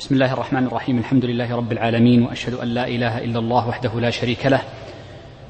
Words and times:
بسم 0.00 0.14
الله 0.14 0.32
الرحمن 0.32 0.66
الرحيم. 0.66 0.98
الحمد 0.98 1.24
لله 1.24 1.56
رب 1.56 1.72
العالمين 1.72 2.22
وأشهد 2.22 2.54
أن 2.54 2.68
لا 2.68 2.88
إله 2.88 3.24
إلا 3.24 3.38
الله 3.38 3.68
وحده 3.68 4.00
لا 4.00 4.10
شريك 4.10 4.46
له 4.46 4.60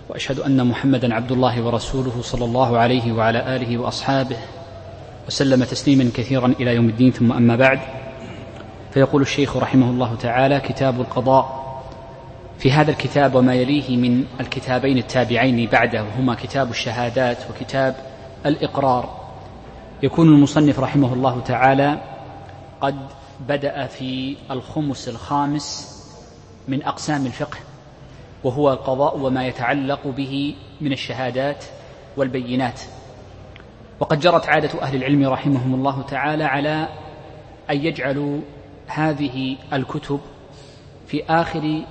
وأشهد 0.08 0.40
أن 0.40 0.66
محمدا 0.66 1.14
عبد 1.14 1.32
الله 1.32 1.62
ورسوله 1.62 2.22
صلى 2.22 2.44
الله 2.44 2.78
عليه 2.78 3.12
وعلى 3.12 3.56
آله 3.56 3.78
وأصحابه 3.78 4.36
وسلم 5.26 5.64
تسليما 5.64 6.10
كثيرا 6.14 6.46
إلى 6.60 6.74
يوم 6.74 6.88
الدين. 6.88 7.10
ثم 7.10 7.32
أما 7.32 7.56
بعد 7.56 7.80
فيقول 8.94 9.22
الشيخ 9.22 9.56
رحمه 9.56 9.90
الله 9.90 10.14
تعالى 10.14 10.60
كتاب 10.60 11.00
القضاء. 11.00 11.66
في 12.58 12.72
هذا 12.72 12.90
الكتاب 12.90 13.34
وما 13.34 13.54
يليه 13.54 13.96
من 13.96 14.24
الكتابين 14.40 14.98
التابعين 14.98 15.68
بعده 15.72 16.02
وهما 16.02 16.34
كتاب 16.34 16.70
الشهادات 16.70 17.38
وكتاب 17.50 17.96
الإقرار. 18.46 19.10
يكون 20.02 20.28
المصنف 20.28 20.80
رحمه 20.80 21.12
الله 21.12 21.40
تعالى 21.40 21.98
قد 22.80 22.96
بدأ 23.40 23.86
في 23.86 24.36
الخمس 24.50 25.08
الخامس 25.08 25.96
من 26.68 26.82
أقسام 26.82 27.26
الفقه 27.26 27.58
وهو 28.44 28.72
القضاء 28.72 29.18
وما 29.18 29.46
يتعلق 29.46 30.06
به 30.06 30.54
من 30.80 30.92
الشهادات 30.92 31.64
والبينات. 32.16 32.80
وقد 34.00 34.20
جرت 34.20 34.46
عادة 34.48 34.82
أهل 34.82 34.96
العلم 34.96 35.26
رحمهم 35.26 35.74
الله 35.74 36.02
تعالى 36.02 36.44
على 36.44 36.88
أن 37.70 37.76
يجعلوا 37.86 38.40
هذه 38.86 39.56
الكتب 39.72 40.20
في 41.06 41.24
آخر 41.24 41.82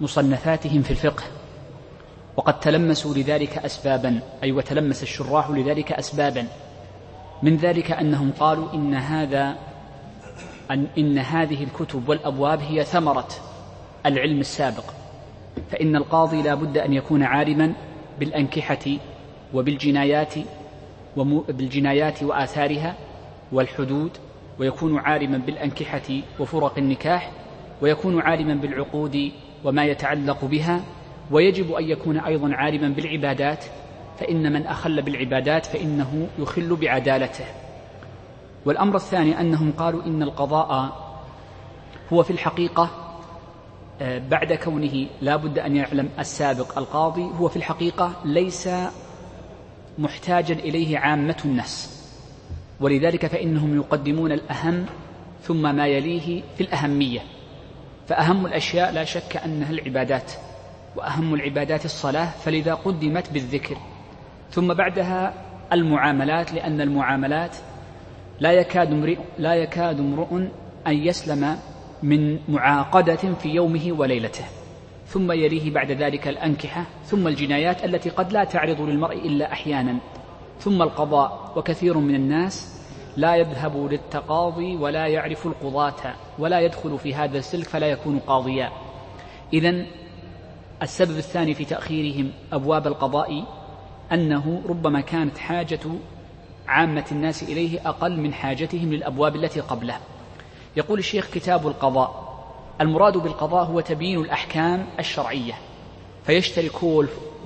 مصنفاتهم 0.00 0.82
في 0.82 0.90
الفقه. 0.90 1.24
وقد 2.36 2.60
تلمسوا 2.60 3.14
لذلك 3.14 3.58
أسبابا 3.58 4.20
أي 4.42 4.52
وتلمس 4.52 5.02
الشراح 5.02 5.50
لذلك 5.50 5.92
أسبابا. 5.92 6.46
من 7.42 7.56
ذلك 7.56 7.90
أنهم 7.90 8.32
قالوا 8.40 8.72
إن 8.74 8.94
هذا 8.94 9.56
أن 10.70 10.86
إن 10.98 11.18
هذه 11.18 11.64
الكتب 11.64 12.08
والأبواب 12.08 12.60
هي 12.60 12.84
ثمرة 12.84 13.28
العلم 14.06 14.40
السابق. 14.40 14.84
فإن 15.70 15.96
القاضي 15.96 16.42
لا 16.42 16.54
بد 16.54 16.78
أن 16.78 16.92
يكون 16.92 17.22
عالما 17.22 17.72
بالأنكحة 18.20 18.84
وبالجنايات 19.54 20.34
بالجنايات 21.48 22.22
وآثارها 22.22 22.94
والحدود 23.52 24.10
ويكون 24.58 24.98
عالما 24.98 25.38
بالأنكحة 25.38 26.20
وفرق 26.40 26.78
النكاح 26.78 27.30
ويكون 27.82 28.20
عالما 28.20 28.54
بالعقود 28.54 29.32
وما 29.64 29.84
يتعلق 29.84 30.44
بها 30.44 30.80
ويجب 31.30 31.72
أن 31.72 31.84
يكون 31.84 32.18
أيضا 32.18 32.54
عالما 32.54 32.88
بالعبادات. 32.88 33.64
فإن 34.18 34.52
من 34.52 34.66
أخل 34.66 35.02
بالعبادات 35.02 35.66
فإنه 35.66 36.28
يخل 36.38 36.76
بعدالته. 36.76 37.44
والأمر 38.64 38.96
الثاني 38.96 39.40
أنهم 39.40 39.72
قالوا 39.78 40.02
إن 40.04 40.22
القضاء 40.22 41.00
هو 42.12 42.22
في 42.22 42.30
الحقيقة 42.30 42.90
آه، 44.00 44.18
بعد 44.18 44.52
كونه 44.52 45.06
لا 45.20 45.36
بد 45.36 45.58
أن 45.58 45.76
يعلم 45.76 46.08
السابق 46.18 46.78
القاضي 46.78 47.22
هو 47.22 47.48
في 47.48 47.56
الحقيقة 47.56 48.12
ليس 48.24 48.68
محتاجا 49.98 50.54
إليه 50.54 50.98
عامة 50.98 51.36
الناس. 51.44 52.04
ولذلك 52.80 53.26
فإنهم 53.26 53.76
يقدمون 53.76 54.32
الأهم 54.32 54.86
ثم 55.42 55.76
ما 55.76 55.86
يليه 55.86 56.42
في 56.56 56.60
الأهمية. 56.60 57.20
فأهم 58.08 58.46
الأشياء 58.46 58.92
لا 58.92 59.04
شك 59.04 59.36
أنها 59.36 59.70
العبادات 59.70 60.32
وأهم 60.96 61.34
العبادات 61.34 61.84
الصلاة 61.84 62.30
فلذا 62.30 62.74
قدمت 62.74 63.32
بالذكر. 63.32 63.76
ثم 64.50 64.74
بعدها 64.74 65.34
المعاملات 65.72 66.52
لأن 66.52 66.80
المعاملات 66.80 67.56
لا 68.40 68.52
يكاد 68.52 68.92
امرئ 68.92 69.18
لا 69.38 69.54
يكاد 69.54 70.00
امرؤ 70.00 70.34
أن 70.86 70.96
يسلم 70.96 71.56
من 72.02 72.38
معاقدة 72.48 73.16
في 73.16 73.48
يومه 73.48 73.92
وليلته. 73.98 74.44
ثم 75.06 75.32
يليه 75.32 75.70
بعد 75.70 75.92
ذلك 75.92 76.28
الأنكحة 76.28 76.84
ثم 77.04 77.28
الجنايات 77.28 77.84
التي 77.84 78.10
قد 78.10 78.32
لا 78.32 78.44
تعرض 78.44 78.80
للمرء 78.80 79.14
إلا 79.14 79.52
أحيانا. 79.52 79.98
ثم 80.60 80.82
القضاء 80.82 81.52
وكثير 81.56 81.98
من 81.98 82.14
الناس 82.14 82.80
لا 83.16 83.36
يذهب 83.36 83.88
للتقاضي 83.92 84.76
ولا 84.76 85.06
يعرف 85.06 85.46
القضاة 85.46 86.14
ولا 86.38 86.60
يدخل 86.60 86.98
في 86.98 87.14
هذا 87.14 87.38
السلك 87.38 87.68
فلا 87.68 87.86
يكون 87.86 88.18
قاضيا. 88.18 88.70
إذا 89.52 89.86
السبب 90.82 91.16
الثاني 91.18 91.54
في 91.54 91.64
تأخيرهم 91.64 92.30
أبواب 92.52 92.86
القضاء 92.86 93.44
أنه 94.12 94.62
ربما 94.68 95.00
كانت 95.00 95.38
حاجة 95.38 95.80
عامة 96.68 97.04
الناس 97.12 97.42
إليه 97.42 97.88
أقل 97.88 98.20
من 98.20 98.32
حاجتهم 98.32 98.92
للأبواب 98.92 99.36
التي 99.36 99.60
قبله 99.60 99.98
يقول 100.76 100.98
الشيخ 100.98 101.30
كتاب 101.30 101.66
القضاء. 101.66 102.34
المراد 102.80 103.18
بالقضاء 103.18 103.64
هو 103.64 103.80
تبيين 103.80 104.20
الأحكام 104.20 104.86
الشرعية. 104.98 105.54
فيشترك, 106.24 106.84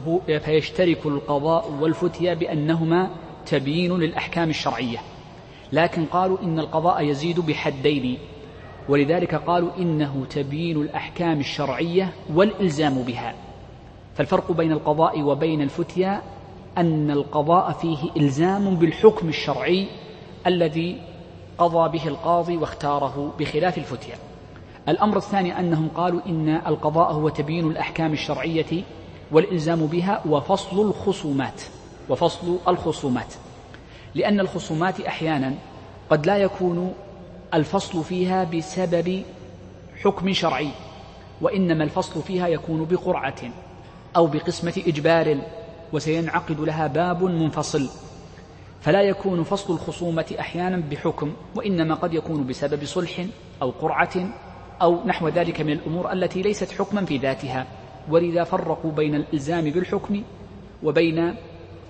هو 0.07 0.21
فيشترك 0.45 1.07
القضاء 1.07 1.71
والفتيا 1.81 2.35
بأنهما 2.35 3.11
تبيين 3.47 3.97
للأحكام 3.99 4.51
الشرعية. 4.51 4.99
لكن 5.73 6.05
قالوا 6.05 6.39
إن 6.43 6.59
القضاء 6.59 7.05
يزيد 7.05 7.41
بحدين. 7.41 8.19
ولذلك 8.89 9.35
قالوا 9.35 9.71
إنه 9.79 10.27
تبيين 10.31 10.77
الأحكام 10.77 11.41
الشرعية 11.41 12.13
والإلزام 12.35 13.03
بها. 13.03 13.35
فالفرق 14.15 14.53
بين 14.53 14.73
القضاء 14.73 15.23
وبين 15.23 15.63
الفتيا 15.63 16.23
أن 16.79 17.11
القضاء 17.11 17.73
فيه 17.73 17.99
إلزام 18.17 18.75
بالحكم 18.77 19.29
الشرعي 19.29 19.87
الذي 20.47 21.01
قضى 21.59 21.99
به 21.99 22.09
القاضي 22.09 22.57
واختاره 22.57 23.33
بخلاف 23.39 23.79
الفتيا 23.79 24.15
الأمر 24.89 25.17
الثاني 25.17 25.61
أنهم 25.61 25.89
قالوا 25.89 26.21
إن 26.27 26.49
القضاء 26.49 27.13
هو 27.13 27.29
تبيين 27.29 27.67
الأحكام 27.71 28.13
الشرعية 28.13 28.83
والإلزام 29.33 29.87
بها 29.87 30.23
وفصل 30.29 30.81
الخصومات 30.81 31.63
وفصل 32.09 32.59
الخصومات. 32.69 33.35
لأن 34.15 34.41
الخصومات 34.41 35.01
أحيانا 35.01 35.55
قد 36.11 36.27
لا 36.27 36.37
يكون 36.37 36.95
الفصل 37.55 38.05
فيها 38.05 38.45
بسبب 38.45 39.23
حكم 40.03 40.33
شرعي 40.33 40.69
وإنما 41.41 41.85
الفصل 41.85 42.23
فيها 42.23 42.49
يكون 42.49 42.85
بقرعة 42.85 43.43
أو 44.17 44.27
بقسمة 44.27 44.83
إجبار 44.87 45.39
وسينعقد 45.93 46.61
لها 46.61 46.87
باب 46.87 47.23
منفصل. 47.25 47.89
فلا 48.81 49.03
يكون 49.03 49.43
فصل 49.43 49.75
الخصومة 49.75 50.35
أحيانا 50.41 50.83
بحكم 50.91 51.33
وإنما 51.55 51.95
قد 51.95 52.15
يكون 52.15 52.47
بسبب 52.47 52.85
صلح 52.85 53.27
أو 53.63 53.71
قرعة 53.71 54.15
أو 54.83 55.07
نحو 55.07 55.29
ذلك 55.29 55.61
من 55.61 55.73
الأمور 55.73 56.13
التي 56.13 56.43
ليست 56.43 56.73
حكما 56.73 57.05
في 57.05 57.17
ذاتها. 57.17 57.67
ولذا 58.11 58.45
فرقوا 58.45 58.93
بين 58.93 59.15
الإلزام 59.15 59.65
بالحكم 59.71 60.23
وبين 60.83 61.35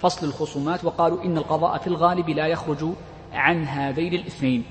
فصل 0.01 0.27
الخصومات 0.27 0.85
وقالوا 0.85 1.25
إن 1.25 1.39
القضاء 1.39 1.79
في 1.79 1.87
الغالب 1.87 2.29
لا 2.29 2.47
يخرج 2.47 2.89
عن 3.33 3.65
هذين 3.65 4.15
الاثنين. 4.15 4.65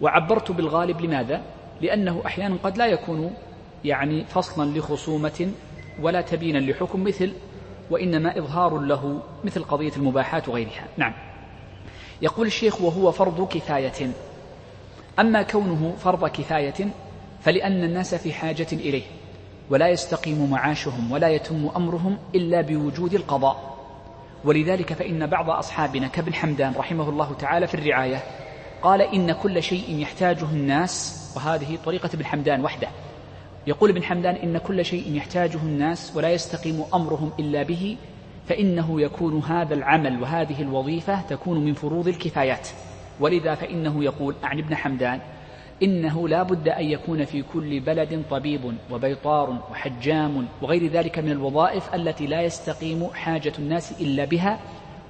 وعبرت 0.00 0.50
بالغالب 0.52 1.00
لماذا؟ 1.00 1.42
لأنه 1.80 2.22
أحيانا 2.26 2.56
قد 2.64 2.78
لا 2.78 2.86
يكون 2.86 3.30
يعني 3.84 4.24
فصلا 4.24 4.78
لخصومة 4.78 5.52
ولا 6.02 6.20
تبينا 6.20 6.58
لحكم 6.58 7.04
مثل 7.04 7.32
وإنما 7.90 8.38
إظهار 8.38 8.78
له 8.78 9.22
مثل 9.44 9.64
قضية 9.64 9.92
المباحات 9.96 10.48
وغيرها. 10.48 10.84
نعم. 10.96 11.12
يقول 12.22 12.46
الشيخ 12.46 12.80
وهو 12.80 13.12
فرض 13.12 13.48
كفاية. 13.48 14.10
أما 15.18 15.42
كونه 15.42 15.94
فرض 15.98 16.28
كفاية 16.28 16.88
فلأن 17.40 17.84
الناس 17.84 18.14
في 18.14 18.32
حاجة 18.32 18.66
إليه 18.72 19.02
ولا 19.70 19.88
يستقيم 19.88 20.50
معاشهم 20.50 21.12
ولا 21.12 21.28
يتم 21.28 21.70
أمرهم 21.76 22.18
إلا 22.34 22.60
بوجود 22.60 23.14
القضاء. 23.14 23.70
ولذلك 24.44 24.92
فإن 24.92 25.26
بعض 25.26 25.50
أصحابنا 25.50 26.08
كابن 26.08 26.34
حمدان 26.34 26.72
رحمه 26.76 27.08
الله 27.08 27.34
تعالى 27.34 27.66
في 27.66 27.74
الرعاية 27.74 28.22
قال 28.82 29.02
إن 29.02 29.32
كل 29.32 29.62
شيء 29.62 29.98
يحتاجه 29.98 30.44
الناس 30.44 31.16
وهذه 31.36 31.78
طريقة 31.84 32.10
ابن 32.14 32.24
حمدان 32.24 32.64
وحده. 32.64 32.88
يقول 33.70 33.90
ابن 33.90 34.02
حمدان 34.02 34.34
إن 34.34 34.58
كل 34.58 34.84
شيء 34.84 35.16
يحتاجه 35.16 35.58
الناس 35.62 36.16
ولا 36.16 36.30
يستقيم 36.30 36.84
أمرهم 36.94 37.32
إلا 37.38 37.62
به 37.62 37.96
فإنه 38.46 39.00
يكون 39.00 39.38
هذا 39.38 39.74
العمل 39.74 40.22
وهذه 40.22 40.62
الوظيفة 40.62 41.20
تكون 41.20 41.64
من 41.64 41.74
فروض 41.74 42.08
الكفايات. 42.08 42.68
ولذا 43.20 43.54
فإنه 43.54 44.04
يقول 44.04 44.34
عن 44.42 44.58
ابن 44.58 44.74
حمدان 44.74 45.20
إنه 45.82 46.28
لا 46.28 46.42
بد 46.42 46.68
أن 46.68 46.84
يكون 46.84 47.24
في 47.24 47.42
كل 47.42 47.80
بلد 47.80 48.22
طبيب 48.30 48.74
وبيطار 48.90 49.50
وحجام 49.70 50.48
وغير 50.62 50.86
ذلك 50.86 51.18
من 51.18 51.30
الوظائف 51.30 51.94
التي 51.94 52.26
لا 52.26 52.42
يستقيم 52.42 53.08
حاجة 53.14 53.52
الناس 53.58 54.00
إلا 54.00 54.24
بها. 54.24 54.60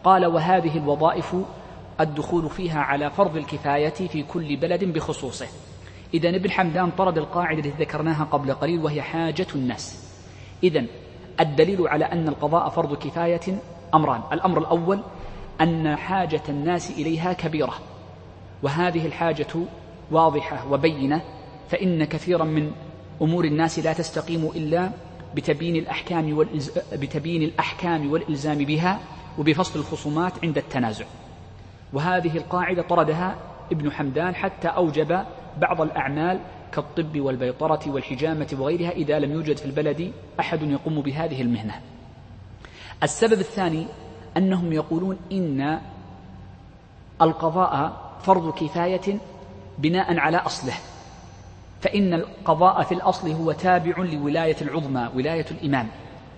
قال 0.05 0.27
وهذه 0.27 0.79
الوظائف 0.79 1.37
الدخول 2.01 2.51
فيها 2.51 2.81
على 2.81 3.11
فرض 3.11 3.37
الكفاية 3.37 4.09
في 4.09 4.23
كل 4.23 4.57
بلد 4.57 4.85
بخصوصه. 4.85 5.47
إذا 6.15 6.29
ابن 6.29 6.51
حمدان 6.51 6.91
طرد 6.91 7.19
القاعدة 7.19 7.59
التي 7.59 7.83
ذكرناها 7.85 8.25
قبل 8.25 8.53
قليل 8.55 8.81
وهي 8.81 9.03
حاجة 9.03 9.47
الناس. 9.55 10.11
إذا 10.63 10.85
الدليل 11.41 11.89
على 11.89 12.05
أن 12.05 12.29
القضاء 12.29 12.69
فرض 12.69 12.97
كفاية 12.97 13.59
أمران. 13.95 14.21
الأمر 14.33 14.59
الأول 14.59 15.01
أن 15.61 15.97
حاجة 15.97 16.43
الناس 16.49 16.91
إليها 16.91 17.33
كبيرة 17.33 17.75
وهذه 18.63 19.07
الحاجة 19.07 19.47
واضحة 20.11 20.73
وبينة 20.73 21.23
فإن 21.69 22.05
كثيرا 22.05 22.45
من 22.45 22.73
أمور 23.23 23.45
الناس 23.45 23.79
لا 23.79 23.93
تستقيم 23.93 24.51
إلا 24.57 24.91
بتبيين 25.35 25.77
الأحكام 25.77 26.39
والإلز... 26.39 26.71
بتبيين 26.93 27.43
الأحكام 27.43 28.13
والإلزام 28.13 28.59
بها 28.59 28.99
وبفصل 29.39 29.79
الخصومات 29.79 30.33
عند 30.43 30.59
التنازع. 30.59 31.05
وهذه 31.93 32.37
القاعدة 32.37 32.83
طردها 32.83 33.37
ابن 33.73 33.93
حمدان 33.93 34.35
حتى 34.35 34.69
أوجب 34.69 35.25
بعض 35.59 35.81
الأعمال 35.81 36.41
كالطب 36.73 37.21
والبيطرة 37.21 37.81
والحجامة 37.87 38.57
وغيرها 38.59 38.91
إذا 38.91 39.19
لم 39.19 39.33
يوجد 39.33 39.57
في 39.57 39.65
البلد 39.67 40.13
أحد 40.41 40.63
يقوم 40.63 41.01
بهذه 41.01 41.43
المهنة. 41.43 41.81
السبب 43.03 43.41
الثاني 43.41 43.87
أنهم 44.37 44.73
يقولون 44.73 45.19
إن 45.33 45.81
القضاء 47.23 47.97
فرض 48.23 48.55
كفاية 48.55 49.19
بناء 49.79 50.19
على 50.19 50.37
أصله 50.37 50.75
فإن 51.81 52.15
القضاء 52.15 52.83
في 52.83 52.95
الأصل 52.95 53.31
هو 53.31 53.53
تابع 53.53 53.99
لولاية 53.99 54.57
العظمى 54.63 55.11
ولاية 55.15 55.47
الإمام. 55.51 55.89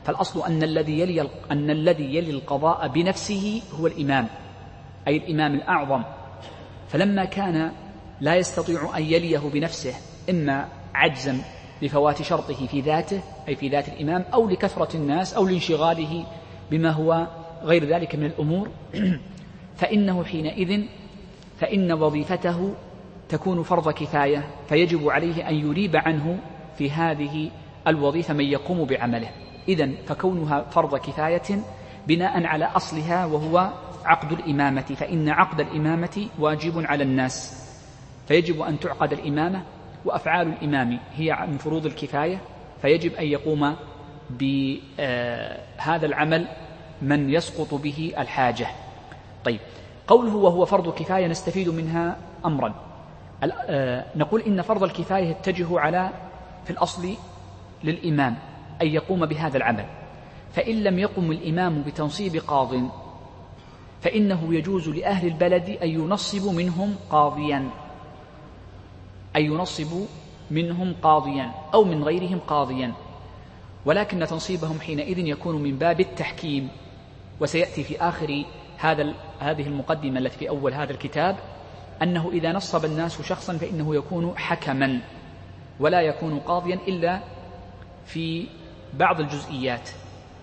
فالأصل 0.05 0.47
أن 0.47 0.63
الذي 0.63 1.01
يلي 1.01 1.29
أن 1.51 1.71
الذي 1.71 2.15
يلي 2.15 2.31
القضاء 2.31 2.89
بنفسه 2.89 3.63
هو 3.81 3.87
الإمام 3.87 4.27
أي 5.09 5.17
الإمام 5.17 5.55
الأعظم. 5.55 6.03
فلما 6.89 7.25
كان 7.25 7.73
لا 8.23 8.37
يستطيع 8.37 8.97
أن 8.97 9.03
يليه 9.03 9.39
بنفسه 9.39 9.95
إما 10.31 10.69
عجزا 10.95 11.39
لفوات 11.83 12.23
شرطه 12.23 12.67
في 12.67 12.81
ذاته 12.81 13.21
أي 13.49 13.57
في 13.57 13.69
ذات 13.69 13.89
الإمام 13.89 14.25
أو 14.35 14.49
لكثرة 14.49 14.97
الناس 14.97 15.35
أو 15.35 15.47
لانشغاله 15.47 16.27
بما 16.71 16.91
هو 16.91 17.27
غير 17.63 17.85
ذلك 17.85 18.15
من 18.15 18.25
الأمور. 18.25 18.71
فإنه 19.81 20.25
حينئذ 20.25 20.85
فإن 21.61 21.93
وظيفته 21.93 22.75
تكون 23.29 23.63
فرض 23.63 23.91
كفاية 23.91 24.45
فيجب 24.69 25.09
عليه 25.09 25.49
أن 25.49 25.55
يريب 25.55 25.97
عنه 25.97 26.39
في 26.79 26.91
هذه 26.91 27.51
الوظيفة 27.87 28.35
من 28.35 28.45
يقوم 28.45 28.85
بعمله. 28.85 29.29
إذا 29.69 29.91
فكونها 30.07 30.63
فرض 30.71 30.97
كفاية 30.97 31.63
بناء 32.09 32.47
على 32.47 32.65
أصلها 32.65 33.27
وهو 33.27 33.73
عقد 34.05 34.33
الإمامة 34.33 34.95
فإن 34.97 35.29
عقد 35.29 35.61
الإمامة 35.61 36.27
واجب 36.39 36.87
على 36.87 37.05
الناس. 37.05 37.62
فيجب 38.29 38.61
أن 38.61 38.81
تعقد 38.81 39.13
الإمامة 39.13 39.63
وأفعال 40.05 40.49
الإمام 40.49 40.99
هي 41.17 41.47
من 41.49 41.59
فروض 41.59 41.87
الكفاية 41.87 42.41
فيجب 42.83 43.15
أن 43.15 43.27
يقوم 43.27 43.77
بهذا 44.31 46.07
العمل 46.07 46.49
من 47.03 47.31
يسقط 47.31 47.75
به 47.75 48.13
الحاجة. 48.19 48.67
طيب 49.45 49.61
قوله 50.07 50.37
وهو 50.37 50.65
فرض 50.65 50.95
كفاية 50.95 51.27
نستفيد 51.27 51.69
منها 51.69 52.17
أمرا. 52.45 52.75
آه، 53.43 54.05
نقول 54.17 54.41
إن 54.41 54.63
فرض 54.63 54.83
الكفاية 54.83 55.29
يتجه 55.29 55.81
على 55.81 56.11
في 56.65 56.71
الأصل 56.71 57.15
للإمام 57.85 58.37
أن 58.83 58.87
يقوم 58.87 59.27
بهذا 59.27 59.57
العمل. 59.57 59.85
فإن 60.53 60.83
لم 60.83 60.99
يقم 60.99 61.31
الإمام 61.31 61.83
بتنصيب 61.83 62.37
قاض 62.37 62.75
فإنه 64.01 64.55
يجوز 64.55 64.89
لأهل 64.89 65.27
البلد 65.29 65.69
أن 65.83 65.89
ينصبوا 65.89 66.53
منهم 66.53 66.97
قاضيا. 67.11 67.71
أن 69.37 69.43
ينصبوا 69.43 70.07
منهم 70.51 70.95
قاضيا 71.03 71.51
أو 71.75 71.85
من 71.85 72.05
غيرهم 72.05 72.39
قاضيا. 72.39 72.93
ولكن 73.85 74.27
تنصيبهم 74.27 74.81
حينئذ 74.81 75.19
يكون 75.19 75.63
من 75.63 75.79
باب 75.79 76.01
التحكيم. 76.01 76.69
وسيأتي 77.41 77.85
في 77.85 78.01
آخر 78.01 78.45
هذا 78.79 79.15
هذه 79.41 79.67
المقدمة 79.67 80.19
التي 80.19 80.39
في 80.39 80.49
أول 80.49 80.75
هذا 80.75 80.93
الكتاب 80.93 81.37
أنه 82.03 82.31
إذا 82.33 82.53
نصب 82.53 82.85
الناس 82.85 83.23
شخصا 83.23 83.57
فإنه 83.57 83.95
يكون 83.95 84.39
حكما 84.39 85.01
ولا 85.81 86.01
يكون 86.01 86.39
قاضيا 86.39 86.79
إلا 86.89 87.21
في 88.07 88.47
بعض 88.95 89.21
الجزئيات. 89.21 89.91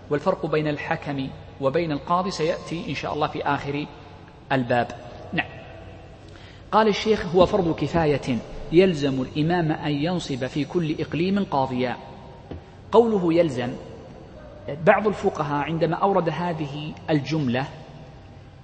والفرق 0.09 0.45
بين 0.45 0.67
الحكم 0.67 1.29
وبين 1.61 1.91
القاضي 1.91 2.31
سيأتي 2.31 2.89
إن 2.89 2.95
شاء 2.95 3.13
الله 3.13 3.27
في 3.27 3.43
آخر 3.43 3.85
الباب. 4.51 4.87
نعم. 5.33 5.49
قال 6.71 6.87
الشيخ 6.87 7.25
هو 7.35 7.45
فرض 7.45 7.75
كفاية. 7.75 8.39
يلزم 8.71 9.21
الإمام 9.21 9.71
أن 9.71 9.91
ينصب 9.91 10.47
في 10.47 10.65
كل 10.65 10.95
إقليم 10.99 11.43
قاضيا. 11.43 11.97
قوله 12.91 13.33
يلزم 13.33 13.69
بعض 14.85 15.07
الفقهاء 15.07 15.63
عندما 15.63 15.95
أورد 15.95 16.29
هذه 16.29 16.93
الجملة 17.09 17.67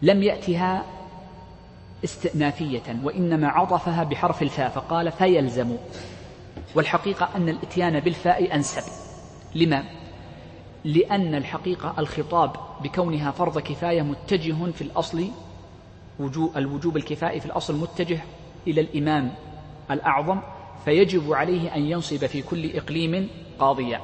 لم 0.02 0.24
يأتها 0.24 0.86
استئنافية 2.04 3.00
وإنما 3.04 3.48
عطفها 3.48 4.04
بحرف 4.04 4.42
الفاء 4.42 4.70
فقال 4.70 5.12
فيلزم. 5.12 5.76
والحقيقة 6.76 7.30
أن 7.36 7.50
الإتيان 7.50 8.00
بالفاء 8.00 8.56
أنسب. 8.56 8.84
لما؟ 9.56 9.84
لأن 10.86 11.36
الحقيقة 11.36 11.96
الخطاب 12.00 12.52
بكونها 12.84 13.32
فرض 13.32 13.60
كفاية 13.60 14.02
متجه 14.02 14.72
في 14.72 14.82
الأصل 14.82 15.28
الوجوب 16.56 16.98
الكفائي 16.98 17.40
في 17.40 17.46
الأصل 17.46 17.76
متجه 17.76 18.20
إلى 18.68 18.82
الإمام 18.82 19.32
الأعظم 19.92 20.40
فيجب 20.86 21.34
عليه 21.34 21.76
أن 21.76 21.82
ينصب 21.82 22.26
في 22.26 22.42
كل 22.42 22.78
إقليم 22.78 23.30
قاضيا. 23.60 24.02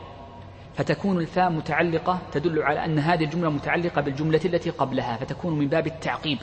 فتكون 0.76 1.18
الفاء 1.18 1.50
متعلقة 1.50 2.20
تدل 2.32 2.64
على 2.64 2.86
أن 2.86 3.00
هذه 3.00 3.24
الجملة 3.24 3.50
متعلقة 3.50 4.02
بالجملة 4.02 4.42
التي 4.46 4.70
قبلها 4.70 5.18
فتكون 5.18 5.60
من 5.60 5.68
باب 5.68 5.88
التعقيب. 5.88 6.38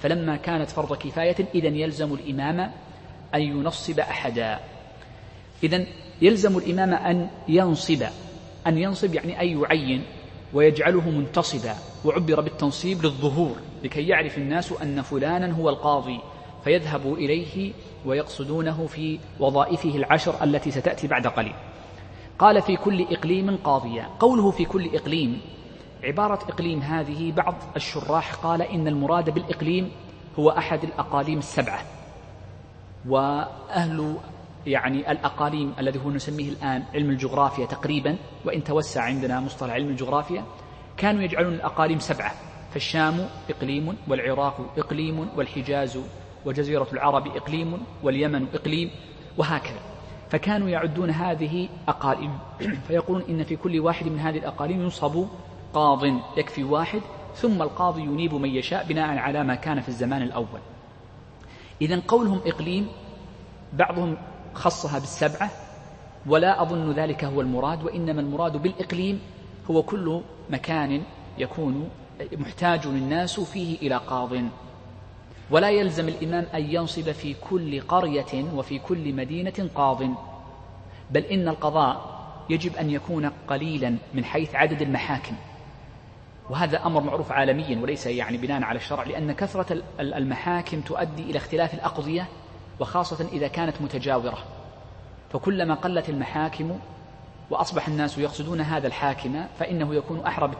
فلما 0.00 0.36
كانت 0.36 0.70
فرض 0.70 0.96
كفاية 0.96 1.36
إذا 1.54 1.68
يلزم 1.68 2.14
الإمام 2.14 2.60
أن 3.34 3.40
ينصب 3.40 4.00
أحدا. 4.00 4.58
إذا 5.62 5.86
يلزم 6.22 6.58
الإمام 6.58 6.94
أن 6.94 7.28
ينصب. 7.48 8.02
أن 8.66 8.78
ينصب 8.78 9.14
يعني 9.14 9.40
أن 9.40 9.62
يعين 9.62 10.04
ويجعله 10.52 11.10
منتصبا. 11.10 11.74
وعبر 12.04 12.40
بالتنصيب 12.40 13.02
للظهور 13.02 13.56
لكي 13.84 14.08
يعرف 14.08 14.38
الناس 14.38 14.72
أن 14.72 15.02
فلانا 15.02 15.52
هو 15.52 15.68
القاضي. 15.68 16.20
فيذهبوا 16.64 17.16
إليه 17.16 17.72
ويقصدونه 18.06 18.86
في 18.86 19.18
وظائفه 19.40 19.96
العشر 19.96 20.44
التي 20.44 20.70
ستأتي 20.70 21.06
بعد 21.06 21.26
قليل. 21.26 21.54
قال 22.38 22.62
في 22.62 22.76
كل 22.76 23.02
إقليم 23.10 23.56
قاضيا. 23.56 24.06
قوله 24.20 24.50
في 24.50 24.64
كل 24.64 24.96
إقليم 24.96 25.40
عبارة 26.04 26.38
إقليم 26.48 26.80
هذه 26.80 27.32
بعض 27.32 27.54
الشراح 27.76 28.34
قال 28.34 28.62
إن 28.62 28.88
المراد 28.88 29.30
بالإقليم 29.30 29.90
هو 30.38 30.50
أحد 30.50 30.84
الأقاليم 30.84 31.38
السبعة. 31.38 31.80
وأهل 33.08 34.16
يعني 34.66 35.12
الأقاليم 35.12 35.74
الذي 35.78 35.98
هو 36.04 36.10
نسميه 36.10 36.48
الآن 36.48 36.82
علم 36.94 37.10
الجغرافيا 37.10 37.66
تقريبا 37.66 38.16
وإن 38.44 38.64
توسع 38.64 39.02
عندنا 39.02 39.40
مصطلح 39.40 39.72
علم 39.72 39.88
الجغرافيا 39.88 40.44
كانوا 40.96 41.22
يجعلون 41.22 41.54
الأقاليم 41.54 41.98
سبعة. 41.98 42.32
فالشام 42.70 43.28
إقليم 43.50 43.96
والعراق 44.08 44.74
إقليم 44.78 45.28
والحجاز 45.36 45.98
وجزيرة 46.46 46.86
العرب 46.92 47.36
إقليم 47.36 47.78
واليمن 48.02 48.46
إقليم 48.54 48.90
وهكذا. 49.38 49.80
فكانوا 50.30 50.68
يعدون 50.68 51.10
هذه 51.10 51.68
أقاليم. 51.88 52.38
فيقولون 52.88 53.22
إن 53.28 53.44
في 53.44 53.56
كل 53.56 53.80
واحد 53.80 54.06
من 54.06 54.18
هذه 54.18 54.38
الأقاليم 54.38 54.82
ينصب 54.82 55.26
قاض 55.74 56.04
يكفي 56.36 56.64
واحد 56.64 57.00
ثم 57.34 57.62
القاضي 57.62 58.02
ينيب 58.02 58.34
من 58.34 58.48
يشاء 58.48 58.86
بناء 58.88 59.18
على 59.18 59.44
ما 59.44 59.54
كان 59.54 59.80
في 59.80 59.88
الزمان 59.88 60.22
الأول. 60.22 60.60
إذا 61.82 62.02
قولهم 62.08 62.40
إقليم 62.46 62.88
بعضهم 63.72 64.16
خصها 64.54 64.98
بالسبعة 64.98 65.50
ولا 66.26 66.62
أظن 66.62 66.92
ذلك 66.92 67.24
هو 67.24 67.40
المراد 67.40 67.82
وإنما 67.84 68.20
المراد 68.20 68.56
بالإقليم 68.56 69.20
هو 69.70 69.82
كل 69.82 70.20
مكان 70.50 71.02
يكون 71.38 71.88
محتاج 72.32 72.86
الناس 72.86 73.40
فيه 73.40 73.78
إلى 73.78 73.96
قاض. 73.96 74.32
ولا 75.52 75.70
يلزم 75.70 76.08
الإمام 76.08 76.46
أن 76.54 76.70
ينصب 76.70 77.12
في 77.12 77.34
كل 77.34 77.80
قرية 77.80 78.44
وفي 78.54 78.78
كل 78.78 79.12
مدينة 79.12 79.68
قاض. 79.74 80.02
بل 81.10 81.20
إن 81.20 81.48
القضاء 81.48 82.22
يجب 82.50 82.76
أن 82.76 82.90
يكون 82.90 83.30
قليلا 83.48 83.96
من 84.14 84.24
حيث 84.24 84.54
عدد 84.54 84.82
المحاكم. 84.82 85.34
وهذا 86.50 86.86
أمر 86.86 87.00
معروف 87.00 87.32
عالميا 87.32 87.78
وليس 87.82 88.06
يعني 88.06 88.36
بناء 88.36 88.62
على 88.62 88.76
الشرع 88.76 89.02
لأن 89.02 89.32
كثرة 89.32 89.82
المحاكم 90.00 90.80
تؤدي 90.80 91.22
إلى 91.22 91.36
اختلاف 91.36 91.74
الأقضية 91.74 92.28
وخاصة 92.80 93.28
إذا 93.32 93.48
كانت 93.48 93.82
متجاورة. 93.82 94.38
فكلما 95.32 95.74
قلت 95.74 96.08
المحاكم 96.08 96.78
وأصبح 97.50 97.88
الناس 97.88 98.18
يقصدون 98.18 98.60
هذا 98.60 98.86
الحاكم 98.86 99.44
فإنه 99.58 99.94
يكون 99.94 100.20
أحرى 100.26 100.50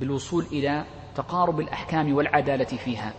بالوصول 0.00 0.44
إلى 0.52 0.84
تقارب 1.14 1.60
الأحكام 1.60 2.14
والعدالة 2.14 2.64
فيها. 2.64 3.12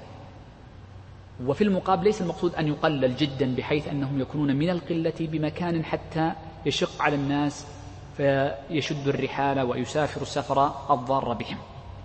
وفي 1.43 1.63
المقابل 1.63 2.03
ليس 2.03 2.21
المقصود 2.21 2.55
أن 2.55 2.67
يقلل 2.67 3.15
جدا 3.15 3.55
بحيث 3.55 3.87
أنهم 3.87 4.21
يكونون 4.21 4.55
من 4.55 4.69
القلة 4.69 5.13
بمكان 5.19 5.85
حتى 5.85 6.31
يشق 6.65 7.01
على 7.01 7.15
الناس 7.15 7.65
فيشد 8.17 9.07
الرحال 9.07 9.61
ويسافر 9.61 10.21
السفر 10.21 10.71
الضار 10.89 11.33
بهم. 11.33 11.57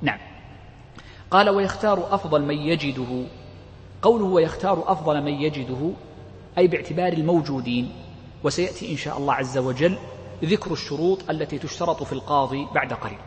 نعم. 0.02 0.18
قال 1.30 1.50
ويختار 1.50 2.14
أفضل 2.14 2.42
من 2.42 2.58
يجده. 2.58 3.24
قوله 4.02 4.24
ويختار 4.24 4.92
أفضل 4.92 5.22
من 5.22 5.32
يجده 5.32 5.90
أي 6.58 6.66
باعتبار 6.66 7.12
الموجودين. 7.12 7.92
وسيأتي 8.44 8.92
إن 8.92 8.96
شاء 8.96 9.18
الله 9.18 9.34
عز 9.34 9.58
وجل 9.58 9.98
ذكر 10.44 10.72
الشروط 10.72 11.30
التي 11.30 11.58
تشترط 11.58 12.02
في 12.02 12.12
القاضي 12.12 12.66
بعد 12.74 12.92
قليل 12.92 13.18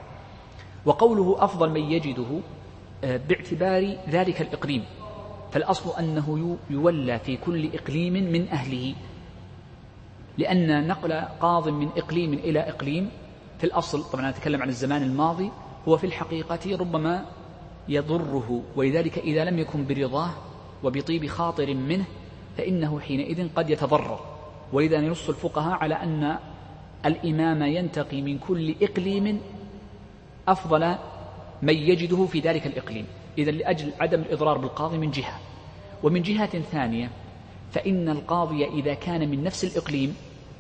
وقوله 0.86 1.36
أفضل 1.39 1.69
من 1.69 1.91
يجده 1.91 2.39
آه، 3.03 3.17
باعتبار 3.17 3.98
ذلك 4.10 4.41
الإقليم 4.41 4.86
فالأصل 5.53 6.00
أنه 6.00 6.57
يولى 6.69 7.19
في 7.19 7.38
كل 7.38 7.69
إقليم 7.74 8.13
من 8.13 8.48
أهله. 8.50 8.95
لأن 10.38 10.88
نقل 10.88 11.13
قاض 11.13 11.69
من 11.69 11.89
إقليم 11.98 12.33
إلى 12.33 12.60
إقليم 12.60 13.10
في 13.57 13.63
الأصل 13.63 14.03
طبعا 14.03 14.31
نتكلم 14.31 14.62
عن 14.62 14.69
الزمان 14.69 15.03
الماضي 15.03 15.51
هو 15.88 15.98
في 15.98 16.03
الحقيقة 16.03 16.77
ربما 16.77 17.25
يضره. 17.89 18.63
ولذلك 18.75 19.17
إذا 19.17 19.45
لم 19.45 19.60
يكن 19.60 19.88
برضاه 19.88 20.29
وبطيب 20.83 21.27
خاطر 21.27 21.74
منه 21.74 22.05
فإنه 22.57 23.00
حينئذ 23.00 23.48
قد 23.55 23.69
يتضرر. 23.69 24.19
ولذا 24.74 24.98
ينص 24.98 25.29
الفقهاء 25.29 25.74
على 25.74 25.95
أن 25.95 26.38
الإمام 27.05 27.63
ينتقي 27.63 28.22
من 28.22 28.38
كل 28.38 28.75
إقليم 28.81 29.41
أفضل 30.48 30.95
من 31.62 31.74
يجده 31.74 32.25
في 32.25 32.39
ذلك 32.39 32.67
الإقليم. 32.67 33.05
إذا 33.37 33.51
لأجل 33.51 33.91
عدم 33.99 34.19
الإضرار 34.19 34.57
بالقاضي 34.57 34.97
من 34.97 35.11
جهة. 35.11 35.39
ومن 36.03 36.21
جهة 36.21 36.59
ثانية 36.59 37.09
فإن 37.71 38.09
القاضي 38.09 38.65
إذا 38.65 38.93
كان 38.93 39.29
من 39.29 39.43
نفس 39.43 39.63
الإقليم 39.63 40.15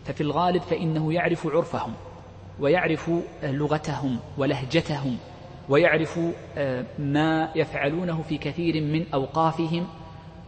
ففي 0.05 0.21
الغالب 0.21 0.61
فإنه 0.61 1.13
يعرف 1.13 1.47
عرفهم 1.47 1.93
ويعرف 2.59 3.11
لغتهم 3.43 4.19
ولهجتهم 4.37 5.17
ويعرف 5.69 6.19
آه، 6.57 6.85
ما 6.99 7.49
يفعلونه 7.55 8.21
في 8.29 8.37
كثير 8.37 8.81
من 8.81 9.05
أوقافهم 9.13 9.87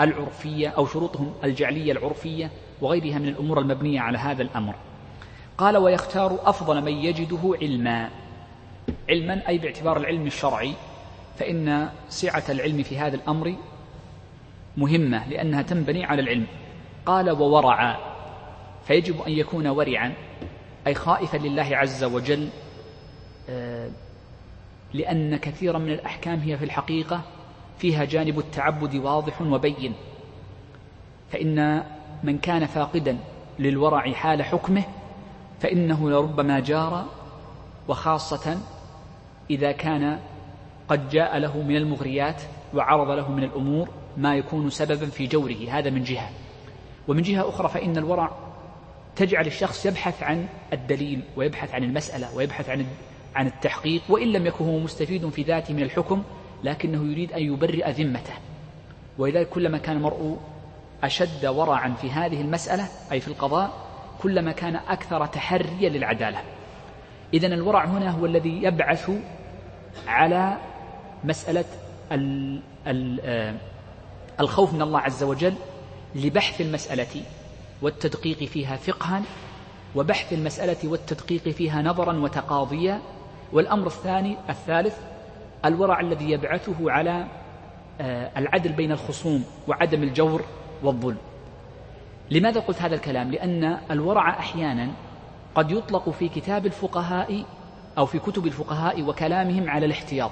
العرفية 0.02 0.68
أو 0.68 0.86
شروطهم 0.86 1.34
الجعلية 1.44 1.92
العرفية 1.92 2.52
وغيرها 2.82 3.20
من 3.20 3.28
الأمور 3.28 3.60
المبنية 3.60 4.00
على 4.00 4.18
هذا 4.18 4.42
الأمر. 4.42 4.76
قال 5.58 5.78
ويختار 5.78 6.40
أفضل 6.44 6.82
من 6.82 6.92
يجده 6.92 7.58
علما. 7.62 8.10
علما 9.10 9.48
أي 9.48 9.58
باعتبار 9.58 9.98
العلم 9.98 10.28
الشرعي. 10.28 10.74
فإن 11.38 11.90
سعة 12.10 12.44
العلم 12.50 12.84
في 12.84 12.98
هذا 12.98 13.16
الأمر 13.16 13.56
مهمة 14.78 15.30
لأنها 15.30 15.62
تنبني 15.62 16.06
على 16.06 16.22
العلم. 16.22 16.48
قال 17.06 17.30
وورعا 17.32 17.98
فيجب 18.88 19.22
أن 19.22 19.32
يكون 19.32 19.68
ورعا 19.68 20.14
أي 20.88 20.94
خائفا 20.94 21.38
لله 21.38 21.78
عز 21.78 22.04
وجل 22.04 22.50
آه، 23.50 23.90
لأن 24.94 25.38
كثيرا 25.38 25.78
من 25.78 25.92
الأحكام 25.92 26.40
هي 26.40 26.58
في 26.58 26.66
الحقيقة 26.66 27.22
فيها 27.78 28.06
جانب 28.06 28.40
التعبد 28.40 28.96
واضح 28.96 29.42
وبين. 29.42 29.94
فإن 31.32 31.84
من 32.24 32.38
كان 32.38 32.66
فاقدا 32.66 33.18
للورع 33.60 34.12
حال 34.12 34.44
حكمه 34.44 34.84
فإنه 35.60 36.10
لربما 36.10 36.60
جار 36.60 37.06
وخاصة 37.88 38.58
إذا 39.50 39.72
كان 39.72 40.20
قد 40.90 41.10
جاء 41.10 41.38
له 41.38 41.62
من 41.62 41.76
المغريات 41.76 42.42
وعرض 42.74 43.10
له 43.10 43.32
من 43.32 43.44
الأمور 43.44 43.90
ما 44.18 44.36
يكون 44.36 44.70
سببا 44.70 45.06
في 45.06 45.28
جوره 45.28 45.70
هذا 45.70 45.90
من 45.90 46.04
جهة. 46.04 46.30
ومن 47.08 47.22
جهة 47.22 47.50
أخرى 47.50 47.70
فإن 47.70 47.98
الورع 47.98 48.32
تجعل 49.16 49.48
الشخص 49.48 49.86
يبحث 49.86 50.24
عن 50.24 50.48
الدليل 50.74 51.22
ويبحث 51.36 51.76
عن 51.76 51.84
المسألة 51.84 52.36
ويبحث 52.36 52.70
عن 52.70 52.86
عن 53.36 53.48
التحقيق 53.48 54.02
وإن 54.10 54.28
لم 54.28 54.46
يكن 54.46 54.66
هو 54.66 54.80
مستفيد 54.80 55.30
في 55.30 55.42
ذاته 55.42 55.74
من 55.74 55.84
الحكم 55.84 56.24
لكنه 56.64 57.12
يريد 57.12 57.32
أن 57.34 57.44
يبرئ 57.44 57.92
ذمته. 57.92 58.34
ولذلك 59.18 59.50
كلما 59.50 59.78
كان 59.78 59.98
المرء 59.98 60.38
أشد 61.04 61.46
ورعا 61.46 61.90
في 62.02 62.12
هذه 62.12 62.42
المسألة 62.42 62.88
أي 63.12 63.20
في 63.20 63.28
القضاء 63.28 63.74
كلما 64.22 64.52
كان 64.52 64.76
أكثر 64.76 65.26
تحريا 65.26 65.90
للعدالة. 65.90 66.42
إذن 67.34 67.54
الورع 67.54 67.86
هنا 67.86 68.12
هو 68.12 68.26
الذي 68.26 68.64
يبعث 68.64 69.12
على 70.08 70.58
مسألة 71.26 71.66
ال 72.12 72.60
ال 72.88 73.20
آه، 73.24 73.56
الخوف 74.40 74.74
من 74.74 74.82
الله 74.82 75.00
عز 75.00 75.24
وجل 75.24 75.54
لبحث 76.16 76.62
المسألة 76.62 77.22
والتدقيق 77.82 78.44
فيها 78.44 78.76
فقها 78.76 79.22
وبحث 79.96 80.34
المسألة 80.34 80.90
والتدقيق 80.90 81.50
فيها 81.50 81.82
نظرا 81.82 82.14
وتقاضيا. 82.20 83.02
والأمر 83.54 83.88
الثاني 83.88 84.38
الثالث 84.50 84.98
الورع 85.66 86.00
الذي 86.00 86.32
يبعثه 86.32 86.92
على 86.92 87.28
آه، 88.02 88.32
العدل 88.38 88.72
بين 88.72 88.92
الخصوم 88.92 89.44
وعدم 89.68 90.04
الجور 90.04 90.42
والظلم. 90.84 91.18
لماذا 92.32 92.60
قلت 92.60 92.82
هذا 92.82 92.96
الكلام؟ 92.96 93.32
لأن 93.32 93.78
الورع 93.92 94.30
أحيانا 94.30 94.92
قد 95.56 95.72
يطلق 95.72 96.10
في 96.10 96.30
كتاب 96.30 96.66
الفقهاء 96.66 97.46
أو 97.98 98.06
في 98.06 98.20
كتب 98.20 98.46
الفقهاء 98.46 99.02
وكلامهم 99.02 99.70
على 99.70 99.86
الاحتياط. 99.86 100.32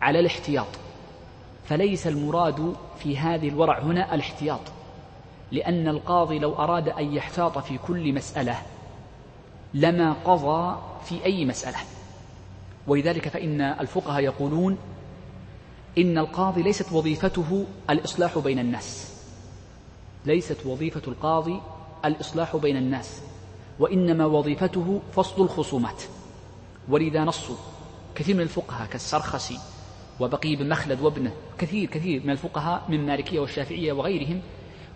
على 0.00 0.20
الاحتياط. 0.20 0.66
فليس 1.64 2.06
المراد 2.06 2.76
في 2.98 3.18
هذه 3.18 3.48
الورع 3.48 3.78
هنا 3.78 4.14
الاحتياط 4.14 4.60
لأن 5.52 5.88
القاضي 5.88 6.38
لو 6.38 6.54
أراد 6.54 6.88
أن 6.88 7.14
يحتاط 7.14 7.58
في 7.58 7.78
كل 7.78 8.12
مسألة 8.12 8.62
لما 9.74 10.12
قضى 10.24 10.78
في 11.04 11.24
أي 11.24 11.44
مسألة. 11.44 11.78
ولذلك 12.86 13.28
فإن 13.28 13.60
الفقهاء 13.60 14.22
يقولون 14.22 14.78
إن 15.98 16.18
القاضي 16.18 16.62
ليست 16.62 16.92
وظيفته 16.92 17.66
الإصلاح 17.90 18.38
بين 18.38 18.58
الناس 18.58 19.16
ليست 20.26 20.66
وظيفة 20.66 21.02
القاضي 21.08 21.60
الإصلاح 22.04 22.56
بين 22.56 22.76
الناس 22.76 23.20
وإنما 23.78 24.26
وظيفته 24.26 25.00
فصل 25.12 25.42
الخصومات. 25.42 26.02
ولذا 26.88 27.24
نصوا 27.24 27.56
كثير 28.14 28.34
من 28.34 28.40
الفقهاء 28.42 28.88
كالسرخسي 28.88 29.58
وبقي 30.20 30.56
بن 30.56 30.68
مخلد 30.68 31.00
وابنه 31.00 31.32
كثير 31.58 31.88
كثير 31.88 32.22
من 32.24 32.30
الفقهاء 32.30 32.82
من 32.88 32.94
المالكية 32.94 33.40
والشافعية 33.40 33.92
وغيرهم 33.92 34.40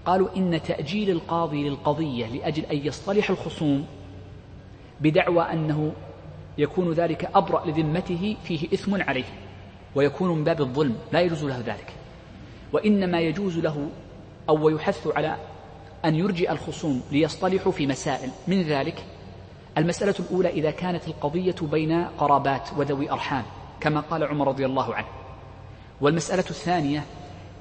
قالوا 0.07 0.29
إن 0.37 0.63
تأجيل 0.63 1.11
القاضي 1.11 1.69
للقضية 1.69 2.27
لأجل 2.27 2.65
أن 2.65 2.77
يصطلح 2.77 3.31
الخصوم 3.31 3.87
بدعوى 5.01 5.43
أنه 5.43 5.93
يكون 6.59 6.93
ذلك 6.93 7.31
أبرأ 7.35 7.67
لذمته 7.67 8.37
فيه 8.45 8.69
إثم 8.75 9.03
عليه 9.03 9.25
ويكون 9.95 10.39
من 10.39 10.45
باب 10.45 10.61
الظلم 10.61 10.97
لا 11.13 11.21
يجوز 11.21 11.45
له 11.45 11.59
ذلك. 11.59 11.93
وإنما 12.73 13.21
يجوز 13.21 13.59
له 13.59 13.89
أو 14.49 14.69
يحث 14.69 15.09
على 15.17 15.37
أن 16.05 16.15
يرجئ 16.15 16.53
الخصوم 16.53 17.03
ليصطلحوا 17.13 17.73
في 17.73 17.87
مسائل. 17.87 18.31
من 18.49 18.63
ذلك 18.63 19.05
المسألة 19.79 20.15
الأولى 20.21 20.49
إذا 20.49 20.71
كانت 20.71 21.09
القضية 21.09 21.57
بين 21.63 22.05
قرابات 22.05 22.69
وذوي 22.77 23.11
أرحام. 23.11 23.45
كما 23.81 24.01
قال 24.01 24.25
عمر 24.25 24.49
رضي 24.49 24.67
الله 24.67 24.95
عنه. 24.95 25.07
والمسألة 26.01 26.45
الثانية 26.51 27.05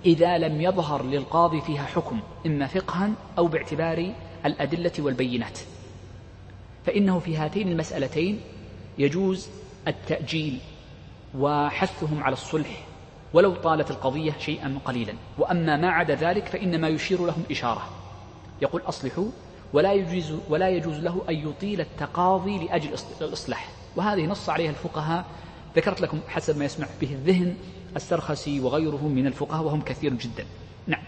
إذا 0.06 0.38
لم 0.38 0.62
يظهر 0.62 1.04
للقاضي 1.04 1.62
فيها 1.62 1.84
حكم 1.84 2.20
إما 2.46 2.68
فقها 2.68 3.12
أو 3.38 3.48
باعتبار 3.48 4.14
الأدلة 4.46 4.92
والبينات. 5.00 5.60
فإنه 6.86 7.20
في 7.20 7.38
هاتين 7.38 7.68
المسألتين 7.72 8.42
يجوز 8.98 9.50
التأجيل 9.88 10.60
وحثهم 11.38 12.24
على 12.24 12.34
الصلح 12.34 12.86
ولو 13.34 13.56
طالت 13.56 13.92
القضية 13.92 14.36
شيئا 14.40 14.80
قليلا. 14.86 15.14
وأما 15.38 15.78
ما 15.78 15.90
عدا 15.90 16.16
ذلك 16.16 16.48
فإنما 16.48 16.88
يشير 16.88 17.26
لهم 17.26 17.44
إشارة. 17.52 17.90
يقول 18.62 18.82
أصلحوا 18.82 19.28
ولا 19.74 19.94
يجوز 19.94 20.34
ولا 20.50 20.70
يجوز 20.70 21.00
له 21.00 21.22
أن 21.30 21.36
يطيل 21.50 21.82
التقاضي 21.82 22.66
لأجل 22.66 22.90
الإصلاح. 23.22 23.70
وهذه 23.96 24.26
نص 24.26 24.50
عليها 24.50 24.70
الفقهاء 24.70 25.26
ذكرت 25.76 26.02
لكم 26.02 26.20
حسب 26.28 26.58
ما 26.58 26.66
يسمع 26.66 26.88
به 27.02 27.12
الذهن 27.12 27.56
السرخسي 27.96 28.60
وغيره 28.60 29.08
من 29.08 29.28
الفقهاء 29.28 29.64
وهم 29.64 29.82
كثير 29.82 30.14
جدا. 30.14 30.46
نعم. 30.88 31.02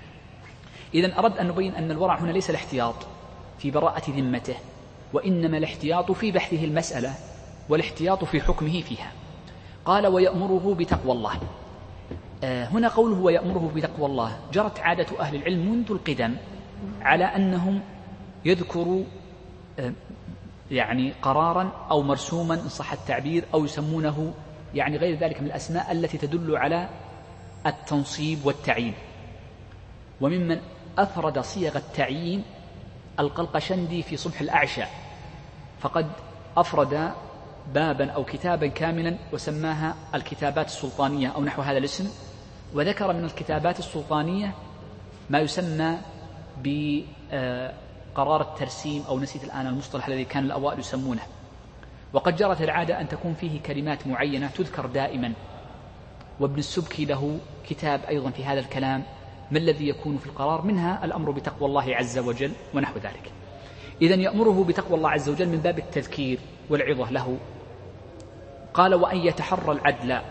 إذا 0.94 1.20
أرد 1.20 1.38
أن 1.38 1.48
نبين 1.48 1.76
أن 1.76 1.92
الورع 1.92 2.20
هنا 2.20 2.32
ليس 2.32 2.50
الاحتياط 2.50 2.96
في 3.60 3.72
براءة 3.72 4.12
ذمته 4.12 4.56
وإنما 5.14 5.58
الاحتياط 5.58 6.12
في 6.12 6.32
بحثه 6.32 6.64
المسألة 6.64 7.14
والاحتياط 7.70 8.24
في 8.24 8.42
حكمه 8.42 8.82
فيها. 8.82 9.12
قال 9.86 10.08
ويأمره 10.08 10.76
بتقوى 10.80 11.12
الله. 11.12 11.40
آه، 12.44 12.66
هنا 12.66 12.88
قوله 12.88 13.20
ويأمره 13.20 13.72
بتقوى 13.76 14.06
الله 14.06 14.38
جرت 14.54 14.80
عادة 14.80 15.20
أهل 15.20 15.36
العلم 15.36 15.72
منذ 15.72 15.92
القدم 15.92 16.36
على 17.02 17.26
أنهم 17.26 17.82
يذكروا 18.46 19.04
آه، 19.80 19.94
يعني 20.72 21.14
قرارا 21.22 21.72
أو 21.92 22.02
مرسوما 22.02 22.54
إن 22.54 22.70
صح 22.70 22.92
التعبير 22.94 23.44
أو 23.54 23.66
يسمونه 23.66 24.34
يعني 24.76 24.98
غير 24.98 25.18
ذلك 25.18 25.42
من 25.42 25.48
الأسماء 25.48 25.92
التي 25.92 26.18
تدل 26.18 26.58
على 26.58 26.90
التنصيب 27.66 28.46
والتعيين. 28.46 28.94
وممن 30.22 30.60
أفرد 30.98 31.40
صيغ 31.40 31.78
التعيين 31.78 32.44
القلقشندي 33.20 34.04
في 34.04 34.18
صبح 34.18 34.42
الأعشى 34.42 34.84
فقد 35.80 36.12
أفرد 36.58 37.12
بابا 37.74 38.12
أو 38.12 38.24
كتابا 38.24 38.68
كاملا 38.68 39.18
وسماها 39.34 39.96
الكتابات 40.16 40.66
السلطانية 40.66 41.28
أو 41.28 41.44
نحو 41.44 41.62
هذا 41.62 41.78
الاسم 41.78 42.10
وذكر 42.74 43.14
من 43.14 43.24
الكتابات 43.24 43.80
السلطانية 43.80 44.54
ما 45.30 45.40
يسمى 45.40 45.98
بقرار 46.64 48.42
الترسيم 48.42 49.04
أو 49.08 49.20
نسيت 49.20 49.44
الآن 49.44 49.68
المصطلح 49.68 50.08
الذي 50.08 50.26
كان 50.26 50.44
الأوائل 50.44 50.80
يسمونه. 50.80 51.22
وقد 52.14 52.36
جرت 52.36 52.62
العادة 52.62 53.02
أن 53.02 53.08
تكون 53.08 53.34
فيه 53.34 53.62
كلمات 53.62 54.08
معينة 54.08 54.48
تذكر 54.48 54.86
دائما. 54.86 55.34
وابن 56.40 56.60
السبكي 56.60 57.06
له 57.06 57.40
كتاب 57.70 58.02
أيضا 58.10 58.30
في 58.30 58.46
هذا 58.46 58.60
الكلام 58.60 59.04
ما 59.52 59.58
الذي 59.58 59.88
يكون 59.88 60.18
في 60.18 60.26
القرار؟ 60.26 60.62
منها 60.62 61.06
الأمر 61.06 61.32
بتقوى 61.32 61.70
الله 61.70 61.96
عز 61.96 62.20
وجل 62.20 62.52
ونحو 62.74 62.96
ذلك. 62.96 63.32
إذا 64.02 64.16
يأمره 64.16 64.64
بتقوى 64.64 64.98
الله 64.98 65.10
عز 65.10 65.30
وجل 65.30 65.50
من 65.50 65.58
باب 65.58 65.80
التذكير 65.80 66.40
والعظة 66.70 67.12
له. 67.12 67.38
قال 68.74 68.96
وأن 68.96 69.18
يتحرى 69.18 69.72
العدل 69.72 70.22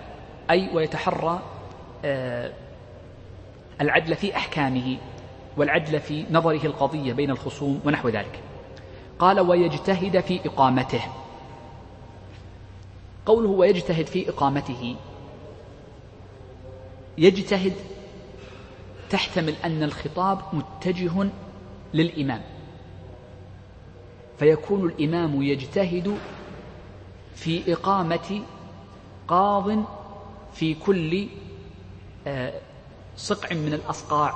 أي 0.50 0.70
ويتحرى 0.74 1.42
آه، 2.04 2.52
العدل 3.80 4.16
في 4.16 4.36
أحكامه 4.36 4.96
والعدل 5.56 6.00
في 6.00 6.24
نظره 6.30 6.66
القضية 6.66 7.12
بين 7.12 7.30
الخصوم 7.30 7.80
ونحو 7.84 8.08
ذلك. 8.08 8.40
قال 9.18 9.40
ويجتهد 9.40 10.20
في 10.20 10.40
إقامته. 10.46 11.02
قوله 13.26 13.48
ويجتهد 13.48 14.06
في 14.06 14.28
إقامته. 14.30 14.96
يجتهد 17.18 17.72
تحتمل 19.10 19.54
أن 19.64 19.82
الخطاب 19.82 20.38
متجه 20.52 21.28
للإمام. 21.94 22.42
فيكون 24.38 24.86
الإمام 24.88 25.42
يجتهد 25.42 26.18
في 27.34 27.72
إقامة 27.72 28.42
قاض 29.28 29.84
في 30.52 30.74
كل 30.74 31.26
آه، 32.26 32.60
صقع 33.16 33.56
من 33.56 33.74
الأصقاع. 33.74 34.34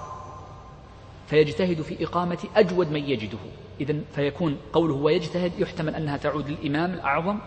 فيجتهد 1.26 1.82
في 1.82 2.04
إقامة 2.04 2.38
أجود 2.56 2.90
من 2.90 3.04
يجده. 3.04 3.38
إذا 3.80 3.94
فيكون 4.14 4.56
قوله 4.72 4.94
ويجتهد 4.94 5.52
يحتمل 5.58 5.94
أنها 5.94 6.16
تعود 6.16 6.48
للإمام 6.48 6.94
الأعظم 6.94 7.38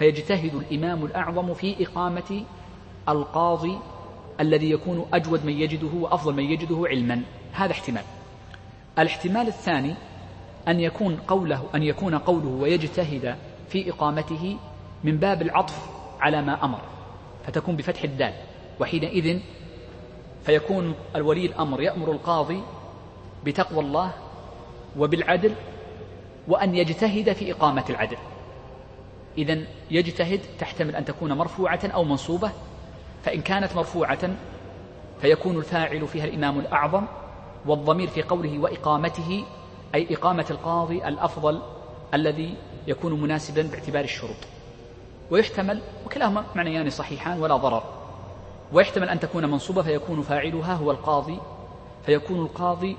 فيجتهد 0.00 0.54
الإمام 0.54 1.04
الأعظم 1.04 1.54
في 1.54 1.86
إقامة 1.86 2.44
القاضي 3.08 3.78
الذي 4.40 4.70
يكون 4.70 5.06
أجود 5.12 5.44
من 5.44 5.52
يجده 5.52 5.88
وأفضل 5.94 6.34
من 6.34 6.44
يجده 6.44 6.82
علما. 6.86 7.22
هذا 7.52 7.72
احتمال. 7.72 8.02
الاحتمال 8.98 9.48
الثاني 9.48 9.94
أن 10.68 10.80
يكون 10.80 11.16
قوله 11.16 11.64
أن 11.74 11.82
يكون 11.82 12.14
قوله 12.14 12.48
ويجتهد 12.48 13.36
في 13.68 13.90
إقامته 13.90 14.56
من 15.04 15.16
باب 15.16 15.42
العطف 15.42 15.90
على 16.20 16.42
ما 16.42 16.64
أمر 16.64 16.80
فتكون 17.46 17.76
بفتح 17.76 18.02
الدال. 18.02 18.32
وحينئذ 18.80 19.40
فيكون 20.44 20.94
الولي 21.16 21.46
الأمر 21.46 21.80
يأمر 21.80 22.12
القاضي 22.12 22.62
بتقوى 23.44 23.80
الله 23.80 24.12
وبالعدل 24.98 25.54
وأن 26.48 26.74
يجتهد 26.74 27.32
في 27.32 27.52
إقامة 27.52 27.84
العدل. 27.90 28.16
إذا 29.38 29.58
يجتهد 29.90 30.40
تحتمل 30.58 30.96
أن 30.96 31.04
تكون 31.04 31.32
مرفوعة 31.32 31.80
أو 31.84 32.04
منصوبة 32.04 32.50
فإن 33.22 33.40
كانت 33.40 33.76
مرفوعة 33.76 34.30
فيكون 35.20 35.56
الفاعل 35.56 36.08
فيها 36.08 36.24
الإمام 36.24 36.58
الأعظم 36.60 37.04
والضمير 37.66 38.08
في 38.08 38.22
قوله 38.22 38.58
وإقامته 38.58 39.44
أي 39.94 40.14
إقامة 40.14 40.46
القاضي 40.50 41.08
الأفضل 41.08 41.62
الذي 42.14 42.54
يكون 42.86 43.20
مناسبا 43.20 43.62
باعتبار 43.62 44.04
الشروط. 44.04 44.36
ويحتمل 45.30 45.82
وكلاهما 46.06 46.44
معنيان 46.54 46.90
صحيحان 46.90 47.40
ولا 47.40 47.56
ضرر. 47.56 47.82
ويحتمل 48.72 49.08
أن 49.08 49.20
تكون 49.20 49.46
منصوبة 49.46 49.82
فيكون 49.82 50.22
فاعلها 50.22 50.74
هو 50.74 50.90
القاضي 50.90 51.38
فيكون 52.06 52.40
القاضي 52.40 52.96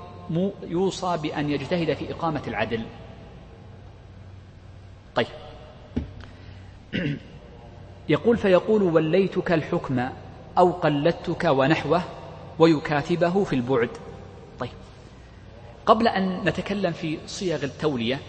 يوصى 0.62 1.16
بأن 1.16 1.50
يجتهد 1.50 1.92
في 1.92 2.12
إقامة 2.12 2.42
العدل 2.46 2.84
طيب 5.14 5.26
يقول 8.08 8.36
فيقول 8.36 8.82
وليتك 8.82 9.52
الحكم 9.52 10.08
أو 10.58 10.70
قلدتك 10.72 11.44
ونحوه 11.44 12.02
ويكاتبه 12.58 13.44
في 13.44 13.52
البعد. 13.52 13.90
طيب. 14.58 14.70
قبل 15.86 16.08
أن 16.08 16.44
نتكلم 16.44 16.92
في 16.92 17.18
صيغ 17.26 17.64
التولية 17.64 18.20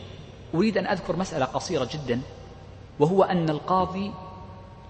أريد 0.56 0.78
أن 0.78 0.88
أذكر 0.88 1.16
مسألة 1.16 1.46
قصيرة 1.46 1.90
جدا 1.94 2.22
وهو 3.00 3.24
أن 3.24 3.50
القاضي 3.50 4.12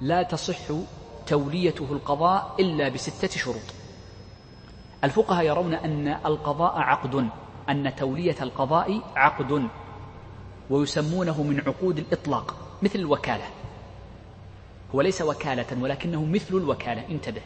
لا 0.02 0.24
تصح 0.24 0.58
توليته 1.28 1.88
القضاء 1.92 2.56
إلا 2.60 2.90
بستة 2.90 3.28
شروط. 3.40 3.74
الفقهاء 5.04 5.46
يرون 5.46 5.74
أن 5.74 6.08
القضاء 6.08 6.74
عقد 6.78 7.30
أن 7.70 7.96
تولية 7.96 8.36
القضاء 8.42 9.02
عقد 9.16 9.68
ويسمونه 10.70 11.44
من 11.44 11.62
عقود 11.68 12.00
الإطلاق 12.00 12.56
مثل 12.82 13.00
الوكالة. 13.00 13.46
هو 14.96 15.02
ليس 15.02 15.22
وكالة 15.22 15.66
ولكنه 15.82 16.26
مثل 16.26 16.56
الوكالة. 16.58 17.06
انتبه. 17.10 17.42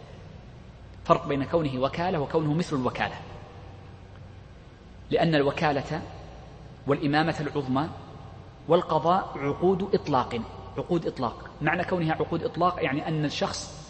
فرق 1.06 1.28
بين 1.28 1.44
كونه 1.44 1.80
وكالة 1.80 2.20
وكونه 2.20 2.54
مثل 2.54 2.76
الوكالة. 2.76 3.16
لأن 5.10 5.36
الوكالة 5.36 6.02
والإمامة 6.88 7.36
العظمى 7.40 7.90
والقضاء 8.68 9.32
عقود 9.38 9.96
إطلاق. 9.96 10.42
عقود 10.78 11.08
إطلاق. 11.08 11.50
معنى 11.62 11.84
كونها 11.84 12.14
عقود 12.14 12.44
إطلاق 12.44 12.84
يعني 12.84 13.08
أن 13.08 13.26
الشخص 13.26 13.88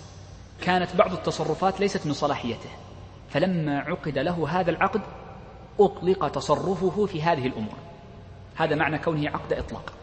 كانت 0.62 0.96
بعض 0.96 1.12
التصرفات 1.12 1.80
ليست 1.80 2.08
من 2.08 2.14
صلاحيته. 2.14 2.70
فلما 3.30 3.80
عقد 3.80 4.18
له 4.18 4.60
هذا 4.60 4.72
العقد 4.72 5.02
أطلق 5.80 6.28
تصرفه 6.28 7.06
في 7.06 7.22
هذه 7.22 7.48
الأمور. 7.48 7.76
هذا 8.56 8.76
معنى 8.76 9.00
كونه 9.00 9.30
عقد 9.30 9.54
إطلاق. 9.54 9.94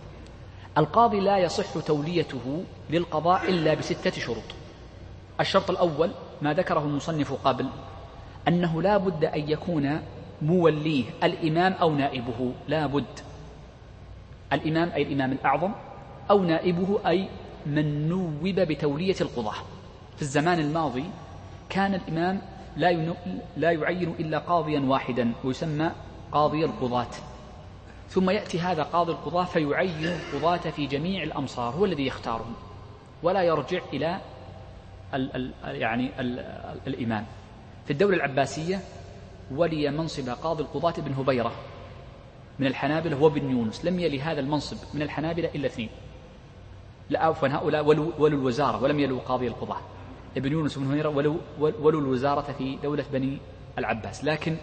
القاضي 0.79 1.21
لا 1.21 1.39
يصح 1.39 1.79
توليته 1.87 2.65
للقضاء 2.91 3.51
إلا 3.51 3.75
بستة 3.75 4.11
شروط. 4.11 4.45
الشرط 5.41 5.71
الأول 5.71 6.11
ما 6.43 6.55
ذكره 6.55 6.81
المصنف 6.81 7.33
قبل 7.33 7.67
أنه 8.49 8.83
لا 8.83 8.97
بد 8.97 9.25
أن 9.25 9.51
يكون 9.51 10.01
موليه 10.43 11.05
الإمام 11.25 11.73
أو 11.73 11.95
نائبه. 11.95 12.53
لا 12.69 12.87
بد. 12.87 13.21
الإمام 14.53 14.91
أي 14.95 15.03
الإمام 15.03 15.33
الأعظم 15.33 15.73
أو 16.31 16.43
نائبه 16.43 17.01
أي 17.07 17.29
من 17.67 18.09
نوب 18.09 18.43
بتولية 18.45 19.17
القضاة. 19.21 19.55
في 20.17 20.23
الزمان 20.23 20.59
الماضي 20.59 21.05
كان 21.69 21.95
الإمام 21.95 22.41
لا 22.77 23.15
لا 23.57 23.71
يعين 23.71 24.15
إلا 24.21 24.39
قاضيا 24.39 24.81
واحدا 24.81 25.33
ويسمى 25.45 25.91
قاضي 26.33 26.65
القضاة. 26.65 27.11
ثم 28.15 28.31
يأتي 28.31 28.61
هذا 28.61 28.83
قاضي 28.83 29.13
القضاة 29.13 29.45
فيعين 29.45 30.07
القضاة 30.07 30.71
في 30.71 30.87
جميع 30.87 31.23
الأمصار 31.23 31.75
هو 31.75 31.85
الذي 31.85 32.07
يختارهم 32.07 32.55
ولا 33.23 33.43
يرجع 33.43 33.81
إلى 33.93 34.21
ال 35.15 35.37
ال 35.37 35.53
يعني 35.65 36.21
ال 36.21 36.39
الإمام. 36.87 37.27
في 37.85 37.91
الدولة 37.91 38.17
العباسية 38.17 38.81
ولي 39.51 39.91
منصب 39.91 40.29
قاضي 40.29 40.63
القضاة 40.63 40.95
بن 40.99 41.13
هبيرة 41.13 41.53
من 42.59 42.67
الحنابلة 42.67 43.23
وابن 43.23 43.51
يونس 43.51 43.85
لم 43.85 43.99
يلي 43.99 44.21
هذا 44.21 44.41
المنصب 44.41 44.77
من 44.95 45.03
الحنابلة 45.03 45.51
إلا 45.55 45.67
اثنين. 45.67 45.89
لا 47.11 47.25
عفوا 47.25 47.49
هؤلاء 47.49 47.85
ولوا, 47.85 48.13
ولوا 48.19 48.39
الوزارة 48.39 48.83
ولم 48.83 49.01
يلوا 49.01 49.21
قاضي 49.21 49.49
القضاة. 49.49 49.81
ابن 50.37 50.53
يونس 50.53 50.77
وابن 50.77 50.91
هبيرة 50.91 51.09
ولوا, 51.09 51.37
ولوا 51.59 52.01
الوزارة 52.01 52.53
في 52.59 52.79
دولة 52.83 53.05
بني 53.13 53.39
العباس. 53.79 54.25
لكن 54.25 54.57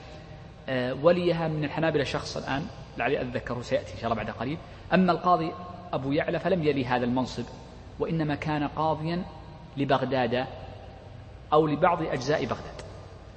وليها 1.02 1.48
من 1.48 1.64
الحنابلة 1.64 2.04
شخص 2.04 2.38
الآن 2.38 2.68
لعلي 2.98 3.22
أتذكره 3.22 3.62
سيأتي 3.62 3.94
إن 3.94 3.98
شاء 3.98 4.12
الله 4.12 4.24
بعد 4.24 4.30
قليل. 4.36 4.58
أما 4.94 5.12
القاضي 5.12 5.52
أبو 5.94 6.12
يعلى 6.12 6.40
فلم 6.40 6.64
يلي 6.64 6.86
هذا 6.86 7.06
المنصب 7.06 7.44
وإنما 8.00 8.36
كان 8.36 8.68
قاضيا 8.68 9.24
لبغداد 9.78 10.46
أو 11.54 11.68
لبعض 11.68 12.02
أجزاء 12.02 12.46
بغداد. 12.46 12.82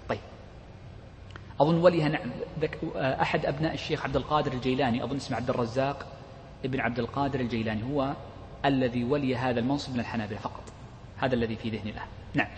طيب. 0.09 0.21
أظن 1.61 1.75
وليها 1.75 2.09
نعم. 2.09 2.31
أحد 2.97 3.47
أبناء 3.47 3.75
الشيخ 3.75 4.05
عبد 4.05 4.17
القادر 4.17 4.53
الجيلاني 4.53 5.05
أظن 5.05 5.17
اسمه 5.17 5.37
عبد 5.37 5.51
الرزاق 5.51 6.07
ابن 6.65 6.81
عبد 6.81 6.99
القادر 6.99 7.41
الجيلاني 7.41 7.83
هو 7.83 8.13
الذي 8.65 9.05
ولي 9.05 9.37
هذا 9.37 9.61
المنصب 9.61 9.95
من 9.95 10.01
الحنابلة 10.01 10.39
فقط. 10.39 10.63
هذا 11.19 11.35
الذي 11.35 11.57
في 11.57 11.69
ذهني 11.71 11.91
الآن. 11.91 12.07
نعم. 12.35 12.49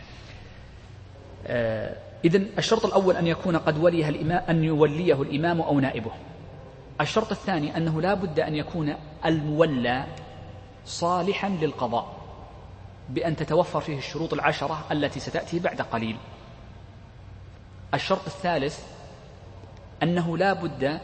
آه 1.47 1.97
إذا 2.25 2.39
الشرط 2.59 2.87
الأول 2.87 3.17
أن 3.17 3.27
يكون 3.27 3.57
قد 3.57 3.79
وليها 3.79 4.09
الإمام 4.09 4.45
أن 4.49 4.65
يوليه 4.65 5.23
الإمام 5.23 5.61
أو 5.61 5.81
نائبه. 5.81 6.11
الشرط 7.01 7.31
الثاني 7.31 7.77
أنه 7.77 8.01
لا 8.01 8.15
بد 8.15 8.41
أن 8.41 8.55
يكون 8.55 8.95
المولى 9.25 10.07
صالحا 10.85 11.49
للقضاء 11.49 12.17
بأن 13.09 13.37
تتوفر 13.37 13.81
فيه 13.81 13.99
الشروط 13.99 14.33
العشرة 14.33 14.85
التي 14.93 15.21
ستأتي 15.21 15.59
بعد 15.59 15.81
قليل. 15.81 16.17
الشرط 17.95 18.27
الثالث 18.27 18.81
أنه 20.03 20.39
لا 20.39 20.53
بد 20.53 21.01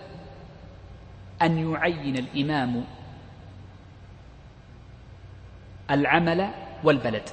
أن 1.43 1.73
يعين 1.73 2.17
الإمام 2.17 2.85
العمل 5.91 6.49
والبلد. 6.85 7.29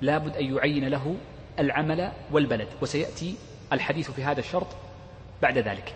لا 0.00 0.18
بد 0.18 0.36
أن 0.36 0.56
يعين 0.56 0.88
له 0.88 1.16
العمل 1.60 2.12
والبلد 2.32 2.68
وسيأتي 2.82 3.34
الحديث 3.72 4.10
في 4.10 4.24
هذا 4.24 4.40
الشرط 4.40 4.66
بعد 5.42 5.58
ذلك. 5.58 5.94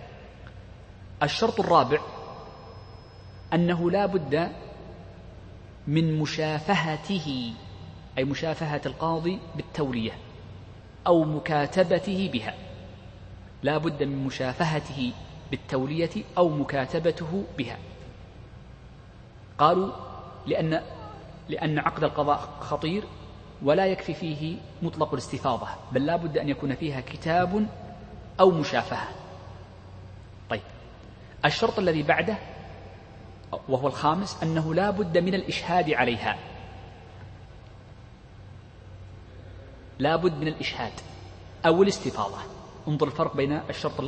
الشرط 1.22 1.60
الرابع 1.60 2.00
أنه 3.52 3.90
لا 3.90 4.06
بد 4.06 4.52
من 5.86 6.18
مشافهته 6.18 7.52
أي 8.18 8.24
مشافهة 8.24 8.80
القاضي 8.86 9.38
بالتولية 9.56 10.12
أو 11.06 11.24
مكاتبته 11.24 12.30
بها. 12.32 12.54
لا 13.62 13.78
بد 13.78 14.02
من 14.02 14.24
مشافهته 14.24 15.12
بالتولية 15.50 16.10
أو 16.38 16.48
مكاتبته 16.48 17.44
بها. 17.58 17.78
قالوا 19.58 19.92
لأن 20.46 20.82
لأن 21.48 21.78
عقد 21.78 22.04
القضاء 22.04 22.36
خطير 22.60 23.04
ولا 23.64 23.86
يكفي 23.86 24.14
فيه 24.14 24.56
مطلق 24.82 25.12
الاستفاضة 25.12 25.68
بل 25.92 26.06
لا 26.06 26.16
بد 26.16 26.38
أن 26.38 26.48
يكون 26.48 26.74
فيها 26.74 27.00
كتاب 27.00 27.66
أو 28.40 28.50
مشافهة. 28.50 29.08
طيب 30.50 30.62
الشرط 31.44 31.78
الذي 31.78 32.02
بعده 32.02 32.36
وهو 33.68 33.86
الخامس 33.86 34.42
أنه 34.42 34.74
لا 34.74 34.90
بد 34.90 35.18
من 35.18 35.34
الإشهاد 35.34 35.90
عليها. 35.90 36.38
لا 39.98 40.16
بد 40.16 40.32
من 40.32 40.48
الإشهاد 40.48 40.92
أو 41.66 41.82
الاستفاضة. 41.82 42.38
انظر 42.88 43.06
الفرق 43.06 43.36
بين 43.36 43.60
الشرط 43.70 44.00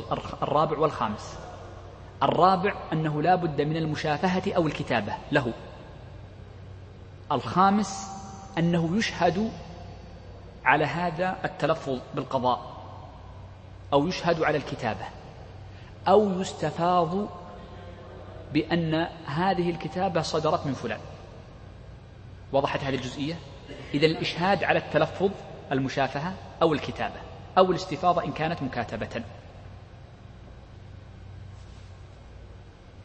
الرابع 0.43 0.77
والخامس. 0.77 1.37
الرابع 2.23 2.73
أنه 2.93 3.21
لا 3.21 3.35
بد 3.35 3.61
من 3.61 3.77
المشافهة 3.77 4.53
أو 4.55 4.67
الكتابة 4.67 5.13
له. 5.31 5.53
الخامس 7.31 8.16
أنه 8.57 8.97
يشهد 8.97 9.51
على 10.65 10.85
هذا 10.85 11.37
التلفظ 11.45 11.99
بالقضاء 12.15 12.77
أو 13.93 14.07
يشهد 14.07 14.43
على 14.43 14.57
الكتابة 14.57 15.05
أو 16.07 16.41
يستفاض 16.41 17.27
بأن 18.53 19.07
هذه 19.25 19.69
الكتابة 19.69 20.21
صدرت 20.21 20.65
من 20.65 20.73
فلان. 20.73 20.99
وضحت 22.51 22.83
هذه 22.83 22.95
الجزئية؟ 22.95 23.39
إذا 23.93 24.05
الإشهاد 24.05 24.63
على 24.63 24.79
التلفظ 24.79 25.31
المشافهة 25.71 26.33
أو 26.61 26.73
الكتابة 26.73 27.19
أو 27.57 27.71
الاستفاضة 27.71 28.23
إن 28.23 28.31
كانت 28.31 28.61
مكاتبة. 28.61 29.23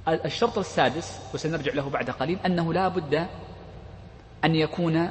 الشرط 0.09 0.59
السادس 0.59 1.21
وسنرجع 1.35 1.73
له 1.73 1.91
بعد 1.91 2.11
قليل 2.11 2.39
أنه 2.47 2.73
لا 2.73 2.89
بد 2.89 3.27
أن 4.45 4.55
يكون 4.55 5.11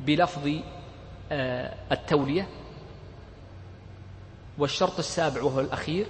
بلفظ 0.00 0.50
آه، 1.32 1.74
التولية 1.92 2.48
والشرط 4.58 4.98
السابع 4.98 5.42
وهو 5.42 5.60
الأخير 5.60 6.06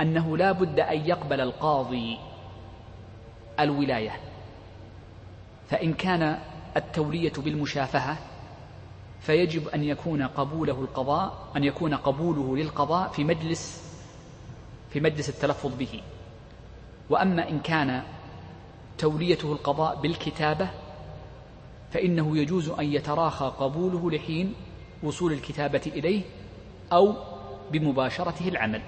أنه 0.00 0.36
لا 0.36 0.52
بد 0.52 0.80
أن 0.80 1.06
يقبل 1.06 1.40
القاضي 1.40 2.18
الولاية. 3.60 4.20
فإن 5.70 5.94
كان 5.94 6.38
التولية 6.76 7.32
بالمشافهة 7.38 8.18
فيجب 9.20 9.68
أن 9.68 9.84
يكون 9.84 10.22
قبوله 10.22 10.80
القضاء 10.80 11.48
أن 11.56 11.64
يكون 11.64 11.94
قبوله 11.94 12.56
للقضاء 12.56 13.08
في 13.08 13.24
مجلس 13.24 13.82
في 14.90 15.00
مجلس 15.00 15.28
التلفظ 15.28 15.74
به. 15.78 16.02
وأما 17.10 17.48
إن 17.48 17.60
كان 17.60 18.02
توليته 18.98 19.52
القضاء 19.52 20.00
بالكتابة 20.00 20.70
فإنه 21.92 22.38
يجوز 22.38 22.68
أن 22.68 22.92
يتراخى 22.92 23.52
قبوله 23.58 24.10
لحين 24.10 24.54
وصول 25.02 25.32
الكتابة 25.32 25.82
إليه 25.86 26.22
أو 26.92 27.14
بمباشرته 27.70 28.48
العمل. 28.48 28.82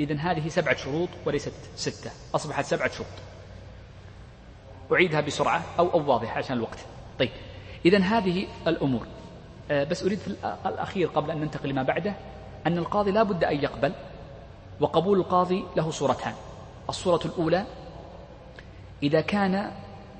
إذن 0.00 0.18
هذه 0.18 0.48
سبعة 0.48 0.76
شروط 0.76 1.08
وليست 1.26 1.52
ستة 1.76 2.10
أصبحت 2.34 2.64
سبعة 2.64 2.90
شروط. 2.90 3.08
أعيدها 4.92 5.20
بسرعة 5.20 5.62
أو 5.78 5.88
أو 5.88 6.10
واضحة 6.10 6.38
عشان 6.38 6.56
الوقت. 6.56 6.78
طيب 7.18 7.30
إذن 7.86 8.02
هذه 8.02 8.46
الأمور. 8.66 9.06
آه، 9.70 9.84
بس 9.84 10.02
أريد 10.02 10.18
في 10.18 10.34
الأخير 10.66 11.08
قبل 11.08 11.30
أن 11.30 11.40
ننتقل 11.40 11.68
لما 11.68 11.82
بعده 11.82 12.14
أن 12.66 12.78
القاضي 12.78 13.10
لا 13.10 13.22
بد 13.22 13.44
أن 13.44 13.56
يقبل 13.56 13.92
وقبول 14.80 15.18
القاضي 15.18 15.64
له 15.76 15.90
صورتان. 15.90 16.34
الصورة 16.88 17.20
الأولى 17.24 17.66
إذا 19.02 19.20
كان 19.20 19.72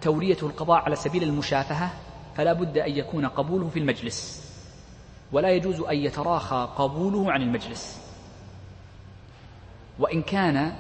توليته 0.05 0.47
القضاء 0.47 0.83
على 0.83 0.97
سبيل 0.97 1.23
المشافهة 1.23 1.91
فلا 2.37 2.53
بد 2.53 2.79
أن 2.79 2.91
يكون 2.91 3.27
قبوله 3.27 3.69
في 3.69 3.79
المجلس. 3.79 4.45
ولا 5.33 5.51
يجوز 5.51 5.81
أن 5.81 5.97
يتراخى 5.97 6.69
قبوله 6.77 7.33
عن 7.33 7.43
المجلس. 7.43 8.01
وإن 9.99 10.23
كان 10.23 10.77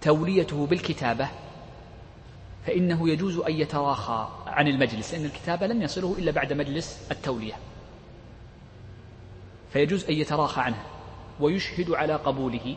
توليته 0.00 0.66
بالكتابة 0.66 1.28
فإنه 2.66 3.08
يجوز 3.08 3.38
أن 3.38 3.52
يتراخى 3.52 4.28
عن 4.46 4.68
المجلس 4.68 5.14
لأن 5.14 5.24
الكتابة 5.24 5.66
لم 5.66 5.82
يصله 5.82 6.14
إلا 6.18 6.30
بعد 6.32 6.52
مجلس 6.52 7.08
التولية 7.10 7.54
فيجوز 9.72 10.04
أن 10.04 10.14
يتراخى 10.14 10.60
عنه 10.60 10.82
ويشهد 11.40 11.90
على 11.90 12.14
قبوله 12.14 12.76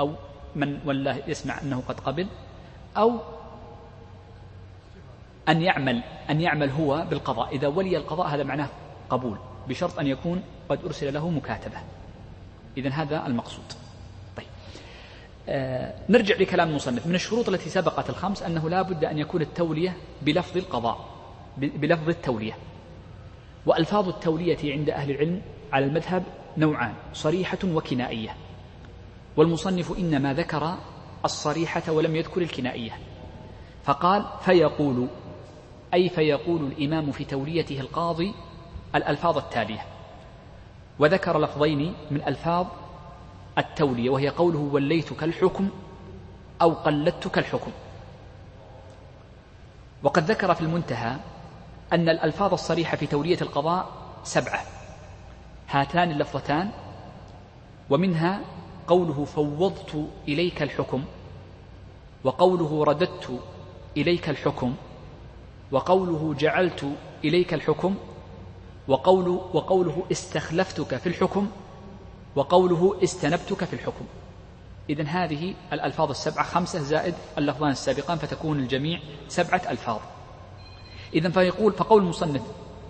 أو 0.00 0.14
من 0.56 0.80
والله 0.84 1.22
يسمع 1.26 1.60
أنه 1.60 1.82
قد 1.88 2.00
قبل 2.00 2.26
أو 2.96 3.20
أن 5.48 5.62
يعمل 5.62 6.02
أن 6.30 6.40
يعمل 6.40 6.70
هو 6.70 7.06
بالقضاء. 7.10 7.54
إذا 7.56 7.68
ولي 7.68 7.96
القضاء 7.96 8.26
هذا 8.26 8.42
معناه 8.44 8.68
قبول 9.10 9.38
بشرط 9.68 9.98
أن 9.98 10.06
يكون 10.06 10.42
قد 10.68 10.84
أرسل 10.84 11.14
له 11.14 11.30
مكاتبة. 11.30 11.76
إذا 12.76 12.90
هذا 12.90 13.26
المقصود. 13.26 13.64
طيب. 14.36 14.46
آه 15.48 15.94
نرجع 16.08 16.36
لكلام 16.36 16.68
المصنف. 16.68 17.06
من 17.06 17.14
الشروط 17.14 17.48
التي 17.48 17.70
سبقت 17.70 18.10
الخمس 18.10 18.42
أنه 18.42 18.68
لا 18.70 18.82
بد 18.82 19.04
أن 19.04 19.18
يكون 19.18 19.42
التولية 19.42 19.96
بلفظ 20.22 20.56
القضاء 20.56 21.08
بلفظ 21.56 22.08
التولية. 22.08 22.56
وألفاظ 23.66 24.08
التولية 24.08 24.72
عند 24.72 24.90
أهل 24.90 25.10
العلم 25.10 25.42
على 25.72 25.84
المذهب 25.84 26.22
نوعان 26.56 26.94
صريحة 27.12 27.58
وكنائية. 27.64 28.36
والمصنف 29.36 29.98
إنما 29.98 30.34
ذكر 30.34 30.74
الصريحة 31.24 31.92
ولم 31.92 32.16
يذكر 32.16 32.42
الكنائية. 32.42 32.98
فقال 33.84 34.24
فيقول 34.40 35.08
أي 35.94 36.08
فيقول 36.08 36.62
الإمام 36.62 37.12
في 37.12 37.24
توليته 37.24 37.80
القاضي 37.80 38.34
الألفاظ 38.94 39.36
التالية. 39.38 39.84
وذكر 40.98 41.38
لفظين 41.38 41.94
من 42.10 42.22
ألفاظ 42.26 42.66
التولية 43.58 44.10
وهي 44.10 44.28
قوله 44.28 44.58
وليتك 44.58 45.22
الحكم 45.24 45.68
أو 46.62 46.72
قلدتك 46.72 47.38
الحكم 47.38 47.70
وقد 50.02 50.30
ذكر 50.30 50.54
في 50.54 50.60
المنتهى 50.60 51.16
أن 51.92 52.08
الألفاظ 52.08 52.52
الصريحة 52.52 52.96
في 52.96 53.06
تولية 53.06 53.38
القضاء 53.40 53.88
سبعة. 54.24 54.60
هاتان 55.68 56.10
اللفظتان 56.10 56.70
ومنها 57.90 58.40
قوله 58.86 59.24
فوضت 59.24 60.08
إليك 60.28 60.62
الحكم 60.62 61.04
وقوله 62.24 62.84
رددت 62.84 63.40
إليك 63.96 64.28
الحكم 64.28 64.74
وقوله 65.72 66.34
جعلت 66.38 66.92
إليك 67.24 67.54
الحكم 67.54 67.94
وقوله, 68.88 69.50
وقوله 69.52 70.02
استخلفتك 70.12 70.96
في 70.96 71.08
الحكم 71.08 71.50
وقوله 72.36 72.98
استنبتك 73.04 73.64
في 73.64 73.72
الحكم. 73.72 74.04
إذن 74.90 75.06
هذه 75.06 75.54
الألفاظ 75.72 76.10
السبعة 76.10 76.44
خمسة 76.44 76.78
زائد 76.78 77.14
اللفظان 77.38 77.70
السابقان 77.70 78.18
فتكون 78.18 78.58
الجميع 78.58 79.00
سبعة 79.28 79.62
ألفاظ. 79.70 80.00
إذن 81.14 81.30
فيقول 81.30 81.72
فقول 81.72 82.02
المصنف 82.02 82.42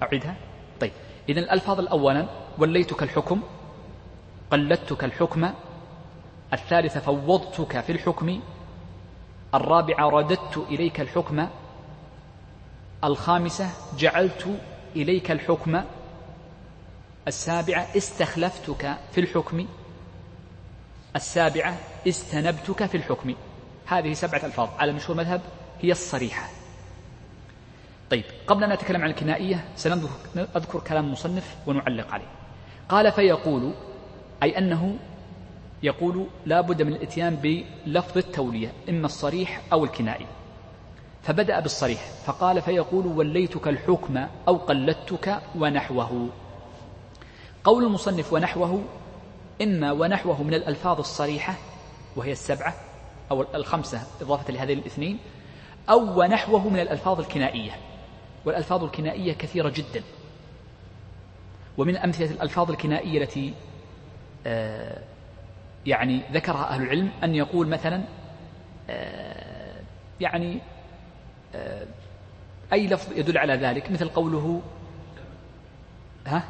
أعيدها. 0.02 0.36
طيب. 0.80 0.92
إذن 1.28 1.38
الألفاظ 1.38 1.80
الأولا 1.80 2.26
وليتك 2.58 3.02
الحكم 3.02 3.40
قلدتك 4.50 5.04
الحكم 5.04 5.50
الثالثة 6.52 7.00
فوضتك 7.00 7.80
في 7.80 7.92
الحكم 7.92 8.40
الرابعة 9.54 10.08
رددت 10.08 10.56
إليك 10.56 11.00
الحكم 11.00 11.48
الخامسة 13.04 13.70
جعلت 13.98 14.48
إليك 14.96 15.30
الحكم. 15.30 15.80
السابعة 17.28 17.86
استخلفتك 17.96 18.96
في 19.12 19.20
الحكم. 19.20 19.66
السابعة 21.16 21.76
استنبتك 22.08 22.86
في 22.86 22.96
الحكم. 22.96 23.34
هذه 23.86 24.12
سبعة 24.12 24.44
ألفاظ. 24.44 24.68
على 24.78 24.92
مشهور 24.92 25.16
مذهب 25.16 25.40
هي 25.80 25.92
الصريحة. 25.92 26.48
طيب 28.10 28.24
قبل 28.46 28.64
أن 28.64 28.72
نتكلم 28.72 29.02
عن 29.02 29.10
الكنائية 29.10 29.64
سنذكر 29.76 30.80
كلام 30.80 31.04
المصنف 31.04 31.56
ونعلق 31.66 32.12
عليه. 32.12 32.28
قال 32.88 33.12
فيقول 33.12 33.72
أي 34.42 34.58
أنه 34.58 34.96
يقول 35.82 36.26
لا 36.46 36.60
بد 36.60 36.82
من 36.82 36.92
الإتيان 36.92 37.36
بلفظ 37.36 38.18
التولية 38.18 38.72
إما 38.88 39.06
الصريح 39.06 39.60
أو 39.72 39.84
الكنائي. 39.84 40.26
فبدأ 41.22 41.60
بالصريح 41.60 42.00
فقال 42.26 42.62
فيقول 42.62 43.06
وليتك 43.06 43.68
الحكم 43.68 44.26
أو 44.48 44.56
قلدتك 44.56 45.40
ونحوه. 45.56 46.28
قول 47.64 47.84
المصنف 47.84 48.32
ونحوه 48.32 48.84
إما 49.62 49.92
ونحوه 49.92 50.42
من 50.42 50.54
الألفاظ 50.54 50.98
الصريحة 50.98 51.54
وهي 52.16 52.32
السبعة 52.32 52.74
أو 53.30 53.44
الخمسة 53.54 54.02
إضافة 54.20 54.52
لهذين 54.52 54.78
الاثنين 54.78 55.18
أو 55.90 56.20
ونحوه 56.20 56.68
من 56.68 56.80
الألفاظ 56.80 57.20
الكنائية 57.20 57.72
والألفاظ 58.44 58.84
الكنائية 58.84 59.32
كثيرة 59.32 59.68
جدا. 59.68 60.02
ومن 61.78 61.96
أمثلة 61.96 62.30
الألفاظ 62.30 62.70
الكنائية 62.70 63.22
التي 63.22 63.54
آه، 64.46 65.02
يعني 65.86 66.20
ذكرها 66.32 66.68
أهل 66.68 66.82
العلم 66.82 67.10
أن 67.24 67.34
يقول 67.34 67.68
مثلا 67.68 68.02
آه، 68.90 69.80
يعني 70.20 70.60
أي 72.72 72.86
لفظ 72.86 73.18
يدل 73.18 73.38
على 73.38 73.54
ذلك؟ 73.54 73.90
مثل 73.90 74.08
قوله 74.08 74.62
ها؟ 76.26 76.44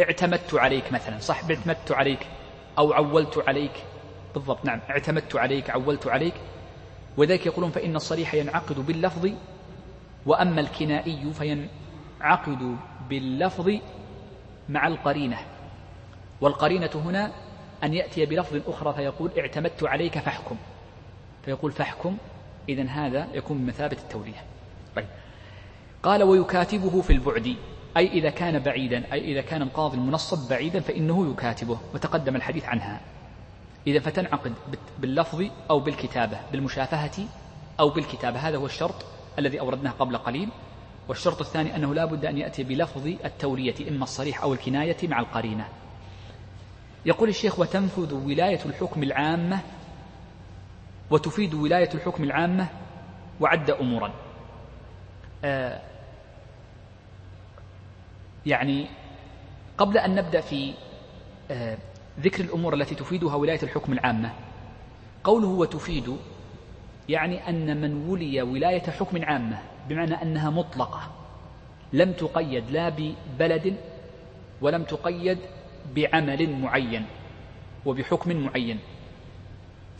اعتمدت 0.00 0.54
عليك 0.54 0.92
مثلا 0.92 1.18
صح؟ 1.18 1.40
اعتمدت 1.50 1.92
عليك 1.92 2.26
أو 2.78 2.92
عولت 2.92 3.44
عليك. 3.48 3.84
بالضبط 4.34 4.64
نعم. 4.64 4.80
اعتمدت 4.90 5.36
عليك 5.36 5.70
عولت 5.70 6.06
عليك. 6.06 6.34
وذلك 7.16 7.46
يقولون 7.46 7.70
فإن 7.70 7.96
الصريح 7.96 8.34
ينعقد 8.34 8.86
باللفظ 8.86 9.30
وأما 10.26 10.60
الكنائي 10.60 11.32
فينعقد 11.32 12.76
باللفظ 13.08 13.70
مع 14.68 14.86
القرينة. 14.86 15.38
والقرينة 16.40 16.90
هنا 16.94 17.32
أن 17.84 17.94
يأتي 17.94 18.26
بلفظ 18.26 18.60
أخرى 18.68 18.94
فيقول 18.94 19.30
اعتمدت 19.38 19.84
عليك 19.84 20.18
فاحكم. 20.18 20.56
فيقول 21.44 21.72
فاحكم 21.72 22.16
إذا 22.68 22.82
هذا 22.82 23.28
يكون 23.34 23.58
بمثابة 23.58 23.96
التولية. 23.96 24.44
طيب. 24.96 25.06
قال 26.02 26.22
ويكاتبه 26.22 27.02
في 27.02 27.12
البعد 27.12 27.56
أي 27.96 28.08
إذا 28.08 28.30
كان 28.30 28.58
بعيدا 28.58 29.12
أي 29.12 29.32
إذا 29.32 29.40
كان 29.40 29.62
القاضي 29.62 29.96
المنصب 29.96 30.48
بعيدا 30.48 30.80
فإنه 30.80 31.30
يكاتبه 31.32 31.78
وتقدم 31.94 32.36
الحديث 32.36 32.64
عنها. 32.64 33.00
إذا 33.86 34.00
فتنعقد 34.00 34.52
باللفظ 34.98 35.44
أو 35.70 35.80
بالكتابة 35.80 36.38
بالمشافهة 36.52 37.24
أو 37.80 37.90
بالكتابة. 37.90 38.38
هذا 38.38 38.56
هو 38.56 38.66
الشرط 38.66 39.06
الذي 39.38 39.60
أوردناه 39.60 39.90
قبل 39.90 40.16
قليل. 40.16 40.48
والشرط 41.08 41.40
الثاني 41.40 41.76
أنه 41.76 41.94
لا 41.94 42.04
بد 42.04 42.24
أن 42.24 42.38
يأتي 42.38 42.62
بلفظ 42.62 43.06
التولية 43.06 43.88
إما 43.88 44.04
الصريح 44.04 44.42
أو 44.42 44.52
الكناية 44.52 44.96
مع 45.08 45.20
القرينة. 45.20 45.68
يقول 47.06 47.28
الشيخ 47.28 47.58
وتنفذ 47.58 48.14
ولاية 48.14 48.60
الحكم 48.66 49.02
العامة 49.02 49.60
وتفيد 51.10 51.54
ولاية 51.54 51.88
الحكم 51.94 52.24
العامة 52.24 52.66
وعد 53.40 53.70
أمورا. 53.70 54.12
آه 55.44 55.80
يعني 58.46 58.86
قبل 59.78 59.98
أن 59.98 60.14
نبدأ 60.14 60.40
في 60.40 60.74
آه 61.50 61.78
ذكر 62.20 62.44
الأمور 62.44 62.74
التي 62.74 62.94
تفيدها 62.94 63.34
ولاية 63.34 63.62
الحكم 63.62 63.92
العامة 63.92 64.32
قوله 65.24 65.48
وتفيد 65.48 66.16
يعني 67.08 67.48
أن 67.48 67.80
من 67.80 68.08
ولي 68.08 68.42
ولاية 68.42 68.82
حكم 68.82 69.24
عامة 69.24 69.58
بمعنى 69.88 70.22
أنها 70.22 70.50
مطلقة 70.50 71.00
لم 71.92 72.12
تقيد 72.12 72.70
لا 72.70 72.88
ببلد 72.88 73.76
ولم 74.60 74.82
تقيد 74.82 75.38
بعمل 75.96 76.60
معين 76.60 77.06
وبحكم 77.86 78.36
معين. 78.36 78.78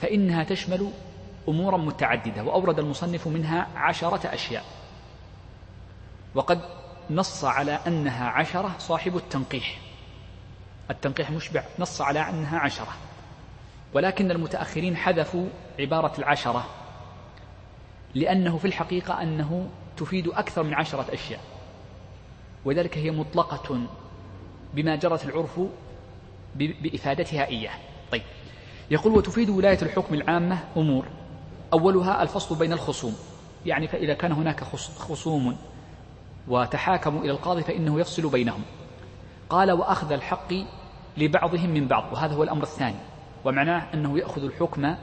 فإنها 0.05 0.45
تشمل 0.45 0.91
أمورا 1.49 1.77
متعددة 1.77 2.45
وأورد 2.45 2.79
المصنف 2.79 3.29
منها 3.29 3.69
عشرة 3.77 4.35
أشياء. 4.35 4.65
وقد 6.35 6.61
نص 7.11 7.45
على 7.45 7.79
أنها 7.87 8.29
عشرة 8.29 8.75
صاحب 8.79 9.17
التنقيح. 9.17 9.79
التنقيح 10.91 11.31
مشبع 11.31 11.65
نص 11.79 12.01
على 12.01 12.21
أنها 12.21 12.59
عشرة. 12.59 12.93
ولكن 13.95 14.31
المتأخرين 14.31 14.97
حذفوا 14.97 15.49
عبارة 15.81 16.13
العشرة 16.19 16.67
لأنه 18.15 18.59
في 18.59 18.65
الحقيقة 18.65 19.23
أنه 19.23 19.69
تفيد 19.97 20.29
أكثر 20.29 20.63
من 20.63 20.75
عشرة 20.75 21.15
أشياء. 21.15 21.41
وذلك 22.65 22.99
هي 22.99 23.11
مطلقة 23.11 23.87
بما 24.75 24.97
جرت 24.97 25.25
العرف 25.25 25.61
بإفادتها 26.55 27.47
إياه. 27.47 27.75
طيب. 28.13 28.23
يقول 28.95 29.13
وتفيد 29.13 29.51
ولاية 29.51 29.83
الحكم 29.83 30.15
العامة 30.15 30.59
أمور. 30.77 31.05
أولها 31.73 32.23
الفصل 32.23 32.59
بين 32.59 32.73
الخصوم. 32.73 33.17
يعني 33.67 33.89
فإذا 33.89 34.15
كان 34.15 34.33
هناك 34.33 34.65
خصوم 34.99 35.57
وتحاكموا 36.49 37.21
إلى 37.21 37.31
القاضي 37.31 37.63
فإنه 37.63 38.01
يفصل 38.01 38.29
بينهم. 38.29 38.63
قال 39.51 39.73
وأخذ 39.73 40.13
الحق 40.13 40.55
لبعضهم 41.17 41.71
من 41.71 41.87
بعض 41.89 42.13
وهذا 42.13 42.35
هو 42.35 42.43
الأمر 42.43 42.63
الثاني. 42.63 42.97
ومعناه 43.45 43.87
أنه 43.95 44.19
يأخذ 44.19 44.45
الحكم 44.45 44.95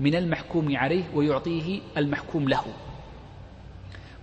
من 0.00 0.14
المحكوم 0.14 0.76
عليه 0.76 1.04
ويعطيه 1.14 1.80
المحكوم 1.96 2.48
له. 2.48 2.64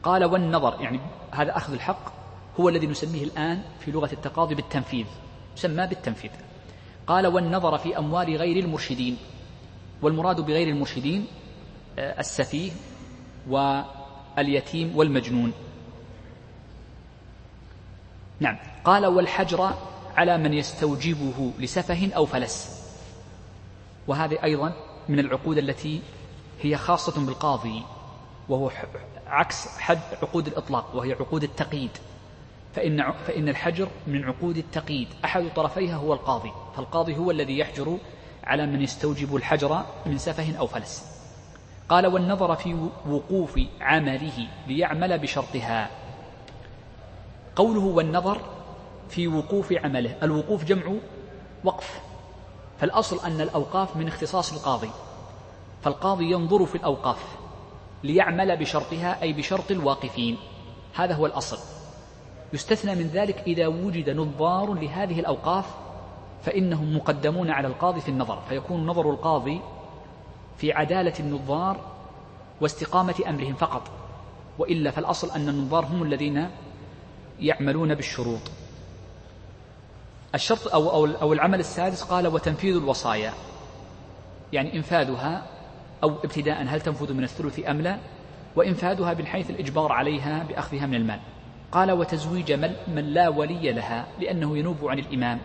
قال 0.03 0.25
والنظر 0.25 0.81
يعني 0.81 0.99
هذا 1.31 1.57
أخذ 1.57 1.73
الحق 1.73 2.13
هو 2.59 2.69
الذي 2.69 2.87
نسميه 2.87 3.23
الآن 3.23 3.61
في 3.79 3.91
لغة 3.91 4.09
التقاضي 4.13 4.55
بالتنفيذ. 4.55 5.05
يسمى 5.57 5.87
بالتنفيذ. 5.87 6.31
قال 7.07 7.27
والنظر 7.27 7.77
في 7.77 7.97
أموال 7.97 8.35
غير 8.35 8.63
المرشدين 8.63 9.17
والمراد 10.01 10.41
بغير 10.41 10.67
المرشدين 10.67 11.27
آه، 11.99 12.19
السفيه 12.19 12.71
واليتيم 13.47 14.97
والمجنون. 14.97 15.53
نعم. 18.39 18.57
قال 18.83 19.05
والحجر 19.05 19.73
على 20.15 20.37
من 20.37 20.53
يستوجبه 20.53 21.51
لسفه 21.59 22.11
أو 22.15 22.25
فلس. 22.25 22.83
وهذه 24.07 24.43
أيضا 24.43 24.73
من 25.09 25.19
العقود 25.19 25.57
التي 25.57 26.01
هي 26.61 26.77
خاصة 26.77 27.25
بالقاضي 27.25 27.83
وهو 28.49 28.71
عكس 29.27 29.67
حد 29.67 29.99
عقود 30.21 30.47
الإطلاق 30.47 30.95
وهي 30.95 31.13
عقود 31.13 31.43
التقييد. 31.43 31.91
فإن 32.75 33.11
فإن 33.11 33.49
الحجر 33.49 33.87
من 34.07 34.23
عقود 34.23 34.57
التقييد 34.57 35.07
أحد 35.25 35.53
طرفيها 35.55 35.95
هو 35.95 36.13
القاضي. 36.13 36.51
فالقاضي 36.75 37.17
هو 37.17 37.31
الذي 37.31 37.57
يحجر 37.59 37.97
على 38.43 38.65
من 38.65 38.81
يستوجب 38.81 39.35
الحجر 39.35 39.85
من 40.05 40.17
سفه 40.17 40.57
أو 40.57 40.67
فلس. 40.67 41.13
قال 41.89 42.07
والنظر 42.07 42.55
في 42.55 42.89
وقوف 43.09 43.59
عمله 43.81 44.47
ليعمل 44.67 45.19
بشرطها. 45.19 45.89
قوله 47.55 47.81
والنظر 47.81 48.41
في 49.09 49.27
وقوف 49.27 49.73
عمله 49.73 50.15
الوقوف 50.23 50.63
جمع 50.63 50.93
وقف. 51.63 52.01
فالأصل 52.79 53.25
أن 53.25 53.41
الأوقاف 53.41 53.95
من 53.95 54.07
اختصاص 54.07 54.53
القاضي. 54.53 54.89
فالقاضي 55.83 56.31
ينظر 56.31 56.65
في 56.65 56.75
الأوقاف 56.75 57.23
ليعمل 58.03 58.57
بشرطها 58.57 59.21
أي 59.21 59.33
بشرط 59.33 59.71
الواقفين. 59.71 60.37
هذا 60.93 61.13
هو 61.15 61.25
الأصل. 61.25 61.57
يستثنى 62.53 62.95
من 62.95 63.07
ذلك 63.07 63.43
إذا 63.47 63.67
وجد 63.67 64.09
نظار 64.09 64.73
لهذه 64.73 65.19
الأوقاف 65.19 65.65
فإنهم 66.43 66.95
مقدمون 66.95 67.49
على 67.49 67.67
القاضي 67.67 68.01
في 68.01 68.09
النظر 68.09 68.41
فيكون 68.49 68.85
نظر 68.85 69.09
القاضي 69.09 69.61
في 70.57 70.73
عدالة 70.73 71.13
النظار 71.19 71.79
واستقامة 72.61 73.15
أمرهم 73.29 73.53
فقط 73.53 73.91
وإلا 74.59 74.91
فالأصل 74.91 75.31
أن 75.31 75.49
النظار 75.49 75.85
هم 75.85 76.03
الذين 76.03 76.49
يعملون 77.39 77.95
بالشروط. 77.95 78.41
الشرط 80.35 80.67
أو, 80.67 80.89
أو, 80.89 81.05
أو 81.05 81.33
العمل 81.33 81.59
السادس 81.59 82.03
قال 82.03 82.27
وتنفيذ 82.27 82.75
الوصايا. 82.75 83.33
يعني 84.53 84.75
إنفاذها 84.75 85.45
أو 86.03 86.09
ابتداء 86.09 86.63
هل 86.63 86.81
تنفذ 86.81 87.13
من 87.13 87.23
الثلث 87.23 87.67
أم 87.67 87.81
لا؟ 87.81 87.97
وإنفاذها 88.55 89.13
من 89.13 89.25
حيث 89.25 89.49
الإجبار 89.49 89.91
عليها 89.91 90.43
بأخذها 90.43 90.85
من 90.85 90.95
المال. 90.95 91.19
قال 91.71 91.91
وتزويج 91.91 92.51
من 92.87 93.13
لا 93.13 93.29
ولي 93.29 93.71
لها 93.71 94.05
لأنه 94.19 94.57
ينوب 94.57 94.77
عن 94.87 94.99
الإمام. 94.99 95.39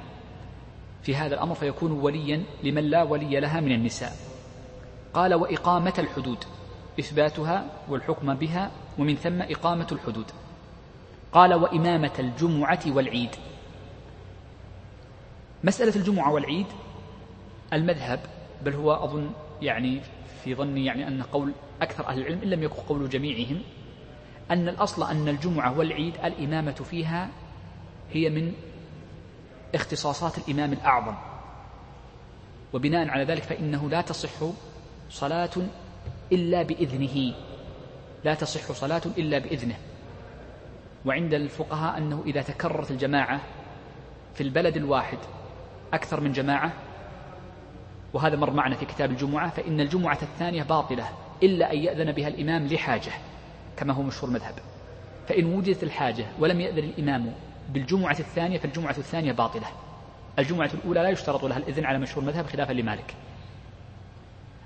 في 1.02 1.16
هذا 1.16 1.34
الأمر 1.34 1.54
فيكون 1.54 1.92
وليا 1.92 2.42
لمن 2.62 2.84
لا 2.84 3.02
ولي 3.02 3.40
لها 3.40 3.60
من 3.60 3.72
النساء. 3.72 4.12
قال 5.14 5.34
وإقامة 5.34 5.94
الحدود 5.98 6.38
إثباتها 7.00 7.70
والحكم 7.88 8.34
بها 8.34 8.70
ومن 8.98 9.14
ثم 9.14 9.42
إقامة 9.42 9.86
الحدود. 9.92 10.26
قال 11.32 11.54
وإمامة 11.54 12.12
الجمعة 12.18 12.80
والعيد. 12.86 13.30
مسألة 15.64 15.96
الجمعة 15.96 16.32
والعيد 16.32 16.66
المذهب 17.72 18.20
بل 18.64 18.74
هو 18.74 18.92
أظن 18.92 19.30
يعني 19.62 20.00
في 20.44 20.54
ظني 20.54 20.84
يعني 20.84 21.08
أن 21.08 21.22
قول 21.22 21.52
أكثر 21.82 22.08
أهل 22.08 22.18
العلم 22.18 22.42
إن 22.42 22.50
لم 22.50 22.62
يكن 22.62 22.74
قول 22.74 23.08
جميعهم 23.08 23.60
أن 24.50 24.68
الأصل 24.68 25.10
أن 25.10 25.28
الجمعة 25.28 25.78
والعيد 25.78 26.14
الإمامة 26.24 26.72
فيها 26.72 27.30
هي 28.12 28.30
من 28.30 28.52
اختصاصات 29.74 30.38
الإمام 30.38 30.72
الأعظم. 30.72 31.14
وبناء 32.72 33.08
على 33.08 33.24
ذلك 33.24 33.42
فإنه 33.42 33.88
لا 33.90 34.00
تصح 34.00 34.30
صلاة 35.10 35.50
إلا 36.32 36.62
بإذنه. 36.62 37.34
لا 38.24 38.34
تصح 38.34 38.72
صلاة 38.72 39.02
إلا 39.18 39.38
بإذنه. 39.38 39.76
وعند 41.04 41.34
الفقهاء 41.34 41.98
أنه 41.98 42.22
إذا 42.26 42.42
تكررت 42.42 42.90
الجماعة 42.90 43.40
في 44.34 44.40
البلد 44.40 44.76
الواحد 44.76 45.18
أكثر 45.92 46.20
من 46.20 46.32
جماعة 46.32 46.72
وهذا 48.12 48.36
مر 48.36 48.50
معنا 48.50 48.76
في 48.76 48.86
كتاب 48.86 49.10
الجمعة 49.10 49.50
فإن 49.50 49.80
الجمعة 49.80 50.18
الثانية 50.22 50.62
باطلة 50.62 51.08
إلا 51.42 51.72
أن 51.72 51.78
يأذن 51.78 52.12
بها 52.12 52.28
الإمام 52.28 52.66
لحاجة 52.66 53.12
كما 53.76 53.94
هو 53.94 54.02
مشهور 54.02 54.28
المذهب 54.28 54.54
فإن 55.28 55.44
وجدت 55.44 55.82
الحاجة 55.82 56.26
ولم 56.38 56.60
يأذن 56.60 56.78
الإمام 56.78 57.32
بالجمعة 57.68 58.16
الثانية 58.18 58.58
فالجمعة 58.58 58.94
الثانية 58.98 59.32
باطلة. 59.32 59.66
الجمعة 60.38 60.70
الأولى 60.74 61.02
لا 61.02 61.08
يشترط 61.08 61.44
لها 61.44 61.56
الإذن 61.56 61.84
على 61.84 61.98
مشهور 61.98 62.22
المذهب 62.22 62.46
خلافا 62.46 62.72
لمالك. 62.72 63.14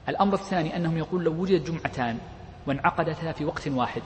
الأمر 0.09 0.35
الثاني 0.35 0.77
أنهم 0.77 0.99
يقول 0.99 1.25
لو 1.25 1.33
وجدت 1.33 1.71
جمعتان 1.71 2.19
وانعقدتا 2.67 3.33
في 3.33 3.45
وقت 3.45 3.69
واحد 3.69 4.03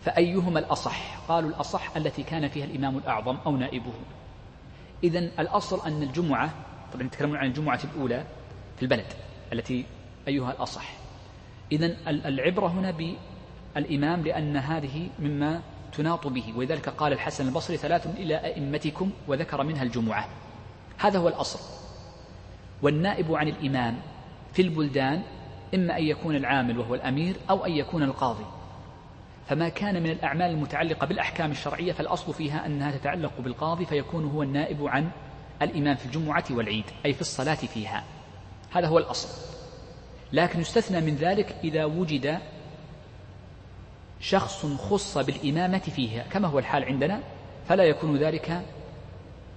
فأيهما 0.00 0.58
الأصح؟ 0.58 1.18
قالوا 1.28 1.50
الأصح 1.50 1.96
التي 1.96 2.22
كان 2.22 2.48
فيها 2.48 2.64
الإمام 2.64 2.98
الأعظم 2.98 3.36
أو 3.46 3.56
نائبه. 3.56 3.92
إذا 5.04 5.18
الأصل 5.18 5.86
أن 5.86 6.02
الجمعة 6.02 6.50
طبعا 6.92 7.06
يتكلمون 7.06 7.36
عن 7.36 7.46
الجمعة 7.46 7.80
الأولى 7.84 8.24
في 8.76 8.82
البلد 8.82 9.06
التي 9.52 9.86
أيها 10.28 10.52
الأصح. 10.52 10.92
إذا 11.72 11.96
العبرة 12.08 12.66
هنا 12.66 12.90
بالإمام 12.90 14.22
لأن 14.22 14.56
هذه 14.56 15.08
مما 15.18 15.62
تناط 15.96 16.26
به. 16.26 16.52
ولذلك 16.56 16.88
قال 16.88 17.12
الحسن 17.12 17.48
البصري 17.48 17.76
ثلاث 17.76 18.06
إلى 18.06 18.36
أئمتكم 18.36 19.10
وذكر 19.28 19.62
منها 19.62 19.82
الجمعة. 19.82 20.28
هذا 20.98 21.18
هو 21.18 21.28
الأصل. 21.28 21.58
والنائب 22.82 23.34
عن 23.34 23.48
الإمام 23.48 23.98
في 24.52 24.62
البلدان 24.62 25.22
إما 25.74 25.98
أن 25.98 26.04
يكون 26.04 26.36
العامل 26.36 26.78
وهو 26.78 26.94
الأمير 26.94 27.36
أو 27.50 27.66
أن 27.66 27.72
يكون 27.72 28.02
القاضي. 28.02 28.44
فما 29.48 29.68
كان 29.68 30.02
من 30.02 30.10
الأعمال 30.10 30.50
المتعلقة 30.50 31.06
بالأحكام 31.06 31.50
الشرعية 31.50 31.92
فالأصل 31.92 32.34
فيها 32.34 32.66
أنها 32.66 32.98
تتعلق 32.98 33.40
بالقاضي 33.40 33.86
فيكون 33.86 34.24
هو 34.24 34.42
النائب 34.42 34.86
عن 34.86 35.10
الإمام 35.62 35.96
في 35.96 36.06
الجمعة 36.06 36.44
والعيد 36.50 36.84
أي 37.06 37.12
في 37.12 37.20
الصلاة 37.20 37.54
فيها. 37.54 38.04
هذا 38.72 38.86
هو 38.86 38.98
الأصل. 38.98 39.28
لكن 40.32 40.60
يستثنى 40.60 41.00
من 41.00 41.16
ذلك 41.16 41.56
إذا 41.64 41.84
وجد 41.84 42.38
شخص 44.20 44.66
خص 44.66 45.18
بالإمامة 45.18 45.78
فيها 45.78 46.22
كما 46.22 46.48
هو 46.48 46.58
الحال 46.58 46.84
عندنا 46.84 47.20
فلا 47.68 47.84
يكون 47.84 48.16
ذلك 48.16 48.62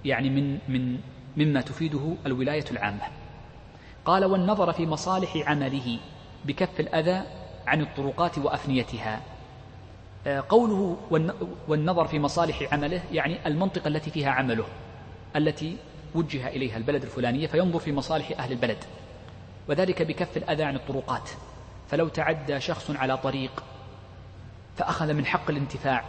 يعني 0.04 0.30
من 0.30 0.58
من 0.68 1.00
مما 1.36 1.60
تفيده 1.60 2.14
الولاية 2.26 2.64
العامة. 2.70 3.02
قال 4.04 4.24
والنظر 4.24 4.72
في 4.72 4.86
مصالح 4.86 5.36
عمله 5.36 5.98
بكف 6.44 6.80
الأذى 6.80 7.22
عن 7.66 7.80
الطرقات 7.80 8.38
وأفنيتها. 8.38 9.20
آه، 10.26 10.44
قوله 10.48 10.96
والنظر 11.68 12.06
في 12.06 12.18
مصالح 12.18 12.72
عمله 12.72 13.02
يعني 13.12 13.46
المنطقة 13.46 13.88
التي 13.88 14.10
فيها 14.10 14.30
عمله 14.30 14.64
التي 15.36 15.76
وجه 16.14 16.48
إليها 16.48 16.76
البلد 16.76 17.02
الفلانية 17.02 17.46
فينظر 17.46 17.78
في 17.78 17.92
مصالح 17.92 18.32
أهل 18.38 18.52
البلد 18.52 18.84
وذلك 19.68 20.02
بكف 20.02 20.36
الأذى 20.36 20.62
عن 20.62 20.76
الطرقات. 20.76 21.30
فلو 21.88 22.08
تعدى 22.08 22.60
شخص 22.60 22.90
على 22.90 23.16
طريق 23.16 23.64
فأخذ 24.80 25.12
من 25.12 25.26
حق 25.26 25.50
الانتفاع 25.50 26.04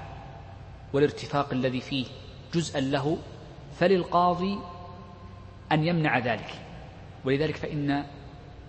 والارتفاق 0.93 1.53
الذي 1.53 1.81
فيه 1.81 2.05
جزءا 2.53 2.79
له 2.79 3.17
فللقاضي 3.79 4.59
أن 5.71 5.83
يمنع 5.83 6.17
ذلك. 6.19 6.49
ولذلك 7.25 7.55
فإن 7.55 8.03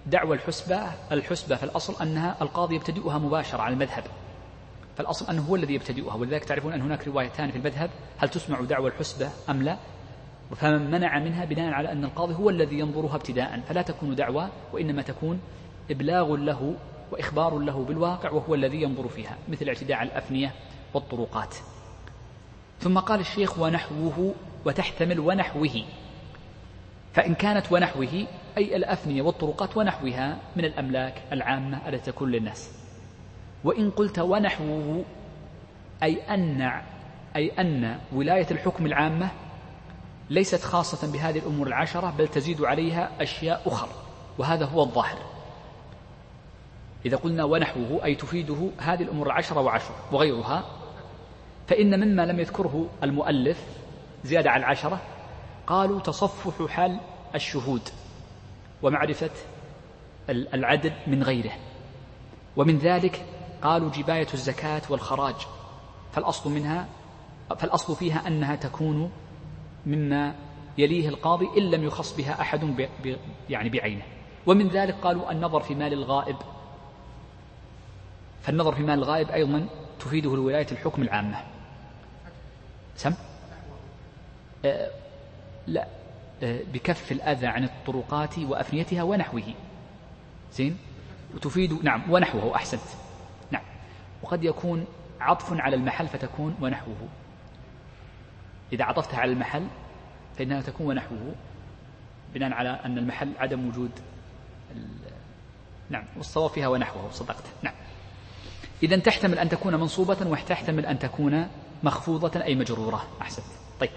دعوى 0.07 0.37
الحسبة 0.37 0.83
الحسبة 1.13 1.57
في 1.57 1.63
الأصل 1.63 2.03
أنها 2.03 2.37
القاضي 2.43 2.75
يبتدئها 2.75 3.19
مباشرة 3.19 3.61
على 3.61 3.75
المذهب. 3.75 4.05
فالأصل 4.97 5.27
أنه 5.31 5.43
هو 5.43 5.57
الذي 5.57 5.75
يبتدئها. 5.75 6.15
ولذلك 6.15 6.45
تعرفون 6.45 6.73
أن 6.73 6.81
هناك 6.81 7.09
روايتان 7.09 7.51
في 7.51 7.59
المذهب 7.59 7.91
هل 8.19 8.29
تسمع 8.29 8.61
دعوى 8.61 8.91
الحسبة 8.91 9.31
أم 9.49 9.63
لا؟ 9.63 9.77
فمن 10.57 10.91
منع 10.91 11.19
منها 11.19 11.45
بناء 11.45 11.73
على 11.73 11.93
أن 11.93 12.05
القاضي 12.05 12.35
هو 12.35 12.51
الذي 12.51 12.79
ينظرها 12.79 13.17
ابتداء. 13.17 13.61
فلا 13.69 13.83
تكون 13.83 14.15
دعوة 14.15 14.49
وإنما 14.73 15.03
تكون 15.03 15.41
إبلاغ 15.91 16.37
له 16.37 16.75
وإخبار 17.13 17.59
له 17.59 17.85
بالواقع 17.85 18.31
وهو 18.31 18.55
الذي 18.55 18.83
ينظر 18.83 19.09
فيها 19.09 19.39
مثل 19.49 19.69
اعتداء 19.69 20.03
الأفنية 20.03 20.55
والطرقات. 20.95 21.55
ثم 22.81 22.99
قال 22.99 23.21
الشيخ 23.21 23.59
ونحوه 23.59 24.35
وتحتمل 24.65 25.21
ونحوه. 25.21 25.85
فإن 27.13 27.35
كانت 27.35 27.73
ونحوه 27.73 28.27
أي 28.59 28.77
الأفنية 28.77 29.23
والطرقات 29.23 29.77
ونحوها 29.77 30.39
من 30.57 30.65
الأملاك 30.65 31.23
العامة 31.33 31.89
التي 31.89 32.13
تكون 32.13 32.31
للناس. 32.31 32.71
وإن 33.65 33.91
قلت 33.91 34.19
ونحوه 34.19 35.05
أي 36.03 36.35
أن 36.35 36.83
أي 37.37 37.51
أن 37.51 37.99
ولاية 38.13 38.47
الحكم 38.51 38.87
العامة 38.87 39.31
ليست 40.31 40.63
خاصة 40.63 41.13
بهذه 41.13 41.39
الأمور 41.39 41.67
العشرة 41.67 42.15
بل 42.19 42.29
تزيد 42.29 42.63
عليها 42.63 43.11
أشياء 43.21 43.63
أخرى. 43.67 43.93
وهذا 44.39 44.65
هو 44.65 44.83
الظاهر. 44.83 45.32
إذا 47.07 47.17
قلنا 47.17 47.45
ونحوه 47.45 48.05
أي 48.05 48.15
تفيده 48.15 48.69
هذه 48.79 49.03
الأمور 49.03 49.27
العشرة 49.27 49.61
وعشر 49.61 49.95
وغيرها 50.13 50.65
فإن 51.69 52.01
مما 52.01 52.27
لم 52.27 52.41
يذكره 52.41 52.87
المؤلف 53.03 53.65
زيادة 54.25 54.51
على 54.51 54.61
العشرة 54.61 55.01
قالوا 55.67 56.01
تصفح 56.01 56.67
حال 56.67 57.01
الشهود 57.35 57.83
ومعرفة 58.83 59.31
العدد 60.31 60.93
من 61.07 61.23
غيره. 61.23 61.53
ومن 62.57 62.79
ذلك 62.79 63.27
قالوا 63.63 63.91
جباية 63.91 64.27
الزكاة 64.35 64.83
والخراج. 64.91 65.35
فالأصل 66.13 66.51
منها 66.51 66.87
فالأصل 67.59 67.97
فيها 67.97 68.27
أنها 68.27 68.57
تكون 68.57 69.11
مما 69.87 70.35
يليه 70.79 71.09
القاضي 71.09 71.49
إن 71.57 71.63
لم 71.63 71.85
يخص 71.85 72.17
بها 72.17 72.41
أحد 72.41 72.89
يعني 73.51 73.69
بعينه. 73.69 74.03
ومن 74.47 74.69
ذلك 74.69 74.95
قالوا 74.95 75.33
النظر 75.33 75.61
في 75.61 75.75
مال 75.75 75.93
الغائب. 75.93 76.37
فالنظر 78.43 78.75
في 78.75 78.83
مال 78.83 78.99
الغائب 78.99 79.31
أيضا 79.31 79.67
تفيده 80.01 80.35
الولاية 80.35 80.67
الحكم 80.73 81.03
العامة. 81.03 81.45
سم؟ 82.97 83.15
أه 84.65 84.91
لا. 85.67 85.87
أه 86.43 86.61
بكف 86.73 87.13
الأذى 87.13 87.47
عن 87.47 87.65
الطرقات 87.65 88.39
وأفنيتها 88.39 89.03
ونحوه. 89.03 89.55
زين؟ 90.53 90.79
وتفيد 91.35 91.85
نعم 91.85 92.11
ونحوه 92.11 92.57
أحسنت. 92.57 92.81
نعم. 93.51 93.63
وقد 94.23 94.45
يكون 94.45 94.87
عطف 95.21 95.53
على 95.53 95.77
المحل 95.77 96.09
فتكون 96.09 96.57
ونحوه. 96.61 97.09
إذا 98.73 98.85
عطفتها 98.85 99.21
على 99.21 99.33
المحل 99.33 99.67
فإنها 100.39 100.61
تكون 100.61 100.87
ونحوه 100.87 101.35
بناء 102.35 102.53
على 102.53 102.69
أن 102.69 102.99
المحل 102.99 103.33
عدم 103.39 103.69
وجود 103.69 103.91
نعم 105.91 106.05
والصواب 106.17 106.51
فيها 106.51 106.69
ونحوه 106.69 107.11
صدقت. 107.11 107.45
نعم. 107.63 107.75
إذا 108.83 108.97
تحتمل 108.97 109.39
أن 109.39 109.49
تكون 109.49 109.75
منصوبة 109.75 110.17
وتحتمل 110.27 110.87
أن 110.87 110.99
تكون 110.99 111.47
مخفوضة 111.83 112.43
أي 112.43 112.55
مجرورة. 112.55 113.07
أحسنت. 113.21 113.47
طيب. 113.81 113.91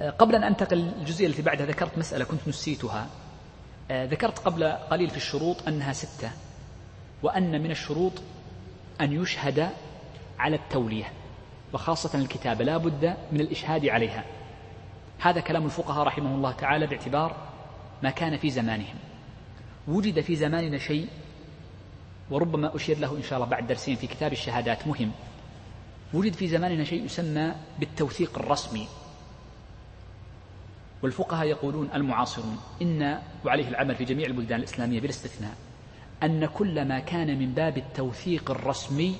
آه، 0.00 0.10
قبل 0.10 0.34
أن 0.34 0.42
أنتقل 0.44 0.76
للجزئية 0.76 1.26
التي 1.26 1.42
بعدها 1.42 1.66
ذكرت 1.66 1.98
مسألة 1.98 2.24
كنت 2.24 2.48
نسيتها. 2.48 3.06
آه، 3.90 4.04
ذكرت 4.04 4.38
قبل 4.38 4.64
قليل 4.64 5.10
في 5.10 5.16
الشروط 5.16 5.68
أنها 5.68 5.92
ستة 5.92 6.30
وأن 7.22 7.62
من 7.62 7.70
الشروط 7.70 8.12
أن 9.00 9.22
يشهد 9.22 9.68
على 10.38 10.56
التولية 10.56 11.12
وخاصة 11.72 12.18
الكتابة 12.18 12.64
لا 12.64 12.76
بد 12.76 13.16
من 13.32 13.40
الإشهاد 13.40 13.86
عليها. 13.86 14.24
هذا 15.18 15.40
كلام 15.40 15.64
الفقهاء 15.64 16.06
رحمه 16.06 16.34
الله 16.34 16.52
تعالى 16.52 16.86
باعتبار 16.86 17.36
ما 18.02 18.10
كان 18.10 18.36
في 18.36 18.50
زمانهم. 18.50 18.96
وجد 19.88 20.20
في 20.20 20.36
زماننا 20.36 20.78
شيء 20.78 21.08
وربما 22.30 22.76
أشير 22.76 22.98
له 22.98 23.16
إن 23.16 23.22
شاء 23.22 23.38
الله 23.38 23.50
بعد 23.50 23.66
درسين 23.66 23.96
في 23.96 24.06
كتاب 24.06 24.32
الشهادات. 24.32 24.86
مهم. 24.86 25.10
وجد 26.14 26.32
في 26.32 26.48
زماننا 26.48 26.84
شيء 26.84 27.04
يسمى 27.04 27.54
بالتوثيق 27.78 28.38
الرسمي. 28.38 28.88
والفقهاء 31.02 31.46
يقولون 31.46 31.90
المعاصرون. 31.94 32.58
إن 32.82 33.18
وعليه 33.44 33.68
العمل 33.68 33.94
في 33.94 34.04
جميع 34.04 34.26
البلدان 34.26 34.58
الإسلامية 34.58 35.00
بلا 35.00 35.10
استثناء. 35.10 35.54
أن 36.22 36.46
كل 36.46 36.84
ما 36.84 36.98
كان 36.98 37.38
من 37.38 37.52
باب 37.54 37.78
التوثيق 37.78 38.50
الرسمي 38.50 39.16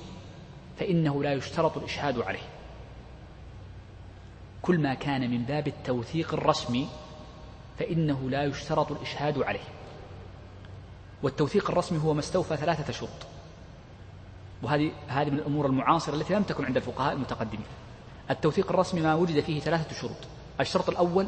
فإنه 0.79 1.23
لا 1.23 1.33
يشترط 1.33 1.77
الإشهاد 1.77 2.19
عليه. 2.19 2.47
كل 4.61 4.79
ما 4.79 4.93
كان 4.93 5.31
من 5.31 5.43
باب 5.43 5.67
التوثيق 5.67 6.33
الرسمي 6.33 6.87
فإنه 7.79 8.29
لا 8.29 8.43
يشترط 8.43 8.91
الإشهاد 8.91 9.41
عليه. 9.41 9.78
والتوثيق 11.23 11.71
الرسمي 11.71 11.99
هو 12.03 12.13
ما 12.13 12.19
استوفى 12.19 12.57
ثلاثة 12.57 12.93
شروط. 12.93 13.09
وهذه 14.63 14.91
هذه 15.07 15.29
من 15.29 15.39
الأمور 15.39 15.65
المعاصرة 15.65 16.15
التي 16.15 16.33
لم 16.33 16.43
تكن 16.43 16.65
عند 16.65 16.77
الفقهاء 16.77 17.13
المتقدمين. 17.13 17.65
التوثيق 18.29 18.69
الرسمي 18.69 19.01
ما 19.01 19.15
وجد 19.15 19.39
فيه 19.39 19.59
ثلاثة 19.59 19.95
شروط. 20.01 20.17
الشرط 20.59 20.89
الأول 20.89 21.27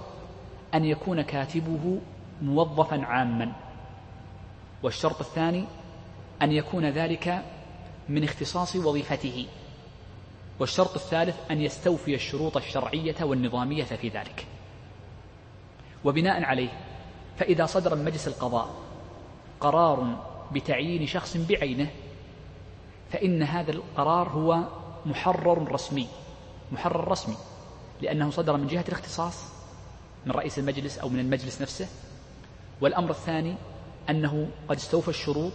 أن 0.73 0.85
يكون 0.85 1.21
كاتبه 1.21 1.99
موظفا 2.41 3.05
عاما. 3.05 3.53
والشرط 4.83 5.19
الثاني 5.19 5.65
أن 6.41 6.51
يكون 6.51 6.85
ذلك 6.89 7.45
من 8.09 8.23
اختصاص 8.23 8.75
وظيفته. 8.75 9.47
والشرط 10.59 10.95
الثالث 10.95 11.35
أن 11.51 11.61
يستوفي 11.61 12.15
الشروط 12.15 12.57
الشرعية 12.57 13.15
والنظامية 13.21 13.83
في 13.83 14.09
ذلك. 14.09 14.47
وبناء 16.03 16.43
عليه 16.43 16.69
فإذا 17.37 17.65
صدر 17.65 17.95
من 17.95 18.05
مجلس 18.05 18.27
القضاء 18.27 18.90
قرار 19.61 20.25
بتعيين 20.51 21.07
شخص 21.07 21.37
بعينه 21.37 21.89
فإن 23.11 23.43
هذا 23.43 23.71
القرار 23.71 24.29
هو 24.29 24.63
محرر 25.05 25.71
رسمي 25.71 26.07
محرر 26.71 27.07
رسمي 27.07 27.35
لأنه 28.01 28.29
صدر 28.29 28.57
من 28.57 28.67
جهة 28.67 28.85
الاختصاص 28.87 29.43
من 30.25 30.31
رئيس 30.31 30.59
المجلس 30.59 30.97
أو 30.97 31.09
من 31.09 31.19
المجلس 31.19 31.61
نفسه 31.61 31.87
والأمر 32.81 33.09
الثاني 33.09 33.55
أنه 34.09 34.49
قد 34.69 34.75
استوفى 34.75 35.07
الشروط 35.07 35.53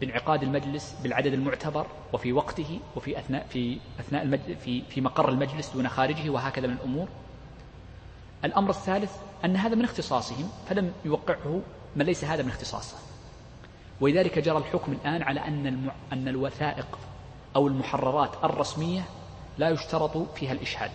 بانعقاد 0.00 0.42
المجلس 0.42 0.96
بالعدد 1.02 1.32
المعتبر 1.32 1.86
وفي 2.12 2.32
وقته 2.32 2.80
وفي 2.96 3.18
أثناء 3.18 3.46
في 3.50 3.78
أثناء 4.00 4.22
المجلس 4.22 4.58
في 4.58 4.82
في 4.82 5.00
مقر 5.00 5.28
المجلس 5.28 5.70
دون 5.70 5.88
خارجه 5.88 6.30
وهكذا 6.30 6.66
من 6.66 6.74
الأمور. 6.74 7.08
الأمر 8.44 8.70
الثالث 8.70 9.12
أن 9.44 9.56
هذا 9.56 9.74
من 9.74 9.84
اختصاصهم 9.84 10.48
فلم 10.68 10.92
يوقعه 11.04 11.60
من 11.96 12.06
ليس 12.06 12.24
هذا 12.24 12.42
من 12.42 12.48
اختصاصه. 12.48 12.96
ولذلك 14.00 14.38
جرى 14.38 14.58
الحكم 14.58 14.92
الآن 14.92 15.22
على 15.22 15.40
أن 15.40 15.66
المع... 15.66 15.92
أن 16.12 16.28
الوثائق 16.28 16.98
أو 17.56 17.68
المحررات 17.68 18.44
الرسمية 18.44 19.04
لا 19.58 19.70
يشترط 19.70 20.16
فيها 20.34 20.52
الإشهاد. 20.52 20.90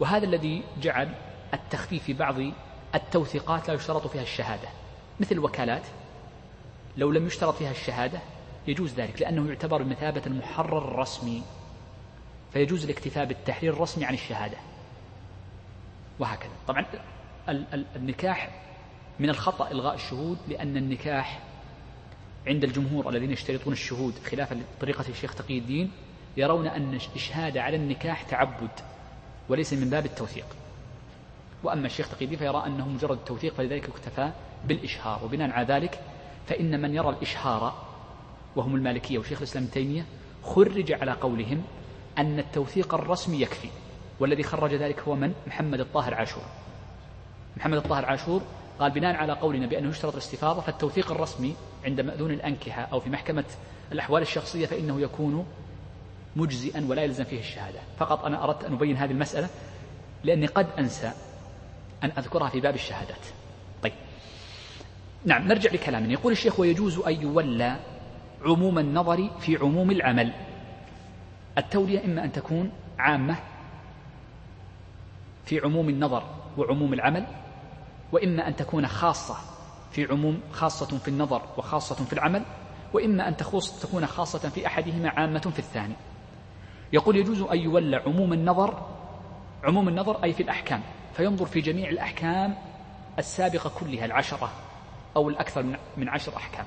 وهذا 0.00 0.24
الذي 0.24 0.62
جعل 0.82 1.14
التخفيف 1.54 2.02
في 2.02 2.12
بعض 2.12 2.34
التوثيقات 2.94 3.68
لا 3.68 3.74
يشترط 3.74 4.06
فيها 4.06 4.22
الشهادة 4.22 4.68
مثل 5.20 5.32
الوكالات 5.32 5.82
لو 6.96 7.10
لم 7.10 7.26
يشترط 7.26 7.54
فيها 7.54 7.70
الشهادة 7.70 8.18
يجوز 8.66 8.94
ذلك 8.94 9.22
لأنه 9.22 9.48
يعتبر 9.48 9.82
بمثابة 9.82 10.22
المحرر 10.26 10.78
الرسمي 10.78 11.42
فيجوز 12.52 12.84
الاكتفاء 12.84 13.24
بالتحرير 13.24 13.72
الرسمي 13.72 14.04
عن 14.04 14.14
الشهادة 14.14 14.56
وهكذا 16.18 16.52
طبعا 16.68 16.84
النكاح 17.96 18.50
من 19.20 19.30
الخطأ 19.30 19.70
إلغاء 19.70 19.94
الشهود 19.94 20.38
لأن 20.48 20.76
النكاح 20.76 21.40
عند 22.46 22.64
الجمهور 22.64 23.08
الذين 23.08 23.30
يشترطون 23.30 23.72
الشهود 23.72 24.14
خلافا 24.30 24.54
لطريقة 24.54 25.04
الشيخ 25.08 25.34
تقي 25.34 25.58
الدين 25.58 25.90
يرون 26.36 26.66
أن 26.66 26.94
الإشهاد 26.94 27.58
على 27.58 27.76
النكاح 27.76 28.22
تعبد 28.22 28.70
وليس 29.48 29.72
من 29.72 29.90
باب 29.90 30.06
التوثيق. 30.06 30.46
وأما 31.64 31.86
الشيخ 31.86 32.08
تقي 32.08 32.24
الدين 32.24 32.38
فيرى 32.38 32.62
أنه 32.66 32.88
مجرد 32.88 33.18
التوثيق 33.18 33.54
فلذلك 33.54 33.88
اكتفى 33.88 34.30
بالإشهار. 34.64 35.24
وبناء 35.24 35.50
على 35.50 35.66
ذلك 35.66 36.00
فإن 36.46 36.82
من 36.82 36.94
يرى 36.94 37.08
الإشهار 37.08 37.86
وهم 38.56 38.74
المالكية 38.74 39.18
وشيخ 39.18 39.38
الإسلام 39.38 39.64
ابن 39.64 39.72
تيمية 39.72 40.06
خرج 40.44 40.92
على 40.92 41.12
قولهم 41.12 41.62
أن 42.18 42.38
التوثيق 42.38 42.94
الرسمي 42.94 43.40
يكفي 43.40 43.68
والذي 44.20 44.42
خرج 44.42 44.74
ذلك 44.74 45.00
هو 45.00 45.14
من؟ 45.14 45.34
محمد 45.46 45.80
الطاهر 45.80 46.14
عاشور. 46.14 46.44
محمد 47.56 47.76
الطاهر 47.76 48.04
عاشور 48.04 48.42
قال 48.78 48.90
بناء 48.90 49.16
على 49.16 49.32
قولنا 49.32 49.66
بأنه 49.66 49.88
يشترط 49.88 50.12
الاستفاضة 50.12 50.60
فالتوثيق 50.60 51.10
الرسمي 51.10 51.54
عند 51.84 52.00
مأذون 52.00 52.30
الأنكحة 52.30 52.82
أو 52.82 53.00
في 53.00 53.10
محكمة 53.10 53.44
الأحوال 53.92 54.22
الشخصية 54.22 54.66
فإنه 54.66 55.00
يكون 55.00 55.46
مجزئا 56.36 56.86
ولا 56.88 57.02
يلزم 57.02 57.24
فيه 57.24 57.40
الشهادة. 57.40 57.78
فقط 57.98 58.24
أنا 58.24 58.44
أردت 58.44 58.64
أن 58.64 58.72
أبين 58.72 58.96
هذه 58.96 59.10
المسألة 59.10 59.48
لأني 60.24 60.46
قد 60.46 60.66
أنسى 60.78 61.12
أن 62.04 62.12
أذكرها 62.18 62.48
في 62.48 62.60
باب 62.60 62.74
الشهادات. 62.74 63.26
طيب. 63.82 63.92
نعم 65.24 65.48
نرجع 65.48 65.70
لكلامنا. 65.70 66.12
يقول 66.12 66.32
الشيخ 66.32 66.60
ويجوز 66.60 66.98
أن 66.98 67.22
يولى 67.22 67.76
عموم 68.44 68.78
النظر 68.78 69.30
في 69.40 69.56
عموم 69.56 69.90
العمل. 69.90 70.32
التولية 71.58 72.04
إما 72.04 72.24
أن 72.24 72.32
تكون 72.32 72.70
عامة 72.98 73.36
في 75.44 75.60
عموم 75.60 75.88
النظر 75.88 76.22
وعموم 76.58 76.92
العمل 76.92 77.26
وإما 78.12 78.48
أن 78.48 78.56
تكون 78.56 78.86
خاصة 78.86 79.36
في 79.92 80.04
عموم 80.04 80.40
خاصة 80.52 80.98
في 80.98 81.08
النظر 81.08 81.42
وخاصة 81.56 81.94
في 81.94 82.12
العمل 82.12 82.42
وإما 82.92 83.28
أن 83.28 83.36
تخص 83.36 83.80
تكون 83.80 84.06
خاصة 84.06 84.48
في 84.48 84.66
أحدهما 84.66 85.08
عامة 85.08 85.40
في 85.40 85.58
الثاني. 85.58 85.94
يقول 86.92 87.16
يجوز 87.16 87.42
أن 87.42 87.58
يولى 87.58 87.96
عموم 87.96 88.32
النظر 88.32 88.86
عموم 89.64 89.88
النظر 89.88 90.24
أي 90.24 90.32
في 90.32 90.42
الأحكام 90.42 90.82
فينظر 91.14 91.46
في 91.46 91.60
جميع 91.60 91.88
الأحكام 91.88 92.54
السابقة 93.18 93.70
كلها 93.80 94.04
العشرة 94.04 94.50
أو 95.16 95.28
الأكثر 95.28 95.62
من 95.96 96.08
عشر 96.08 96.36
أحكام. 96.36 96.66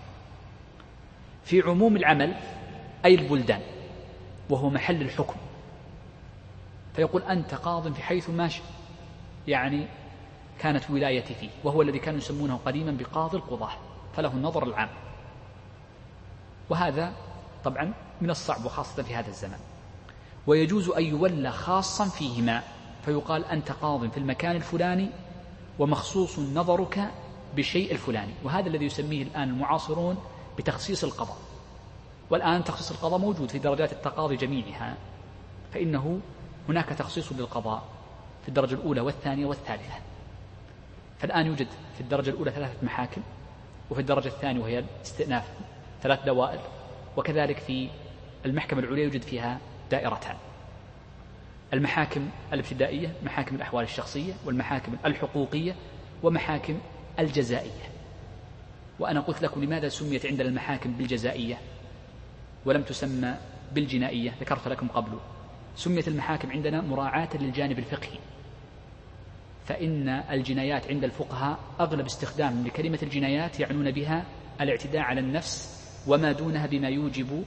في 1.44 1.62
عموم 1.62 1.98
العمل 1.98 2.34
أي 3.06 3.16
البلدان 3.16 3.62
وهو 4.50 4.70
محل 4.70 5.02
الحكم. 5.02 5.36
فيقول 6.96 7.22
أنت 7.22 7.54
قاض 7.54 7.94
في 7.94 8.04
حيث 8.04 8.30
ما 8.30 8.50
يعني 9.48 9.88
كانت 10.60 10.90
ولايتي 10.90 11.34
فيه 11.34 11.50
وهو 11.64 11.82
الذي 11.82 12.00
كانوا 12.00 12.20
يسمونه 12.20 12.60
قديما 12.66 12.92
بقاضي 12.92 13.38
القضاة 13.38 13.72
فله 14.16 14.32
النظر 14.32 14.64
العام. 14.64 14.90
وهذا 16.70 17.14
طبعا 17.64 17.94
من 18.22 18.30
الصعب 18.30 18.66
وخاصة 18.66 19.04
في 19.04 19.16
هذا 19.16 19.28
الزمان. 19.28 19.60
ويجوز 20.48 20.90
أن 20.90 21.04
يولى 21.04 21.52
خاصا 21.52 22.06
فيهما 22.06 22.64
فيقال 23.06 23.46
أنت 23.46 23.72
قاض 23.72 24.10
في 24.10 24.18
المكان 24.18 24.56
الفلاني 24.56 25.10
ومخصوص 25.80 26.40
نظرك 26.40 27.12
بالشيء 27.56 27.92
الفلاني. 27.92 28.34
وهذا 28.44 28.68
الذي 28.68 28.86
يسميه 28.86 29.24
الآن 29.24 29.50
المعاصرون 29.50 30.18
بتخصيص 30.58 31.04
القضاء. 31.04 31.38
والآن 32.30 32.64
تخصيص 32.64 32.92
القضاء 32.92 33.20
موجود 33.20 33.50
في 33.50 33.60
درجات 33.60 33.92
التقاضي 33.92 34.36
جميعها 34.36 34.98
فإنه 35.74 36.20
هناك 36.70 36.86
تخصيص 36.86 37.32
للقضاء 37.32 37.84
في 38.44 38.50
الدرجة 38.50 38.74
الأولى 38.74 39.02
والثانية 39.02 39.46
والثالثة. 39.46 40.09
فالآن 41.20 41.46
يوجد 41.46 41.68
في 41.96 42.02
الدرجة 42.02 42.30
الأولى 42.30 42.52
ثلاثة 42.52 42.74
محاكم 42.84 43.22
وفي 43.90 44.02
الدرجة 44.02 44.28
الثانية 44.28 44.62
وهي 44.62 44.80
الاستئناف 44.80 45.44
ثلاث 46.04 46.26
دوائر 46.26 46.60
وكذلك 47.18 47.58
في 47.58 47.90
المحكمة 48.46 48.80
العليا 48.80 49.04
يوجد 49.04 49.22
فيها 49.22 49.60
دائرتان. 49.92 50.36
المحاكم 51.74 52.30
الابتدائية 52.54 53.14
محاكم 53.24 53.56
الأحوال 53.56 53.84
الشخصية 53.84 54.34
والمحاكم 54.46 54.96
الحقوقية 55.06 55.76
ومحاكم 56.24 56.80
الجزائية. 57.20 57.90
وأنا 59.00 59.20
قلت 59.20 59.42
لكم 59.42 59.64
لماذا 59.64 59.90
سميت 59.90 60.26
عندنا 60.26 60.50
المحاكم 60.50 60.92
بالجزائية 60.94 61.58
ولم 62.66 62.82
تسمى 62.82 63.36
بالجنائية 63.74 64.34
ذكرت 64.40 64.68
لكم 64.68 64.88
قبل. 64.88 65.18
سميت 65.76 66.08
المحاكم 66.08 66.52
عندنا 66.52 66.82
مراعاة 66.82 67.30
للجانب 67.34 67.80
الفقهي. 67.80 68.20
فإن 69.70 70.10
الجنايات 70.10 70.88
عند 70.88 71.04
الفقهاء 71.04 71.60
أغلب 71.80 72.06
استخدام 72.06 72.68
لكلمة 72.68 73.00
الجنايات 73.04 73.60
يعنون 73.60 73.92
بها 73.92 74.26
الاعتداء 74.62 75.02
على 75.02 75.20
النفس 75.20 75.80
وما 76.08 76.32
دونها 76.32 76.68
بما 76.68 76.90
يوجب 76.90 77.44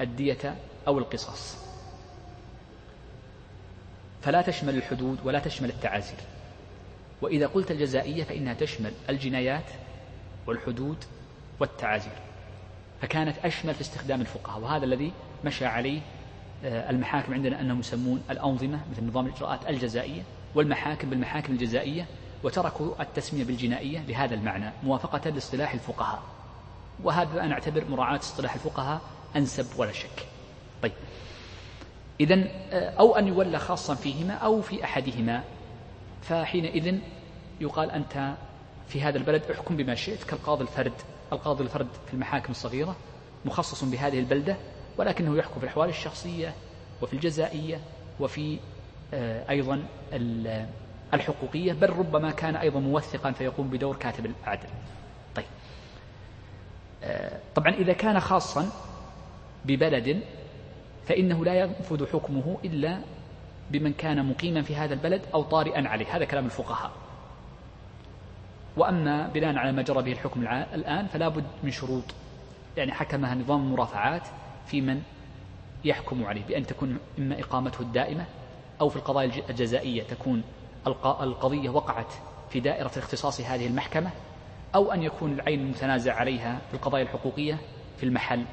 الدية 0.00 0.56
أو 0.88 0.98
القصاص. 0.98 1.56
فلا 4.22 4.42
تشمل 4.42 4.76
الحدود 4.76 5.18
ولا 5.24 5.38
تشمل 5.38 5.68
التعازير. 5.68 6.18
وإذا 7.22 7.46
قلت 7.46 7.70
الجزائية 7.70 8.24
فإنها 8.24 8.54
تشمل 8.54 8.92
الجنايات 9.08 9.70
والحدود 10.46 11.04
والتعازير. 11.60 12.12
فكانت 13.02 13.38
أشمل 13.44 13.74
في 13.74 13.80
استخدام 13.80 14.20
الفقهاء 14.20 14.60
وهذا 14.60 14.84
الذي 14.84 15.12
مشى 15.44 15.66
عليه 15.66 16.00
آه، 16.64 16.90
المحاكم 16.90 17.34
عندنا 17.34 17.60
أنهم 17.60 17.80
يسمون 17.80 18.22
الأنظمة 18.30 18.80
مثل 18.92 19.04
نظام 19.04 19.26
الإجراءات 19.26 19.68
الجزائية. 19.68 20.22
والمحاكم 20.56 21.10
بالمحاكم 21.10 21.52
الجزائية 21.52 22.06
وتركوا 22.44 23.02
التسمية 23.02 23.44
بالجنائية 23.44 23.98
لهذا 24.08 24.34
المعنى 24.34 24.72
موافقة 24.82 25.30
لاصطلاح 25.30 25.72
الفقهاء. 25.74 26.22
وهذا 27.02 27.40
أنا 27.40 27.54
أعتبر 27.54 27.84
مراعاة 27.90 28.18
اصطلاح 28.18 28.54
الفقهاء 28.54 29.00
أنسب 29.36 29.66
ولا 29.78 29.92
شك. 29.92 30.26
طيب. 30.82 30.92
إذا 32.20 32.44
آه، 32.70 32.90
أو 32.90 33.16
أن 33.16 33.28
يولى 33.28 33.58
خاصا 33.58 33.94
فيهما 33.94 34.34
أو 34.34 34.62
في 34.62 34.84
أحدهما. 34.84 35.44
فحينئذ 36.22 36.98
يقال 37.60 37.90
أنت 37.90 38.34
في 38.88 39.00
هذا 39.02 39.18
البلد 39.18 39.42
احكم 39.50 39.76
بما 39.76 39.94
شئت 39.94 40.24
كالقاضي 40.24 40.62
الفرد. 40.62 40.92
القاضي 41.32 41.64
الفرد 41.64 41.88
في 42.06 42.14
المحاكم 42.14 42.50
الصغيرة 42.50 42.96
مخصص 43.44 43.84
بهذه 43.84 44.18
البلدة 44.18 44.56
ولكنه 44.98 45.36
يحكم 45.38 45.60
في 45.60 45.64
الأحوال 45.64 45.88
الشخصية 45.88 46.54
وفي 47.02 47.12
الجزائية 47.12 47.80
وفي 48.20 48.58
أيضا 49.14 49.82
الحقوقية 51.14 51.72
بل 51.72 51.90
ربما 51.90 52.30
كان 52.30 52.56
أيضا 52.56 52.80
موثقا 52.80 53.32
فيقوم 53.32 53.68
بدور 53.68 53.96
كاتب 53.96 54.26
العدل. 54.26 54.68
طيب. 55.34 55.44
آه، 57.04 57.38
طبعا 57.54 57.74
إذا 57.74 57.92
كان 57.92 58.20
خاصا 58.20 58.70
ببلد 59.64 60.20
فإنه 61.06 61.44
لا 61.44 61.54
ينفذ 61.54 62.06
حكمه 62.12 62.58
إلا 62.64 62.98
بمن 63.70 63.92
كان 63.92 64.26
مقيما 64.26 64.62
في 64.62 64.76
هذا 64.76 64.94
البلد 64.94 65.22
أو 65.34 65.42
طارئا 65.42 65.88
عليه. 65.88 66.16
هذا 66.16 66.24
كلام 66.24 66.44
الفقهاء. 66.44 66.90
وأما 68.76 69.28
بناء 69.28 69.56
على 69.56 69.72
ما 69.72 69.82
جرى 69.82 70.02
به 70.02 70.12
الحكم 70.12 70.40
الآن 70.74 71.06
فلا 71.06 71.28
بد 71.28 71.44
من 71.62 71.70
شروط. 71.70 72.04
يعني 72.76 72.92
حكمها 72.92 73.34
نظام 73.34 73.60
المرافعات 73.60 74.22
في 74.66 74.80
من 74.80 75.02
يحكم 75.84 76.24
عليه 76.24 76.44
بأن 76.44 76.66
تكون 76.66 76.98
إما 77.18 77.40
إقامته 77.40 77.80
الدائمة 77.80 78.24
أو 78.80 78.88
في 78.88 78.96
القضايا 78.96 79.30
الجزائية 79.50 80.02
تكون 80.02 80.42
القضية 81.04 81.70
وقعت 81.70 82.12
في 82.50 82.60
دائرة 82.60 82.90
اختصاص 82.96 83.40
هذه 83.40 83.66
المحكمة 83.66 84.10
أو 84.74 84.92
أن 84.92 85.02
يكون 85.02 85.32
العين 85.32 85.60
المتنازع 85.60 86.14
عليها 86.14 86.58
في 86.68 86.74
القضايا 86.74 87.02
الحقوقية 87.02 87.58
في 87.96 88.06
المحل 88.06 88.44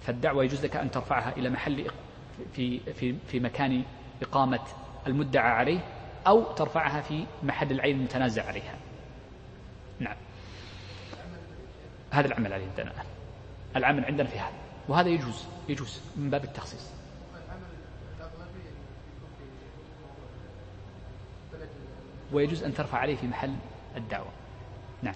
فالدعوة 0.00 0.44
يجوز 0.44 0.64
لك 0.64 0.76
أن 0.76 0.90
ترفعها 0.90 1.36
إلى 1.36 1.50
محل 1.50 1.90
في 2.52 2.80
في 2.80 3.14
في 3.28 3.40
مكان 3.40 3.82
إقامة 4.22 4.60
المدعى 5.06 5.50
عليه 5.50 5.80
أو 6.26 6.52
ترفعها 6.52 7.00
في 7.00 7.26
محل 7.42 7.70
العين 7.70 7.96
المتنازع 7.96 8.46
عليها. 8.46 8.74
نعم. 10.00 10.16
هذا 12.10 12.26
العمل 12.26 12.52
عليه 12.52 12.66
عندنا 12.68 12.92
العمل 13.76 14.04
عندنا 14.04 14.28
في 14.28 14.38
هذا 14.38 14.52
وهذا 14.88 15.08
يجوز 15.08 15.44
يجوز 15.68 16.00
من 16.16 16.30
باب 16.30 16.44
التخصيص. 16.44 16.97
ويجوز 22.32 22.64
أن 22.64 22.74
ترفع 22.74 22.98
عليه 22.98 23.16
في 23.16 23.26
محل 23.26 23.54
الدعوة. 23.96 24.26
نعم. 25.02 25.14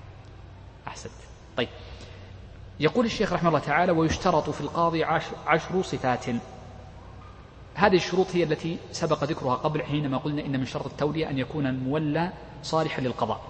أحسنت. 0.88 1.12
طيب. 1.56 1.68
يقول 2.80 3.06
الشيخ 3.06 3.32
رحمه 3.32 3.48
الله 3.48 3.58
تعالى 3.58 3.92
ويشترط 3.92 4.50
في 4.50 4.60
القاضي 4.60 5.04
عشر, 5.04 5.32
عشر 5.46 5.82
صفات. 5.82 6.24
هذه 7.74 7.96
الشروط 7.96 8.26
هي 8.36 8.42
التي 8.42 8.78
سبق 8.92 9.24
ذكرها 9.24 9.54
قبل 9.54 9.82
حينما 9.82 10.18
قلنا 10.18 10.46
إن 10.46 10.60
من 10.60 10.66
شرط 10.66 10.86
التولية 10.86 11.30
أن 11.30 11.38
يكون 11.38 11.66
المولى 11.66 12.32
صالحا 12.62 13.02
للقضاء. 13.02 13.40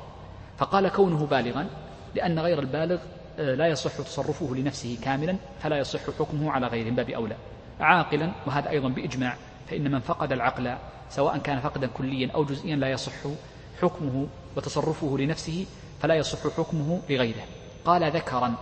فقال 0.58 0.88
كونه 0.88 1.26
بالغا 1.26 1.66
لأن 2.14 2.38
غير 2.38 2.58
البالغ 2.58 2.98
آه، 3.38 3.54
لا 3.54 3.66
يصح 3.66 3.90
تصرفه 3.90 4.54
لنفسه 4.54 4.98
كاملا 5.02 5.36
فلا 5.60 5.78
يصح 5.78 6.00
حكمه 6.18 6.50
على 6.50 6.66
غيره 6.66 6.90
باب 6.90 7.10
أولى. 7.10 7.36
عاقلا 7.80 8.32
وهذا 8.46 8.70
أيضا 8.70 8.88
بإجماع 8.88 9.36
فإن 9.70 9.90
من 9.90 10.00
فقد 10.00 10.32
العقل 10.32 10.76
سواء 11.10 11.38
كان 11.38 11.60
فقدا 11.60 11.86
كليا 11.86 12.30
أو 12.34 12.44
جزئيا 12.44 12.76
لا 12.76 12.90
يصح 12.90 13.12
حكمه 13.82 14.26
وتصرفه 14.56 15.18
لنفسه 15.18 15.66
فلا 16.00 16.14
يصح 16.14 16.56
حكمه 16.56 17.00
لغيره. 17.10 17.44
قال 17.84 18.12
ذكرا 18.12 18.54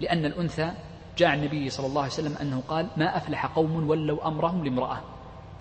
لأن 0.00 0.24
الأنثى 0.24 0.72
جاء 1.18 1.34
النبي 1.34 1.70
صلى 1.70 1.86
الله 1.86 2.02
عليه 2.02 2.12
وسلم 2.12 2.36
أنه 2.40 2.62
قال 2.68 2.86
ما 2.96 3.16
أفلح 3.16 3.46
قوم 3.46 3.90
ولوا 3.90 4.28
أمرهم 4.28 4.64
لامرأة 4.64 5.00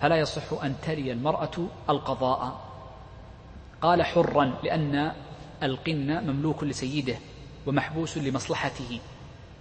فلا 0.01 0.15
يصح 0.15 0.63
أن 0.63 0.75
تري 0.81 1.11
المرأة 1.11 1.51
القضاء. 1.89 2.61
قال 3.81 4.03
حرا 4.03 4.53
لأن 4.63 5.11
القن 5.63 6.27
مملوك 6.27 6.63
لسيده 6.63 7.15
ومحبوس 7.67 8.17
لمصلحته 8.17 8.99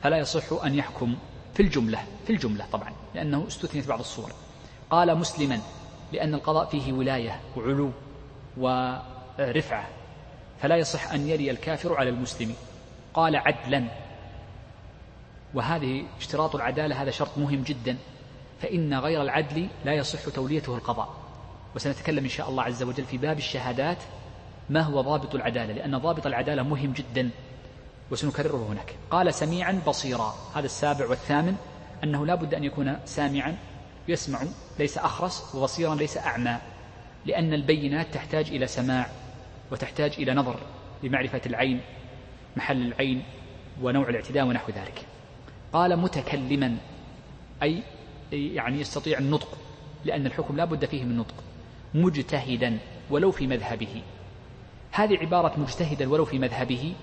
فلا 0.02 0.18
يصح 0.18 0.64
أن 0.64 0.74
يحكم 0.74 1.14
في 1.54 1.62
الجملة 1.62 1.98
في 2.26 2.32
الجملة 2.32 2.66
طبعا 2.72 2.92
لأنه 3.14 3.46
استثني 3.46 3.82
في 3.82 3.88
بعض 3.88 3.98
الصور. 3.98 4.32
قال 4.90 5.18
مسلما 5.18 5.60
لأن 6.12 6.34
القضاء 6.34 6.64
فيه 6.64 6.92
ولاية 6.92 7.40
وعلو 7.56 7.90
ورفعة 8.56 9.88
فلا 10.62 10.76
يصح 10.76 11.12
أن 11.12 11.28
يلي 11.28 11.50
الكافر 11.50 11.94
على 11.94 12.10
المسلم. 12.10 12.54
قال 13.14 13.36
عدلا. 13.36 13.84
وهذه 15.54 16.04
اشتراط 16.18 16.54
العدالة 16.54 17.02
هذا 17.02 17.10
شرط 17.10 17.38
مهم 17.38 17.62
جدا. 17.62 17.96
فإن 18.62 18.94
غير 18.94 19.22
العدل 19.22 19.68
لا 19.84 19.92
يصح 19.92 20.28
توليته 20.34 20.76
القضاء. 20.76 21.14
وسنتكلم 21.76 22.24
إن 22.24 22.30
شاء 22.30 22.48
الله 22.48 22.62
عز 22.62 22.82
وجل 22.82 23.04
في 23.04 23.18
باب 23.18 23.38
الشهادات 23.38 23.98
ما 24.70 24.80
هو 24.80 25.00
ضابط 25.00 25.34
العدالة؟ 25.34 25.72
لأن 25.72 25.98
ضابط 25.98 26.26
العدالة 26.26 26.62
مهم 26.62 26.92
جدا. 26.92 27.30
وسنكرره 28.10 28.66
هناك. 28.70 28.94
قال 29.10 29.34
سميعا 29.34 29.80
بصيرا. 29.86 30.34
هذا 30.54 30.66
السابع 30.66 31.06
والثامن. 31.06 31.56
أنه 32.04 32.26
لا 32.26 32.34
بد 32.34 32.54
أن 32.54 32.64
يكون 32.64 32.98
سامعا 33.04 33.56
يسمع 34.08 34.42
ليس 34.78 34.98
أخرس 34.98 35.54
وبصيرا 35.54 35.94
ليس 35.94 36.18
أعمى. 36.18 36.58
لأن 37.26 37.54
البينات 37.54 38.06
تحتاج 38.14 38.48
إلى 38.48 38.66
سماع 38.66 39.06
وتحتاج 39.72 40.12
إلى 40.18 40.34
نظر 40.34 40.60
لمعرفة 41.02 41.40
العين 41.46 41.80
محل 42.56 42.82
العين 42.82 43.22
ونوع 43.82 44.08
الاعتداء 44.08 44.44
ونحو 44.46 44.72
ذلك. 44.72 45.06
قال 45.72 45.96
متكلما 45.96 46.76
أي 47.62 47.82
يعني 48.32 48.80
يستطيع 48.80 49.18
النطق 49.18 49.58
لأن 50.04 50.26
الحكم 50.26 50.56
لا 50.56 50.64
بد 50.64 50.84
فيه 50.84 51.04
من 51.04 51.16
نطق. 51.16 51.34
مجتهدا 51.94 52.78
ولو 53.10 53.30
في 53.30 53.46
مذهبه. 53.46 54.02
هذه 54.92 55.18
عبارة 55.18 55.60
مجتهدا 55.60 56.08
ولو 56.08 56.24
في 56.24 56.38
مذهبه 56.38 56.94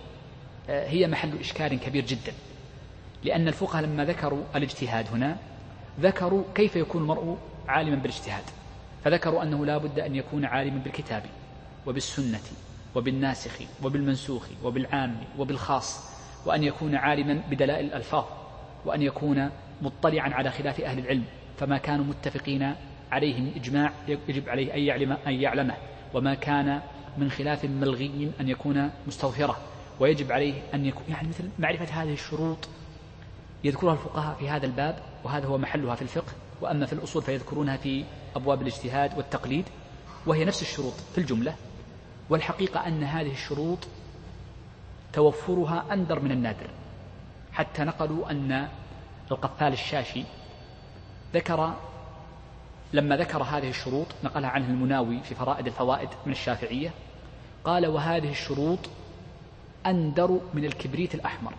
آه، 0.69 0.89
هي 0.89 1.07
محل 1.07 1.39
إشكال 1.39 1.79
كبير 1.79 2.05
جدا. 2.05 2.33
لأن 3.23 3.47
الفقهاء 3.47 3.83
لما 3.83 4.05
ذكروا 4.05 4.43
الاجتهاد 4.55 5.07
هنا 5.07 5.37
ذكروا 5.99 6.43
كيف 6.55 6.75
يكون 6.75 7.01
المرء 7.01 7.37
عالما 7.67 7.95
بالاجتهاد. 7.95 8.43
فذكروا 9.03 9.43
أنه 9.43 9.65
لا 9.65 9.77
بد 9.77 9.99
أن 9.99 10.15
يكون 10.15 10.45
عالما 10.45 10.77
بالكتاب 10.77 11.23
وبالسنة 11.85 12.39
وبالناسخ 12.95 13.51
وبالمنسوخ 13.83 14.47
وبالعام 14.63 15.15
وبالخاص 15.37 16.17
وأن 16.45 16.63
يكون 16.63 16.95
عالما 16.95 17.41
بدلائل 17.49 17.85
الألفاظ 17.85 18.25
وأن 18.85 19.01
يكون 19.01 19.49
مطلعا 19.81 20.29
على 20.29 20.51
خلاف 20.51 20.81
أهل 20.81 20.99
العلم 20.99 21.23
فما 21.57 21.77
كانوا 21.77 22.05
متفقين 22.05 22.75
عليه 23.11 23.41
من 23.41 23.51
إجماع 23.55 23.91
يجب 24.07 24.49
عليه 24.49 24.73
أن 24.73 24.79
يعلم 24.79 25.17
أن 25.27 25.33
يعلمه 25.33 25.75
وما 26.13 26.33
كان 26.33 26.81
من 27.17 27.31
خلاف 27.31 27.65
ملغي 27.65 28.31
أن 28.41 28.49
يكون 28.49 28.91
مستغفرة. 29.07 29.57
ويجب 29.99 30.31
عليه 30.31 30.53
أن 30.73 30.85
يكون 30.85 31.03
يعني 31.09 31.27
مثل 31.27 31.49
معرفة 31.59 31.85
هذه 31.85 32.13
الشروط 32.13 32.69
يذكرها 33.63 33.93
الفقهاء 33.93 34.35
في 34.39 34.49
هذا 34.49 34.65
الباب 34.65 34.99
وهذا 35.23 35.47
هو 35.47 35.57
محلها 35.57 35.95
في 35.95 36.01
الفقه 36.01 36.33
وأما 36.61 36.85
في 36.85 36.93
الأصول 36.93 37.21
فيذكرونها 37.21 37.77
في 37.77 38.03
أبواب 38.37 38.61
الاجتهاد 38.61 39.17
والتقليد 39.17 39.65
وهي 40.25 40.45
نفس 40.45 40.61
الشروط 40.61 40.93
في 40.93 41.17
الجملة 41.17 41.55
والحقيقة 42.29 42.87
أن 42.87 43.03
هذه 43.03 43.31
الشروط 43.31 43.79
توفرها 45.13 45.85
أندر 45.93 46.19
من 46.19 46.31
النادر. 46.31 46.69
حتى 47.53 47.83
نقلوا 47.83 48.31
أن 48.31 48.67
القفال 49.31 49.73
الشاشي 49.73 50.23
ذكر 51.33 51.73
لما 52.93 53.17
ذكر 53.17 53.43
هذه 53.43 53.69
الشروط 53.69 54.07
نقلها 54.23 54.49
عنه 54.49 54.67
المناوي 54.67 55.19
في 55.23 55.35
فرائد 55.35 55.67
الفوائد 55.67 56.09
من 56.25 56.31
الشافعية 56.31 56.93
قال 57.63 57.87
وهذه 57.87 58.31
الشروط 58.31 58.79
أندر 59.85 60.39
من 60.53 60.65
الكبريت 60.65 61.15
الأحمر. 61.15 61.53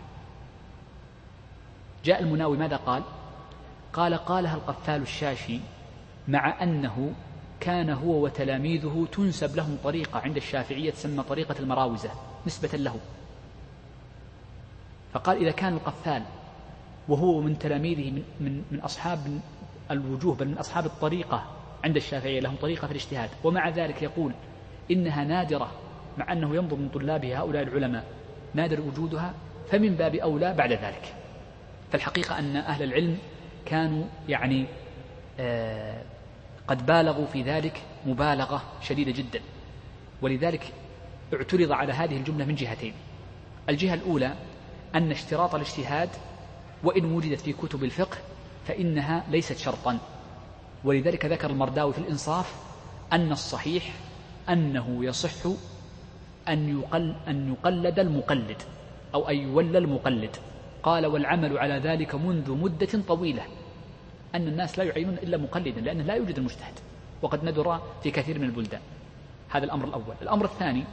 جاء 2.04 2.22
المناوي 2.22 2.56
ماذا 2.56 2.76
قال؟ 2.76 3.02
قال 3.92 4.14
قالها 4.14 4.54
القفال 4.54 5.02
الشاشي 5.02 5.60
مع 6.28 6.62
أنه 6.62 7.12
كان 7.60 7.90
هو 7.90 8.24
وتلاميذه 8.24 9.06
تنسب 9.12 9.56
لهم 9.56 9.78
طريقة 9.84 10.20
عند 10.20 10.36
الشافعية 10.36 10.90
تسمى 10.90 11.22
طريقة 11.22 11.54
المراوزة 11.58 12.10
نسبة 12.46 12.78
له. 12.78 12.96
فقال 15.12 15.36
إذا 15.36 15.50
كان 15.50 15.72
القفال 15.72 16.22
وهو 17.08 17.40
من 17.40 17.58
تلاميذه 17.58 18.10
من, 18.10 18.22
من, 18.40 18.64
من 18.70 18.80
أصحاب 18.80 19.40
الوجوه 19.90 20.34
بل 20.34 20.48
من 20.48 20.58
أصحاب 20.58 20.86
الطريقة 20.86 21.44
عند 21.84 21.96
الشافعية 21.96 22.40
لهم 22.40 22.56
طريقة 22.56 22.86
في 22.86 22.92
الاجتهاد. 22.92 23.30
ومع 23.44 23.68
ذلك 23.68 24.02
يقول 24.02 24.32
إنها 24.90 25.24
نادرة 25.24 25.70
مع 26.18 26.32
أنه 26.32 26.56
ينظر 26.56 26.76
من 26.76 26.88
طلابه 26.88 27.38
هؤلاء 27.38 27.62
العلماء 27.62 28.04
نادر 28.54 28.80
وجودها 28.80 29.34
فمن 29.70 29.94
باب 29.94 30.14
أولى 30.14 30.54
بعد 30.54 30.72
ذلك. 30.72 31.14
فالحقيقة 31.92 32.38
أن 32.38 32.56
أهل 32.56 32.82
العلم 32.82 33.18
كانوا 33.66 34.04
يعني 34.28 34.66
آه 35.40 36.02
قد 36.68 36.86
بالغوا 36.86 37.26
في 37.26 37.42
ذلك 37.42 37.82
مبالغة 38.06 38.62
شديدة 38.82 39.12
جدا. 39.12 39.40
ولذلك 40.22 40.72
اعترض 41.34 41.72
على 41.72 41.92
هذه 41.92 42.16
الجملة 42.16 42.44
من 42.44 42.54
جهتين. 42.54 42.92
الجهة 43.68 43.94
الأولى 43.94 44.34
أن 44.94 45.10
اشتراط 45.10 45.54
الاجتهاد 45.54 46.08
وإن 46.84 47.04
وجدت 47.04 47.40
في 47.40 47.52
كتب 47.52 47.84
الفقه 47.84 48.18
فإنها 48.66 49.24
ليست 49.30 49.58
شرطا. 49.58 49.98
ولذلك 50.84 51.26
ذكر 51.26 51.50
المرداوي 51.50 51.92
في 51.92 51.98
الإنصاف 51.98 52.54
أن 53.12 53.32
الصحيح 53.32 53.94
أنه 54.48 55.04
يصح 55.04 55.46
أن 56.48 56.80
يقل 56.80 57.14
أن 57.28 57.52
يقلد 57.52 57.98
المقلد 57.98 58.62
أو 59.14 59.28
أن 59.28 59.36
يولى 59.36 59.78
المقلد. 59.78 60.36
قال 60.82 61.06
والعمل 61.06 61.58
على 61.58 61.74
ذلك 61.74 62.14
منذ 62.14 62.52
مدة 62.52 63.02
طويلة. 63.08 63.42
أن 64.34 64.48
الناس 64.48 64.78
لا 64.78 64.84
يعينون 64.84 65.14
إلا 65.14 65.36
مقلدا 65.36 65.80
لأنه 65.80 66.04
لا 66.04 66.14
يوجد 66.14 66.38
المجتهد. 66.38 66.74
وقد 67.22 67.44
ندر 67.44 67.80
في 68.02 68.10
كثير 68.10 68.38
من 68.38 68.44
البلدان. 68.44 68.80
هذا 69.50 69.64
الأمر 69.64 69.84
الأول. 69.84 70.14
الأمر 70.22 70.44
الثاني 70.44 70.84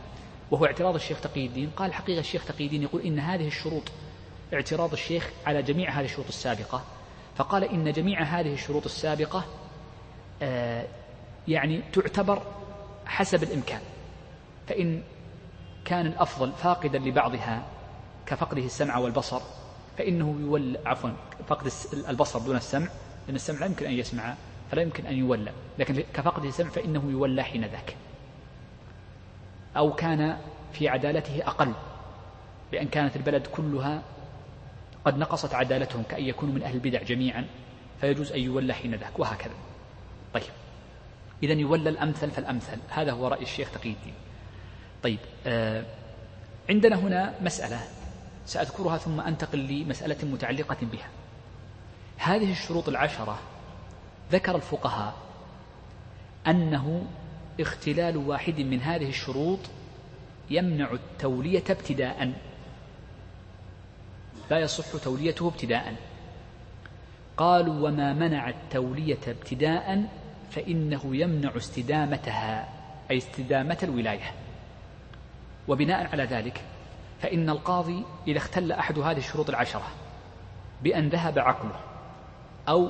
وهو 0.51 0.65
اعتراض 0.65 0.95
الشيخ 0.95 1.21
تقي 1.21 1.45
الدين 1.45 1.69
قال 1.75 1.93
حقيقة 1.93 2.19
الشيخ 2.19 2.45
تقي 2.45 2.65
الدين 2.65 2.83
يقول 2.83 3.01
إن 3.01 3.19
هذه 3.19 3.47
الشروط 3.47 3.83
اعتراض 4.53 4.91
الشيخ 4.91 5.29
على 5.45 5.61
جميع 5.61 5.89
هذه 5.89 6.05
الشروط 6.05 6.27
السابقة. 6.27 6.83
فقال 7.35 7.63
إن 7.63 7.91
جميع 7.91 8.23
هذه 8.23 8.53
الشروط 8.53 8.85
السابقة 8.85 9.45
آه 10.41 10.85
يعني 11.47 11.81
تعتبر 11.93 12.41
حسب 13.05 13.43
الإمكان. 13.43 13.81
فإن 14.67 15.03
كان 15.85 16.05
الأفضل 16.05 16.51
فاقدا 16.51 16.99
لبعضها 16.99 17.67
كفقده 18.25 18.65
السمع 18.65 18.97
والبصر 18.97 19.41
فإنه 19.97 20.37
يولى 20.41 20.79
عفوا 20.85 21.09
فقد 21.47 21.71
البصر 22.09 22.39
دون 22.39 22.55
السمع. 22.55 22.87
لأن 23.27 23.35
السمع 23.35 23.59
لا 23.59 23.65
يمكن 23.65 23.85
أن 23.85 23.93
يسمع 23.93 24.35
فلا 24.71 24.81
يمكن 24.81 25.05
أن 25.05 25.17
يولى. 25.17 25.51
لكن 25.79 26.03
كفقده 26.13 26.49
السمع 26.49 26.69
فإنه 26.69 27.11
يولى 27.11 27.43
حين 27.43 27.65
ذاك. 27.65 27.95
أو 29.77 29.93
كان 29.93 30.37
في 30.73 30.89
عدالته 30.89 31.47
أقل 31.47 31.73
بأن 32.71 32.87
كانت 32.87 33.15
البلد 33.15 33.47
كلها 33.47 34.01
قد 35.05 35.17
نقصت 35.17 35.53
عدالتهم 35.53 36.03
كأن 36.03 36.23
يكونوا 36.23 36.55
من 36.55 36.63
أهل 36.63 36.75
البدع 36.75 37.03
جميعا 37.03 37.45
فيجوز 38.01 38.31
أن 38.31 38.39
يولى 38.39 38.73
حين 38.73 38.95
ذاك 38.95 39.19
وهكذا. 39.19 39.53
طيب. 40.33 40.43
إذا 41.43 41.53
يولى 41.53 41.89
الأمثل 41.89 42.31
فالأمثل. 42.31 42.77
هذا 42.89 43.11
هو 43.11 43.27
رأي 43.27 43.41
الشيخ 43.41 43.71
تقي 43.71 43.89
الدين. 43.89 44.13
طيب 45.03 45.19
آه 45.47 45.85
عندنا 46.69 46.95
هنا 46.95 47.33
مسألة 47.41 47.79
سأذكرها 48.45 48.97
ثم 48.97 49.19
أنتقل 49.21 49.59
لمسألة 49.59 50.17
متعلقة 50.23 50.77
بها. 50.81 51.09
هذه 52.17 52.51
الشروط 52.51 52.89
العشرة 52.89 53.39
ذكر 54.31 54.55
الفقهاء 54.55 55.13
أنه 56.47 57.05
اختلال 57.59 58.17
واحد 58.17 58.59
من 58.59 58.81
هذه 58.81 59.09
الشروط 59.09 59.59
يمنع 60.49 60.91
التولية 60.91 61.63
ابتداء. 61.69 62.33
لا 64.51 64.59
يصح 64.59 65.03
توليته 65.03 65.47
ابتداء. 65.47 65.95
قالوا 67.37 67.87
وما 67.87 68.13
منع 68.13 68.49
التولية 68.49 69.19
ابتداء 69.27 70.09
فإنه 70.51 71.15
يمنع 71.15 71.57
استدامتها 71.57 72.69
أي 73.11 73.17
استدامة 73.17 73.77
الولاية. 73.83 74.31
وبناء 75.67 76.07
على 76.11 76.23
ذلك 76.23 76.61
فإن 77.21 77.49
القاضي 77.49 78.03
إذا 78.27 78.37
اختل 78.37 78.71
أحد 78.71 78.99
هذه 78.99 79.17
الشروط 79.17 79.49
العشرة 79.49 79.87
بأن 80.83 81.09
ذهب 81.09 81.39
عقله. 81.39 81.79
أو 82.69 82.89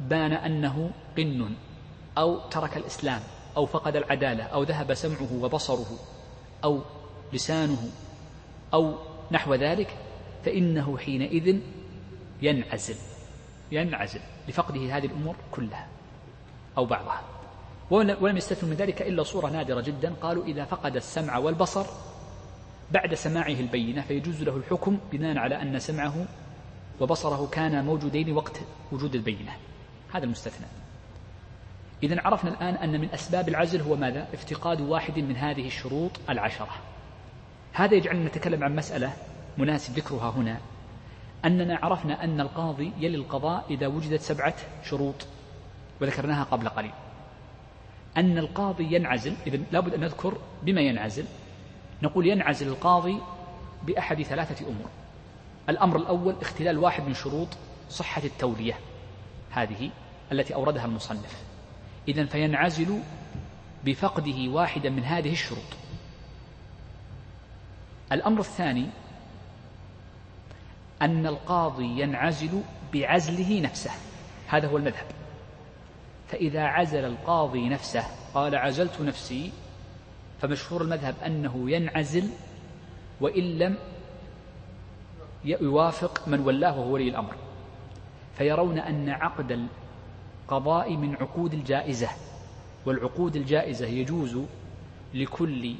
بان 0.00 0.32
أنه 0.32 0.90
قن 1.16 1.54
أو 2.18 2.38
ترك 2.48 2.76
الإسلام 2.76 3.20
أو 3.56 3.66
فقد 3.66 3.96
العدالة 3.96 4.44
أو 4.44 4.62
ذهب 4.62 4.94
سمعه 4.94 5.42
وبصره 5.42 5.98
أو 6.64 6.80
لسانه 7.32 7.90
أو 8.74 8.94
نحو 9.30 9.54
ذلك 9.54 9.96
فإنه 10.44 10.98
حينئذ 10.98 11.60
ينعزل 12.42 12.96
ينعزل 13.72 14.20
لفقده 14.48 14.96
هذه 14.96 15.06
الأمور 15.06 15.36
كلها 15.50 15.88
أو 16.78 16.86
بعضها. 16.86 17.22
ولم 17.90 18.36
يستثنوا 18.36 18.70
من 18.70 18.76
ذلك 18.76 19.02
إلا 19.02 19.22
صورة 19.22 19.50
نادرة 19.50 19.80
جدا 19.80 20.14
قالوا 20.22 20.44
إذا 20.44 20.64
فقد 20.64 20.96
السمع 20.96 21.38
والبصر 21.38 21.86
بعد 22.92 23.14
سماعه 23.14 23.46
البينة 23.46 24.02
فيجوز 24.02 24.42
له 24.42 24.56
الحكم 24.56 24.98
بناء 25.12 25.38
على 25.38 25.62
أن 25.62 25.78
سمعه 25.78 26.14
وبصره 27.00 27.48
كانا 27.52 27.82
موجودين 27.82 28.32
وقت 28.32 28.60
وجود 28.92 29.14
البينة. 29.14 29.52
هذا 30.12 30.24
المستثنى. 30.24 30.66
إذا 32.02 32.20
عرفنا 32.20 32.50
الآن 32.50 32.74
أن 32.74 33.00
من 33.00 33.10
أسباب 33.10 33.48
العزل 33.48 33.80
هو 33.80 33.96
ماذا؟ 33.96 34.28
افتقاد 34.34 34.80
واحد 34.80 35.18
من 35.18 35.36
هذه 35.36 35.66
الشروط 35.66 36.10
العشرة. 36.30 36.70
هذا 37.72 37.94
يجعلنا 37.94 38.28
نتكلم 38.28 38.64
عن 38.64 38.76
مسألة 38.76 39.12
مناسب 39.58 39.94
ذكرها 39.94 40.30
هنا 40.30 40.60
أننا 41.44 41.78
عرفنا 41.82 42.24
أن 42.24 42.40
القاضي 42.40 42.92
يلي 42.98 43.16
القضاء 43.16 43.64
إذا 43.70 43.86
وجدت 43.86 44.20
سبعة 44.20 44.54
شروط 44.84 45.26
وذكرناها 46.00 46.44
قبل 46.44 46.68
قليل. 46.68 46.92
أن 48.16 48.38
القاضي 48.38 48.94
ينعزل 48.94 49.34
إذا 49.46 49.58
لابد 49.72 49.94
أن 49.94 50.00
نذكر 50.00 50.38
بما 50.62 50.80
ينعزل. 50.80 51.24
نقول 52.02 52.26
ينعزل 52.26 52.68
القاضي 52.68 53.20
بأحد 53.86 54.22
ثلاثة 54.22 54.66
أمور. 54.66 54.99
الأمر 55.70 55.96
الأول 55.96 56.34
اختلال 56.40 56.78
واحد 56.78 57.02
من 57.02 57.14
شروط 57.14 57.48
صحة 57.90 58.22
التولية 58.24 58.78
هذه 59.50 59.90
التي 60.32 60.54
أوردها 60.54 60.84
المصنف. 60.84 61.42
إذا 62.08 62.24
فينعزل 62.24 63.00
بفقده 63.84 64.48
واحدا 64.48 64.90
من 64.90 65.04
هذه 65.04 65.32
الشروط. 65.32 65.76
الأمر 68.12 68.40
الثاني 68.40 68.86
أن 71.02 71.26
القاضي 71.26 72.00
ينعزل 72.02 72.62
بعزله 72.92 73.60
نفسه 73.60 73.90
هذا 74.48 74.68
هو 74.68 74.76
المذهب. 74.76 75.06
فإذا 76.28 76.62
عزل 76.62 77.04
القاضي 77.04 77.68
نفسه 77.68 78.04
قال 78.34 78.54
عزلت 78.54 79.00
نفسي 79.00 79.52
فمشهور 80.42 80.82
المذهب 80.82 81.14
أنه 81.26 81.70
ينعزل 81.70 82.30
وإن 83.20 83.58
لم 83.58 83.76
يوافق 85.44 86.28
من 86.28 86.40
ولاه 86.40 86.78
وهو 86.78 86.92
ولي 86.92 87.08
الأمر. 87.08 87.34
فيرون 88.38 88.78
أن 88.78 89.08
عقد 89.08 89.68
القضاء 90.48 90.96
من 90.96 91.14
عقود 91.14 91.54
الجائزة 91.54 92.08
والعقود 92.86 93.36
الجائزة 93.36 93.86
يجوز 93.86 94.38
لكل 95.14 95.74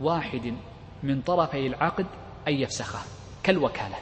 واحد 0.00 0.54
من 1.02 1.20
طرفي 1.22 1.66
العقد 1.66 2.06
أن 2.48 2.54
يفسخه 2.54 2.98
كالوكالة 3.42 3.96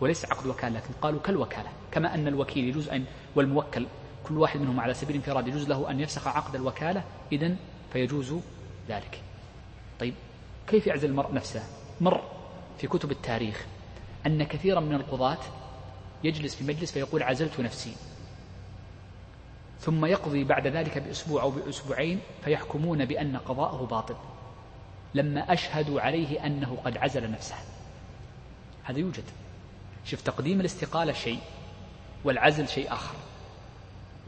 وليس 0.00 0.24
عقد 0.24 0.46
وكالة 0.46 0.76
لكن 0.76 0.94
قالوا 1.02 1.20
كالوكالة. 1.20 1.68
كما 1.92 2.14
أن 2.14 2.28
الوكيل 2.28 2.64
يجوز 2.64 2.88
أن 2.88 3.04
والموكل 3.36 3.86
كل 4.28 4.38
واحد 4.38 4.60
منهم 4.60 4.80
على 4.80 4.94
سبيل 4.94 5.16
الانفراد 5.16 5.48
يجوز 5.48 5.68
له 5.68 5.90
أن 5.90 6.00
يفسخ 6.00 6.28
عقد 6.28 6.54
الوكالة 6.54 7.04
إذن 7.32 7.56
فيجوز 7.92 8.34
ذلك. 8.88 9.22
طيب 10.00 10.14
كيف 10.66 10.86
يعزل 10.86 11.10
المرء 11.10 11.34
نفسه؟ 11.34 11.62
مر 12.00 12.20
في 12.78 12.86
كتب 12.86 13.10
التاريخ 13.10 13.66
أن 14.26 14.42
كثيرا 14.42 14.80
من 14.80 14.94
القضاة 14.94 15.38
يجلس 16.24 16.54
في 16.54 16.64
مجلس 16.64 16.92
فيقول 16.92 17.22
عزلت 17.22 17.60
نفسي. 17.60 17.92
ثم 19.80 20.04
يقضي 20.04 20.44
بعد 20.44 20.66
ذلك 20.66 20.98
بأسبوع 20.98 21.42
أو 21.42 21.50
بأسبوعين 21.50 22.20
فيحكمون 22.44 23.04
بأن 23.04 23.36
قضاءه 23.36 23.86
باطل. 23.86 24.16
لما 25.14 25.52
أشهدوا 25.52 26.00
عليه 26.00 26.46
أنه 26.46 26.78
قد 26.84 26.96
عزل 26.96 27.30
نفسه. 27.30 27.54
هذا 28.84 28.98
يوجد. 28.98 29.24
شوف 30.04 30.22
تقديم 30.22 30.60
الاستقالة 30.60 31.12
شيء 31.12 31.40
والعزل 32.24 32.68
شيء 32.68 32.92
آخر. 32.92 33.14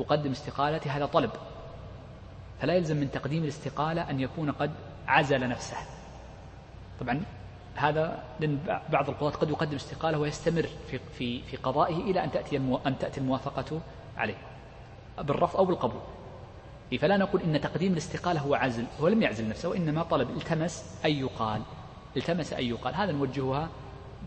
أقدم 0.00 0.30
استقالتي 0.30 0.88
هذا 0.88 1.06
طلب. 1.06 1.30
فلا 2.60 2.74
يلزم 2.74 2.96
من 2.96 3.10
تقديم 3.10 3.42
الاستقالة 3.42 4.10
أن 4.10 4.20
يكون 4.20 4.50
قد 4.50 4.70
عزل 5.06 5.48
نفسه. 5.48 5.76
طبعا 7.00 7.22
هذا 7.74 8.22
لأن 8.40 8.80
بعض 8.92 9.08
القضاة 9.08 9.30
قد 9.30 9.50
يقدم 9.50 9.76
استقالة 9.76 10.18
ويستمر 10.18 10.68
في 10.90 11.00
في 11.18 11.42
في 11.42 11.56
قضائه 11.56 11.96
إلى 11.96 12.24
أن 12.24 12.32
تأتي 12.32 12.56
أن 12.56 12.98
تأتي 13.00 13.20
الموافقة 13.20 13.80
عليه. 14.16 14.36
بالرفض 15.18 15.56
أو 15.56 15.64
بالقبول. 15.64 16.00
فلا 17.00 17.16
نقول 17.16 17.42
إن 17.42 17.60
تقديم 17.60 17.92
الاستقالة 17.92 18.40
هو 18.40 18.54
عزل 18.54 18.84
هو 19.00 19.08
لم 19.08 19.22
يعزل 19.22 19.48
نفسه 19.48 19.68
وإنما 19.68 20.02
طلب 20.02 20.30
التمس 20.30 20.84
أن 21.04 21.10
يقال 21.10 21.62
التمس 22.16 22.52
أن 22.52 22.64
يقال. 22.64 22.94
هذا 22.94 23.12
نوجهها 23.12 23.68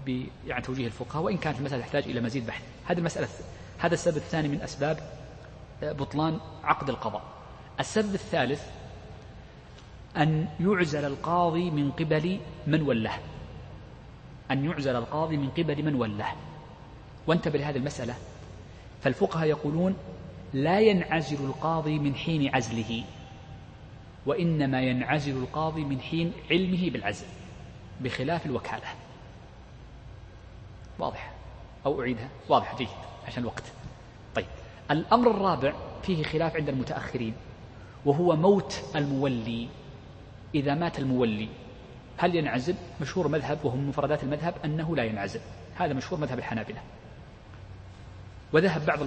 ب 0.05 0.25
يعني 0.47 0.61
توجيه 0.61 0.85
الفقهاء 0.85 1.23
وإن 1.23 1.37
كانت 1.37 1.59
المسألة 1.59 1.81
تحتاج 1.81 2.03
إلى 2.03 2.21
مزيد 2.21 2.45
بحث. 2.45 2.63
هذه 2.85 2.97
المسألة 2.97 3.27
هذا 3.77 3.93
السبب 3.93 4.17
الثاني 4.17 4.47
من 4.47 4.61
أسباب 4.61 4.99
بطلان 5.81 6.39
عقد 6.63 6.89
القضاء. 6.89 7.21
السبب 7.79 8.13
الثالث 8.13 8.61
أن 10.17 10.47
يعزل 10.59 11.05
القاضي 11.05 11.71
من 11.71 11.91
قبل 11.91 12.39
من 12.67 12.81
ولاه. 12.81 13.19
أن 14.51 14.65
يعزل 14.65 14.95
القاضي 14.95 15.37
من 15.37 15.49
قبل 15.49 15.83
من 15.83 15.95
ولاه. 15.95 16.33
وانتبه 17.27 17.59
لهذه 17.59 17.77
المسألة. 17.77 18.15
فالفقهاء 19.01 19.47
يقولون 19.47 19.95
لا 20.53 20.79
ينعزل 20.79 21.45
القاضي 21.45 21.99
من 21.99 22.15
حين 22.15 22.55
عزله 22.55 23.03
وإنما 24.25 24.81
ينعزل 24.81 25.37
القاضي 25.37 25.83
من 25.83 25.99
حين 25.99 26.33
علمه 26.51 26.89
بالعزل 26.89 27.25
بخلاف 28.01 28.45
الوكالة. 28.45 28.87
واضح؟ 30.99 31.31
أو 31.85 32.01
أعيدها؟ 32.01 32.29
واضح 32.49 32.77
جيد 32.77 32.87
عشان 33.27 33.43
الوقت 33.43 33.63
طيب 34.35 34.45
الأمر 34.91 35.31
الرابع 35.31 35.73
فيه 36.03 36.23
خلاف 36.23 36.55
عند 36.55 36.69
المتأخرين 36.69 37.33
وهو 38.05 38.35
موت 38.35 38.83
المولي. 38.95 39.67
إذا 40.55 40.73
مات 40.73 40.99
المولي 40.99 41.49
هل 42.18 42.36
ينعزل 42.36 42.76
مشهور 43.01 43.28
مذهب 43.28 43.59
وهو 43.63 43.76
من 43.76 43.88
مفردات 43.88 44.24
المذهب 44.24 44.53
أنه 44.66 44.95
لا 44.95 45.03
ينعزل؟ 45.03 45.39
هذا 45.76 45.93
مشهور 45.93 46.20
مذهب 46.20 46.39
الحنابلة. 46.39 46.82
وذهب 48.53 48.86
بعض 48.86 48.99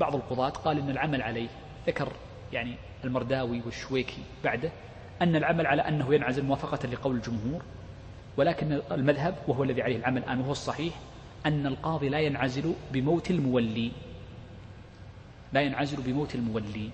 بعض 0.00 0.14
القضاة 0.14 0.48
قال 0.48 0.78
إن 0.78 0.90
العمل 0.90 1.22
عليه 1.22 1.48
ذكر 1.86 2.12
يعني 2.52 2.74
المرداوي 3.04 3.62
والشويكي 3.66 4.22
بعده 4.44 4.70
أن 5.22 5.36
العمل 5.36 5.66
على 5.66 5.82
أنه 5.82 6.14
ينعزل 6.14 6.44
موافقة 6.44 6.88
لقول 6.88 7.16
الجمهور 7.16 7.62
ولكن 8.36 8.80
المذهب 8.90 9.34
وهو 9.48 9.64
الذي 9.64 9.82
عليه 9.82 9.96
العمل 9.96 10.22
الآن 10.22 10.40
وهو 10.40 10.52
الصحيح 10.52 10.94
أن 11.46 11.66
القاضي 11.66 12.08
لا 12.08 12.18
ينعزل 12.18 12.74
بموت 12.92 13.30
المولي. 13.30 13.92
لا 15.52 15.60
ينعزل 15.60 16.02
بموت 16.02 16.34
المولي. 16.34 16.90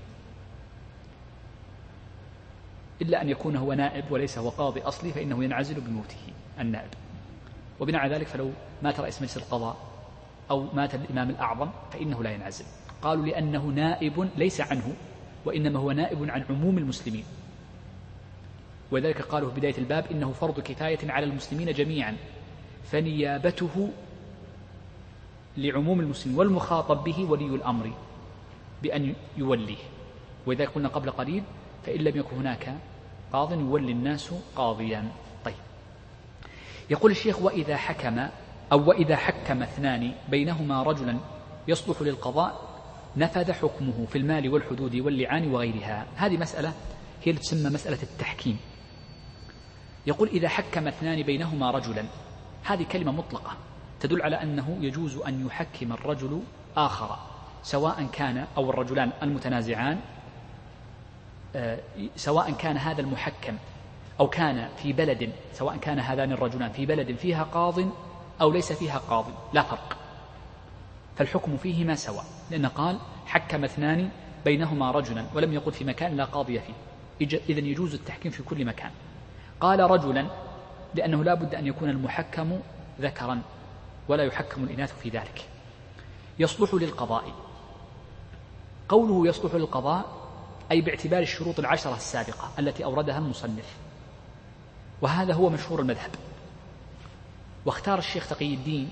إلا 3.03 3.23
أن 3.23 3.29
يكون 3.29 3.57
هو 3.57 3.73
نائب 3.73 4.05
وليس 4.11 4.39
هو 4.39 4.49
قاضي 4.49 4.81
أصلي 4.81 5.13
فإنه 5.13 5.45
ينعزل 5.45 5.81
بموته 5.81 6.17
النائب. 6.61 6.91
وبناء 7.81 8.01
على 8.01 8.15
ذلك 8.15 8.27
فلو 8.27 8.51
مات 8.83 9.01
رئيس 9.01 9.23
مجلس 9.23 9.37
القضاء 9.37 9.77
أو 10.51 10.67
مات 10.75 10.95
الإمام 10.95 11.31
الأعظم 11.31 11.71
فإنه 11.93 12.23
لا 12.23 12.31
ينعزل. 12.31 12.65
قالوا 13.03 13.27
لأنه 13.27 13.67
نائب 13.67 14.29
ليس 14.37 14.61
عنه 14.61 14.95
وإنما 15.45 15.79
هو 15.79 15.93
نائب 15.93 16.31
عن 16.31 16.45
عموم 16.51 16.79
المسلمين. 16.79 17.25
وذلك 18.91 19.23
قالوا 19.23 19.51
في 19.51 19.61
بداية 19.61 19.79
الباب 19.79 20.07
إنه 20.11 20.33
فرض 20.33 20.61
كفاية 20.61 21.11
على 21.11 21.27
المسلمين 21.27 21.73
جميعا. 21.73 22.17
فنيابته 22.85 23.91
لعموم 25.57 26.01
المسلمين 26.01 26.39
والمخاطب 26.39 27.05
به 27.05 27.25
ولي 27.31 27.47
الأمر 27.47 27.93
بأن 28.83 29.15
يوليه. 29.37 29.79
وإذا 30.47 30.65
قلنا 30.65 30.89
قبل 30.89 31.11
قليل 31.11 31.43
فإن 31.87 32.01
لم 32.01 32.17
يكن 32.17 32.37
هناك 32.37 32.75
قاض 33.33 33.53
يولي 33.53 33.93
الناس 33.93 34.35
قاضيا. 34.57 35.09
طيب. 35.45 35.55
يقول 36.91 37.11
الشيخ 37.11 37.43
وإذا 37.43 37.77
حكم 37.77 38.29
أو 38.73 38.89
وإذا 38.89 39.17
حكم 39.17 39.63
اثنان 39.63 40.13
بينهما 40.29 40.83
رجلا 40.83 41.19
يصلح 41.69 42.03
للقضاء 42.03 42.77
نفذ 43.17 43.53
حكمه 43.53 44.07
في 44.07 44.19
المال 44.19 44.49
والحدود 44.49 44.97
واللعان 44.97 45.55
وغيرها. 45.55 46.07
هذه 46.17 46.37
مسألة 46.37 46.69
هي 47.23 47.31
اللي 47.31 47.41
تسمى 47.41 47.71
مسألة 47.71 48.03
التحكيم. 48.03 48.59
يقول 50.07 50.29
إذا 50.29 50.49
حكم 50.49 50.89
اثنان 50.89 51.23
بينهما 51.23 51.71
رجلا 51.71 52.05
هذه 52.65 52.83
كلمة 52.83 53.13
مطلقة 53.13 53.57
تدل 54.01 54.23
على 54.23 54.43
أنه 54.43 54.79
يجوز 54.81 55.17
أن 55.17 55.47
يحكم 55.47 55.93
الرجل 55.93 56.43
آخر 56.77 57.19
سواء 57.63 58.07
كان 58.13 58.47
أو 58.57 58.71
الرجلان 58.71 59.13
المتنازعان 59.23 60.01
سواء 62.17 62.51
كان 62.51 62.77
هذا 62.77 63.01
المحكم 63.01 63.57
أو 64.21 64.29
كان 64.29 64.69
في 64.77 64.93
بلد 64.93 65.33
سواء 65.53 65.77
كان 65.77 65.99
هذان 65.99 66.33
الرجلان 66.33 66.73
في 66.73 66.87
بلد 66.87 67.17
فيها 67.17 67.43
قاض 67.43 67.75
أو 68.41 68.51
ليس 68.51 68.73
فيها 68.73 68.99
قاضي 68.99 69.33
لا 69.53 69.63
فرق. 69.63 69.97
فالحكم 71.17 71.57
فيهما 71.57 71.95
سواء 71.95 72.25
لأن 72.51 72.67
قال 72.67 72.99
حكم 73.27 73.65
اثنان 73.65 74.11
بينهما 74.45 74.91
رجلا 74.91 75.25
ولم 75.35 75.53
يقل 75.53 75.73
في 75.73 75.85
مكان 75.85 76.17
لا 76.17 76.25
قاضي 76.25 76.61
فيه. 76.61 76.75
إذا 77.49 77.61
يجوز 77.61 77.95
التحكيم 77.95 78.33
في 78.33 78.43
كل 78.43 78.65
مكان. 78.65 78.91
قال 79.61 79.81
رجلا 79.81 80.27
لأنه 80.95 81.25
لا 81.25 81.35
بد 81.35 81.55
أن 81.55 81.67
يكون 81.67 81.91
المحكم 81.91 82.59
ذكرا 83.01 83.43
ولا 84.09 84.25
يحكم 84.25 84.65
الإناث 84.65 84.99
في 85.01 85.09
ذلك. 85.09 85.49
يصلح 86.39 86.75
للقضاء. 86.75 87.25
قوله 88.89 89.29
يصلح 89.29 89.55
للقضاء 89.55 90.26
أي 90.73 90.81
باعتبار 90.81 91.23
الشروط 91.23 91.59
العشرة 91.59 91.97
السابقة 91.97 92.51
التي 92.59 92.85
أوردها 92.85 93.19
المصنف. 93.19 93.77
وهذا 95.03 95.35
هو 95.35 95.51
مشهور 95.51 95.81
المذهب. 95.81 96.11
واختار 97.67 97.99
الشيخ 97.99 98.29
تقي 98.29 98.55
الدين 98.55 98.91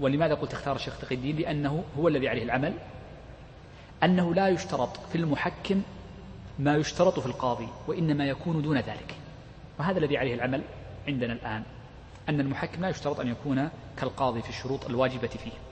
ولماذا 0.00 0.34
قلت 0.34 0.52
اختار 0.52 0.76
الشيخ 0.76 0.98
تقي 0.98 1.14
الدين؟ 1.14 1.36
لأنه 1.36 1.84
هو 1.98 2.08
الذي 2.08 2.28
عليه 2.28 2.42
العمل. 2.42 2.74
أنه 4.02 4.34
لا 4.34 4.48
يشترط 4.48 4.96
في 5.12 5.18
المحكم 5.18 5.82
ما 6.58 6.76
يشترط 6.76 7.20
في 7.20 7.26
القاضي 7.26 7.68
وإنما 7.88 8.26
يكون 8.26 8.62
دون 8.62 8.76
ذلك. 8.76 9.14
وهذا 9.78 9.98
الذي 9.98 10.18
عليه 10.18 10.34
العمل 10.34 10.62
عندنا 11.08 11.32
الآن 11.32 11.62
أن 12.28 12.40
المحكم 12.40 12.82
لا 12.82 12.88
يشترط 12.88 13.20
أن 13.20 13.28
يكون 13.28 13.68
كالقاضي 13.96 14.42
في 14.42 14.48
الشروط 14.48 14.86
الواجبة 14.86 15.28
فيه. 15.28 15.67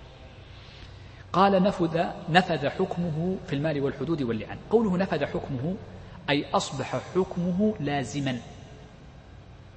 قال 1.36 1.62
نفذ 1.62 2.04
نفذ 2.28 2.68
حكمه 2.68 3.36
في 3.46 3.52
المال 3.52 3.80
والحدود 3.80 4.22
واللعان. 4.22 4.58
قوله 4.70 4.96
نفذ 4.96 5.24
حكمه 5.24 5.76
أي 6.30 6.50
أصبح 6.50 6.96
حكمه 7.14 7.74
لازما 7.80 8.40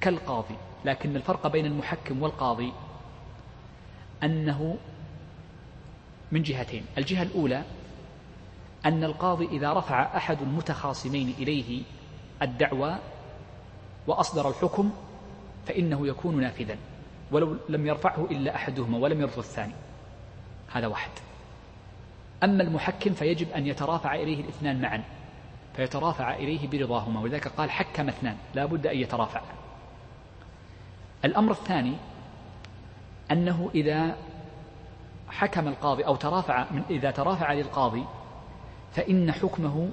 كالقاضي. 0.02 0.56
لكن 0.86 1.16
الفرق 1.16 1.48
بين 1.48 1.66
المحكم 1.66 2.22
والقاضي 2.22 2.74
أنه 4.24 4.78
من 6.32 6.44
جهتين. 6.44 6.86
الجهة 6.98 7.24
الأولى 7.24 7.64
أن 8.86 9.04
القاضي 9.04 9.46
إذا 9.46 9.74
رفع 9.74 10.18
أحد 10.18 10.42
المتخاصمين 10.42 11.34
إليه 11.40 11.82
الدعوى 12.42 12.96
وأصدر 14.08 14.50
الحكم 14.50 14.92
فإنه 15.68 16.08
يكون 16.08 16.42
نافذا 16.42 16.78
ولو 17.32 17.58
لم 17.70 17.88
يرفعه 17.88 18.28
إلا 18.32 18.56
أحدهما 18.56 18.98
ولم 18.98 19.22
يرفض 19.22 19.40
الثاني. 19.40 19.74
هذا 20.72 20.88
واحد. 20.88 21.12
أما 22.44 22.64
المحكم 22.64 23.14
فيجب 23.14 23.52
أن 23.52 23.68
يترافع 23.68 24.16
إليه 24.16 24.42
الاثنان 24.42 24.82
معا 24.82 25.04
فيترافع 25.76 26.36
إليه 26.36 26.68
برضاهما 26.68 27.20
ولذلك 27.20 27.48
قال 27.48 27.72
حكم 27.72 28.10
اثنان 28.10 28.36
لا 28.54 28.66
بد 28.66 28.88
أن 28.88 28.98
يترافع. 28.98 29.42
الأمر 31.26 31.52
الثاني 31.52 31.96
أنه 33.32 33.70
إذا 33.76 34.16
حكم 35.30 35.68
القاضي 35.68 36.06
أو 36.06 36.16
ترافع 36.16 36.66
من 36.72 36.84
إذا 36.90 37.12
ترافع 37.12 37.54
للقاضي 37.54 38.04
فإن 38.92 39.32
حكمه 39.32 39.90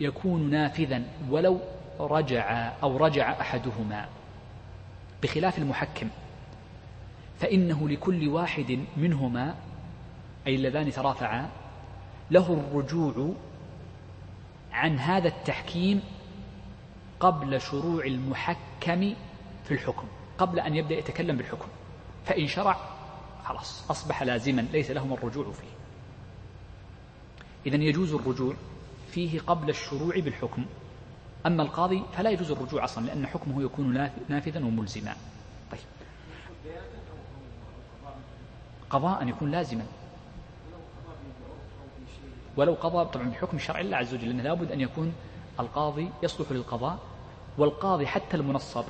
يكون 0.00 0.50
نافذا 0.50 1.02
ولو 1.30 1.60
رجع 2.00 2.72
أو 2.82 2.96
رجع 2.96 3.40
أحدهما 3.40 4.08
بخلاف 5.22 5.58
المحكم 5.58 6.08
فإنه 7.40 7.88
لكل 7.88 8.28
واحد 8.28 8.84
منهما 8.96 9.54
أي 10.46 10.54
اللذان 10.54 10.92
ترافعا 10.92 11.50
له 12.30 12.52
الرجوع 12.52 13.34
عن 14.72 14.98
هذا 14.98 15.28
التحكيم 15.28 16.02
قبل 17.20 17.60
شروع 17.60 18.04
المحكم 18.04 19.14
في 19.64 19.74
الحكم 19.74 20.06
قبل 20.38 20.60
أن 20.60 20.74
يبدأ 20.74 20.94
يتكلم 20.94 21.36
بالحكم. 21.36 21.68
فإن 22.24 22.46
شرع 22.46 22.76
خلاص 23.44 23.90
أصبح 23.90 24.22
لازما 24.22 24.60
ليس 24.60 24.90
لهم 24.90 25.12
الرجوع 25.12 25.52
فيه. 25.52 25.72
إذا 27.66 27.76
يجوز 27.76 28.14
الرجوع 28.14 28.54
فيه 29.10 29.40
قبل 29.40 29.70
الشروع 29.70 30.18
بالحكم. 30.18 30.64
أما 31.46 31.62
القاضي 31.62 32.02
فلا 32.12 32.30
يجوز 32.30 32.50
الرجوع 32.50 32.84
أصلا 32.84 33.06
لأن 33.06 33.26
حكمه 33.26 33.62
يكون 33.62 34.10
نافذا 34.28 34.64
وملزما. 34.64 35.16
طيب. 35.72 35.80
قضاء 38.90 39.28
يكون 39.28 39.50
لازما. 39.50 39.86
ولو 42.56 42.74
قضى 42.74 43.10
طبعا 43.12 43.28
بحكم 43.28 43.58
شرع 43.58 43.80
الله 43.80 43.96
عز 43.96 44.14
وجل 44.14 44.26
لأنه 44.28 44.42
لابد 44.42 44.72
أن 44.72 44.80
يكون 44.80 45.12
القاضي 45.60 46.10
يصلح 46.22 46.52
للقضاء 46.52 46.98
والقاضي 47.58 48.06
حتى 48.06 48.36
المنصب 48.36 48.84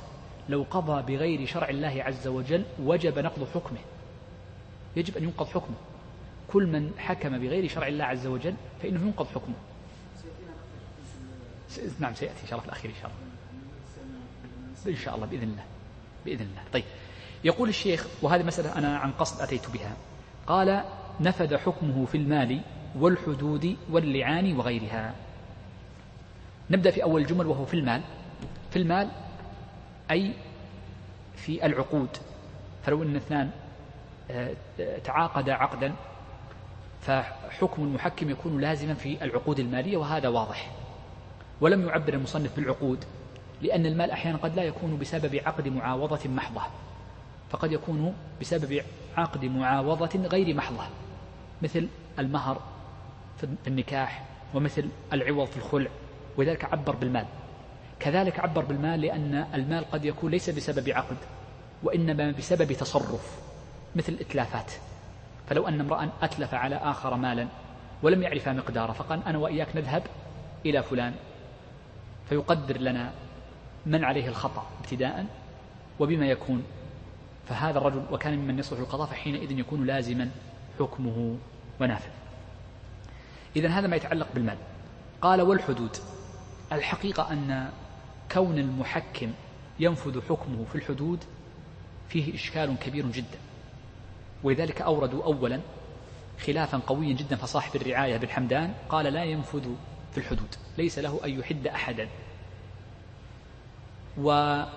لو 0.49 0.65
قضى 0.71 1.15
بغير 1.15 1.45
شرع 1.47 1.69
الله 1.69 2.03
عز 2.03 2.27
وجل 2.27 2.63
وجب 2.79 3.19
نقض 3.19 3.47
حكمه. 3.53 3.79
يجب 4.95 5.17
أن 5.17 5.23
ينقض 5.23 5.47
حكمه. 5.47 5.75
كل 6.53 6.67
من 6.67 6.91
حكم 6.97 7.37
بغير 7.39 7.67
شرع 7.69 7.87
الله 7.87 8.05
عز 8.05 8.27
وجل 8.27 8.53
فإنه 8.81 9.01
ينقض 9.01 9.27
حكمه. 9.27 9.55
نعم 11.99 12.13
سيأتي 12.13 12.41
إن 12.43 12.47
شاء 12.47 12.51
الله 12.51 12.61
في 12.61 12.65
الأخير 12.65 12.91
إن 12.91 12.95
شاء 13.01 13.11
الله. 13.11 14.97
إن 14.97 15.03
شاء 15.03 15.15
الله 15.15 15.25
بإذن 15.25 15.43
الله 15.43 15.63
بإذن 16.25 16.41
الله. 16.41 16.61
طيب 16.73 16.83
يقول 17.43 17.69
الشيخ 17.69 18.07
وهذه 18.21 18.43
مسألة 18.43 18.77
أنا 18.77 18.97
عن 18.97 19.11
قصد 19.11 19.41
أتيت 19.41 19.69
بها. 19.69 19.93
قال 20.47 20.83
نفذ 21.19 21.57
حكمه 21.57 22.05
في 22.05 22.17
المال 22.17 22.61
والحدود 22.99 23.77
واللعان 23.91 24.57
وغيرها. 24.57 25.13
نبدأ 26.69 26.91
في 26.91 27.03
أول 27.03 27.25
جمل 27.25 27.47
وهو 27.47 27.65
في 27.65 27.73
المال. 27.73 28.01
في 28.71 28.79
المال 28.79 29.09
أي 30.11 30.33
في 31.35 31.65
العقود. 31.65 32.09
فلو 32.83 33.03
أن 33.03 33.15
اثنان 33.15 33.51
آه، 34.31 34.53
تعاقدا 35.03 35.53
عقدا 35.53 35.93
فحكم 37.01 37.83
المحكم 37.83 38.29
يكون 38.29 38.61
لازما 38.61 38.93
في 38.93 39.23
العقود 39.23 39.59
المالية 39.59 39.97
وهذا 39.97 40.27
واضح. 40.27 40.71
ولم 41.61 41.87
يعبر 41.87 42.13
المصنف 42.13 42.55
بالعقود 42.55 43.05
لأن 43.61 43.85
المال 43.85 44.11
أحيانا 44.11 44.37
قد 44.37 44.55
لا 44.55 44.63
يكون 44.63 44.97
بسبب 44.97 45.35
عقد 45.45 45.67
معاوضة 45.67 46.29
محضة. 46.29 46.61
فقد 47.49 47.71
يكون 47.71 48.13
بسبب 48.41 48.81
عقد 49.17 49.45
معاوضة 49.45 50.27
غير 50.27 50.55
محضة 50.55 50.83
مثل 51.61 51.87
المهر 52.19 52.61
في 53.37 53.67
النكاح 53.67 54.25
ومثل 54.53 54.89
العوض 55.13 55.47
في 55.47 55.57
الخلع 55.57 55.89
ولذلك 56.37 56.65
عبر 56.65 56.95
بالمال. 56.95 57.25
كذلك 57.99 58.39
عبر 58.39 58.65
بالمال 58.65 59.01
لأن 59.01 59.47
المال 59.53 59.91
قد 59.91 60.05
يكون 60.05 60.31
ليس 60.31 60.49
بسبب 60.49 60.89
عقد 60.89 61.17
وإنما 61.83 62.31
بسبب 62.31 62.73
تصرف 62.73 63.39
مثل 63.95 64.13
الإتلافات 64.13 64.71
فلو 65.47 65.67
أن 65.67 65.79
امرأ 65.79 66.09
أتلف 66.21 66.53
على 66.53 66.75
آخر 66.75 67.15
مالا 67.15 67.47
ولم 68.03 68.21
يعرف 68.23 68.49
مقداره 68.49 68.91
فقال 68.91 69.23
أنا 69.25 69.37
وإياك 69.37 69.75
نذهب 69.75 70.03
إلى 70.65 70.83
فلان 70.83 71.13
فيقدر 72.29 72.77
لنا 72.77 73.11
من 73.85 74.03
عليه 74.03 74.27
الخطأ 74.27 74.65
ابتداء 74.79 75.25
وبما 75.99 76.25
يكون. 76.25 76.63
فهذا 77.47 77.77
الرجل 77.77 78.03
وكان 78.11 78.37
ممن 78.37 78.59
يصلح 78.59 78.79
القضاء 78.79 79.07
فحينئذ 79.07 79.59
يكون 79.59 79.85
لازما 79.85 80.29
حكمه 80.79 81.37
ونافذ. 81.81 82.22
إذا 83.55 83.69
هذا 83.69 83.87
ما 83.87 83.95
يتعلق 83.95 84.27
بالمال. 84.33 84.57
قال 85.21 85.41
والحدود. 85.41 85.97
الحقيقة 86.71 87.31
أن 87.31 87.69
كون 88.31 88.59
المحكم 88.59 89.31
ينفذ 89.79 90.21
حكمه 90.21 90.65
في 90.71 90.75
الحدود 90.75 91.23
فيه 92.09 92.35
إشكال 92.35 92.75
كبير 92.79 93.07
جدا. 93.07 93.37
ولذلك 94.43 94.81
أوردوا 94.81 95.23
أولا 95.23 95.59
خلافا 96.45 96.77
قويا 96.77 97.13
جدا 97.13 97.35
فصاحب 97.35 97.75
الرعاية 97.81 98.17
بن 98.17 98.29
حمدان 98.29 98.73
قال 98.89 99.05
لا 99.05 99.23
ينفذ 99.23 99.63
في 100.11 100.17
الحدود 100.17 100.55
ليس 100.77 100.99
له 100.99 101.19
أن 101.25 101.39
يحد 101.39 101.67
أحدا. 101.67 102.07
وذكر 104.17 104.69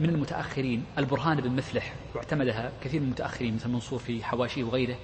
من 0.00 0.08
المتأخرين 0.08 0.84
البرهان 0.98 1.40
بن 1.40 1.50
مفلح 1.50 1.94
واعتمدها 2.14 2.72
كثير 2.84 3.00
من 3.00 3.06
المتأخرين 3.06 3.54
مثل 3.54 3.68
منصور 3.68 3.98
في 3.98 4.24
حواشيه 4.24 4.64
وغيره 4.64 4.96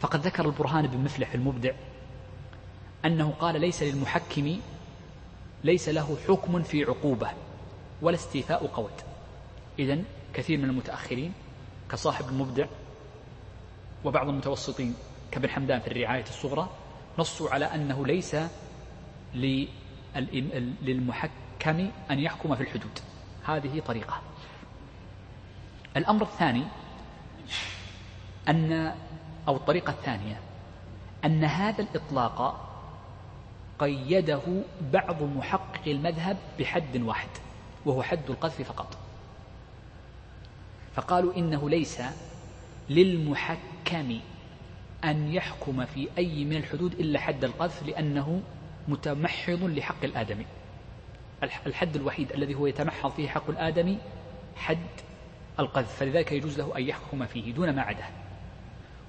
فقد 0.00 0.20
ذكر 0.20 0.46
البرهان 0.46 0.86
بن 0.86 0.98
مفلح 0.98 1.34
المبدع 1.34 1.72
أنه 3.04 3.30
قال 3.30 3.60
ليس 3.60 3.82
للمحكم 3.82 4.60
ليس 5.64 5.88
له 5.88 6.16
حكم 6.28 6.62
في 6.62 6.84
عقوبة 6.84 7.30
ولا 8.02 8.14
استيفاء 8.14 8.66
قود. 8.66 8.92
إذا 9.78 9.98
كثير 10.34 10.58
من 10.58 10.64
المتأخرين 10.64 11.32
كصاحب 11.90 12.28
المبدع 12.28 12.66
وبعض 14.04 14.28
المتوسطين 14.28 14.94
كابن 15.30 15.48
حمدان 15.48 15.80
في 15.80 15.86
الرعاية 15.86 16.22
الصغرى 16.22 16.68
نصوا 17.18 17.50
على 17.50 17.64
أنه 17.64 18.06
ليس 18.06 18.36
للمحكم 20.82 21.90
أن 22.10 22.18
يحكم 22.18 22.54
في 22.54 22.60
الحدود. 22.60 22.98
هذه 23.44 23.80
طريقة. 23.80 24.20
الأمر 25.96 26.22
الثاني 26.22 26.64
أن 28.48 28.94
أو 29.48 29.56
الطريقة 29.56 29.90
الثانية 29.90 30.40
أن 31.24 31.44
هذا 31.44 31.82
الإطلاق 31.82 32.70
قيده 33.78 34.42
بعض 34.92 35.22
محققي 35.22 35.92
المذهب 35.92 36.36
بحد 36.58 37.02
واحد 37.02 37.28
وهو 37.86 38.02
حد 38.02 38.30
القذف 38.30 38.62
فقط. 38.62 38.98
فقالوا 40.94 41.36
إنه 41.36 41.70
ليس 41.70 42.02
للمحكم 42.90 44.20
أن 45.04 45.34
يحكم 45.34 45.84
في 45.84 46.08
أي 46.18 46.44
من 46.44 46.56
الحدود 46.56 46.92
إلا 46.92 47.20
حد 47.20 47.44
القذف 47.44 47.82
لأنه 47.82 48.42
متمحض 48.88 49.62
لحق 49.62 50.04
الآدمي. 50.04 50.46
الحد 51.66 51.96
الوحيد 51.96 52.32
الذي 52.32 52.54
هو 52.54 52.66
يتمحض 52.66 53.10
فيه 53.10 53.28
حق 53.28 53.50
الآدمي 53.50 53.98
حد 54.56 54.78
القذف 55.58 55.96
فلذلك 55.96 56.32
يجوز 56.32 56.58
له 56.58 56.76
أن 56.76 56.82
يحكم 56.82 57.26
فيه 57.26 57.52
دون 57.54 57.70
ما 57.70 57.82
عداه. 57.82 58.23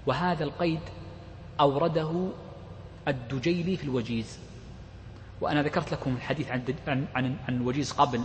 وهذا 0.08 0.44
القيد 0.44 0.80
أورده 1.60 2.30
الدجيلي 3.08 3.78
في 3.78 3.84
الوجيز. 3.84 4.40
وأنا 5.42 5.64
ذكرت 5.64 5.92
لكم 5.92 6.16
الحديث 6.16 6.52
عن 6.52 6.64
عن 6.88 7.06
عن, 7.16 7.56
الوجيز 7.56 7.92
قبل 7.92 8.22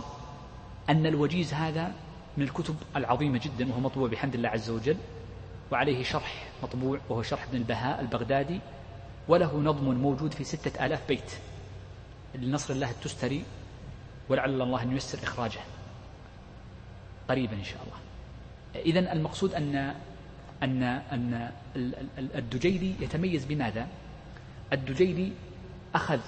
أن 0.89 1.05
الوجيز 1.05 1.53
هذا 1.53 1.93
من 2.37 2.43
الكتب 2.43 2.75
العظيمة 2.95 3.39
جدا 3.43 3.69
وهو 3.69 3.79
مطبوع 3.79 4.07
بحمد 4.07 4.35
الله 4.35 4.49
عز 4.49 4.69
وجل 4.69 4.97
وعليه 5.71 6.03
شرح 6.03 6.47
مطبوع 6.63 6.99
وهو 7.09 7.21
شرح 7.21 7.43
ابن 7.43 7.57
البهاء 7.57 8.01
البغدادي 8.01 8.59
وله 9.27 9.57
نظم 9.57 9.95
موجود 9.95 10.33
في 10.33 10.43
ستة 10.43 10.85
آلاف 10.85 11.07
بيت. 11.07 11.31
لنصر 12.35 12.73
الله 12.73 12.89
التستري 12.89 13.43
ولعل 14.29 14.61
الله 14.61 14.81
أن 14.81 14.91
ييسر 14.91 15.23
إخراجه. 15.23 15.59
قريبا 17.29 17.53
إن 17.53 17.63
شاء 17.63 17.81
الله. 17.83 17.97
إذا 18.85 19.13
المقصود 19.13 19.53
أن 19.53 19.95
أن 20.63 20.83
أن 20.83 21.51
الدجيلي 22.35 22.93
يتميز 22.99 23.45
بماذا؟ 23.45 23.87
الدجيلي 24.73 25.31
أخذ 25.95 26.19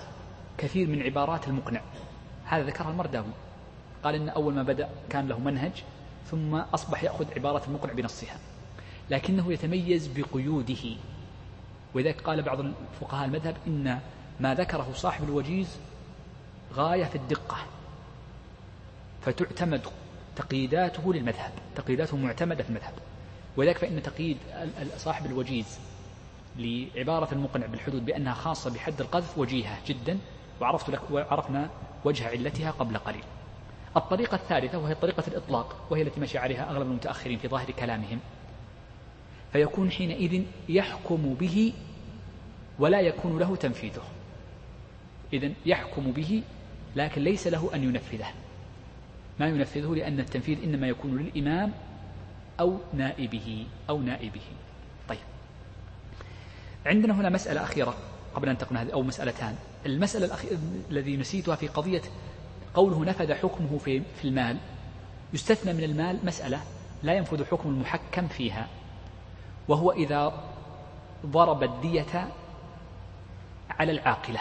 كثير 0.57 0.87
من 0.87 1.01
عبارات 1.01 1.47
المقنع. 1.47 1.81
هذا 2.45 2.63
ذكرها 2.63 2.89
المرداوي. 2.91 3.33
قال 4.03 4.15
إن 4.15 4.29
أول 4.29 4.53
ما 4.53 4.63
بدأ 4.63 4.89
كان 5.09 5.27
له 5.27 5.39
منهج 5.39 5.83
ثم 6.31 6.55
أصبح 6.55 7.03
يأخذ 7.03 7.25
عبارة 7.35 7.65
المقنع 7.67 7.93
بنصها. 7.93 8.37
لكنه 9.09 9.53
يتميز 9.53 10.07
بقيوده. 10.07 10.95
ولذلك 11.93 12.21
قال 12.21 12.41
بعض 12.41 12.59
الفقهاء 12.59 13.25
المذهب 13.25 13.55
إن 13.67 13.99
ما 14.39 14.53
ذكره 14.53 14.91
صاحب 14.93 15.23
الوجيز 15.23 15.77
غاية 16.73 17.05
في 17.05 17.15
الدقة. 17.15 17.57
فتعتمد 19.21 19.81
تقييداته 20.35 21.13
للمذهب 21.13 21.51
تقييداته 21.75 22.17
معتمدة 22.17 22.63
في 22.63 22.69
المذهب. 22.69 22.93
ولذلك 23.57 23.77
فإن 23.77 24.03
تقييد 24.03 24.37
صاحب 24.97 25.25
الوجيز 25.25 25.79
لعبارة 26.57 27.33
المقنع 27.33 27.65
بالحدود 27.65 28.05
بأنها 28.05 28.33
خاصة 28.33 28.73
بحد 28.73 29.01
القذف 29.01 29.37
وجيهة 29.37 29.77
جدا 29.87 30.17
وعرفت 30.61 30.89
لك 30.89 31.11
وعرفنا 31.11 31.69
وجه 32.05 32.27
علتها 32.27 32.71
قبل 32.71 32.97
قليل. 32.97 33.23
الطريقة 33.97 34.35
الثالثة 34.35 34.77
وهي 34.77 34.95
طريقة 34.95 35.23
الإطلاق 35.27 35.87
وهي 35.89 36.01
التي 36.01 36.21
مشى 36.21 36.37
عليها 36.37 36.69
أغلب 36.69 36.87
المتأخرين 36.87 37.37
في 37.37 37.47
ظاهر 37.47 37.71
كلامهم. 37.71 38.19
فيكون 39.53 39.91
حينئذ 39.91 40.43
يحكم 40.69 41.33
به 41.33 41.73
ولا 42.79 42.99
يكون 42.99 43.39
له 43.39 43.55
تنفيذه. 43.55 44.03
إذا 45.33 45.51
يحكم 45.65 46.11
به 46.11 46.43
لكن 46.95 47.21
ليس 47.21 47.47
له 47.47 47.69
أن 47.75 47.83
ينفذه. 47.83 48.27
ما 49.39 49.47
ينفذه؟ 49.47 49.95
لأن 49.95 50.19
التنفيذ 50.19 50.63
إنما 50.63 50.87
يكون 50.87 51.17
للإمام 51.17 51.73
أو 52.63 52.77
نائبه 52.93 53.67
أو 53.89 54.01
نائبه. 54.01 54.41
طيب. 55.09 55.19
عندنا 56.85 57.13
هنا 57.13 57.29
مسألة 57.29 57.63
أخيرة 57.63 57.95
قبل 58.35 58.49
أن 58.49 58.57
تقنا 58.57 58.81
هذه 58.81 58.93
أو 58.93 59.01
مسألتان. 59.01 59.55
المسألة 59.85 60.25
الأخيرة 60.25 60.57
الذي 60.91 61.17
نسيتها 61.17 61.55
في 61.55 61.67
قضية 61.67 62.01
قوله 62.73 63.05
نفذ 63.05 63.33
حكمه 63.33 63.77
في, 63.77 64.01
في 64.21 64.27
المال. 64.27 64.57
يستثنى 65.33 65.73
من 65.73 65.83
المال 65.83 66.19
مسألة 66.23 66.61
لا 67.03 67.13
ينفذ 67.13 67.45
حكم 67.45 67.69
المحكم 67.69 68.27
فيها. 68.27 68.67
وهو 69.67 69.91
إذا 69.91 70.43
ضرب 71.25 71.63
الدية 71.63 72.27
على 73.69 73.91
العاقلة. 73.91 74.39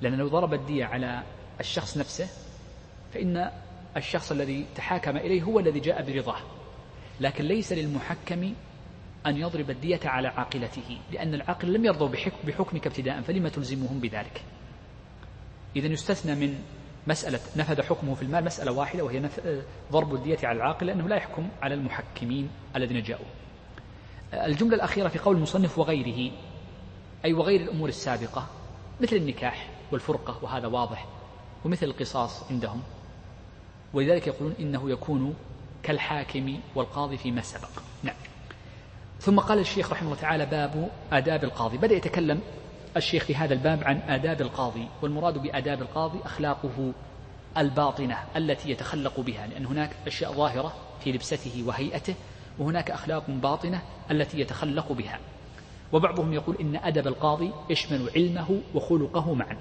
لأن 0.00 0.14
لو 0.14 0.28
ضرب 0.28 0.54
الدية 0.54 0.84
على 0.84 1.22
الشخص 1.60 1.96
نفسه 1.96 2.28
فإن 3.14 3.50
الشخص 3.96 4.32
الذي 4.32 4.66
تحاكم 4.76 5.16
إليه 5.16 5.42
هو 5.42 5.58
الذي 5.58 5.80
جاء 5.80 6.12
برضاه. 6.12 6.55
لكن 7.20 7.44
ليس 7.44 7.72
للمحكم 7.72 8.54
أن 9.26 9.36
يضرب 9.36 9.70
الدية 9.70 10.00
على 10.04 10.28
عاقلته 10.28 10.98
لأن 11.12 11.34
العاقل 11.34 11.72
لم 11.72 11.84
يرضوا 11.84 12.08
بحكمك 12.46 12.86
ابتداء 12.86 13.20
فلما 13.20 13.48
تلزمهم 13.48 14.00
بذلك؟ 14.00 14.42
إذا 15.76 15.86
يستثنى 15.86 16.34
من 16.34 16.58
مسألة 17.06 17.40
نفذ 17.56 17.82
حكمه 17.82 18.14
في 18.14 18.22
المال 18.22 18.44
مسألة 18.44 18.72
واحدة 18.72 19.04
وهي 19.04 19.28
ضرب 19.92 20.14
الدية 20.14 20.38
على 20.44 20.56
العاقل 20.56 20.86
لأنه 20.86 21.08
لا 21.08 21.16
يحكم 21.16 21.48
على 21.62 21.74
المحكمين 21.74 22.48
الذين 22.76 23.02
جاءوا. 23.02 23.26
الجملة 24.32 24.74
الأخيرة 24.74 25.08
في 25.08 25.18
قول 25.18 25.36
المصنف 25.36 25.78
وغيره 25.78 26.32
أي 27.24 27.32
وغير 27.32 27.60
الأمور 27.60 27.88
السابقة 27.88 28.46
مثل 29.00 29.16
النكاح 29.16 29.70
والفرقة 29.92 30.44
وهذا 30.44 30.66
واضح 30.66 31.06
ومثل 31.64 31.86
القصاص 31.86 32.50
عندهم. 32.50 32.82
ولذلك 33.94 34.26
يقولون 34.26 34.54
إنه 34.60 34.90
يكون 34.90 35.34
كالحاكم 35.86 36.58
والقاضي 36.74 37.16
فيما 37.16 37.42
سبق. 37.42 37.68
نعم. 38.02 38.14
ثم 39.20 39.40
قال 39.40 39.58
الشيخ 39.58 39.92
رحمه 39.92 40.08
الله 40.08 40.20
تعالى 40.20 40.46
باب 40.46 40.90
آداب 41.12 41.44
القاضي. 41.44 41.78
بدأ 41.78 41.94
يتكلم 41.94 42.40
الشيخ 42.96 43.24
في 43.24 43.34
هذا 43.34 43.54
الباب 43.54 43.84
عن 43.84 44.00
آداب 44.08 44.40
القاضي 44.40 44.88
والمراد 45.02 45.38
بآداب 45.38 45.82
القاضي 45.82 46.18
أخلاقه 46.24 46.92
الباطنة 47.58 48.18
التي 48.36 48.70
يتخلق 48.70 49.20
بها 49.20 49.46
لأن 49.46 49.66
هناك 49.66 49.90
أشياء 50.06 50.32
ظاهرة 50.32 50.74
في 51.00 51.12
لبسته 51.12 51.64
وهيئته 51.66 52.14
وهناك 52.58 52.90
أخلاق 52.90 53.30
باطنة 53.30 53.82
التي 54.10 54.40
يتخلق 54.40 54.92
بها. 54.92 55.18
وبعضهم 55.92 56.32
يقول 56.32 56.56
إن 56.60 56.76
أدب 56.76 57.06
القاضي 57.06 57.52
يشمل 57.70 58.10
علمه 58.16 58.60
وخلقه 58.74 59.34
معا. 59.34 59.56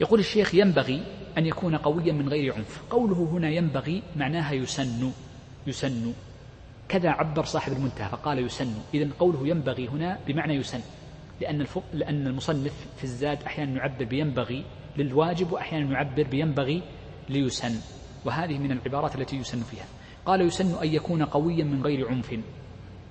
يقول 0.00 0.20
الشيخ 0.20 0.54
ينبغي 0.54 1.02
أن 1.38 1.46
يكون 1.46 1.76
قويا 1.76 2.12
من 2.12 2.28
غير 2.28 2.54
عنف. 2.54 2.82
قوله 2.90 3.28
هنا 3.32 3.50
ينبغي 3.50 4.02
معناها 4.16 4.52
يسن 4.52 5.12
يسن. 5.66 6.12
كذا 6.88 7.10
عبر 7.10 7.44
صاحب 7.44 7.72
المنتهى 7.72 8.08
فقال 8.08 8.38
يسن. 8.38 8.74
إذا 8.94 9.10
قوله 9.18 9.48
ينبغي 9.48 9.88
هنا 9.88 10.18
بمعنى 10.26 10.54
يسن. 10.54 10.80
لأن 11.40 11.60
الفق 11.60 11.82
لأن 11.92 12.26
المصنف 12.26 12.86
في 12.96 13.04
الزاد 13.04 13.42
أحيانا 13.42 13.76
يعبر 13.76 14.04
بينبغي 14.04 14.64
للواجب 14.96 15.52
وأحيانا 15.52 15.92
يعبر 15.92 16.22
بينبغي 16.22 16.82
ليسن. 17.28 17.80
وهذه 18.24 18.58
من 18.58 18.72
العبارات 18.72 19.16
التي 19.16 19.36
يسن 19.36 19.60
فيها. 19.60 19.86
قال 20.26 20.40
يسن 20.40 20.74
أن 20.82 20.88
يكون 20.88 21.24
قويا 21.24 21.64
من 21.64 21.82
غير 21.82 22.08
عنف. 22.08 22.38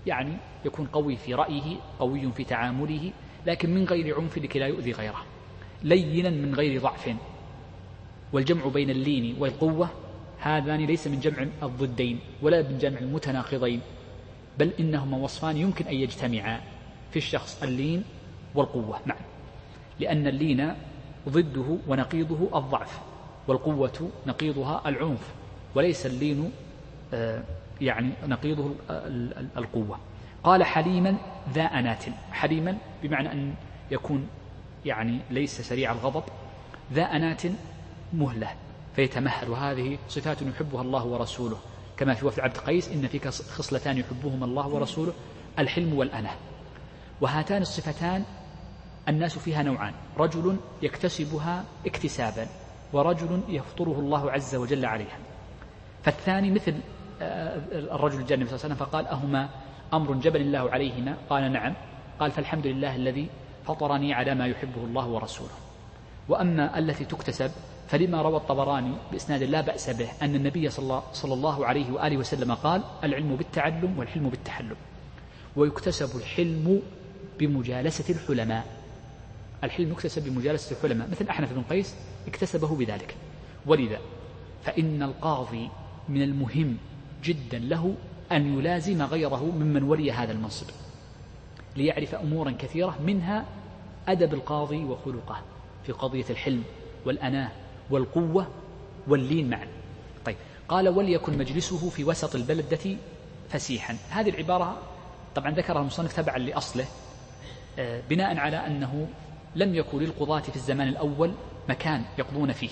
يعني 0.06 0.38
يكون 0.66 0.86
قوي 0.86 1.16
في 1.16 1.34
رأيه 1.34 1.78
قوي 2.00 2.32
في 2.32 2.44
تعامله 2.44 3.12
لكن 3.46 3.70
من 3.70 3.84
غير 3.84 4.16
عنف 4.22 4.38
لكي 4.38 4.60
لا 4.60 4.68
يؤذي 4.68 4.92
غيره. 4.92 5.35
لينا 5.84 6.30
من 6.30 6.56
غير 6.56 6.82
ضعف. 6.82 7.16
والجمع 8.34 8.68
بين 8.68 8.90
اللين 8.90 9.36
والقوة 9.40 9.90
هذان 10.40 10.86
ليس 10.86 11.08
من 11.08 11.20
جمع 11.20 11.48
الضدين 11.64 12.20
ولا 12.42 12.62
من 12.62 12.78
جمع 12.78 13.00
المتناقضين 13.00 13.82
بل 14.60 14.72
إنهما 14.80 15.18
وصفان 15.18 15.58
يمكن 15.58 15.88
أن 15.88 15.94
يجتمعا 15.94 16.62
في 17.12 17.18
الشخص 17.18 17.64
اللين 17.64 18.04
والقوة. 18.56 19.00
معا 19.06 19.18
لأن 20.00 20.28
اللين 20.28 20.74
ضده 21.30 21.78
ونقيضه 21.88 22.58
الضعف 22.58 23.00
والقوة 23.48 24.10
نقيضها 24.28 24.82
العنف 24.86 25.34
وليس 25.76 26.06
اللين 26.06 26.52
آه، 27.14 27.44
يعني 27.82 28.10
نقيضه 28.28 28.76
القوة. 29.58 30.00
قال 30.44 30.64
حليما 30.64 31.16
ذا 31.54 31.64
أنات 31.64 32.04
حليما 32.32 32.78
بمعنى 33.04 33.32
أن 33.32 33.54
يكون 33.92 34.28
يعني 34.86 35.20
ليس 35.32 35.62
سريع 35.62 35.92
الغضب 35.92 36.24
ذا 36.94 37.04
أنات 37.04 37.42
مهلة 38.14 38.50
فيتمهل 38.96 39.50
وهذه 39.50 39.98
صفات 40.10 40.42
يحبها 40.42 40.82
الله 40.82 41.06
ورسوله. 41.06 41.58
كما 41.98 42.14
في 42.14 42.26
وفد 42.26 42.40
عبد 42.40 42.58
قيس 42.58 42.90
إن 42.92 43.08
فيك 43.08 43.28
خصلتان 43.30 43.98
يحبهما 43.98 44.46
الله 44.46 44.68
ورسوله 44.68 45.14
الحلم 45.60 45.94
والأنة. 45.94 46.30
وهاتان 47.22 47.62
الصفتان 47.62 48.24
الناس 49.10 49.38
فيها 49.38 49.64
نوعان. 49.64 49.94
رجل 50.18 50.58
يكتسبها 50.82 51.66
اكتسابا 51.86 52.48
ورجل 52.94 53.42
يفطره 53.50 54.00
الله 54.00 54.32
عز 54.32 54.56
وجل 54.56 54.86
عليها. 54.86 55.18
فالثاني 56.04 56.52
مثل 56.52 56.74
آه، 57.22 57.62
الرجل 57.72 58.20
الجنة 58.20 58.36
النبي 58.36 58.50
صلى 58.50 58.56
الله 58.56 58.66
عليه 58.66 58.76
وسلم 58.76 58.76
فقال 58.76 59.08
أهما 59.08 59.50
أمر 59.94 60.14
جبل 60.14 60.42
الله 60.42 60.72
عليهما؟ 60.72 61.18
قال 61.30 61.52
نعم. 61.52 61.74
قال 62.20 62.32
فالحمد 62.32 62.68
لله 62.68 62.96
الذي 62.96 63.30
فطرني 63.68 64.14
على 64.14 64.36
ما 64.36 64.48
يحبه 64.48 64.84
الله 64.84 65.08
ورسوله. 65.08 65.54
وأما 66.30 66.80
التي 66.80 67.06
تكتسب 67.06 67.52
فلما 67.88 68.22
روى 68.22 68.38
الطبراني 68.38 68.94
بإسناد 69.12 69.44
لا 69.44 69.62
بأس 69.62 69.90
به 69.90 70.10
أن 70.22 70.36
النبي 70.36 70.70
صلى 70.70 71.34
الله 71.34 71.66
عليه 71.66 71.92
وآله 71.92 72.18
وسلم 72.18 72.54
قال 72.54 72.84
العلم 73.04 73.36
بالتعلم 73.36 74.00
والحلم 74.00 74.30
بالتحلم. 74.30 74.76
ويكتسب 75.56 76.18
الحلم 76.18 76.82
بمجالسة 77.40 78.14
الحلماء. 78.14 78.66
الحلم 79.64 79.92
يكتسب 79.92 80.24
بمجالسة 80.30 80.76
الحلماء. 80.76 81.10
مثل 81.10 81.28
أحنف 81.30 81.54
بن 81.54 81.62
قيس 81.62 81.96
اكتسبه 82.28 82.76
بذلك. 82.76 83.16
ولذا 83.66 84.00
فإن 84.64 85.04
القاضي 85.04 85.70
من 86.10 86.22
المهم 86.22 86.78
جدا 87.24 87.60
له 87.60 87.96
أن 88.32 88.60
يلازم 88.60 89.02
غيره 89.02 89.46
ممن 89.46 89.84
ولي 89.84 90.12
هذا 90.12 90.32
المنصب. 90.32 90.68
ليعرف 91.76 92.16
أمورا 92.16 92.52
كثيرة 92.52 92.96
منها 93.06 93.46
أدب 94.08 94.34
القاضي 94.34 94.84
وخلقه 94.84 95.42
في 95.86 95.92
قضية 95.92 96.26
الحلم 96.30 96.64
والأناة 97.06 97.52
والقوة 97.90 98.48
واللين 99.08 99.50
معا. 99.50 99.68
طيب 100.26 100.36
قال 100.68 100.90
وليكن 100.90 101.38
مجلسه 101.38 101.90
في 101.90 102.04
وسط 102.04 102.36
البلدة 102.36 102.98
فسيحا. 103.50 103.98
هذه 104.10 104.30
العبارة 104.30 104.78
طبعا 105.36 105.52
ذكرها 105.52 105.82
المصنف 105.82 106.16
تبعا 106.16 106.38
لأصله 106.38 106.86
آه، 107.80 108.02
بناء 108.10 108.38
على 108.38 108.68
أنه 108.68 109.08
لم 109.56 109.76
يكن 109.76 110.00
للقضاة 110.00 110.40
في 110.40 110.56
الزمان 110.56 110.88
الأول 110.88 111.32
مكان 111.70 112.04
يقضون 112.18 112.52
فيه 112.52 112.70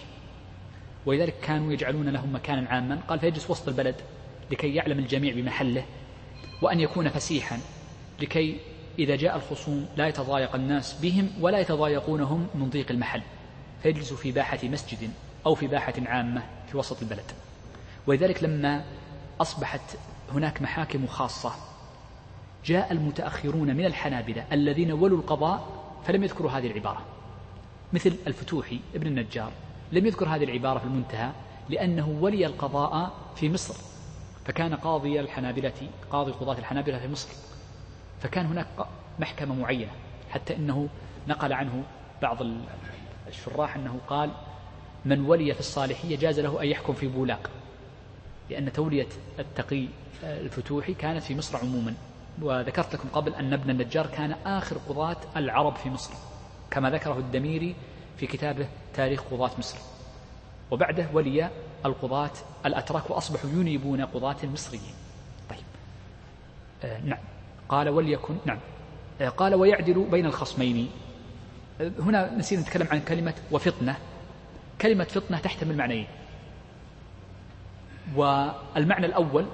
ولذلك 1.06 1.36
كانوا 1.42 1.74
يجعلون 1.74 2.10
لهم 2.10 2.36
مكانا 2.36 2.70
عاما. 2.70 3.00
قال 3.08 3.20
فيجلس 3.20 3.50
وسط 3.50 3.68
البلد 3.68 3.96
لكي 4.52 4.76
يعلم 4.76 5.00
الجميع 5.00 5.34
بمحله 5.34 5.86
وأن 6.62 6.80
يكون 6.80 7.10
فسيحا 7.10 7.60
لكي 8.22 8.60
إذا 9.00 9.16
جاء 9.16 9.36
الخصوم 9.36 9.86
لا 9.98 10.08
يتضايق 10.08 10.56
الناس 10.56 10.94
بهم 11.02 11.30
ولا 11.42 11.60
يتضايقونهم 11.60 12.48
من 12.56 12.70
ضيق 12.70 12.92
المحل. 12.92 13.22
فيجلس 13.84 14.14
في 14.14 14.32
باحة 14.32 14.60
مسجد 14.64 15.12
أو 15.46 15.56
في 15.56 15.68
باحة 15.68 15.94
عامة 16.06 16.44
في 16.72 16.78
وسط 16.78 17.02
البلد. 17.02 17.32
ولذلك 18.08 18.44
لما 18.44 18.84
أصبحت 19.42 19.98
هناك 20.32 20.62
محاكم 20.62 21.08
خاصة 21.08 21.52
جاء 22.66 22.92
المتأخرون 22.92 23.76
من 23.76 23.86
الحنابلة 23.86 24.46
الذين 24.52 24.92
ولوا 24.92 25.18
القضاء 25.18 25.68
فلم 26.06 26.24
يذكروا 26.24 26.52
هذه 26.52 26.68
العبارة. 26.68 27.02
مثل 27.94 28.16
الفتوحي 28.28 28.80
ابن 28.96 29.08
النجار 29.08 29.52
لم 29.92 30.06
يذكر 30.06 30.28
هذه 30.28 30.44
العبارة 30.44 30.80
في 30.80 30.86
المنتهى 30.86 31.32
لأنه 31.70 32.18
ولي 32.22 32.46
القضاء 32.46 33.12
في 33.36 33.50
مصر. 33.50 33.76
فكان 34.46 34.76
قاضي 34.76 35.20
الحنابلة 35.20 35.74
قاضي 36.12 36.32
قضاة 36.32 36.58
الحنابلة 36.58 37.00
في 37.00 37.08
مصر. 37.08 37.30
فكان 38.24 38.46
هناك 38.46 38.68
محكمة 39.20 39.56
معينة 39.56 39.92
حتى 40.30 40.56
إنه 40.56 40.90
نقل 41.28 41.54
عنه 41.54 41.84
بعض 42.22 42.38
الشراح 43.28 43.76
أنه 43.76 44.00
قال 44.08 44.32
من 45.06 45.26
ولي 45.26 45.54
في 45.54 45.60
الصالحية 45.60 46.18
جاز 46.18 46.40
له 46.40 46.62
أن 46.62 46.68
يحكم 46.68 46.94
في 46.94 47.08
بولاق. 47.08 47.50
لأن 48.50 48.74
تولية 48.74 49.08
التقي 49.40 49.88
الفتوحي 50.24 50.94
كانت 50.94 51.24
في 51.24 51.36
مصر 51.36 51.58
عموما. 51.58 51.94
وذكرت 52.42 52.96
لكم 52.96 53.10
قبل 53.10 53.36
أن 53.36 53.54
ابن 53.54 53.70
النجار 53.70 54.08
كان 54.08 54.32
آخر 54.32 54.78
قضاة 54.90 55.18
العرب 55.36 55.76
في 55.76 55.90
مصر 55.90 56.14
كما 56.72 56.90
ذكره 56.90 57.18
الدميري 57.18 57.76
في 58.18 58.28
كتابه 58.28 58.68
تاريخ 58.94 59.24
قضاة 59.32 59.52
مصر. 59.58 59.78
وبعده 60.72 61.08
ولي 61.14 61.50
القضاة 61.86 62.32
الأتراك 62.66 63.10
وأصبحوا 63.10 63.50
ينيبون 63.50 64.06
قضاة 64.06 64.38
المصريين. 64.44 64.94
طيب. 65.50 65.64
آه 66.84 67.00
نعم. 67.00 67.33
قال 67.74 67.90
وليكن. 67.90 68.36
نعم. 68.46 68.60
آه 69.22 69.30
قال 69.30 69.56
ويعدل 69.56 70.08
بين 70.12 70.26
الخصمين. 70.26 70.90
آه 71.82 71.92
هنا 72.00 72.36
نسينا 72.36 72.62
نتكلم 72.62 72.88
عن 72.92 73.00
كلمة 73.02 73.34
وفطنة. 73.52 73.96
كلمة 74.82 75.04
فطنة 75.04 75.38
تحتمل 75.38 75.78
معنيين 75.78 76.08
والمعنى 78.16 79.06
الأول 79.06 79.46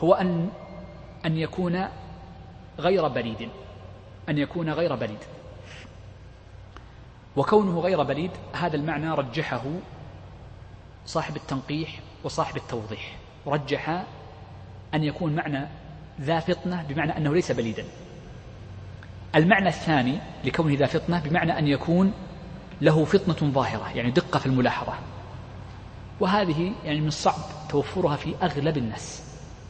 هو 0.00 0.14
أن 0.14 0.50
أن 1.26 1.38
يكون 1.38 1.88
غير 2.78 3.08
بليد 3.08 3.48
أن 4.28 4.38
يكون 4.38 4.70
غير 4.70 4.94
بليد 4.94 5.18
وكونه 7.36 7.80
غير 7.80 8.02
بليد 8.02 8.30
هذا 8.52 8.76
المعنى 8.76 9.10
رجحه 9.10 9.62
صاحب 11.06 11.36
التنقيح 11.36 12.00
وصاحب 12.24 12.56
التوضيح. 12.56 13.16
رجح 13.46 14.04
أن 14.94 15.04
يكون 15.04 15.32
معنى 15.32 15.68
ذا 16.20 16.40
فطنة 16.40 16.84
بمعنى 16.88 17.16
أنه 17.16 17.34
ليس 17.34 17.52
بليدا. 17.52 17.84
المعنى 19.34 19.68
الثاني 19.68 20.18
لكونه 20.44 20.76
ذا 20.78 20.86
فطنة 20.86 21.20
بمعنى 21.20 21.58
أن 21.58 21.68
يكون 21.68 22.12
له 22.80 23.04
فطنة 23.04 23.50
ظاهرة 23.50 23.92
يعني 23.94 24.10
دقة 24.10 24.38
في 24.38 24.46
الملاحظة. 24.46 24.92
وهذه 26.20 26.72
يعني 26.84 27.00
من 27.00 27.08
الصعب 27.08 27.68
توفرها 27.68 28.16
في 28.16 28.34
أغلب 28.42 28.76
الناس. 28.76 29.22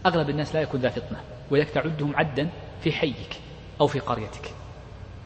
أغلب 0.07 0.31
الناس 0.31 0.55
لا 0.55 0.61
يكون 0.61 0.81
ذا 0.81 0.89
فطنة 0.89 1.21
ولذلك 1.51 1.71
تعدهم 1.71 2.17
عدا 2.17 2.49
في 2.81 2.93
حيك 2.93 3.41
أو 3.81 3.87
في 3.87 3.99
قريتك. 3.99 4.51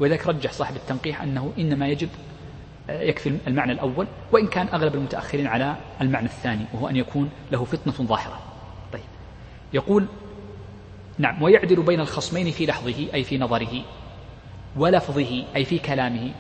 ولذلك 0.00 0.26
رجح 0.26 0.52
صاحب 0.52 0.76
التنقيح 0.76 1.22
أنه 1.22 1.52
إنما 1.58 1.88
يجب 1.88 2.08
آه، 2.90 3.02
يكفي 3.02 3.38
المعنى 3.46 3.72
الأول 3.72 4.06
وإن 4.32 4.46
كان 4.46 4.68
أغلب 4.68 4.94
المتأخرين 4.94 5.46
على 5.46 5.76
المعنى 6.00 6.26
الثاني 6.26 6.64
وهو 6.72 6.88
أن 6.88 6.96
يكون 6.96 7.30
له 7.52 7.64
فتنة 7.64 7.92
ظاهرة. 7.92 8.40
طيب. 8.92 9.02
يقول 9.72 10.06
نعم 11.18 11.42
ويعدل 11.42 11.82
بين 11.82 12.00
الخصمين 12.00 12.50
في 12.50 12.66
لحظه 12.66 13.06
أي 13.14 13.24
في 13.24 13.38
نظره 13.38 13.82
ولفظه 14.76 15.44
أي 15.56 15.64
في 15.64 15.78
كلامه. 15.78 16.30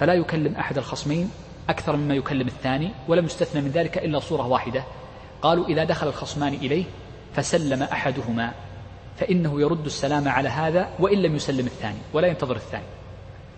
فلا 0.00 0.14
يكلم 0.14 0.54
أحد 0.54 0.78
الخصمين 0.78 1.30
أكثر 1.68 1.96
مما 1.96 2.14
يكلم 2.14 2.46
الثاني 2.46 2.90
ولم 3.08 3.24
يستثنى 3.24 3.62
من 3.62 3.70
ذلك 3.70 3.98
إلا 3.98 4.18
صورة 4.18 4.46
واحدة. 4.46 4.84
قالوا 5.42 5.66
إذا 5.66 5.84
دخل 5.84 6.08
الخصمان 6.08 6.54
إليه 6.54 6.84
فسلم 7.34 7.82
أحدهما 7.82 8.52
فإنه 9.16 9.60
يرد 9.60 9.86
السلام 9.86 10.28
على 10.28 10.48
هذا 10.48 10.88
وإن 10.98 11.18
لم 11.18 11.36
يسلم 11.36 11.66
الثاني 11.66 11.98
ولا 12.12 12.28
ينتظر 12.28 12.56
الثاني. 12.56 12.84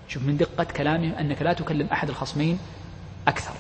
شوف 0.09 0.23
من 0.23 0.37
دقة 0.37 0.65
كلامهم 0.65 1.13
أنك 1.13 1.43
لا 1.43 1.53
تكلم 1.53 1.87
أحد 1.93 2.09
الخصمين 2.09 2.59
أكثر. 3.29 3.53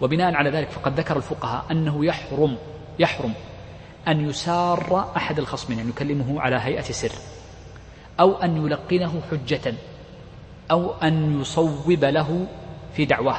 وبناء 0.00 0.34
على 0.34 0.50
ذلك 0.50 0.70
فقد 0.70 1.00
ذكر 1.00 1.16
الفقهاء 1.16 1.64
أنه 1.70 2.04
يحرم 2.04 2.56
يحرم 2.98 3.34
أن 4.08 4.28
يسار 4.28 5.12
أحد 5.16 5.38
الخصمين 5.38 5.78
يعني 5.78 5.90
يكلمه 5.90 6.40
على 6.40 6.56
هيئة 6.56 6.82
سر 6.82 7.12
أو 8.20 8.36
أن 8.36 8.66
يلقنه 8.66 9.22
حجة 9.30 9.74
أو 10.70 10.94
أن 10.94 11.40
يصوب 11.40 12.04
له 12.04 12.46
في 12.96 13.04
دعواه 13.04 13.38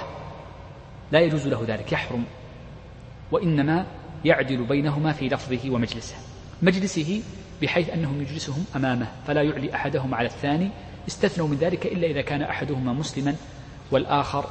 لا 1.11 1.20
يجوز 1.20 1.47
له 1.47 1.63
ذلك 1.68 1.91
يحرم 1.91 2.26
وإنما 3.32 3.86
يعدل 4.26 4.63
بينهما 4.63 5.11
في 5.11 5.28
لفظه 5.28 5.70
ومجلسه. 5.70 6.16
مجلسه 6.61 7.22
بحيث 7.61 7.89
أنهم 7.89 8.22
يجلسهم 8.22 8.66
أمامه 8.76 9.07
فلا 9.28 9.41
يعلي 9.41 9.76
أحدهم 9.76 10.16
على 10.16 10.28
الثاني. 10.28 10.70
استثنوا 11.07 11.47
من 11.47 11.57
ذلك 11.57 11.86
إلا 11.86 12.07
إذا 12.07 12.22
كان 12.22 12.41
أحدهما 12.41 12.93
مسلما 12.93 13.36
والآخر 13.91 14.45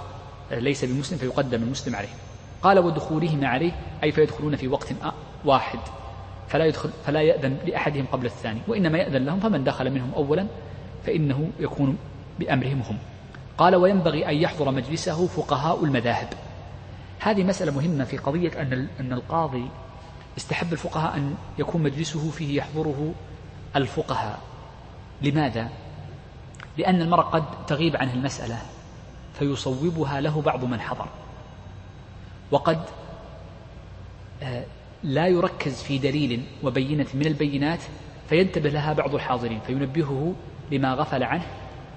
ليس 0.51 0.85
بمسلم 0.85 1.19
فيقدم 1.19 1.62
المسلم 1.62 1.97
عليه. 1.97 2.09
قال 2.62 2.79
ودخولهما 2.79 3.49
عليه 3.49 3.73
أي 4.03 4.12
فيدخلون 4.12 4.57
في 4.57 4.69
وقت 4.69 4.93
واحد. 5.45 5.79
فلا 6.49 6.65
يدخل 6.65 6.91
فلا 7.07 7.23
يأذن 7.23 7.57
لأحدهم 7.67 8.07
قبل 8.13 8.27
الثاني 8.27 8.61
وإنما 8.69 8.99
يأذن 8.99 9.25
لهم 9.25 9.41
فمن 9.41 9.65
دخل 9.65 9.91
منهم 9.91 10.13
أولا 10.17 10.47
فإنه 11.07 11.51
يكون 11.61 11.99
بأمرهم 12.39 12.83
هم. 12.91 12.99
قال 13.59 13.77
وينبغي 13.77 14.29
أن 14.29 14.35
يحضر 14.35 14.71
مجلسه 14.71 15.27
فقهاء 15.27 15.85
المذاهب. 15.85 16.29
هذه 17.19 17.45
مسألة 17.45 17.73
مهمة 17.73 18.05
في 18.05 18.17
قضية 18.17 18.63
أن 18.63 18.89
أن 19.01 19.13
القاضي 19.13 19.69
استحب 20.37 20.73
الفقهاء 20.73 21.17
أن 21.17 21.35
يكون 21.59 21.83
مجلسه 21.83 22.31
فيه 22.31 22.57
يحضره 22.59 23.15
الفقهاء. 23.77 24.39
لماذا؟ 25.23 25.69
لأن 26.79 27.03
المرء 27.03 27.23
قد 27.23 27.45
تغيب 27.67 27.97
عنه 27.97 28.13
المسألة 28.15 28.59
فيصوبها 29.39 30.21
له 30.21 30.43
بعض 30.43 30.65
من 30.65 30.81
حضر. 30.81 31.07
وقد 32.51 32.81
آه، 34.43 34.65
لا 35.05 35.27
يركز 35.27 35.83
في 35.83 35.99
دليل 35.99 36.43
وبينة 36.63 37.07
من 37.15 37.27
البينات 37.27 37.81
فينتبه 38.29 38.71
لها 38.71 38.93
بعض 38.93 39.15
الحاضرين 39.15 39.61
فينبهه 39.67 40.35
لما 40.73 40.95
غفل 40.95 41.23
عنه 41.23 41.47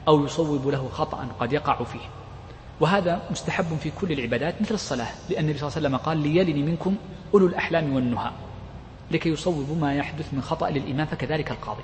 أو 0.07 0.25
يصوب 0.25 0.67
له 0.67 0.89
خطأ 0.89 1.27
قد 1.39 1.53
يقع 1.53 1.83
فيه. 1.83 2.09
وهذا 2.79 3.21
مستحب 3.31 3.77
في 3.77 3.91
كل 4.01 4.11
العبادات 4.11 4.61
مثل 4.61 4.73
الصلاة 4.73 5.07
لأن 5.29 5.43
النبي 5.43 5.57
صلى 5.57 5.67
الله 5.67 5.77
عليه 5.77 5.87
وسلم 5.87 5.97
قال 5.97 6.17
ليلني 6.17 6.63
منكم 6.63 6.95
أولو 7.33 7.47
الأحلام 7.47 7.95
والنهى 7.95 8.31
لكي 9.11 9.29
يصوبوا 9.29 9.75
ما 9.75 9.95
يحدث 9.95 10.33
من 10.33 10.41
خطأ 10.41 10.69
للإمام 10.69 11.05
فكذلك 11.05 11.51
القاضي. 11.51 11.83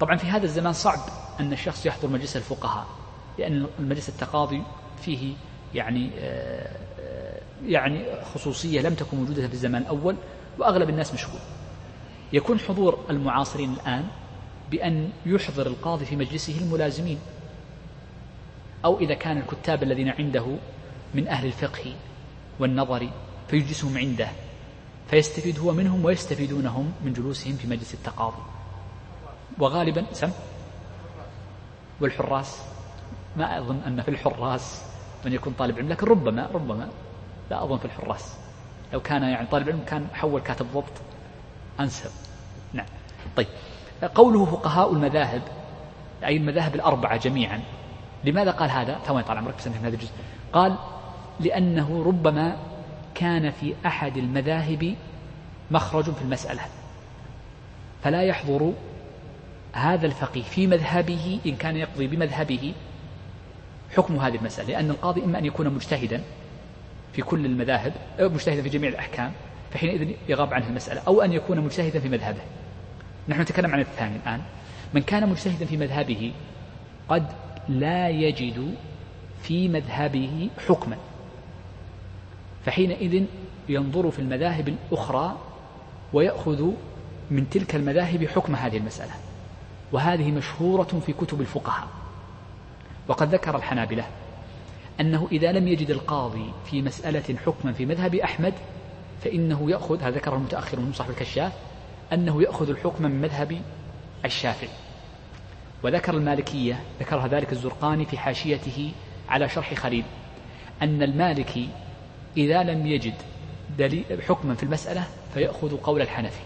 طبعا 0.00 0.16
في 0.16 0.26
هذا 0.26 0.44
الزمان 0.44 0.72
صعب 0.72 0.98
أن 1.40 1.52
الشخص 1.52 1.86
يحضر 1.86 2.08
مجلس 2.08 2.36
الفقهاء 2.36 2.86
لأن 3.38 3.66
المجلس 3.78 4.08
التقاضي 4.08 4.62
فيه 5.02 5.34
يعني 5.74 6.10
آه، 6.18 6.65
يعني 7.64 8.04
خصوصية 8.34 8.80
لم 8.80 8.94
تكن 8.94 9.16
موجودة 9.16 9.48
في 9.48 9.54
الزمان 9.54 9.82
الأول 9.82 10.16
وأغلب 10.58 10.88
الناس 10.88 11.14
مشغول. 11.14 11.40
يكون 12.32 12.58
حضور 12.58 13.04
المعاصرين 13.10 13.72
الآن 13.72 14.04
بأن 14.70 15.10
يحضر 15.26 15.66
القاضي 15.66 16.04
في 16.04 16.16
مجلسه 16.16 16.58
الملازمين 16.58 17.18
أو 18.84 18.98
إذا 18.98 19.14
كان 19.14 19.38
الكتاب 19.38 19.82
الذين 19.82 20.08
عنده 20.08 20.56
من 21.14 21.28
أهل 21.28 21.46
الفقه 21.46 21.94
والنظر 22.60 23.08
فيجلسهم 23.48 23.98
عنده 23.98 24.28
فيستفيد 25.10 25.58
هو 25.58 25.72
منهم 25.72 26.04
ويستفيدونهم 26.04 26.92
من 27.04 27.12
جلوسهم 27.12 27.56
في 27.56 27.68
مجلس 27.68 27.94
التقاضي. 27.94 28.42
وغالبا 29.58 30.06
سم؟ 30.12 30.30
والحراس؟ 32.00 32.58
ما 33.36 33.58
أظن 33.58 33.78
أن 33.86 34.02
في 34.02 34.08
الحراس 34.08 34.82
من 35.24 35.32
يكون 35.32 35.52
طالب 35.58 35.78
علم 35.78 35.88
لكن 35.88 36.06
ربما 36.06 36.46
ربما 36.54 36.88
لا 37.50 37.64
أظن 37.64 37.78
في 37.78 37.84
الحراس. 37.84 38.36
لو 38.92 39.00
كان 39.00 39.22
يعني 39.22 39.46
طالب 39.46 39.68
علم 39.68 39.80
كان 39.86 40.06
حول 40.14 40.40
كاتب 40.40 40.66
ضبط 40.74 40.92
أنسب. 41.80 42.10
نعم. 42.72 42.86
طيب. 43.36 43.46
قوله 44.14 44.44
فقهاء 44.44 44.92
المذاهب 44.92 45.42
أي 46.24 46.36
المذاهب 46.36 46.74
الأربعة 46.74 47.16
جميعا 47.16 47.60
لماذا 48.24 48.50
قال 48.50 48.70
هذا؟ 48.70 48.98
ثواني 49.06 49.24
طال 49.24 49.38
عمرك 49.38 49.54
بس 49.58 49.68
هذا 49.68 49.88
الجزء. 49.88 50.12
قال 50.52 50.76
لأنه 51.40 52.04
ربما 52.06 52.56
كان 53.14 53.50
في 53.50 53.74
أحد 53.86 54.16
المذاهب 54.16 54.94
مخرج 55.70 56.04
في 56.04 56.22
المسألة. 56.22 56.62
فلا 58.04 58.22
يحضر 58.22 58.72
هذا 59.72 60.06
الفقيه 60.06 60.42
في 60.42 60.66
مذهبه 60.66 61.40
إن 61.46 61.56
كان 61.56 61.76
يقضي 61.76 62.06
بمذهبه 62.06 62.74
حكم 63.96 64.16
هذه 64.16 64.36
المسألة 64.36 64.68
لأن 64.68 64.90
القاضي 64.90 65.24
إما 65.24 65.38
أن 65.38 65.44
يكون 65.44 65.68
مجتهدا 65.68 66.22
في 67.16 67.22
كل 67.22 67.46
المذاهب 67.46 67.92
أو 68.20 68.28
مجتهدا 68.28 68.62
في 68.62 68.68
جميع 68.68 68.90
الأحكام 68.90 69.32
فحينئذ 69.70 70.16
يغاب 70.28 70.54
عنه 70.54 70.68
المسألة 70.68 71.00
أو 71.06 71.22
أن 71.22 71.32
يكون 71.32 71.60
مجتهدا 71.60 72.00
في 72.00 72.08
مذهبه. 72.08 72.40
نحن 73.28 73.40
نتكلم 73.40 73.72
عن 73.72 73.80
الثاني 73.80 74.16
الآن. 74.16 74.40
من 74.94 75.02
كان 75.02 75.28
مجتهدا 75.28 75.66
في 75.66 75.76
مذهبه 75.76 76.32
قد 77.08 77.26
لا 77.68 78.08
يجد 78.08 78.74
في 79.42 79.68
مذهبه 79.68 80.50
حكما. 80.68 80.96
فحينئذ 82.64 83.24
ينظر 83.68 84.10
في 84.10 84.18
المذاهب 84.18 84.68
الأخرى 84.68 85.38
ويأخذ 86.12 86.70
من 87.30 87.50
تلك 87.50 87.74
المذاهب 87.74 88.26
حكم 88.26 88.54
هذه 88.54 88.76
المسألة. 88.76 89.12
وهذه 89.92 90.30
مشهورة 90.30 91.02
في 91.06 91.12
كتب 91.12 91.40
الفقهاء. 91.40 91.88
وقد 93.08 93.34
ذكر 93.34 93.56
الحنابلة 93.56 94.04
أنه 95.00 95.28
إذا 95.32 95.52
لم 95.52 95.68
يجد 95.68 95.90
القاضي 95.90 96.52
في 96.70 96.82
مسألة 96.82 97.36
حكما 97.46 97.72
في 97.72 97.86
مذهب 97.86 98.14
أحمد 98.14 98.54
فإنه 99.24 99.70
يأخذ 99.70 100.02
هذا 100.02 100.10
ذكره 100.16 100.34
المتأخر 100.34 100.80
من 100.80 100.92
صاحب 100.92 101.10
الكشاف 101.10 101.52
أنه 102.12 102.42
يأخذ 102.42 102.70
الحكم 102.70 103.04
من 103.04 103.20
مذهب 103.20 103.60
الشافعي. 104.24 104.68
وذكر 105.82 106.14
المالكية 106.14 106.80
ذكرها 107.00 107.28
ذلك 107.28 107.52
الزرقاني 107.52 108.04
في 108.04 108.18
حاشيته 108.18 108.92
على 109.28 109.48
شرح 109.48 109.74
خليل 109.74 110.04
أن 110.82 111.02
المالكي 111.02 111.68
إذا 112.36 112.62
لم 112.62 112.86
يجد 112.86 113.14
دليل 113.78 114.22
حكما 114.28 114.54
في 114.54 114.62
المسألة 114.62 115.04
فيأخذ 115.34 115.76
قول 115.76 116.00
الحنفي. 116.02 116.40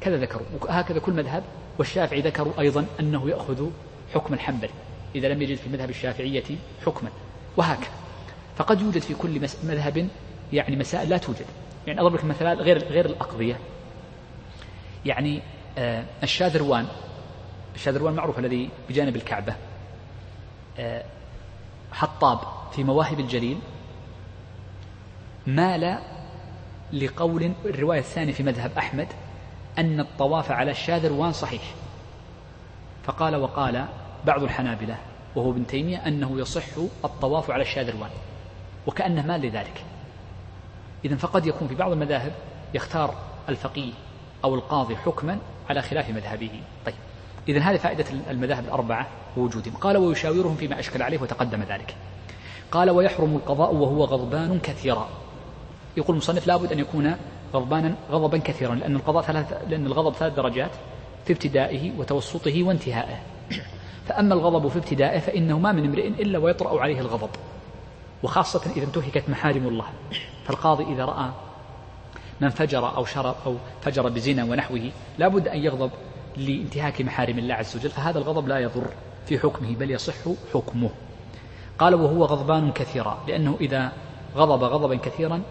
كذا 0.00 0.16
ذكروا 0.16 0.46
وهكذا 0.60 0.98
كل 0.98 1.12
مذهب 1.12 1.42
والشافعي 1.78 2.20
ذكروا 2.20 2.52
أيضا 2.60 2.86
أنه 3.00 3.30
يأخذ 3.30 3.70
حكم 4.14 4.34
الحنبلي. 4.34 4.70
إذا 5.14 5.28
لم 5.28 5.42
يجد 5.42 5.56
في 5.56 5.68
مذهب 5.68 5.90
الشافعية 5.90 6.44
حكما 6.86 7.10
وهكذا. 7.56 7.90
فقد 8.56 8.80
يوجد 8.80 9.02
في 9.02 9.14
كل 9.14 9.40
مذهب 9.40 10.08
يعني 10.52 10.76
مسائل 10.76 11.08
لا 11.08 11.18
توجد. 11.18 11.46
يعني 11.86 12.00
أضرب 12.00 12.14
لك 12.14 12.24
مثال 12.24 12.60
غير 12.62 12.78
غير 12.78 13.06
الأقضية. 13.06 13.58
يعني 15.06 15.40
آه 15.78 16.04
الشاذروان. 16.22 16.86
الشاذروان 17.74 18.14
معروف 18.14 18.38
الذي 18.38 18.70
بجانب 18.88 19.16
الكعبة. 19.16 19.54
آه 20.78 21.04
حطاب 21.92 22.38
في 22.72 22.84
مواهب 22.84 23.20
الجليل 23.20 23.58
مال 25.46 25.98
لقول 26.92 27.52
الرواية 27.64 27.98
الثانية 28.00 28.32
في 28.32 28.42
مذهب 28.42 28.70
أحمد 28.78 29.06
أن 29.78 30.00
الطواف 30.00 30.50
على 30.50 30.70
الشاذروان 30.70 31.32
صحيح. 31.32 31.62
فقال 33.04 33.36
وقال 33.36 33.86
بعض 34.28 34.42
الحنابلة 34.42 34.96
وهو 35.36 35.50
ابن 35.50 35.66
تيمية 35.66 35.96
أنه 36.06 36.40
يصح 36.40 36.64
الطواف 37.04 37.50
على 37.50 37.62
الشاذروان 37.62 38.10
وكأنه 38.86 39.26
مال 39.26 39.40
لذلك. 39.40 39.84
إذا 41.04 41.16
فقد 41.16 41.46
يكون 41.46 41.68
في 41.68 41.74
بعض 41.74 41.92
المذاهب 41.92 42.32
يختار 42.74 43.14
الفقيه 43.48 43.92
أو 44.44 44.54
القاضي 44.54 44.96
حكما 44.96 45.38
على 45.70 45.82
خلاف 45.82 46.10
مذهبه. 46.10 46.50
طيب 46.86 46.94
إذا 47.48 47.60
هذه 47.60 47.76
فائدة 47.76 48.04
المذاهب 48.30 48.64
الأربعة 48.64 49.06
ووجودهم. 49.36 49.74
قال 49.74 49.96
ويشاورهم 49.96 50.56
فيما 50.56 50.78
أشكل 50.78 51.02
عليه 51.02 51.22
وتقدم 51.22 51.62
ذلك. 51.62 51.94
قال 52.70 52.90
ويحرم 52.90 53.36
القضاء 53.36 53.74
وهو 53.74 54.04
غضبان 54.04 54.60
كثيرا. 54.60 55.08
يقول 55.96 56.16
المصنف 56.16 56.46
لابد 56.46 56.72
أن 56.72 56.78
يكون 56.78 57.16
غضبانا 57.54 57.94
غضبا 58.10 58.38
كثيرا 58.38 58.74
لأن 58.74 58.96
القضاء 58.96 59.22
ثلاث 59.22 59.52
لأن 59.68 59.86
الغضب 59.86 60.14
ثلاث 60.14 60.34
درجات 60.34 60.70
في 61.24 61.32
ابتدائه 61.32 61.98
وتوسطه 61.98 62.62
وانتهائه. 62.62 63.20
فأما 64.08 64.34
الغضب 64.34 64.68
في 64.68 64.78
ابتدائه 64.78 65.18
فإنه 65.18 65.58
ما 65.58 65.72
من 65.72 65.84
امرئ 65.84 66.08
إلا 66.08 66.38
ويطرأ 66.38 66.80
عليه 66.80 67.00
الغضب. 67.00 67.30
وخاصة 68.22 68.72
إذا 68.76 68.84
انتهكت 68.84 69.28
محارم 69.28 69.68
الله. 69.68 69.86
فالقاضي 70.44 70.84
إذا 70.84 71.04
رأى 71.04 71.30
من 72.40 72.48
فجر 72.48 72.96
أو 72.96 73.04
شرب 73.04 73.34
أو 73.46 73.56
فجر 73.80 74.08
بزنا 74.08 74.44
ونحوه 74.44 74.90
لا 75.18 75.28
بد 75.28 75.48
أن 75.48 75.58
يغضب 75.58 75.90
لانتهاك 76.36 77.02
محارم 77.02 77.38
الله 77.38 77.54
عز 77.54 77.76
وجل 77.76 77.90
فهذا 77.90 78.18
الغضب 78.18 78.48
لا 78.48 78.58
يضر 78.58 78.86
في 79.26 79.38
حكمه 79.38 79.76
بل 79.76 79.90
يصح 79.90 80.14
حكمه. 80.54 80.90
قال 81.78 81.94
وهو 81.94 82.24
غضبان 82.24 82.72
كثيرا 82.72 83.18
لأنه 83.28 83.56
إذا 83.60 83.92
غضب 84.36 84.64
غضبا 84.64 84.96
كثيرا 84.96 85.42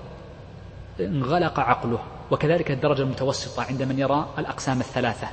انغلق 0.99 1.59
عقله 1.59 1.99
وكذلك 2.31 2.71
الدرجة 2.71 3.01
المتوسطة 3.01 3.63
عند 3.63 3.83
من 3.83 3.99
يرى 3.99 4.27
الأقسام 4.37 4.79
الثلاثة. 4.79 5.27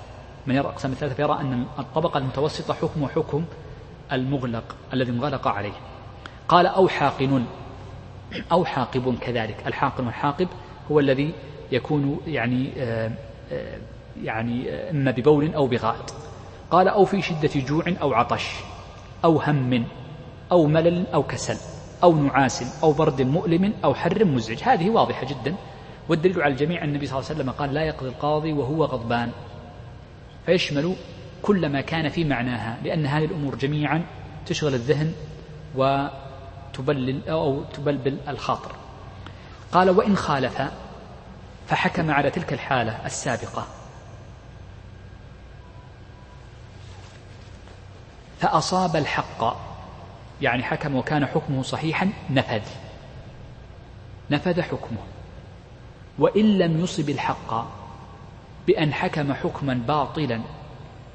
من 0.47 0.55
يرى 0.55 0.65
الأقسام 0.65 0.93
الثلاثة 0.93 1.15
فيرى 1.15 1.41
أن 1.41 1.67
الطبقة 1.79 2.19
المتوسطة 2.19 2.75
حكم 2.75 3.07
حكم 3.07 3.45
المغلق 4.13 4.77
الذي 4.93 5.13
انغلق 5.13 5.49
عليه. 5.49 5.73
قال 6.49 6.67
أو 6.67 6.89
حاقن 6.89 7.45
أو 8.53 8.65
حاقب 8.65 9.19
كذلك. 9.21 9.57
الحاقن 9.67 10.07
والحاقب 10.07 10.49
هو 10.91 11.01
الذي 11.01 11.35
يكون 11.73 12.21
يعني 12.27 12.73
آه، 12.79 13.11
آه، 13.53 13.79
يعني 14.23 14.71
آه، 14.71 14.91
إما 14.91 15.11
ببول 15.11 15.55
أو 15.55 15.67
بغائط. 15.67 16.15
قال 16.71 16.89
أو 16.89 17.05
في 17.05 17.23
شدة 17.23 17.51
جوع 17.55 17.85
أو 18.03 18.15
عطش 18.15 18.51
أو 19.25 19.41
هم 19.41 19.85
أو 20.53 20.67
ملل 20.67 21.07
أو 21.15 21.23
كسل 21.23 21.57
أو 22.03 22.17
نعاس 22.17 22.83
أو 22.83 22.93
برد 22.93 23.23
مؤلم 23.23 23.73
أو 23.85 23.95
حر 23.95 24.25
مزعج. 24.25 24.63
هذه 24.63 24.91
واضحة 24.91 25.27
جدا. 25.27 25.55
والدليل 26.09 26.43
على 26.43 26.53
الجميع 26.53 26.85
أن 26.85 26.89
النبي 26.89 27.07
صلى 27.07 27.19
الله 27.19 27.31
عليه 27.31 27.41
وسلم 27.41 27.51
قال 27.51 27.75
لا 27.75 27.83
يقضي 27.83 28.09
القاضي 28.09 28.53
وهو 28.53 28.85
غضبان. 28.85 29.31
فيشمل 30.47 30.97
كل 31.43 31.69
ما 31.69 31.81
كان 31.81 32.09
في 32.09 32.25
معناها 32.25 32.79
لأن 32.85 33.07
هذه 33.07 33.25
الأمور 33.25 33.55
جميعا 33.55 34.05
تشغل 34.47 34.75
الذهن 34.75 35.15
وتبلل 35.75 37.29
أو 37.29 37.65
تبلبل 37.65 38.19
الخاطر. 38.29 38.73
قال 39.73 39.91
وإن 39.91 40.17
خالف 40.17 40.63
فحكم 41.69 42.11
على 42.11 42.31
تلك 42.31 42.53
الحالة 42.53 43.07
السابقة. 43.07 43.67
فأصاب 48.41 48.97
الحق 48.97 49.57
يعني 50.43 50.63
حكم 50.63 50.95
وكان 50.95 51.27
حكمه 51.27 51.63
صحيحا 51.63 52.13
نفذ. 52.31 52.63
نفذ 54.31 54.63
حكمه. 54.63 54.99
وإن 56.19 56.59
لم 56.59 56.85
يصب 56.85 57.11
الحق 57.11 57.84
بأن 58.67 58.93
حكم 58.93 59.33
حكما 59.33 59.75
باطلا 59.75 60.41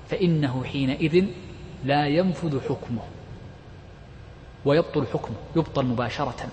فإنه 0.10 0.64
حينئذ 0.64 1.26
لا 1.86 2.08
ينفذ 2.08 2.60
حكمه 2.70 3.02
ويبطل 4.66 5.08
حكمه 5.14 5.36
يبطل 5.56 5.86
مباشرة. 5.86 6.48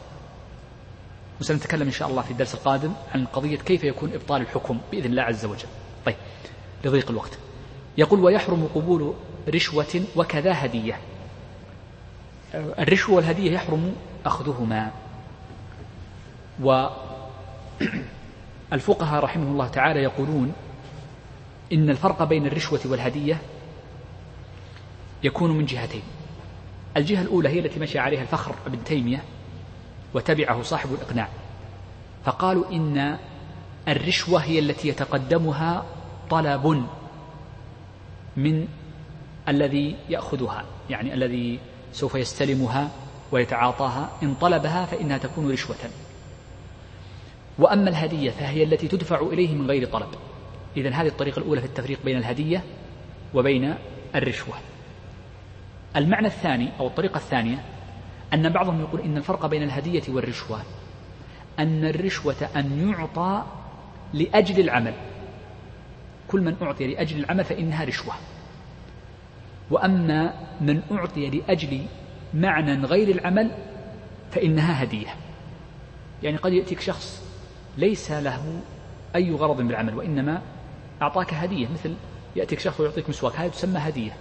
وسنتكلم 1.41 1.83
إن 1.83 1.93
شاء 1.93 2.09
الله 2.09 2.23
في 2.23 2.31
الدرس 2.31 2.55
القادم 2.55 2.93
عن 3.15 3.27
قضية 3.27 3.57
كيف 3.57 3.85
يكون 3.85 4.13
إبطال 4.13 4.43
الحكم 4.43 4.79
بإذن 4.93 5.11
الله 5.11 5.23
عز 5.23 5.45
وجل. 5.45 5.69
طيب 6.07 6.17
لضيق 6.85 7.11
الوقت. 7.11 7.39
يقول 7.99 8.21
ويحرم 8.21 8.69
قبول 8.75 9.15
رشوة 9.49 10.05
وكذا 10.17 10.65
هدية. 10.65 10.99
الرشوة 12.55 13.17
والهدية 13.17 13.53
يحرم 13.53 13.95
أخذهما. 14.27 14.91
والفقهاء 18.73 19.25
رحمه 19.25 19.51
الله 19.51 19.69
تعالى 19.69 20.03
يقولون 20.03 20.53
إن 21.73 21.91
الفرق 21.91 22.23
بين 22.23 22.47
الرشوة 22.47 22.81
والهدية 22.85 23.41
يكون 25.23 25.51
من 25.51 25.65
جهتين. 25.65 26.03
الجهة 26.97 27.23
الأولى 27.23 27.49
هي 27.49 27.59
التي 27.59 27.81
مشى 27.81 27.99
عليها 27.99 28.23
الفخر 28.23 28.55
ابن 28.67 28.85
تيمية 28.85 29.23
وتبعه 30.15 30.63
صاحب 30.63 30.95
الإقناع. 30.95 31.29
فقالوا 32.25 32.71
إن 32.73 33.19
الرشوة 33.89 34.41
هي 34.41 34.59
التي 34.59 34.89
يتقدمها 34.89 35.85
طلب 36.31 36.87
من 38.37 38.69
الذي 39.49 39.97
يأخذها 40.09 40.65
يعني 40.91 41.15
الذي 41.15 41.59
سوف 41.93 42.15
يستلمها 42.15 42.91
ويتعاطاها. 43.33 44.11
إن 44.23 44.35
طلبها 44.35 44.85
فإنها 44.85 45.19
تكون 45.19 45.53
رشوة. 45.53 45.77
وأما 47.59 47.91
الهدية 47.91 48.31
فهي 48.31 48.65
التي 48.65 48.89
تدفع 48.89 49.21
إليه 49.21 49.55
من 49.55 49.67
غير 49.67 49.87
طلب. 49.87 50.09
إذا 50.77 50.91
هذه 50.91 51.09
الطريقة 51.09 51.39
الأولى 51.39 51.61
في 51.61 51.67
التفريق 51.67 51.99
بين 52.05 52.17
الهدية 52.17 52.63
وبين 53.35 53.75
الرشوة. 54.15 54.55
المعنى 55.97 56.27
الثاني 56.27 56.69
أو 56.81 56.87
الطريقة 56.87 57.17
الثانية 57.17 57.65
أن 58.35 58.49
بعضهم 58.49 58.81
يقول 58.81 59.01
إن 59.01 59.17
الفرق 59.17 59.47
بين 59.47 59.63
الهدية 59.63 60.03
والرشوة 60.09 60.63
أن 61.59 61.85
الرشوة 61.85 62.49
أن 62.57 62.89
يعطى 62.91 63.45
لأجل 64.15 64.61
العمل. 64.61 64.95
كل 66.29 66.41
من 66.41 66.57
أعطي 66.63 66.87
لأجل 66.87 67.19
العمل 67.19 67.45
فإنها 67.45 67.85
رشوة. 67.85 68.15
وأما 69.71 70.35
من 70.61 70.83
أعطي 70.93 71.31
لأجل 71.31 71.87
معنى 72.35 72.85
غير 72.85 73.09
العمل 73.09 73.51
فإنها 74.31 74.83
هدية. 74.83 75.15
يعني 76.23 76.37
قد 76.37 76.53
يأتيك 76.53 76.81
شخص 76.81 77.27
ليس 77.79 78.11
له 78.11 78.61
أي 79.17 79.31
غرض 79.31 79.57
بالعمل 79.57 79.95
وإنما 79.95 80.43
أعطاك 81.03 81.35
هدية 81.35 81.69
مثل 81.69 81.95
يأتيك 82.37 82.61
شخص 82.61 82.81
ويعطيك 82.81 83.09
مسواك 83.09 83.37
هذه 83.37 83.49
تسمى 83.49 83.79
هدية. 83.79 84.17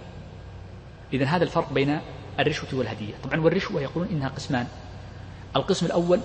إذا 1.12 1.24
هذا 1.24 1.44
الفرق 1.44 1.72
بين 1.72 2.00
الرشوة 2.40 2.68
والهدية. 2.72 3.14
طبعا 3.24 3.40
والرشوة 3.40 3.82
يقولون 3.82 4.08
إنها 4.08 4.28
قسمان. 4.28 4.66
القسم 5.56 5.86
الأول 5.86 6.20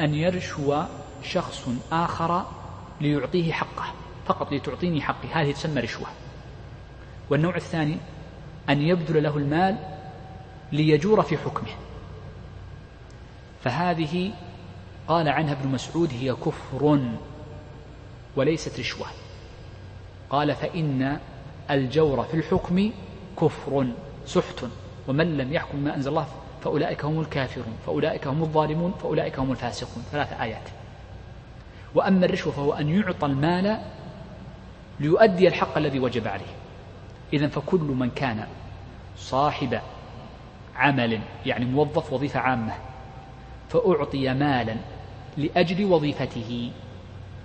أن 0.00 0.14
يرشو 0.14 0.82
شخص 1.22 1.68
آخر 1.92 2.44
ليعطيه 3.00 3.52
حقه 3.52 3.84
فقط 4.26 4.52
لتعطيني 4.52 5.02
حقي. 5.02 5.28
هذه 5.32 5.52
تسمى 5.52 5.80
رشوة. 5.80 6.06
والنوع 7.30 7.56
الثاني 7.56 7.96
أن 8.68 8.82
يبذل 8.82 9.22
له 9.22 9.36
المال 9.36 9.78
ليجور 10.72 11.22
في 11.22 11.38
حكمه. 11.38 11.70
فهذه 13.64 14.32
قال 15.08 15.28
عنها 15.28 15.52
ابن 15.52 15.68
مسعود 15.68 16.12
هي 16.12 16.34
كفر 16.34 17.00
وليست 18.36 18.80
رشوة. 18.80 19.06
قال 20.30 20.54
فإن 20.54 21.18
الجور 21.70 22.22
في 22.22 22.34
الحكم 22.34 22.90
كفر 23.40 23.86
سحت 24.26 24.64
ومن 25.08 25.36
لم 25.36 25.52
يحكم 25.52 25.78
ما 25.78 25.94
أنزل 25.94 26.10
الله 26.10 26.26
فأولئك 26.64 27.04
هم 27.04 27.20
الكافرون 27.20 27.76
فأولئك 27.86 28.26
هم 28.26 28.42
الظالمون 28.42 28.94
فأولئك 29.02 29.38
هم 29.38 29.50
الفاسقون. 29.50 30.04
ثلاث 30.12 30.40
آيات. 30.40 30.68
وأما 31.94 32.26
الرشوة 32.26 32.52
فهو 32.52 32.72
أن 32.72 32.88
يعطى 32.88 33.26
المال 33.26 33.78
ليؤدي 35.00 35.48
الحق 35.48 35.78
الذي 35.78 35.98
وجب 35.98 36.28
عليه. 36.28 36.54
إذا 37.32 37.48
فكل 37.48 37.80
من 37.80 38.10
كان 38.10 38.46
صاحب 39.16 39.80
عمل 40.76 41.20
يعني 41.46 41.64
موظف 41.64 42.12
وظيفة 42.12 42.40
عامة 42.40 42.74
فأعطي 43.68 44.34
مالا 44.34 44.76
لأجل 45.36 45.84
وظيفته 45.84 46.70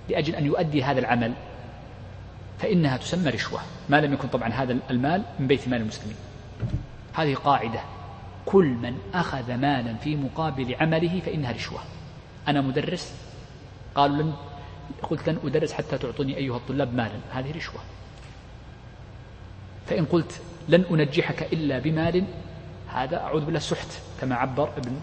لأجل 0.08 0.34
أن 0.34 0.46
يؤدي 0.46 0.82
هذا 0.82 1.00
العمل. 1.00 1.32
فإنها 2.62 2.96
تسمى 2.96 3.30
رشوة. 3.30 3.60
ما 3.88 4.00
لم 4.00 4.12
يكن 4.12 4.28
طبعا 4.28 4.48
هذا 4.48 4.78
المال 4.90 5.22
من 5.38 5.46
بيت 5.46 5.68
مال 5.68 5.80
المسلمين. 5.80 6.16
هذه 7.14 7.34
قاعدة. 7.34 7.80
كل 8.46 8.66
من 8.66 8.98
أخذ 9.14 9.54
مالا 9.54 9.94
في 9.94 10.16
مقابل 10.16 10.74
عمله 10.80 11.20
فإنها 11.20 11.52
رشوة. 11.52 11.80
أنا 12.48 12.60
مدرس؟ 12.60 13.14
قالوا 13.94 14.22
لن 14.22 14.32
قلت 15.02 15.28
لن 15.28 15.38
أدرس 15.44 15.72
حتى 15.72 15.98
تعطوني 15.98 16.36
أيها 16.36 16.56
الطلاب 16.56 16.94
مالا. 16.94 17.18
هذه 17.32 17.56
رشوة. 17.56 17.80
فإن 19.86 20.04
قلت 20.04 20.40
لن 20.68 20.84
أنجحك 20.90 21.52
إلا 21.52 21.78
بمال 21.78 22.24
هذا 22.88 23.16
أعوذ 23.16 23.44
بالله 23.44 23.60
سحت 23.60 23.88
كما 24.20 24.34
عبر 24.34 24.68
ابن 24.76 25.00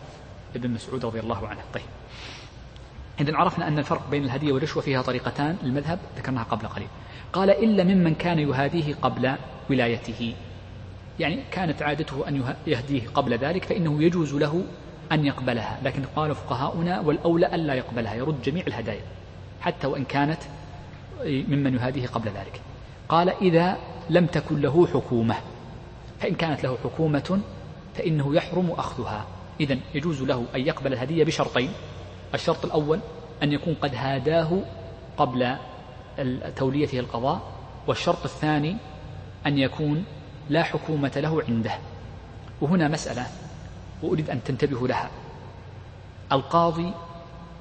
ابن 0.56 0.70
مسعود 0.70 1.06
رضي 1.06 1.20
الله 1.20 1.48
عنه. 1.48 1.62
طيب. 1.74 1.99
إذا 3.20 3.36
عرفنا 3.36 3.68
أن 3.68 3.80
الفرق 3.80 4.10
بين 4.12 4.26
الهدية 4.26 4.52
والرشوة 4.52 4.84
فيها 4.84 5.02
طريقتان 5.02 5.58
المذهب 5.64 6.00
ذكرناها 6.18 6.44
قبل 6.44 6.68
قليل. 6.68 6.88
قال 7.34 7.50
إلا 7.50 7.84
ممن 7.84 8.16
كان 8.16 8.40
يهاديه 8.40 8.96
قبل 9.02 9.36
ولايته. 9.70 10.34
يعني 11.20 11.40
كانت 11.52 11.82
عادته 11.82 12.28
أن 12.28 12.44
يهديه 12.68 13.08
قبل 13.08 13.38
ذلك 13.38 13.66
فإنه 13.66 14.04
يجوز 14.04 14.34
له 14.34 14.64
أن 15.12 15.26
يقبلها. 15.26 15.80
لكن 15.84 16.04
قال 16.16 16.36
فقهاؤنا 16.36 17.00
والأولى 17.00 17.56
ألا 17.56 17.74
يقبلها 17.74 18.16
يرد 18.16 18.42
جميع 18.42 18.64
الهدايا 18.68 19.02
حتى 19.62 19.88
وإن 19.88 20.04
كانت 20.04 20.42
ممن 21.26 21.76
يهاديه 21.76 22.08
قبل 22.08 22.28
ذلك. 22.28 22.62
قال 23.10 23.30
إذا 23.30 23.78
لم 24.10 24.26
تكن 24.26 24.62
له 24.62 24.88
حكومة 24.88 25.36
فإن 26.20 26.36
كانت 26.36 26.64
له 26.64 26.78
حكومة 26.84 27.42
فإنه 27.96 28.36
يحرم 28.36 28.72
أخذها. 28.72 29.26
إذا 29.60 29.78
يجوز 29.94 30.22
له 30.22 30.46
أن 30.56 30.62
يقبل 30.62 30.94
الهدية 30.94 31.24
بشرطين. 31.24 31.70
الشرط 32.34 32.66
الأول 32.66 33.00
أن 33.44 33.52
يكون 33.52 33.76
قد 33.82 33.96
هاداه 33.96 34.62
قبل 35.18 35.56
توليته 36.56 37.00
القضاء 37.00 37.42
والشرط 37.88 38.24
الثاني 38.24 38.78
أن 39.46 39.58
يكون 39.58 40.06
لا 40.50 40.64
حكومة 40.64 41.12
له 41.16 41.44
عنده. 41.48 41.72
وهنا 42.62 42.88
مسألة 42.88 43.28
وأريد 44.04 44.30
أن 44.30 44.44
تنتبهوا 44.44 44.88
لها. 44.88 45.10
القاضي 46.32 46.94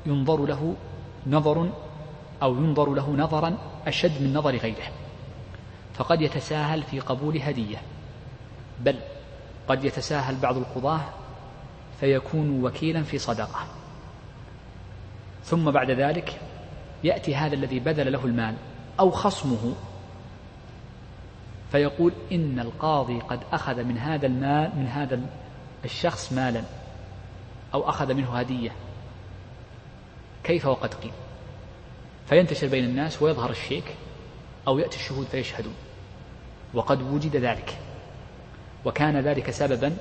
ينظر 0.07 0.47
له 0.47 0.75
نظر 1.27 1.71
أو 2.43 2.57
ينظر 2.57 2.95
له 2.95 3.11
نظرا 3.11 3.59
أشد 3.87 4.23
من 4.23 4.35
نظر 4.35 4.57
غيره 4.57 4.89
فقد 5.95 6.23
يتساهل 6.23 6.83
في 6.83 7.01
قبول 7.01 7.39
هدية. 7.39 7.83
بل 8.81 8.97
قد 9.69 9.85
يتساهل 9.85 10.37
بعض 10.37 10.57
القضاة 10.57 11.01
فيكون 12.01 12.65
وكيلا 12.65 13.03
في 13.03 13.19
صدقة. 13.19 13.67
ثم 15.51 15.71
بعد 15.71 15.91
ذلك 15.91 16.41
يأتي 17.05 17.37
هذا 17.37 17.55
الذي 17.55 17.79
بذل 17.79 18.13
له 18.13 18.25
المال 18.25 18.55
أو 19.01 19.11
خصمه. 19.11 19.75
فيقول 21.73 22.13
إن 22.33 22.61
القاضي 22.61 23.19
قد 23.21 23.41
أخذ 23.53 23.85
من 23.85 23.99
هذا 23.99 24.27
المال 24.27 24.71
من 24.77 24.87
هذا 24.87 25.21
الشخص 25.85 26.33
مالا 26.33 26.63
أو 27.75 27.89
أخذ 27.89 28.15
منه 28.15 28.39
هدية. 28.39 28.71
كيف 30.45 30.67
وقد 30.67 30.95
قيل؟ 30.95 31.13
فينتشر 32.29 32.67
بين 32.67 32.85
الناس 32.85 33.23
ويظهر 33.23 33.51
الشيك 33.51 33.85
أو 34.69 34.79
يأتي 34.79 34.97
الشهود 34.97 35.27
فيشهدون. 35.27 35.75
وقد 36.75 37.03
وجد 37.03 37.37
ذلك. 37.37 37.79
وكان 38.85 39.21
ذلك 39.21 39.51
سببا 39.51 39.97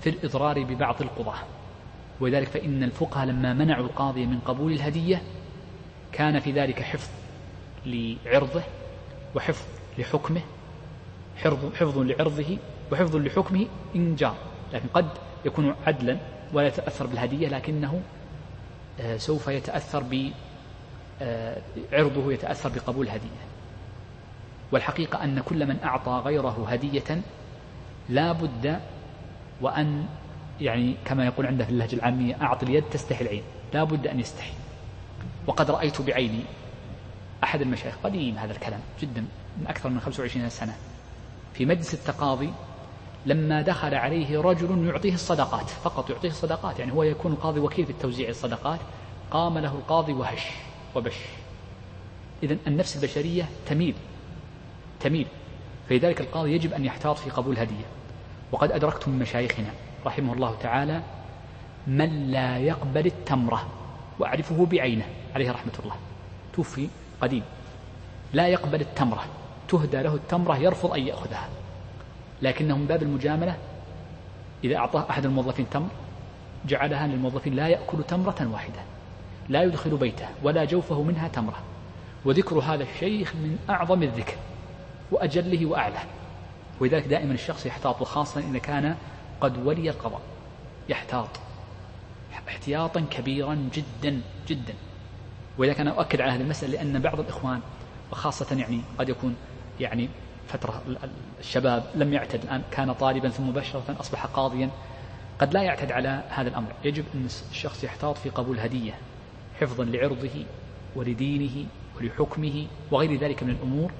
في 0.00 0.10
الإضرار 0.10 0.64
ببعض 0.64 1.02
القضاة. 1.02 1.38
ولذلك 2.22 2.48
فإن 2.48 2.82
الفقهاء 2.82 3.26
لما 3.26 3.54
منعوا 3.54 3.84
القاضي 3.84 4.26
من 4.26 4.38
قبول 4.38 4.72
الهدية 4.72 5.22
كان 6.12 6.40
في 6.40 6.52
ذلك 6.52 6.82
حفظ 6.82 7.10
لعرضه 7.86 8.62
وحفظ 9.34 9.66
لحكمه 9.98 10.40
حفظ 11.74 11.98
لعرضه 11.98 12.58
وحفظ 12.92 13.16
لحكمه 13.16 13.66
إن 13.96 14.16
جار 14.16 14.36
لكن 14.72 14.88
قد 14.94 15.08
يكون 15.44 15.74
عدلا 15.86 16.16
ولا 16.52 16.66
يتأثر 16.66 17.06
بالهدية 17.06 17.48
لكنه 17.48 18.02
آه، 19.00 19.16
سوف 19.16 19.48
يتأثر 19.48 20.02
ب 20.02 20.30
آه، 21.22 21.56
عرضه 21.92 22.32
يتأثر 22.32 22.68
بقبول 22.68 23.06
الهدية. 23.06 23.42
والحقيقة 24.72 25.24
أن 25.24 25.40
كل 25.40 25.66
من 25.66 25.76
أعطى 25.84 26.22
غيره 26.24 26.66
هدية 26.68 27.22
لا 28.08 28.32
بد 28.32 28.80
وأن 29.60 30.06
يعني 30.60 30.94
كما 31.04 31.26
يقول 31.26 31.46
عنده 31.46 31.64
في 31.64 31.70
اللهجة 31.70 31.94
العامية 31.94 32.42
أعط 32.42 32.62
اليد 32.62 32.84
تستحي 32.90 33.24
العين 33.24 33.42
لا 33.74 33.84
بد 33.84 34.06
أن 34.06 34.20
يستحي. 34.20 34.52
وقد 35.46 35.70
رأيت 35.70 36.02
بعيني 36.02 36.40
أحد 37.44 37.60
المشايخ 37.60 37.94
قديم 38.04 38.38
هذا 38.38 38.52
الكلام 38.52 38.80
جدا 39.00 39.24
من 39.60 39.66
أكثر 39.66 39.88
من 39.88 40.00
25 40.00 40.48
سنة 40.48 40.76
في 41.54 41.66
مجلس 41.66 41.94
التقاضي 41.94 42.50
لما 43.26 43.62
دخل 43.62 43.94
عليه 43.94 44.40
رجل 44.40 44.86
يعطيه 44.86 45.14
الصدقات 45.14 45.70
فقط 45.70 46.10
يعطيه 46.10 46.28
الصدقات 46.28 46.78
يعني 46.78 46.92
هو 46.92 47.02
يكون 47.02 47.32
القاضي 47.32 47.60
وكيل 47.60 47.86
في 47.86 47.92
توزيع 47.92 48.28
الصدقات 48.28 48.80
قام 49.30 49.58
له 49.58 49.72
القاضي 49.72 50.12
وهش 50.12 50.46
وبش. 50.94 51.16
إذا 52.42 52.56
النفس 52.66 52.96
البشرية 52.96 53.48
تميل 53.66 53.94
تميل. 55.00 55.26
فلذلك 55.88 56.20
القاضي 56.20 56.52
يجب 56.52 56.72
أن 56.72 56.84
يحتاط 56.84 57.18
في 57.18 57.30
قبول 57.30 57.58
هدية 57.58 57.84
وقد 58.52 58.72
أدركت 58.72 59.08
من 59.08 59.18
مشايخنا 59.18 59.70
رحمه 60.06 60.32
الله 60.32 60.56
تعالى 60.60 61.00
من 61.86 62.30
لا 62.30 62.58
يقبل 62.58 63.06
التمرة 63.06 63.66
وأعرفه 64.18 64.66
بعينه 64.66 65.04
عليه 65.34 65.50
رحمة 65.50 65.72
الله. 65.82 65.96
توفي 66.52 66.88
قديم. 67.20 67.42
لا 68.32 68.48
يقبل 68.48 68.80
التمرة. 68.80 69.24
تهدى 69.68 70.02
له 70.02 70.14
التمرة 70.14 70.56
يرفض 70.56 70.92
أن 70.92 71.06
يأخذها. 71.06 71.48
لكنه 72.42 72.76
من 72.76 72.86
باب 72.86 73.02
المجاملة 73.02 73.56
إذا 74.64 74.76
أعطاه 74.76 75.10
أحد 75.10 75.24
الموظفين 75.24 75.70
تمر 75.70 75.88
جعلها 76.66 77.06
للموظفين 77.06 77.54
لا 77.54 77.68
يأكل 77.68 78.04
تمرة 78.04 78.48
واحدة. 78.52 78.80
لا 79.48 79.62
يدخل 79.62 79.96
بيته 79.96 80.26
ولا 80.42 80.64
جوفه 80.64 81.02
منها 81.02 81.28
تمرة. 81.28 81.58
وذكر 82.24 82.58
هذا 82.58 82.82
الشيخ 82.82 83.34
من 83.34 83.58
أعظم 83.70 84.02
الذكر 84.02 84.36
وأجله 85.12 85.66
وأعلى. 85.66 85.98
ولذلك 86.80 87.06
دائما 87.06 87.34
الشخص 87.34 87.66
يحتاط 87.66 88.02
وخاصة 88.02 88.40
إذا 88.40 88.58
كان 88.58 88.96
قد 89.42 89.66
ولي 89.66 89.90
القضاء. 89.90 90.20
يحتاط. 90.88 91.28
احتياطا 92.48 93.00
كبيرا 93.10 93.68
جدا 93.74 94.20
جدا. 94.48 94.74
ولذلك 95.58 95.80
أنا 95.80 95.90
أؤكد 95.90 96.20
على 96.20 96.32
هذه 96.32 96.40
المسألة 96.40 96.72
لأن 96.72 96.98
بعض 96.98 97.20
الإخوان 97.20 97.60
وخاصة 98.12 98.56
يعني 98.56 98.80
قد 98.98 99.08
يكون 99.08 99.36
يعني 99.80 100.08
فترة 100.48 100.82
الشباب 101.40 101.84
لم 101.94 102.12
يعتد 102.12 102.42
الآن 102.42 102.62
كان 102.70 102.92
طالبا 102.92 103.28
ثم 103.28 103.48
مباشرة 103.48 103.96
أصبح 104.00 104.26
قاضيا 104.26 104.70
قد 105.38 105.54
لا 105.54 105.62
يعتد 105.62 105.92
على 105.92 106.22
هذا 106.28 106.48
الأمر. 106.48 106.72
يجب 106.84 107.04
أن 107.14 107.28
الشخص 107.50 107.84
يحتاط 107.84 108.18
في 108.18 108.30
قبول 108.30 108.60
هدية 108.60 108.94
حفظا 109.60 109.84
لعرضه 109.84 110.44
ولدينه 110.96 111.66
ولحكمه 111.96 112.66
وغير 112.90 113.18
ذلك 113.18 113.42
من 113.42 113.50
الأمور. 113.50 113.92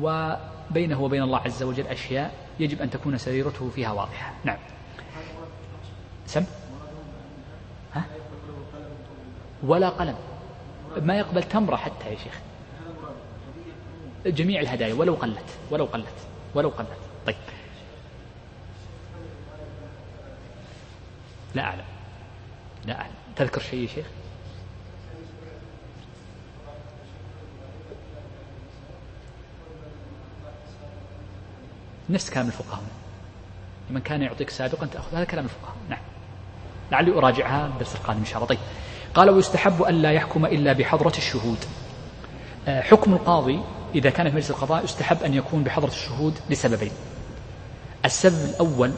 وبينه 0.00 1.02
وبين 1.02 1.22
الله 1.22 1.38
عز 1.38 1.62
وجل 1.62 1.86
أشياء 1.86 2.34
يجب 2.60 2.82
أن 2.82 2.90
تكون 2.90 3.18
سريرته 3.18 3.70
فيها 3.70 3.92
واضحة. 3.92 4.34
نعم. 4.44 4.58
سم. 6.26 6.44
ها؟ 7.94 8.04
ولا 9.62 9.88
قلم. 9.88 10.16
ما 10.96 11.18
يقبل 11.18 11.42
تمرة 11.42 11.76
حتى 11.76 12.10
يا 12.10 12.16
شيخ. 12.16 12.40
جميع 14.26 14.60
الهدايا. 14.60 14.94
ولو 14.94 15.14
قلت. 15.14 15.44
ولو 15.70 15.84
قلت. 15.84 16.14
ولو 16.54 16.68
قلت. 16.68 16.96
طيب. 17.26 17.36
لا 21.54 21.62
أعلم. 21.62 21.84
لا 22.86 23.00
أعلم. 23.00 23.14
تذكر 23.36 23.60
شيء 23.60 23.82
يا 23.82 23.86
شيخ؟ 23.86 24.06
نفس 32.12 32.30
كلام 32.30 32.46
الفقهاء. 32.46 32.82
من 33.90 34.00
كان 34.00 34.22
يعطيك 34.22 34.50
سابقا 34.50 34.86
تأخذ 34.86 35.16
هذا 35.16 35.24
كلام 35.24 35.44
الفقهاء. 35.44 35.76
نعم. 35.88 35.98
لعلي 36.92 37.18
أراجعها 37.18 37.66
الدرس 37.66 37.94
القادم 37.94 38.18
إن 38.18 38.24
شاء 38.24 38.36
الله. 38.36 38.46
طيب. 38.46 38.58
قال 39.14 39.30
ويستحب 39.30 39.82
أن 39.82 39.94
لا 39.94 40.12
يحكم 40.12 40.46
إلا 40.46 40.72
بحضرة 40.72 41.16
الشهود. 41.16 41.58
آه، 42.68 42.80
حكم 42.80 43.12
القاضي 43.12 43.60
إذا 43.94 44.10
كان 44.10 44.30
في 44.30 44.36
مجلس 44.36 44.50
القضاء 44.50 44.84
يستحب 44.84 45.22
أن 45.22 45.34
يكون 45.34 45.64
بحضرة 45.64 45.88
الشهود 45.88 46.38
لسببين. 46.50 46.92
السبب 48.04 48.50
الأول 48.50 48.92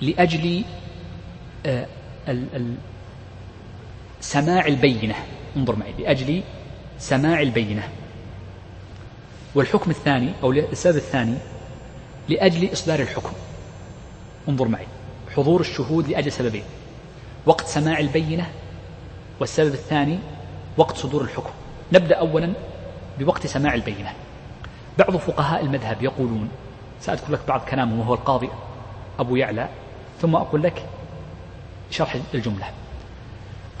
لأجل 0.00 0.64
آه، 1.66 1.86
سماع 4.20 4.66
البينة. 4.66 5.14
انظر 5.56 5.76
معي. 5.76 5.92
لأجل 5.98 6.42
سماع 6.98 7.40
البينة. 7.40 7.88
والحكم 9.54 9.90
الثاني 9.90 10.32
أو 10.42 10.52
السبب 10.52 10.96
الثاني 10.96 11.34
لأجل 12.28 12.72
إصدار 12.72 13.00
الحكم. 13.00 13.32
انظر 14.48 14.68
معي. 14.68 14.86
حضور 15.36 15.60
الشهود 15.60 16.08
لأجل 16.08 16.32
سببين. 16.32 16.64
وقت 17.46 17.66
سماع 17.66 17.98
البينة 17.98 18.50
والسبب 19.40 19.74
الثاني 19.74 20.18
وقت 20.76 20.96
صدور 20.96 21.22
الحكم. 21.22 21.50
نبدأ 21.92 22.14
أولا 22.14 22.52
بوقت 23.18 23.46
سماع 23.46 23.74
البينة. 23.74 24.12
بعض 24.98 25.16
فقهاء 25.16 25.64
المذهب 25.64 26.02
يقولون 26.02 26.48
سأذكر 27.00 27.32
لك 27.32 27.40
بعض 27.48 27.60
كلامه 27.60 28.00
وهو 28.00 28.14
القاضي 28.14 28.48
أبو 29.18 29.36
يعلى 29.36 29.68
ثم 30.20 30.36
أقول 30.36 30.62
لك 30.62 30.86
شرح 31.90 32.16
الجملة. 32.34 32.66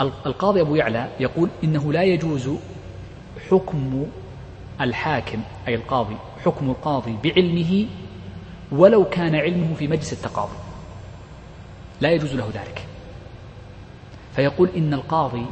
القاضي 0.00 0.60
أبو 0.60 0.76
يعلى 0.76 1.08
يقول 1.20 1.48
إنه 1.64 1.92
لا 1.92 2.02
يجوز 2.02 2.50
حكم 3.50 4.06
الحاكم 4.80 5.42
أي 5.68 5.74
القاضي 5.74 6.16
حكم 6.44 6.70
القاضي 6.70 7.16
بعلمه 7.24 7.86
ولو 8.72 9.04
كان 9.04 9.34
علمه 9.34 9.74
في 9.74 9.88
مجلس 9.88 10.12
التقاضي. 10.12 10.56
لا 12.00 12.10
يجوز 12.10 12.34
له 12.34 12.50
ذلك. 12.54 12.86
فيقول 14.36 14.68
إن 14.76 14.94
القاضي 14.94 15.46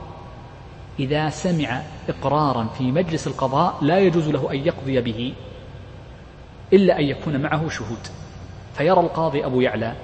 إذا 0.99 1.31
سمع 1.31 1.83
إقرارا 2.09 2.65
في 2.79 2.85
مجلس 2.93 3.27
القضاء 3.27 3.79
لا 3.83 3.99
يجوز 3.99 4.29
له 4.29 4.53
أن 4.53 4.57
يقضي 4.57 5.01
به 5.01 5.33
إلا 6.73 6.99
أن 6.99 7.05
يكون 7.05 7.41
معه 7.41 7.69
شهود. 7.69 7.99
فيرى 8.77 9.01
القاضي 9.01 9.45
أبو 9.45 9.61
يعلى 9.61 9.95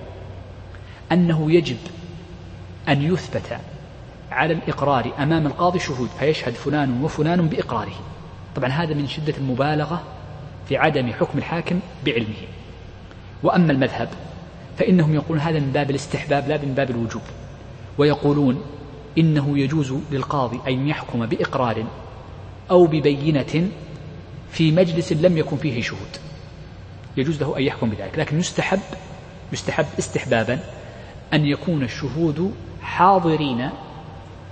أنه 1.13 1.53
يجب 1.53 1.79
أن 2.89 3.03
يثبت 3.03 3.59
على 4.31 4.55
الإقرار 4.55 5.13
أمام 5.19 5.47
القاضي 5.47 5.79
شهود 5.79 6.09
فيشهد 6.19 6.53
فلان 6.53 7.05
وفلان 7.05 7.49
بإقراره. 7.49 7.95
طبعا 8.57 8.69
هذا 8.69 8.95
من 8.95 9.09
شدة 9.09 9.35
المبالغة 9.39 10.03
في 10.69 10.77
عدم 10.77 11.13
حكم 11.13 11.39
الحاكم 11.39 11.81
بعلمه. 12.07 12.62
وأما 13.43 13.73
المذهب 13.73 14.09
فإنهم 14.79 15.15
يقولون 15.15 15.41
هذا 15.41 15.59
من 15.61 15.73
باب 15.73 15.91
الاستحباب 15.91 16.49
لا 16.49 16.59
من 16.59 16.75
باب 16.75 16.91
الوجوب. 16.91 17.23
ويقولون 17.99 18.63
إنه 19.19 19.59
يجوز 19.59 19.95
للقاضي 20.11 20.61
أن 20.69 20.89
يحكم 20.89 21.27
بإقرار 21.27 21.85
أو 22.71 22.87
ببينة 22.87 23.69
في 24.51 24.73
مجلس 24.73 25.13
لم 25.13 25.39
يكن 25.39 25.57
فيه 25.57 25.83
شهود. 25.83 26.17
يجوز 27.17 27.43
له 27.43 27.59
أن 27.59 27.63
يحكم 27.63 27.91
بذلك. 27.91 28.19
لكن 28.19 28.39
يستحب 28.39 28.81
يستحب 29.53 29.87
استحبابا 29.99 30.59
أن 31.33 31.47
يكون 31.47 31.83
الشهود 31.83 32.55
حاضرين 32.83 33.71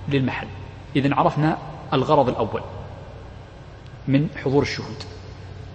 للمحل. 0.09 0.47
إذا 0.95 1.15
عرفنا 1.15 1.57
الغرض 1.93 2.29
الأول 2.29 2.61
من 4.07 4.27
حضور 4.43 4.61
الشهود. 4.61 5.03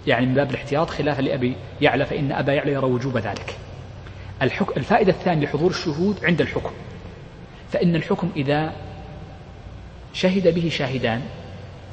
يعني 0.07 0.25
من 0.25 0.33
باب 0.33 0.49
الاحتياط 0.49 0.89
خلافا 0.89 1.21
لأبي 1.21 1.55
يعلى 1.81 2.05
فإن 2.05 2.31
أبا 2.31 2.53
يعلى 2.53 2.71
يرى 2.71 2.85
وجوب 2.85 3.17
ذلك. 3.17 3.57
الحكم 4.41 4.73
الفائدة 4.77 5.11
الثانية 5.11 5.45
لحضور 5.45 5.69
الشهود 5.69 6.25
عند 6.25 6.41
الحكم. 6.41 6.71
فإن 7.71 7.95
الحكم 7.95 8.29
إذا 8.35 8.73
شهد 10.13 10.47
به 10.47 10.69
شاهدان 10.69 11.21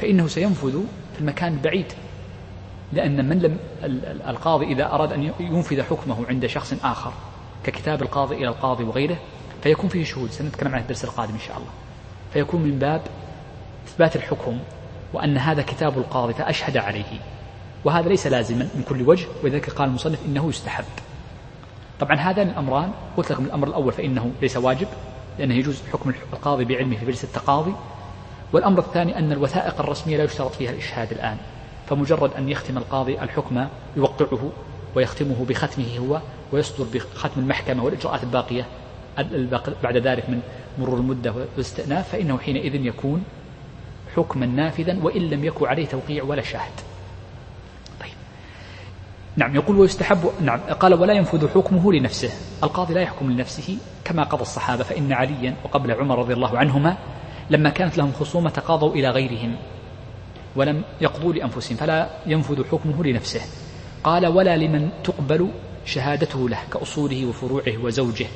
فإنه 0.01 0.27
سينفذ 0.27 0.83
في 1.15 1.21
المكان 1.21 1.53
البعيد 1.53 1.93
لأن 2.93 3.29
من 3.29 3.39
لم 3.39 3.59
القاضي 4.29 4.67
إذا 4.67 4.87
أراد 4.87 5.13
أن 5.13 5.33
ينفذ 5.41 5.83
حكمه 5.83 6.27
عند 6.29 6.47
شخص 6.47 6.75
آخر 6.85 7.13
ككتاب 7.65 8.03
القاضي 8.03 8.35
إلى 8.35 8.49
القاضي 8.49 8.85
وغيره 8.85 9.17
فيكون 9.63 9.91
فيه 9.91 10.05
شهود. 10.05 10.31
سنتكلم 10.31 10.75
عن 10.75 10.81
الدرس 10.81 11.05
القادم 11.05 11.33
إن 11.33 11.41
شاء 11.41 11.57
الله. 11.57 11.71
فيكون 12.33 12.63
من 12.63 12.79
باب 12.79 13.01
إثبات 13.87 14.17
الحكم 14.17 14.59
وأن 15.13 15.39
هذا 15.39 15.63
كتاب 15.63 15.99
القاضي 15.99 16.35
فأشهد 16.35 16.77
عليه. 16.77 17.21
وهذا 17.85 18.09
ليس 18.09 18.27
لازما 18.27 18.69
من 18.75 18.83
كل 18.89 19.09
وجه 19.09 19.27
ولذلك 19.43 19.71
قال 19.71 19.89
المصنف 19.89 20.19
إنه 20.27 20.49
يستحب. 20.49 20.85
طبعا 22.01 22.17
هذان 22.17 22.49
الأمران 22.49 22.91
قلت 23.17 23.33
لكم 23.33 23.45
الأمر 23.45 23.69
الأول 23.69 23.93
فإنه 23.93 24.31
ليس 24.43 24.57
واجب 24.57 24.89
لأنه 25.39 25.55
يجوز 25.55 25.83
حكم 25.93 26.13
القاضي 26.33 26.65
بعلمه 26.65 26.97
في 26.97 27.05
مجلس 27.05 27.25
التقاضي. 27.25 27.75
والأمر 28.53 28.79
الثاني 28.79 29.19
أن 29.19 29.33
الوثائق 29.33 29.81
الرسمية 29.81 30.17
لا 30.17 30.25
يشترط 30.25 30.55
فيها 30.55 30.71
الإشهاد 30.71 31.13
الآن 31.13 31.37
فمجرد 31.87 32.33
أن 32.33 32.49
يختم 32.49 32.79
القاضي 32.79 33.21
الحكم 33.23 33.67
يوقعه 33.97 34.53
ويختمه 34.95 35.45
بختمه 35.49 35.99
هو 35.99 36.21
ويصدر 36.53 36.85
بختم 36.95 37.41
المحكمة 37.41 37.85
والإجراءات 37.85 38.23
الباقية 38.23 38.67
بعد 39.83 39.97
ذلك 39.97 40.31
من 40.31 40.41
مرور 40.79 40.99
المدة 40.99 41.33
والاستئناف 41.33 42.09
فإنه 42.09 42.39
حينئذ 42.39 42.75
يكون 42.75 43.25
حكما 44.17 44.47
نافذا 44.47 44.99
وإن 45.03 45.23
لم 45.23 45.45
يكن 45.45 45.67
عليه 45.67 45.87
توقيع 45.87 46.25
ولا 46.25 46.43
شاهد. 46.43 46.73
نعم 49.37 49.55
يقول 49.55 49.77
ويستحب 49.77 50.19
نعم 50.41 50.61
قال 50.61 50.95
ولا 50.95 51.13
ينفذ 51.13 51.49
حكمه 51.49 51.93
لنفسه. 51.93 52.31
القاضي 52.63 52.95
لا 52.95 53.01
يحكم 53.01 53.31
لنفسه 53.31 53.77
كما 54.05 54.23
قضى 54.23 54.43
الصحابة 54.43 54.83
فإن 54.85 55.13
عليا 55.13 55.55
وقبل 55.65 55.93
عمر 55.93 56.19
رضي 56.19 56.35
الله 56.35 56.59
عنهما 56.59 56.97
لما 57.51 57.71
كانت 57.71 57.99
لهم 57.99 58.13
خصومة 58.13 58.51
تقاضوا 58.51 58.95
إلى 58.95 59.11
غيرهم 59.11 59.57
ولم 60.57 60.83
يقضوا 61.01 61.33
لأنفسهم 61.33 61.77
فلا 61.77 62.09
ينفذ 62.27 62.65
حكمه 62.71 63.05
لنفسه. 63.05 63.41
قال 64.05 64.27
ولا 64.27 64.57
لمن 64.57 64.91
تقبل 65.05 65.49
شهادته 65.85 66.49
له 66.49 66.59
كأصوله 66.73 67.27
وفروعه 67.27 67.85
وزوجه. 67.85 68.27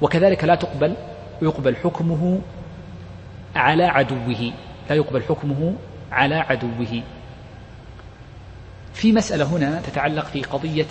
وكذلك 0.00 0.44
لا 0.44 0.54
تقبل 0.54 0.94
يقبل 1.42 1.76
حكمه 1.76 2.40
على 3.54 3.84
عدوه 3.84 4.52
لا 4.90 4.96
يقبل 4.96 5.22
حكمه 5.22 5.74
على 6.12 6.34
عدوه. 6.34 7.02
في 8.94 9.12
مسألة 9.12 9.44
هنا 9.44 9.80
تتعلق 9.80 10.26
في 10.26 10.42
قضية 10.42 10.86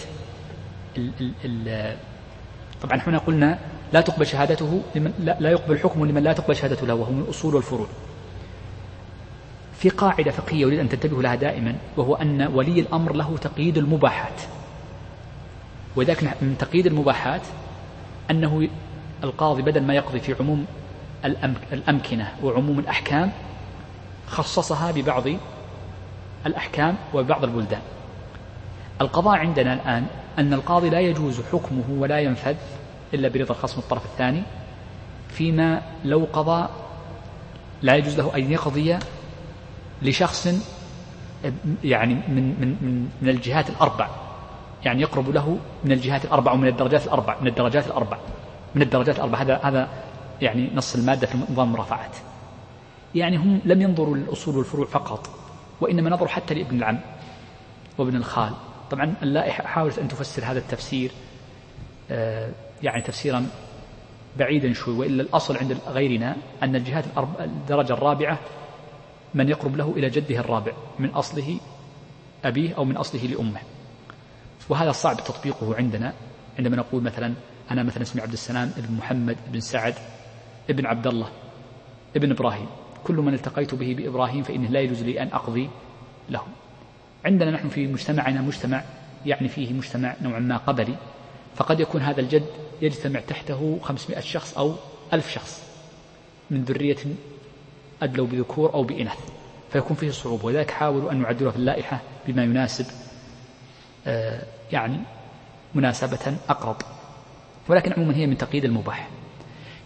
طبعا 2.81 3.01
هنا 3.07 3.17
قلنا 3.17 3.59
لا 3.93 4.01
تقبل 4.01 4.27
شهادته 4.27 4.81
لمن 4.95 5.13
لا, 5.19 5.37
لا 5.39 5.49
يقبل 5.51 5.79
حكمه 5.79 6.05
لمن 6.05 6.23
لا 6.23 6.33
تقبل 6.33 6.55
شهادته 6.55 6.87
له 6.87 6.93
وهو 6.93 7.11
من 7.11 7.21
الأصول 7.21 7.55
والفروع 7.55 7.87
في 9.79 9.89
قاعدة 9.89 10.31
فقهية 10.31 10.65
أريد 10.65 10.79
أن 10.79 10.89
تنتبهوا 10.89 11.23
لها 11.23 11.35
دائما 11.35 11.75
وهو 11.97 12.15
أن 12.15 12.41
ولي 12.41 12.79
الأمر 12.79 13.13
له 13.13 13.37
تقييد 13.37 13.77
المباحات. 13.77 14.41
وذلك 15.95 16.23
من 16.23 16.55
تقييد 16.59 16.85
المباحات 16.85 17.41
أنه 18.31 18.67
القاضي 19.23 19.61
بدل 19.61 19.83
ما 19.83 19.93
يقضي 19.93 20.19
في 20.19 20.35
عموم 20.39 20.65
الأمكنة 21.73 22.33
وعموم 22.43 22.79
الأحكام 22.79 23.31
خصصها 24.27 24.91
ببعض 24.91 25.23
الأحكام 26.45 26.95
وبعض 27.13 27.43
البلدان. 27.43 27.81
القضاء 29.01 29.37
عندنا 29.37 29.73
الآن 29.73 30.05
أن 30.39 30.53
القاضي 30.53 30.89
لا 30.89 30.99
يجوز 30.99 31.41
حكمه 31.51 31.83
ولا 31.89 32.19
ينفذ 32.19 32.55
إلا 33.13 33.27
برضا 33.29 33.51
الخصم 33.51 33.79
الطرف 33.79 34.05
الثاني 34.05 34.43
فيما 35.29 35.81
لو 36.05 36.27
قضى 36.33 36.67
لا 37.81 37.95
يجوز 37.95 38.19
له 38.19 38.35
أن 38.35 38.51
يقضي 38.51 38.97
لشخص 40.01 40.47
يعني 41.83 42.13
من 42.13 42.55
من 42.59 42.77
من 42.81 43.09
من 43.21 43.29
الجهات 43.29 43.69
الأربع. 43.69 44.07
يعني 44.85 45.01
يقرب 45.01 45.29
له 45.29 45.57
من 45.83 45.91
الجهات 45.91 46.25
الأربع 46.25 46.51
ومن 46.51 46.67
الدرجات 46.67 47.05
الأربع 47.05 47.35
من 47.41 47.47
الدرجات 47.47 47.87
الأربع. 47.87 48.17
من 48.75 48.81
الدرجات 48.81 49.15
الأربع. 49.15 49.41
هذا 49.41 49.59
هذا 49.63 49.87
يعني 50.41 50.69
نص 50.75 50.95
المادة 50.95 51.27
في 51.27 51.37
نظام 51.51 51.67
المرافعات. 51.67 52.15
يعني 53.15 53.37
هم 53.37 53.61
لم 53.65 53.81
ينظروا 53.81 54.17
للأصول 54.17 54.57
والفروع 54.57 54.85
فقط. 54.85 55.40
وإنما 55.81 56.09
نظروا 56.09 56.27
حتى 56.27 56.53
لابن 56.53 56.77
العم 56.77 56.99
وابن 57.97 58.15
الخال. 58.15 58.53
طبعا 58.91 59.13
اللائحة 59.23 59.63
حاولت 59.67 59.99
أن 59.99 60.07
تفسر 60.07 60.45
هذا 60.45 60.59
التفسير 60.59 61.11
آه، 62.11 62.51
يعني 62.83 63.01
تفسيرا 63.01 63.47
بعيدا 64.37 64.73
شوي 64.73 64.97
وإلا 64.97 65.23
الأصل 65.23 65.57
عند 65.57 65.77
غيرنا 65.87 66.35
أن 66.63 66.75
الجهات 66.75 67.05
الدرجة 67.39 67.93
الرابعة 67.93 68.39
من 69.33 69.49
يقرب 69.49 69.75
له 69.75 69.93
إلى 69.97 70.09
جده 70.09 70.39
الرابع 70.39 70.71
من 70.99 71.09
أصله 71.09 71.59
أبيه 72.45 72.73
أو 72.77 72.85
من 72.85 72.97
أصله 72.97 73.21
لأمه. 73.21 73.59
وهذا 74.69 74.91
صعب 74.91 75.17
تطبيقه 75.17 75.75
عندنا 75.75 76.13
عندما 76.59 76.75
نقول 76.75 77.03
مثلا 77.03 77.33
أنا 77.71 77.83
مثلا 77.83 78.03
اسمي 78.03 78.21
عبد 78.21 78.33
السلام 78.33 78.71
ابن 78.77 78.95
محمد 78.95 79.37
بن 79.47 79.59
سعد 79.59 79.95
ابن 80.69 80.85
عبد 80.85 81.07
الله 81.07 81.29
ابن 82.15 82.31
إبراهيم. 82.31 82.67
كل 83.03 83.15
من 83.15 83.33
التقيت 83.33 83.75
به 83.75 83.95
بإبراهيم 83.97 84.43
فإنه 84.43 84.69
لا 84.69 84.79
يجوز 84.79 85.03
لي 85.03 85.21
أن 85.21 85.27
أقضي 85.27 85.69
له. 86.29 86.41
عندنا 87.25 87.51
نحن 87.51 87.69
في 87.69 87.87
مجتمعنا 87.87 88.41
مجتمع 88.41 88.83
يعني 89.25 89.47
فيه 89.47 89.73
مجتمع 89.73 90.15
نوعا 90.21 90.39
ما 90.39 90.57
قبلي 90.57 90.95
فقد 91.55 91.79
يكون 91.79 92.01
هذا 92.01 92.21
الجد 92.21 92.45
يجتمع 92.81 93.19
تحته 93.19 93.79
خمسمائة 93.81 94.19
شخص 94.19 94.57
أو 94.57 94.75
ألف 95.13 95.31
شخص 95.31 95.63
من 96.51 96.63
ذرية 96.63 96.97
أدلوا 98.01 98.27
بذكور 98.27 98.73
أو 98.73 98.83
بإناث 98.83 99.19
فيكون 99.71 99.97
فيه 99.97 100.11
صعوبة 100.11 100.45
ولذلك 100.45 100.71
حاولوا 100.71 101.11
أن 101.11 101.21
يعدلوها 101.21 101.51
في 101.51 101.57
اللائحة 101.57 102.01
بما 102.27 102.43
يناسب 102.43 102.85
آه، 104.07 104.43
يعني 104.71 104.97
مناسبة 105.75 106.37
أقرب. 106.49 106.75
ولكن 107.67 107.93
عموما 107.93 108.15
هي 108.15 108.27
من 108.27 108.37
تقييد 108.37 108.65
المباح. 108.65 109.07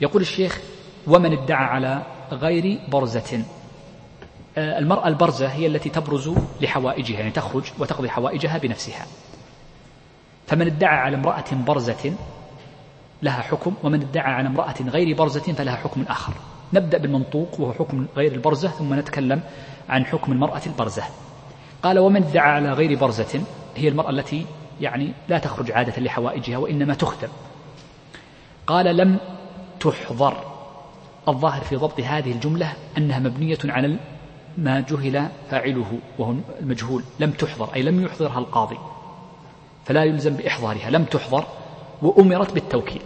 يقول 0.02 0.22
الشيخ 0.22 0.60
ومن 1.08 1.34
ادعى 1.34 1.66
على 1.66 2.02
غير 2.32 2.80
برزة. 2.88 3.44
آه، 4.58 4.80
المرأة 4.80 5.08
البرزة 5.08 5.48
هي 5.48 5.68
التي 5.68 5.90
تبرز 5.90 6.32
لحوائجها 6.62 7.20
يعني 7.20 7.32
تخرج 7.32 7.64
وتقضي 7.80 8.10
حوائجها 8.10 8.58
بنفسها. 8.58 9.06
فمن 10.48 10.68
ادعى 10.68 10.98
على 10.98 11.16
امرأة 11.16 11.44
برزة 11.52 12.14
لها 13.22 13.42
حكم 13.42 13.74
ومن 13.84 14.02
ادعى 14.02 14.34
على 14.34 14.48
امرأة 14.48 14.76
غير 14.88 15.16
برزة 15.16 15.54
فلها 15.54 15.76
حكم 15.76 16.04
آخر. 16.10 16.34
نبدأ 16.74 16.98
بالمنطوق 16.98 17.60
وهو 17.60 17.74
حكم 17.74 18.06
غير 18.16 18.32
البرزة 18.32 18.70
ثم 18.70 18.94
نتكلم 18.94 19.42
عن 19.90 20.06
حكم 20.06 20.32
المرأة 20.32 20.62
البرزة. 20.66 21.04
قال 21.84 22.00
ومن 22.00 22.24
ادعى 22.24 22.52
على 22.52 22.74
غير 22.74 23.00
برزة 23.00 23.42
هي 23.76 23.88
المرأة 23.88 24.10
التي 24.10 24.46
يعني 24.82 25.12
لا 25.28 25.38
تخرج 25.38 25.72
عادة 25.72 26.02
لحوائجها 26.02 26.58
وإنما 26.58 26.94
تخدم. 26.94 27.30
قال 28.68 28.98
لم 28.98 29.18
تحضر. 29.80 30.55
الظاهر 31.28 31.62
في 31.62 31.76
ضبط 31.76 32.00
هذه 32.00 32.32
الجملة 32.32 32.74
أنها 32.98 33.20
مبنية 33.20 33.58
على 33.66 33.98
ما 34.58 34.80
جهل 34.80 35.28
فاعله 35.50 36.00
وهو 36.18 36.34
المجهول 36.60 37.04
لم 37.20 37.32
تحضر 37.32 37.74
أي 37.76 37.82
لم 37.82 38.06
يحضرها 38.06 38.40
القاضي 38.40 38.78
فلا 39.86 40.04
يلزم 40.04 40.34
بإحضارها 40.34 40.90
لم 40.90 41.04
تحضر 41.04 41.46
وأمرت 42.02 42.54
بالتوكيل 42.54 43.02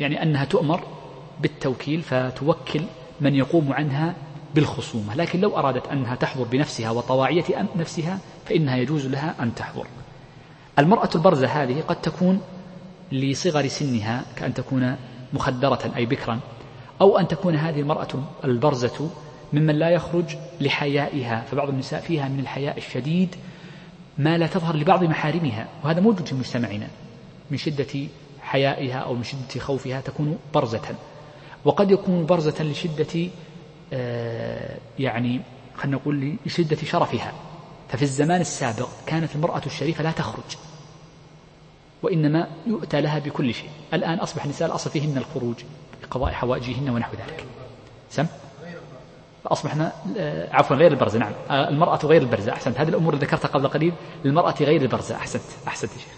يعني 0.00 0.22
أنها 0.22 0.44
تؤمر 0.44 0.80
بالتوكيل 1.40 2.02
فتوكل 2.02 2.82
من 3.20 3.34
يقوم 3.34 3.72
عنها 3.72 4.14
بالخصومة 4.54 5.14
لكن 5.14 5.40
لو 5.40 5.58
أرادت 5.58 5.88
أنها 5.88 6.14
تحضر 6.14 6.44
بنفسها 6.44 6.90
وطواعية 6.90 7.68
نفسها 7.76 8.18
فإنها 8.46 8.76
يجوز 8.76 9.06
لها 9.06 9.34
أن 9.40 9.54
تحضر. 9.54 9.86
المرأة 10.78 11.10
البرزة 11.14 11.46
هذه 11.46 11.80
قد 11.80 12.00
تكون 12.00 12.40
لصغر 13.12 13.68
سنها 13.68 14.24
كأن 14.36 14.54
تكون 14.54 14.96
مخدرة 15.32 15.92
أي 15.96 16.06
بكرا 16.06 16.40
أو 17.00 17.18
أن 17.18 17.28
تكون 17.28 17.56
هذه 17.56 17.80
المرأة 17.80 18.08
البرزة 18.44 19.10
ممن 19.52 19.74
لا 19.74 19.90
يخرج 19.90 20.36
لحيائها 20.60 21.44
فبعض 21.50 21.68
النساء 21.68 22.00
فيها 22.00 22.28
من 22.28 22.40
الحياء 22.40 22.78
الشديد 22.78 23.36
ما 24.18 24.38
لا 24.38 24.46
تظهر 24.46 24.76
لبعض 24.76 25.04
محارمها 25.04 25.68
وهذا 25.84 26.00
موجود 26.00 26.26
في 26.26 26.34
مجتمعنا 26.34 26.88
من 27.50 27.56
شدة 27.56 28.08
حيائها 28.40 28.98
أو 28.98 29.14
من 29.14 29.22
شدة 29.22 29.60
خوفها 29.60 30.00
تكون 30.00 30.38
برزة. 30.54 30.94
وقد 31.64 31.90
يكون 31.90 32.26
برزة 32.26 32.64
لشدة 32.64 33.28
آه، 33.92 34.76
يعني 34.98 35.40
خلينا 35.74 35.96
نقول 35.96 36.36
لشدة 36.46 36.76
شرفها. 36.76 37.32
ففي 37.88 38.02
الزمان 38.02 38.40
السابق 38.40 38.88
كانت 39.06 39.34
المرأة 39.36 39.62
الشريفة 39.66 40.04
لا 40.04 40.10
تخرج 40.10 40.56
وإنما 42.02 42.48
يؤتى 42.66 43.00
لها 43.00 43.18
بكل 43.18 43.54
شيء. 43.54 43.70
الآن 43.94 44.18
أصبح 44.18 44.44
النساء 44.44 44.68
الأصل 44.68 44.90
فيهن 44.90 45.18
الخروج. 45.18 45.56
لقضاء 46.06 46.32
حوائجهن 46.32 46.90
ونحو 46.90 47.12
ذلك. 47.12 47.44
سم؟ 48.10 48.26
فأصبحنا 49.44 49.92
آه، 50.18 50.48
عفوا 50.52 50.76
غير 50.76 50.92
البرزة 50.92 51.18
نعم. 51.18 51.32
آه، 51.50 51.68
المرأة 51.68 51.98
غير 52.04 52.22
البرزة 52.22 52.52
أحسنت. 52.52 52.80
هذه 52.80 52.88
الأمور 52.88 53.14
اللي 53.14 53.26
ذكرتها 53.26 53.48
قبل 53.48 53.68
قليل 53.68 53.92
للمرأة 54.24 54.54
غير 54.60 54.82
البرزة 54.82 55.16
أحسنت. 55.16 55.42
أحسنت 55.68 55.92
يا 55.92 55.98
شيخ. 55.98 56.12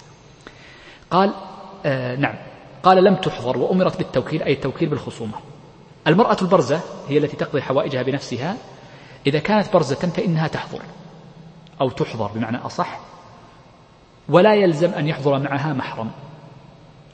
قال 1.10 1.34
آه 1.86 2.16
نعم. 2.16 2.34
قال 2.82 3.04
لم 3.04 3.14
تحضر 3.14 3.58
وأمرت 3.58 3.98
بالتوكيل 3.98 4.42
أي 4.42 4.52
التوكيل 4.52 4.88
بالخصومة. 4.88 5.34
المرأة 6.06 6.36
البرزة 6.42 6.80
هي 7.08 7.18
التي 7.18 7.36
تقضي 7.36 7.62
حوائجها 7.62 8.02
بنفسها. 8.02 8.56
إذا 9.26 9.38
كانت 9.38 9.72
برزة 9.72 9.96
فإنها 9.96 10.48
تحضر 10.48 10.82
أو 11.80 11.90
تحضر 11.90 12.26
بمعنى 12.34 12.56
أصح. 12.56 13.00
ولا 14.28 14.54
يلزم 14.54 14.90
أن 14.90 15.08
يحضر 15.08 15.38
معها 15.38 15.72
محرم. 15.72 16.10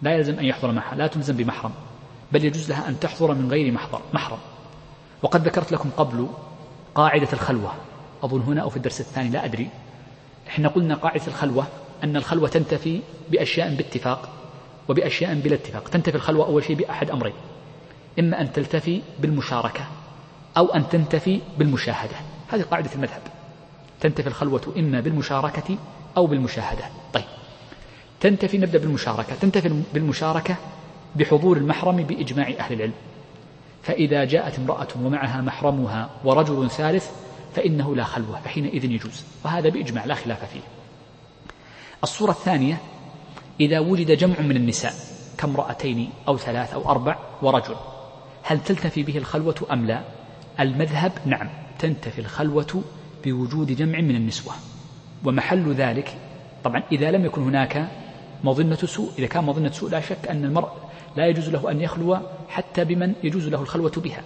لا 0.02 0.14
يلزم 0.14 0.38
أن 0.38 0.44
يحضر 0.44 0.72
معها 0.72 0.94
لا 0.94 1.06
تلزم 1.06 1.36
بمحرم. 1.36 1.72
بل 2.34 2.44
يجوز 2.44 2.70
لها 2.70 2.88
أن 2.88 3.00
تحضر 3.00 3.34
من 3.34 3.50
غير 3.50 3.72
محضر 3.72 4.00
محرم. 4.12 4.38
وقد 5.22 5.46
ذكرت 5.46 5.72
لكم 5.72 5.90
قبل 5.96 6.28
قاعدة 6.94 7.28
الخلوة. 7.32 7.72
أظن 8.22 8.40
هنا 8.40 8.62
أو 8.62 8.68
في 8.70 8.76
الدرس 8.76 9.00
الثاني 9.00 9.28
لا 9.28 9.44
أدري. 9.44 9.68
إحنا 10.48 10.68
قلنا 10.68 10.94
قاعدة 10.94 11.26
الخلوة 11.26 11.66
أن 12.04 12.16
الخلوة 12.16 12.48
تنتفي 12.48 13.00
بأشياء 13.30 13.74
باتفاق 13.74 14.28
وبأشياء 14.88 15.34
بلا 15.34 15.54
اتفاق. 15.54 15.88
تنتفي 15.88 16.14
الخلوة 16.16 16.46
أول 16.46 16.64
شيء 16.64 16.76
بأحد 16.76 17.10
أمرين. 17.10 17.34
إما 18.18 18.40
أن 18.40 18.52
تلتفي 18.52 19.00
بالمشاركة 19.18 19.86
أو 20.56 20.66
أن 20.66 20.88
تنتفي 20.88 21.40
بالمشاهدة. 21.58 22.16
هذه 22.48 22.62
قاعدة 22.62 22.90
المذهب. 22.94 23.22
تنتفي 24.00 24.26
الخلوة 24.26 24.74
إما 24.76 25.00
بالمشاركة 25.00 25.76
أو 26.16 26.26
بالمشاهدة. 26.26 26.84
طيب. 27.12 27.24
تنتفي 28.20 28.58
نبدأ 28.58 28.78
بالمشاركة. 28.78 29.34
تنتفي 29.40 29.82
بالمشاركة 29.94 30.56
بحضور 31.16 31.56
المحرم 31.56 31.96
بإجماع 31.96 32.48
أهل 32.48 32.72
العلم. 32.74 32.92
فإذا 33.82 34.24
جاءت 34.24 34.58
امرأة 34.58 34.88
ومعها 35.02 35.40
محرمها 35.40 36.10
ورجل 36.24 36.70
ثالث 36.70 37.10
فإنه 37.54 37.96
لا 37.96 38.04
خلوة 38.04 38.40
فحينئذ 38.40 38.84
يجوز. 38.84 39.24
وهذا 39.44 39.68
بإجماع 39.68 40.04
لا 40.04 40.14
خلاف 40.14 40.44
فيه. 40.52 40.60
الصورة 42.02 42.30
الثانية 42.30 42.78
إذا 43.60 43.78
وجد 43.78 44.10
جمع 44.10 44.40
من 44.40 44.56
النساء 44.56 44.92
كامرأتين 45.38 46.10
أو 46.28 46.36
ثلاث 46.38 46.74
أو 46.74 46.90
أربع 46.90 47.18
ورجل 47.42 47.76
هل 48.42 48.60
تلتفي 48.60 49.02
به 49.02 49.18
الخلوة 49.18 49.54
أم 49.72 49.86
لا؟ 49.86 50.02
المذهب 50.60 51.12
نعم 51.26 51.48
تنتفي 51.78 52.18
الخلوة 52.18 52.82
بوجود 53.24 53.72
جمع 53.72 54.00
من 54.00 54.16
النسوة. 54.16 54.52
ومحل 55.24 55.72
ذلك 55.72 56.18
طبعا 56.64 56.82
إذا 56.92 57.10
لم 57.10 57.24
يكن 57.24 57.42
هناك 57.42 57.88
مظنة 58.44 58.76
سوء 58.76 59.10
إذا 59.18 59.26
كان 59.26 59.44
مظنة 59.44 59.70
سوء 59.70 59.90
لا 59.90 60.00
شك 60.00 60.28
أن 60.30 60.44
المرء 60.44 60.70
لا 61.16 61.26
يجوز 61.26 61.48
له 61.48 61.70
أن 61.70 61.80
يخلو 61.80 62.18
حتى 62.48 62.84
بمن 62.84 63.14
يجوز 63.22 63.48
له 63.48 63.60
الخلوة 63.62 63.92
بها 63.96 64.22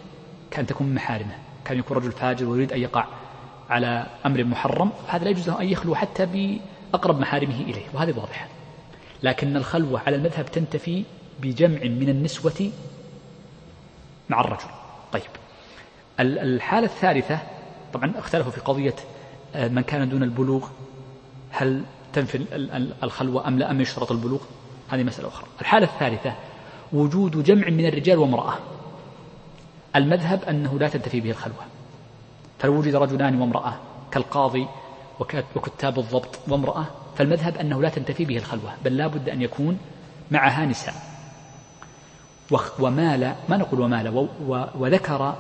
كان 0.51 0.66
تكون 0.66 0.86
من 0.86 0.94
محارمه. 0.94 1.39
كان 1.65 1.78
يكون 1.78 1.97
رجل 1.97 2.12
فاجر 2.12 2.47
ويريد 2.47 2.73
أن 2.73 2.81
يقع 2.81 3.05
على 3.70 4.06
أمر 4.27 4.44
محرم 4.44 4.90
هذا 5.09 5.24
لا 5.24 5.31
يجوز 5.31 5.48
له 5.48 5.60
أن 5.60 5.69
يخلو 5.69 5.94
حتى 5.94 6.27
بأقرب 6.93 7.20
محارمه 7.20 7.60
إليه 7.60 7.82
وهذا 7.94 8.19
واضح 8.19 8.48
لكن 9.23 9.56
الخلوة 9.56 10.01
على 10.06 10.16
المذهب 10.16 10.47
تنتفي 10.47 11.05
بجمع 11.40 11.78
من 11.85 12.09
النسوة 12.09 12.70
مع 14.28 14.40
الرجل. 14.40 14.69
طيب. 15.12 15.23
الحالة 16.20 16.86
الثالثة 16.86 17.39
طبعا 17.93 18.12
اختلفوا 18.19 18.52
في 18.52 18.60
قضية 18.60 18.94
آه، 19.55 19.69
من 19.69 19.82
كان 19.82 20.09
دون 20.09 20.23
البلوغ 20.23 20.69
هل 21.51 21.82
تنفي 22.12 22.44
الخلوة 23.02 23.48
أم 23.48 23.59
لا 23.59 23.70
أم 23.70 23.81
يشترط 23.81 24.12
البلوغ؟ 24.12 24.40
هذه 24.89 25.02
مسألة 25.02 25.28
أخرى. 25.28 25.47
الحالة 25.60 25.86
الثالثة 25.86 26.35
وجود 26.93 27.43
جمع 27.43 27.69
من 27.69 27.86
الرجال 27.86 28.19
وامرأة. 28.19 28.55
المذهب 29.97 30.43
أنه 30.43 30.78
لا 30.78 30.89
تنتفي 30.89 31.20
به 31.20 31.31
الخلوة. 31.31 31.65
فلو 32.59 32.78
وجد 32.78 32.94
رجلان 32.94 33.40
وامرأة 33.40 33.74
كالقاضي 34.10 34.66
وكتاب 35.56 35.98
الضبط 35.98 36.39
وامرأة. 36.48 36.85
فالمذهب 37.16 37.56
أنه 37.56 37.82
لا 37.82 37.89
تنتفي 37.89 38.24
به 38.24 38.36
الخلوة 38.36 38.73
بل 38.85 38.97
لا 38.97 39.06
بد 39.06 39.28
أن 39.28 39.43
يكون 39.43 39.78
معها 40.31 40.66
نساء. 40.66 40.94
ومال 42.81 43.35
ما 43.48 43.56
نقول 43.56 43.81
ومال 43.81 44.28
وذكر 44.78 45.36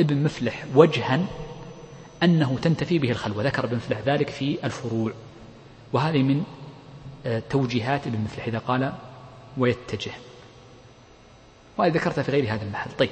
ابن 0.00 0.22
مفلح 0.22 0.64
وجها 0.74 1.20
أنه 2.22 2.58
تنتفي 2.62 2.98
به 2.98 3.10
الخلوة. 3.10 3.42
ذكر 3.42 3.64
ابن 3.64 3.76
مفلح 3.76 3.98
ذلك 4.06 4.30
في 4.30 4.58
الفروع. 4.64 5.12
وهذه 5.92 6.22
من 6.22 6.42
آه، 7.26 7.42
توجيهات 7.50 8.06
ابن 8.06 8.18
مفلح 8.18 8.46
إذا 8.46 8.58
قال 8.58 8.92
ويتجه. 9.58 10.12
وهذه 11.78 11.92
ذكرتها 11.92 12.22
في 12.22 12.32
غير 12.32 12.54
هذا 12.54 12.62
المحل. 12.62 12.90
طيب. 12.98 13.10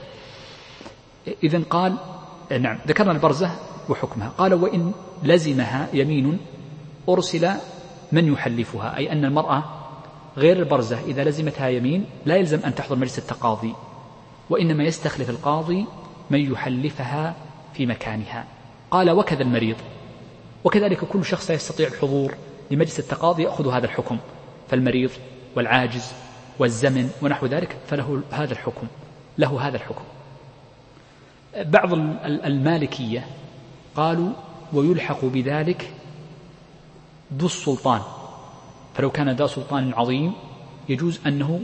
إذا 1.44 1.62
قال 1.70 1.96
نعم 2.60 2.78
ذكرنا 2.86 3.12
البرزة 3.12 3.50
وحكمها. 3.88 4.28
قال 4.28 4.54
وإن 4.54 4.92
لزمها 5.22 5.88
يمين 5.92 6.38
أرسل 7.08 7.50
من 8.12 8.32
يحلفها 8.32 8.96
أي 8.96 9.12
أن 9.12 9.24
المرأة 9.24 9.64
غير 10.36 10.56
البرزة 10.56 10.98
إذا 11.06 11.24
لزمتها 11.24 11.68
يمين 11.68 12.04
لا 12.26 12.36
يلزم 12.36 12.60
أن 12.64 12.74
تحضر 12.74 12.96
مجلس 12.96 13.18
التقاضي 13.18 13.74
وإنما 14.50 14.84
يستخلف 14.84 15.30
القاضي 15.30 15.86
من 16.30 16.52
يحلفها 16.52 17.34
في 17.74 17.86
مكانها. 17.86 18.44
قال 18.90 19.10
وكذا 19.10 19.42
المريض. 19.42 19.76
وكذلك 20.64 21.04
كل 21.04 21.24
شخص 21.24 21.50
يستطيع 21.50 21.88
الحضور 21.88 22.34
لمجلس 22.70 22.98
التقاضي 22.98 23.42
يأخذ 23.42 23.68
هذا 23.68 23.86
الحكم 23.86 24.18
فالمريض 24.68 25.10
والعاجز 25.56 26.12
والزمن 26.58 27.10
ونحو 27.22 27.46
ذلك 27.46 27.76
فله 27.86 28.22
هذا 28.30 28.52
الحكم 28.52 28.86
له 29.38 29.68
هذا 29.68 29.76
الحكم. 29.76 30.04
بعض 31.56 31.92
المالكية 32.24 33.26
قالوا 33.96 34.30
ويلحق 34.72 35.24
بذلك 35.24 35.92
ذو 37.34 37.46
السلطان. 37.46 38.00
فلو 38.94 39.10
كان 39.10 39.30
ذا 39.30 39.46
سلطان 39.46 39.94
عظيم 39.94 40.32
يجوز 40.88 41.20
أنه 41.26 41.60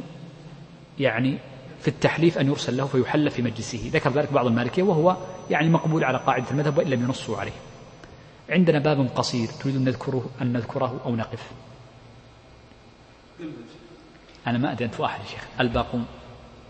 يعني 0.98 1.38
في 1.80 1.88
التحليف 1.88 2.38
أن 2.38 2.46
يرسل 2.46 2.76
له 2.76 2.86
فيحلف 2.86 3.34
في 3.34 3.42
مجلسه. 3.42 3.90
ذكر 3.92 4.10
ذلك 4.10 4.32
بعض 4.32 4.46
المالكية 4.46 4.82
وهو 4.82 5.16
يعني 5.50 5.68
مقبول 5.68 6.04
على 6.04 6.18
قاعدة 6.18 6.50
المذهب 6.50 6.78
وإن 6.78 6.86
لم 6.86 7.02
ينصوا 7.02 7.36
عليه. 7.36 7.52
عندنا 8.50 8.78
باب 8.78 9.08
قصير 9.14 9.48
تريد 9.48 9.76
أن 9.76 9.84
نذكره 9.84 10.26
أن 10.42 10.52
نذكره 10.52 11.00
أو 11.04 11.16
نقف. 11.16 11.50
أنا 14.46 14.58
ما 14.58 14.72
أدري 14.72 14.84
أنت 14.84 15.00
واحد 15.00 15.20
يا 15.20 15.30
شيخ. 15.30 15.46
الباقون. 15.60 16.06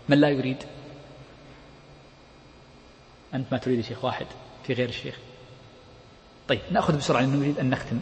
من 0.09 0.17
لا 0.17 0.29
يريد؟ 0.29 0.57
أنت 3.33 3.45
ما 3.51 3.57
تريد 3.57 3.77
يا 3.77 3.83
شيخ 3.83 4.05
واحد 4.05 4.25
في 4.63 4.73
غير 4.73 4.89
الشيخ. 4.89 5.15
طيب 6.47 6.59
نأخذ 6.71 6.97
بسرعة 6.97 7.21
لأنه 7.21 7.35
نريد 7.35 7.59
أن 7.59 7.69
نختم. 7.69 7.99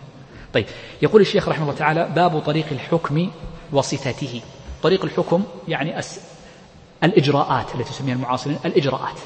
طيب 0.54 0.66
يقول 1.02 1.22
الشيخ 1.22 1.50
رحمه 1.50 1.64
الله 1.64 1.76
تعالى 1.76 2.10
باب 2.16 2.40
طريق 2.40 2.66
الحكم 2.72 3.32
وصفته 3.72 4.42
طريق 4.84 5.04
الحكم 5.04 5.44
يعني 5.68 6.00
أس 6.00 6.22
الإجراءات 7.04 7.76
التي 7.76 7.90
تسميها 7.90 8.16
المعاصرين 8.16 8.60
الإجراءات. 8.66 9.20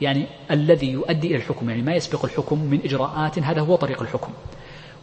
يعني 0.00 0.26
الذي 0.50 0.90
يؤدي 0.90 1.26
إلى 1.26 1.36
الحكم 1.36 1.70
يعني 1.70 1.82
ما 1.82 1.94
يسبق 1.94 2.24
الحكم 2.24 2.58
من 2.58 2.80
إجراءات 2.84 3.38
هذا 3.38 3.60
هو 3.60 3.76
طريق 3.76 4.02
الحكم. 4.02 4.32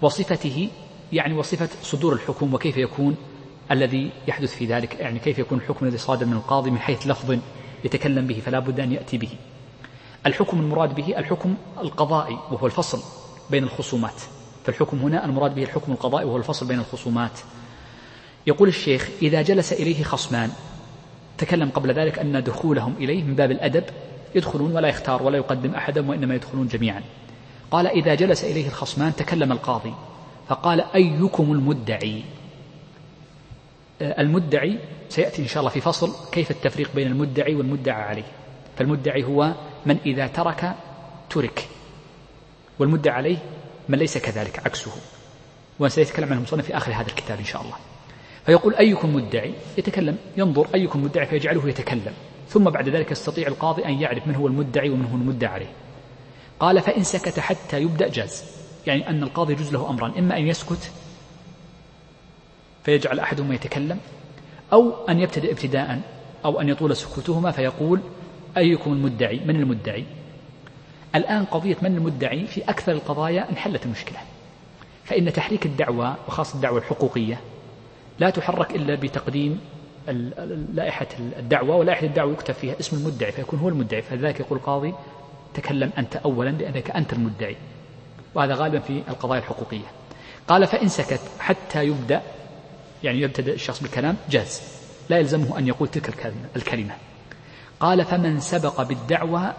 وصفته 0.01 0.69
يعني 1.13 1.33
وصفة 1.33 1.69
صدور 1.81 2.13
الحكم 2.13 2.53
وكيف 2.53 2.77
يكون؟ 2.77 3.15
الذي 3.73 4.11
يحدث 4.27 4.55
في 4.55 4.65
ذلك 4.65 4.99
يعني 4.99 5.19
كيف 5.19 5.39
يكون 5.39 5.57
الحكم 5.57 5.85
الذي 5.85 5.97
صادر 5.97 6.25
من 6.25 6.33
القاضي 6.33 6.71
من 6.71 6.79
حيث 6.79 7.07
لفظ 7.07 7.37
يتكلم 7.83 8.27
به 8.27 8.41
فلا 8.45 8.59
بد 8.59 8.79
أن 8.79 8.91
يأتي 8.91 9.17
به. 9.17 9.29
الحكم 10.25 10.59
المراد 10.59 10.95
به 10.95 11.17
الحكم 11.17 11.55
القضائي 11.81 12.37
وهو 12.51 12.65
الفصل 12.65 12.99
بين 13.49 13.63
الخصومات. 13.63 14.21
فالحكم 14.65 14.97
هنا 14.97 15.25
المراد 15.25 15.55
به 15.55 15.63
الحكم 15.63 15.91
القضائي 15.91 16.25
وهو 16.25 16.37
الفصل 16.37 16.67
بين 16.67 16.79
الخصومات. 16.79 17.39
يقول 18.47 18.67
الشيخ 18.67 19.09
إذا 19.21 19.41
جلس 19.41 19.73
إليه 19.73 20.03
خصمان 20.03 20.49
تكلم 21.37 21.69
قبل 21.69 21.93
ذلك 21.93 22.19
أن 22.19 22.43
دخولهم 22.43 22.93
إليه 22.99 23.23
من 23.23 23.35
باب 23.35 23.51
الأدب 23.51 23.83
يدخلون 24.35 24.75
ولا 24.75 24.87
يختار 24.87 25.23
ولا 25.23 25.37
يقدم 25.37 25.75
أحدا 25.75 26.09
وإنما 26.09 26.35
يدخلون 26.35 26.67
جميعا. 26.67 27.01
قال 27.71 27.87
إذا 27.87 28.15
جلس 28.15 28.43
إليه 28.43 28.67
الخصمان 28.67 29.15
تكلم 29.15 29.51
القاضي 29.51 29.93
فقال 30.47 30.81
أيكم 30.95 31.51
المدعي؟ 31.51 32.23
المدعي 34.03 34.79
سيأتي 35.09 35.41
إن 35.41 35.47
شاء 35.47 35.59
الله 35.59 35.69
في 35.71 35.81
فصل 35.81 36.31
كيف 36.31 36.51
التفريق 36.51 36.89
بين 36.95 37.07
المدعي 37.07 37.55
والمدعى 37.55 38.01
عليه. 38.01 38.23
فالمدعي 38.77 39.23
هو 39.23 39.53
من 39.85 39.97
إذا 40.05 40.27
ترك 40.27 40.73
ترك 41.29 41.67
والمدعى 42.79 43.15
عليه 43.15 43.37
من 43.89 43.97
ليس 43.97 44.17
كذلك 44.17 44.59
عكسه. 44.65 44.91
وسيتكلم 45.79 46.25
عنه 46.25 46.37
المصنف 46.37 46.65
في 46.65 46.77
آخر 46.77 46.91
هذا 46.91 47.07
الكتاب 47.07 47.39
إن 47.39 47.45
شاء 47.45 47.61
الله. 47.61 47.75
فيقول 48.45 48.75
أيكم 48.75 49.15
مدعي؟ 49.15 49.53
يتكلم 49.77 50.17
ينظر 50.37 50.67
أيكم 50.75 51.03
مدعي 51.03 51.25
فيجعله 51.25 51.69
يتكلم. 51.69 52.13
ثم 52.49 52.63
بعد 52.63 52.89
ذلك 52.89 53.11
يستطيع 53.11 53.47
القاضي 53.47 53.85
أن 53.85 54.01
يعرف 54.01 54.27
من 54.27 54.35
هو 54.35 54.47
المدعي 54.47 54.89
ومن 54.89 55.05
هو 55.05 55.15
المدعى 55.15 55.53
عليه. 55.53 55.71
قال 56.59 56.81
فإن 56.81 57.03
سكت 57.03 57.39
حتى 57.39 57.81
يبدأ 57.81 58.07
جاز 58.07 58.43
يعني 58.87 59.09
أن 59.09 59.23
القاضي 59.23 59.53
يجوز 59.53 59.73
له 59.73 59.89
أمران 59.89 60.11
إما 60.17 60.37
أن 60.37 60.47
يسكت 60.47 60.91
فيجعل 62.83 63.19
أحدهما 63.19 63.55
يتكلم 63.55 63.99
أو 64.73 65.05
أن 65.09 65.19
يبتدئ 65.19 65.51
ابتداء 65.51 66.01
أو 66.45 66.61
أن 66.61 66.69
يطول 66.69 66.95
سكوتهما 66.95 67.51
فيقول 67.51 67.99
أيكم 68.57 68.93
المدعي؟ 68.93 69.39
من 69.45 69.55
المدعي؟ 69.55 70.05
الآن 71.15 71.45
قضية 71.45 71.77
من 71.81 71.95
المدعي 71.95 72.47
في 72.47 72.61
أكثر 72.61 72.91
القضايا 72.91 73.49
انحلت 73.49 73.85
المشكلة. 73.85 74.17
فإن 75.03 75.33
تحريك 75.33 75.65
الدعوة 75.65 76.15
وخاصة 76.27 76.55
الدعوة 76.55 76.77
الحقوقية 76.77 77.39
لا 78.19 78.29
تحرك 78.29 78.75
إلا 78.75 78.95
بتقديم 78.95 79.59
لائحة 80.73 81.07
الدعوة 81.39 81.75
ولائحة 81.75 82.05
الدعوة 82.05 82.33
يكتب 82.33 82.53
فيها 82.53 82.79
اسم 82.79 82.97
المدعي 82.97 83.31
فيكون 83.31 83.59
هو 83.59 83.69
المدعي 83.69 84.01
فلذلك 84.01 84.39
يقول 84.39 84.59
القاضي 84.59 84.93
تكلم 85.53 85.91
أنت 85.97 86.15
أولا 86.15 86.49
لأنك 86.49 86.91
أنت 86.91 87.13
المدعي. 87.13 87.55
وهذا 88.35 88.55
غالبا 88.55 88.79
في 88.79 89.01
القضايا 89.09 89.39
الحقوقية. 89.39 89.85
قال 90.47 90.67
فإن 90.67 90.87
سكت 90.87 91.21
حتى 91.39 91.85
يبدأ 91.85 92.21
يعني 93.03 93.21
يبتدأ 93.21 93.53
الشخص 93.53 93.81
بالكلام 93.81 94.17
جاز. 94.29 94.61
لا 95.09 95.17
يلزمه 95.17 95.57
أن 95.57 95.67
يقول 95.67 95.87
تلك 95.87 96.33
الكلمة 96.55 96.95
قال 97.79 98.05
فمن 98.05 98.39
سبق 98.39 98.81
بالدعوة 98.81 99.53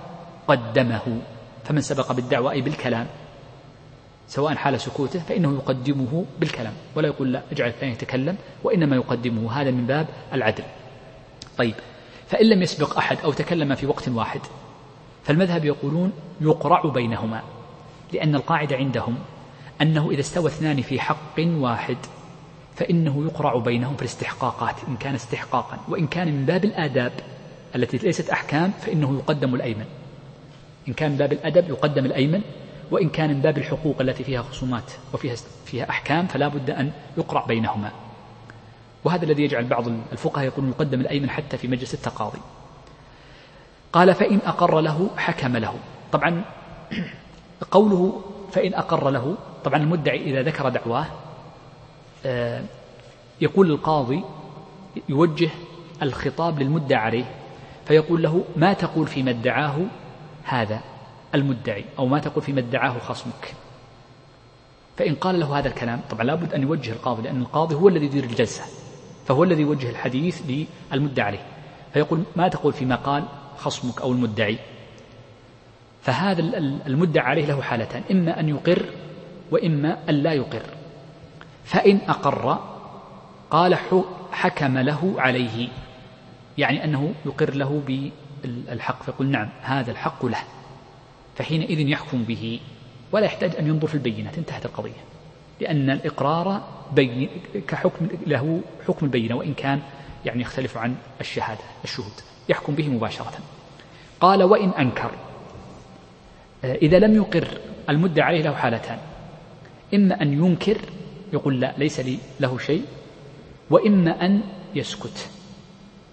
قدمه. 0.48 1.20
فمن 1.64 1.80
سبق 1.80 2.12
بالدعوة 2.12 2.52
أي 2.52 2.60
بالكلام. 2.60 3.06
سواء 4.28 4.54
حال 4.54 4.80
سكوته 4.80 5.18
فإنه 5.18 5.54
يقدمه 5.54 6.24
بالكلام. 6.40 6.72
ولا 6.94 7.08
يقول 7.08 7.32
لا 7.32 7.42
اجعل 7.52 7.68
الثاني 7.68 7.92
يتكلم 7.92 8.36
وإنما 8.64 8.96
يقدمه. 8.96 9.52
هذا 9.52 9.70
من 9.70 9.86
باب 9.86 10.06
العدل. 10.32 10.64
طيب. 11.58 11.74
فإن 12.28 12.46
لم 12.46 12.62
يسبق 12.62 12.98
أحد 12.98 13.18
أو 13.24 13.32
تكلم 13.32 13.74
في 13.74 13.86
وقت 13.86 14.08
واحد 14.08 14.40
فالمذهب 15.24 15.64
يقولون 15.64 16.12
يقرع 16.40 16.82
بينهما 16.88 17.42
لأن 18.12 18.34
القاعدة 18.34 18.76
عندهم 18.76 19.18
أنه 19.82 20.10
إذا 20.10 20.20
استوى 20.20 20.46
اثنان 20.46 20.82
في 20.82 21.00
حق 21.00 21.38
واحد 21.38 21.96
فإنه 22.76 23.24
يقرع 23.24 23.58
بينهم 23.58 23.96
في 23.96 24.02
الاستحقاقات 24.02 24.74
إن 24.88 24.96
كان 24.96 25.14
استحقاقا. 25.14 25.78
وإن 25.88 26.06
كان 26.06 26.28
من 26.28 26.44
باب 26.44 26.64
الآداب 26.64 27.12
التي 27.76 27.96
ليست 27.96 28.30
أحكام 28.30 28.72
فإنه 28.80 29.14
يقدم 29.14 29.54
الأيمن. 29.54 29.84
إن 30.88 30.92
كان 30.92 31.10
من 31.10 31.16
باب 31.16 31.32
الأدب 31.32 31.68
يقدم 31.68 32.04
الأيمن. 32.04 32.40
وإن 32.90 33.08
كان 33.08 33.30
من 33.30 33.40
باب 33.40 33.58
الحقوق 33.58 34.00
التي 34.00 34.24
فيها 34.24 34.42
خصومات 34.42 34.92
وفيها 35.12 35.34
فيها 35.64 35.90
أحكام 35.90 36.26
فلا 36.26 36.48
بد 36.48 36.70
أن 36.70 36.92
يقرع 37.18 37.46
بينهما. 37.46 37.90
وهذا 39.04 39.24
الذي 39.24 39.42
يجعل 39.42 39.64
بعض 39.64 39.84
الفقهاء 40.12 40.44
يقولون 40.46 40.70
يقدم 40.70 41.00
الأيمن 41.00 41.30
حتى 41.30 41.56
في 41.56 41.68
مجلس 41.68 41.94
التقاضي. 41.94 42.38
قال 43.92 44.14
فإن 44.14 44.38
أقر 44.46 44.80
له 44.80 45.10
حكم 45.16 45.56
له. 45.56 45.74
طبعا 46.12 46.44
قوله 47.70 48.22
فإن 48.52 48.74
أقر 48.74 49.10
له 49.10 49.36
طبعا 49.64 49.76
المدعي 49.76 50.30
إذا 50.30 50.42
ذكر 50.42 50.68
دعواه 50.68 51.06
يقول 53.40 53.70
القاضي 53.70 54.24
يوجه 55.08 55.50
الخطاب 56.02 56.58
للمدعى 56.62 57.00
عليه 57.00 57.24
فيقول 57.86 58.22
له 58.22 58.44
ما 58.56 58.72
تقول 58.72 59.06
فيما 59.06 59.30
ادعاه 59.30 59.76
هذا 60.44 60.80
المدعي 61.34 61.84
أو 61.98 62.06
ما 62.06 62.18
تقول 62.18 62.42
فيما 62.42 62.60
ادعاه 62.60 62.98
خصمك. 62.98 63.54
فإن 64.96 65.14
قال 65.14 65.40
له 65.40 65.58
هذا 65.58 65.68
الكلام 65.68 66.00
طبعا 66.10 66.24
لابد 66.24 66.54
أن 66.54 66.62
يوجه 66.62 66.92
القاضي 66.92 67.22
لأن 67.22 67.40
القاضي 67.40 67.74
هو 67.74 67.88
الذي 67.88 68.06
يدير 68.06 68.24
الجلسة 68.24 68.62
فهو 69.26 69.44
الذي 69.44 69.62
يوجه 69.62 69.90
الحديث 69.90 70.66
للمدعى 70.92 71.26
عليه. 71.26 71.46
فيقول 71.92 72.22
ما 72.36 72.48
تقول 72.48 72.72
فيما 72.72 72.96
قال 72.96 73.24
خصمك 73.56 74.00
أو 74.00 74.12
المدعي. 74.12 74.58
فهذا 76.02 76.40
المدعى 76.86 77.26
عليه 77.26 77.46
له 77.46 77.62
حالتان 77.62 78.02
إما 78.10 78.40
أن 78.40 78.48
يقر 78.48 78.86
وإما 79.50 79.98
أن 80.08 80.14
لا 80.14 80.32
يقر. 80.32 80.62
فإن 81.64 82.00
أقر 82.08 82.58
قال 83.50 83.76
حكم 84.32 84.78
له 84.78 85.14
عليه 85.18 85.68
يعني 86.58 86.84
أنه 86.84 87.14
يقر 87.26 87.54
له 87.54 87.82
بالحق 87.86 89.02
فيقول 89.02 89.26
نعم 89.26 89.48
هذا 89.62 89.90
الحق 89.90 90.26
له 90.26 90.42
فحينئذ 91.36 91.80
يحكم 91.80 92.22
به 92.22 92.60
ولا 93.12 93.24
يحتاج 93.24 93.56
أن 93.56 93.66
ينظر 93.66 93.88
في 93.88 93.94
البينات 93.94 94.38
انتهت 94.38 94.66
القضية 94.66 95.04
لأن 95.60 95.90
الإقرار 95.90 96.62
بين 96.92 97.28
كحكم 97.68 98.08
له 98.26 98.60
حكم 98.88 99.06
البينة 99.06 99.34
وإن 99.34 99.54
كان 99.54 99.80
يعني 100.24 100.42
يختلف 100.42 100.78
عن 100.78 100.94
الشهادة 101.20 101.60
الشهود 101.84 102.12
يحكم 102.48 102.74
به 102.74 102.88
مباشرة. 102.88 103.38
قال 104.20 104.42
وإن 104.42 104.70
أنكر 104.70 105.10
إذا 106.64 106.98
لم 106.98 107.14
يقر 107.14 107.48
المدعي 107.88 108.26
عليه 108.26 108.42
له 108.42 108.54
حالتان 108.54 108.98
إما 109.94 110.22
أن 110.22 110.32
ينكر 110.32 110.78
يقول 111.34 111.60
لا 111.60 111.74
ليس 111.78 112.00
لي 112.00 112.18
له 112.40 112.58
شيء. 112.58 112.84
وإما 113.70 114.26
أن 114.26 114.40
يسكت. 114.74 115.28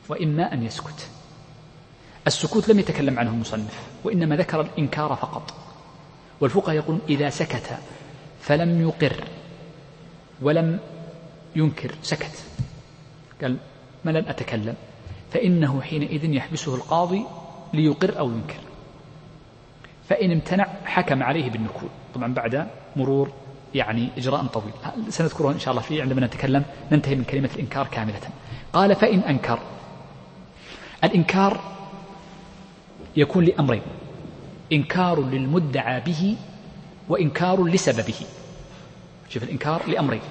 وإما 0.09 0.53
أن 0.53 0.63
يسكت. 0.63 1.09
السكوت 2.27 2.69
لم 2.69 2.79
يتكلم 2.79 3.19
عنه 3.19 3.31
المصنف 3.31 3.79
وإنما 4.03 4.35
ذكر 4.35 4.61
الإنكار 4.61 5.15
فقط. 5.15 5.53
والفقهاء 6.41 6.75
يقولون 6.75 7.01
إذا 7.09 7.29
سكت 7.29 7.77
فلم 8.41 8.81
يقر 8.81 9.23
ولم 10.41 10.79
ينكر 11.55 11.95
سكت. 12.01 12.43
قال 13.41 13.57
ما 14.05 14.11
لن 14.11 14.25
أتكلم؟ 14.27 14.75
فإنه 15.31 15.81
حينئذ 15.81 16.33
يحبسه 16.33 16.75
القاضي 16.75 17.25
ليقر 17.73 18.19
أو 18.19 18.31
ينكر. 18.31 18.59
فإن 20.09 20.31
امتنع 20.31 20.67
حكم 20.85 21.23
عليه 21.23 21.49
بالنكول. 21.49 21.89
طبعا 22.15 22.33
بعد 22.33 22.67
مرور 22.95 23.31
يعني 23.75 24.09
إجراء 24.17 24.45
طويل. 24.45 24.73
سنذكره 25.09 25.51
إن 25.51 25.59
شاء 25.59 25.71
الله 25.71 25.81
فيه 25.81 26.01
عندما 26.01 26.25
نتكلم 26.25 26.63
ننتهي 26.91 27.15
من 27.15 27.23
كلمة 27.23 27.49
الإنكار 27.55 27.87
كاملة. 27.87 28.21
قال 28.73 28.95
فإن 28.95 29.19
أنكر. 29.19 29.59
الإنكار 31.03 31.59
يكون 33.17 33.45
لأمرين. 33.45 33.81
إنكار 34.73 35.21
للمدعى 35.21 35.99
به 35.99 36.35
وإنكار 37.09 37.63
لسببه. 37.63 38.25
شوف 39.29 39.43
الإنكار 39.43 39.81
لأمرين. 39.87 40.21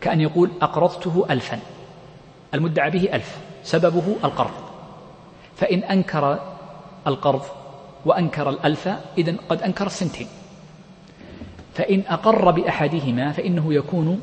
كأن 0.00 0.20
يقول 0.20 0.50
أقرضته 0.62 1.26
ألفا. 1.30 1.58
المدعى 2.54 2.90
به 2.90 3.08
ألف. 3.12 3.38
سببه 3.64 4.16
القرض. 4.24 4.50
فإن 5.56 5.78
أنكر 5.78 6.54
القرض 7.06 7.42
وأنكر 8.04 8.50
الألف 8.50 8.88
إذن 9.18 9.36
قد 9.48 9.62
أنكر 9.62 9.86
السنتين. 9.86 10.28
فإن 11.74 12.02
أقر 12.08 12.50
بأحدهما 12.50 13.32
فإنه 13.32 13.74
يكون 13.74 14.20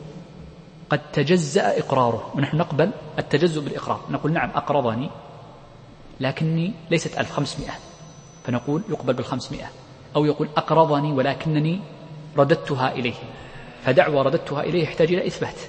قد 0.89 0.99
تجزأ 1.13 1.79
إقراره. 1.79 2.31
ونحن 2.35 2.57
نقبل 2.57 2.91
التجزؤ 3.19 3.61
بالإقرار. 3.61 4.01
نقول 4.09 4.33
نعم 4.33 4.49
أقرضني 4.55 5.09
لكني 6.19 6.73
ليست 6.91 7.17
ألف 7.17 7.31
خمسمائة. 7.31 7.71
فنقول 8.43 8.81
يقبل 8.89 9.13
بالخمسمائة. 9.13 9.65
أو 10.15 10.25
يقول 10.25 10.49
أقرضني 10.57 11.11
ولكنني 11.11 11.79
رددتها 12.37 12.91
إليه. 12.91 13.13
فدعوى 13.85 14.21
رددتها 14.21 14.63
إليه 14.63 14.83
يحتاج 14.83 15.13
إلى 15.13 15.27
إثبات. 15.27 15.59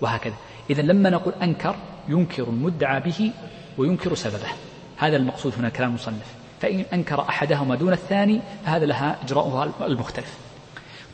وهكذا. 0.00 0.34
إذا 0.70 0.82
لما 0.82 1.10
نقول 1.10 1.34
أنكر 1.42 1.76
ينكر 2.08 2.42
المدعى 2.42 3.00
به 3.00 3.32
وينكر 3.78 4.14
سببه. 4.14 4.48
هذا 4.96 5.16
المقصود 5.16 5.54
هنا 5.58 5.68
كلام 5.68 5.88
المصنف. 5.88 6.34
فإن 6.60 6.84
أنكر 6.92 7.20
أحدهما 7.20 7.74
دون 7.74 7.92
الثاني 7.92 8.40
فهذا 8.64 8.86
لها 8.86 9.16
إجراؤها 9.24 9.70
المختلف. 9.80 10.45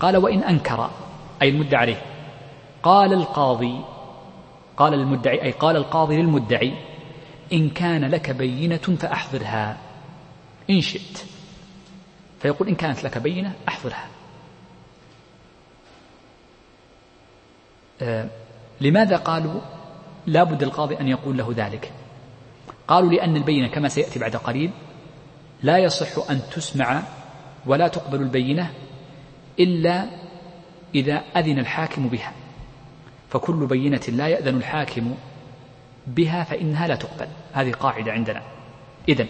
قال 0.03 0.17
وإن 0.17 0.43
أنكر 0.43 0.91
أي 1.43 1.49
المدعى 1.49 1.81
عليه. 1.81 2.03
قال 2.83 3.13
القاضي 3.13 3.81
قال 4.77 4.95
المدعي 4.95 5.43
أي 5.43 5.51
قال 5.51 5.77
القاضي 5.77 6.17
للمدعي 6.17 6.75
إن 7.53 7.71
كان 7.71 8.05
لك 8.05 8.31
بينة 8.31 8.77
فأحضرها 8.77 9.79
إن 10.71 10.81
شئت. 10.81 11.25
فيقول 12.41 12.69
إن 12.69 12.75
كانت 12.75 13.05
لك 13.05 13.19
بينة 13.19 13.53
أحضرها. 13.69 14.09
آه 18.03 18.29
لماذا 18.81 19.17
قالوا 19.17 19.61
لا 20.27 20.43
بد 20.45 20.63
القاضي 20.63 21.01
أن 21.01 21.09
يقول 21.09 21.39
له 21.39 21.53
ذلك؟ 21.57 21.93
قالوا 22.89 23.11
لأن 23.11 23.37
البينة 23.37 23.69
كما 23.69 23.89
سيأتي 23.89 24.19
بعد 24.19 24.37
قليل 24.37 24.71
لا 25.63 25.79
يصح 25.79 26.31
أن 26.31 26.41
تسمع 26.51 27.03
ولا 27.67 27.89
تقبل 27.89 28.23
البينة 28.23 28.71
إلا 29.61 30.07
إذا 30.95 31.23
أذن 31.37 31.59
الحاكم 31.59 32.09
بها. 32.09 32.33
فكل 33.31 33.67
بينة 33.67 34.01
لا 34.09 34.29
يأذن 34.29 34.57
الحاكم 34.57 35.15
بها 36.07 36.45
فإنها 36.45 36.87
لا 36.87 36.95
تقبل. 36.95 37.29
هذه 37.53 37.73
قاعدة 37.73 38.13
عندنا. 38.13 38.43
إذن 39.09 39.29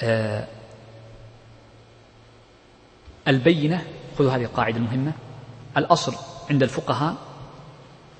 آه 0.00 0.46
البينة 3.28 3.84
خذوا 4.18 4.32
هذه 4.32 4.42
القاعدة 4.42 4.76
المهمة. 4.76 5.12
الأصل 5.76 6.14
عند 6.50 6.62
الفقهاء 6.62 7.16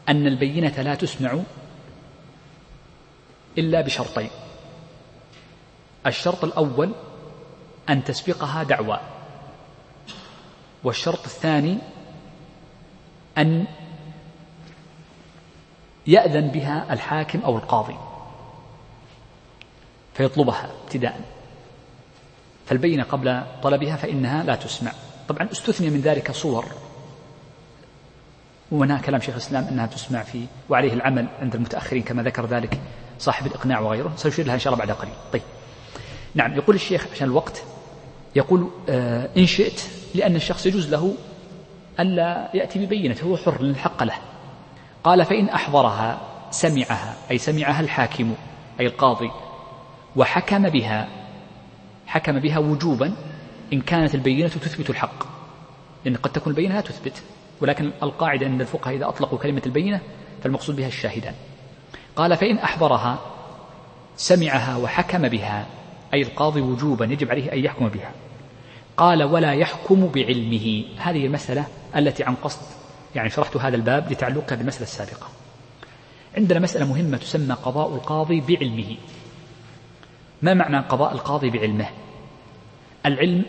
أن 0.09 0.27
البينة 0.27 0.83
لا 0.83 0.95
تسمع 0.95 1.39
إلا 3.59 3.81
بشرطين. 3.81 4.31
الشرط 6.07 6.45
الأول 6.45 6.93
أن 7.89 8.05
تسبقها 8.05 8.63
دعوى. 8.63 9.01
والشرط 10.85 11.25
الثاني 11.25 11.79
أن 13.39 13.65
يأذن 16.07 16.49
بها 16.49 16.93
الحاكم 16.93 17.41
أو 17.41 17.57
القاضي 17.57 17.97
فيطلبها 20.15 20.71
ابتداء. 20.85 21.21
فالبينة 22.67 23.03
قبل 23.03 23.43
طلبها 23.63 23.97
فإنها 23.97 24.43
لا 24.43 24.55
تسمع. 24.55 24.93
طبعا 25.29 25.49
استثني 25.53 25.91
من 25.91 26.01
ذلك 26.01 26.31
صور 26.33 26.65
وهنا 28.71 28.99
كلام 28.99 29.21
شيخ 29.21 29.35
الإسلام 29.35 29.65
أنها 29.65 29.87
تسمع 29.87 30.23
في 30.23 30.47
وعليه 30.69 30.93
العمل 30.93 31.29
عند 31.41 31.55
المتأخرين 31.55 32.03
كما 32.03 32.23
ذكر 32.23 32.47
ذلك 32.47 32.81
صاحب 33.19 33.47
الإقناع 33.47 33.81
وغيره. 33.81 34.13
سأشير 34.17 34.47
لها 34.47 34.55
إن 34.55 34.61
شاء 34.61 34.73
الله 34.73 34.87
بعد 34.87 34.97
قليل. 34.97 35.15
طيب. 35.33 35.43
نعم 36.35 36.55
يقول 36.55 36.77
الشيخ 36.77 37.07
عشان 37.13 37.27
الوقت 37.27 37.63
يقول 38.37 38.71
آه 38.89 39.29
إن 39.37 39.47
شئت 39.47 39.83
لأن 40.15 40.37
الشخص 40.37 40.67
يجوز 40.67 40.91
له 40.91 41.15
ألا 42.01 42.51
يأتي 42.55 42.87
ببينة 42.87 43.17
هو 43.25 43.37
حر 43.37 43.61
الحق 43.61 44.03
له. 44.03 44.15
قال 45.05 45.25
فإن 45.25 45.49
أحضرها 45.49 46.21
سمعها 46.51 47.17
أي 47.31 47.39
سمعها 47.39 47.81
الحاكم 47.81 48.35
أي 48.81 48.87
القاضي 48.87 49.31
وحكم 50.17 50.69
بها 50.69 51.09
حكم 52.07 52.39
بها 52.39 52.59
وجوبا 52.59 53.13
إن 53.73 53.81
كانت 53.81 54.15
البينة 54.15 54.49
تثبت 54.49 54.91
الحق. 54.91 55.25
لأن 56.05 56.17
قد 56.17 56.33
تكون 56.33 56.51
البينة 56.53 56.75
لا 56.75 56.81
تثبت 56.81 57.23
ولكن 57.61 57.91
القاعدة 58.03 58.47
أن 58.47 58.61
الفقهاء 58.61 58.97
إذا 58.97 59.09
أطلقوا 59.09 59.39
كلمة 59.39 59.63
البينة 59.67 60.01
فالمقصود 60.43 60.77
بها 60.77 60.89
الشاهدان. 60.89 61.35
قال 62.17 62.37
فإن 62.37 62.59
أحضرها 62.59 63.19
سمعها 64.17 64.77
وحكم 64.77 65.29
بها 65.29 65.67
أي 66.15 66.23
القاضي 66.23 66.61
وجوبا 66.61 67.05
يجب 67.05 67.31
عليه 67.31 67.53
أن 67.53 67.65
يحكم 67.65 67.89
بها. 67.89 68.13
قال 68.97 69.23
ولا 69.23 69.53
يحكم 69.53 70.07
بعلمه. 70.07 70.85
هذه 70.99 71.27
المسألة 71.27 71.67
التي 71.97 72.25
عن 72.25 72.35
قصد. 72.35 72.63
يعني 73.15 73.31
شرحت 73.31 73.57
هذا 73.57 73.77
الباب 73.77 74.13
لتعلقها 74.13 74.57
بالمسألة 74.57 74.83
السابقة. 74.83 75.27
عندنا 76.37 76.61
مسألة 76.61 76.87
مهمة 76.87 77.17
تسمى 77.17 77.55
قضاء 77.55 77.95
القاضي 77.95 78.41
بعلمه. 78.41 78.97
ما 80.43 80.55
معنى 80.55 80.79
قضاء 80.79 81.13
القاضي 81.13 81.51
بعلمه؟ 81.51 81.87
العلم 83.07 83.45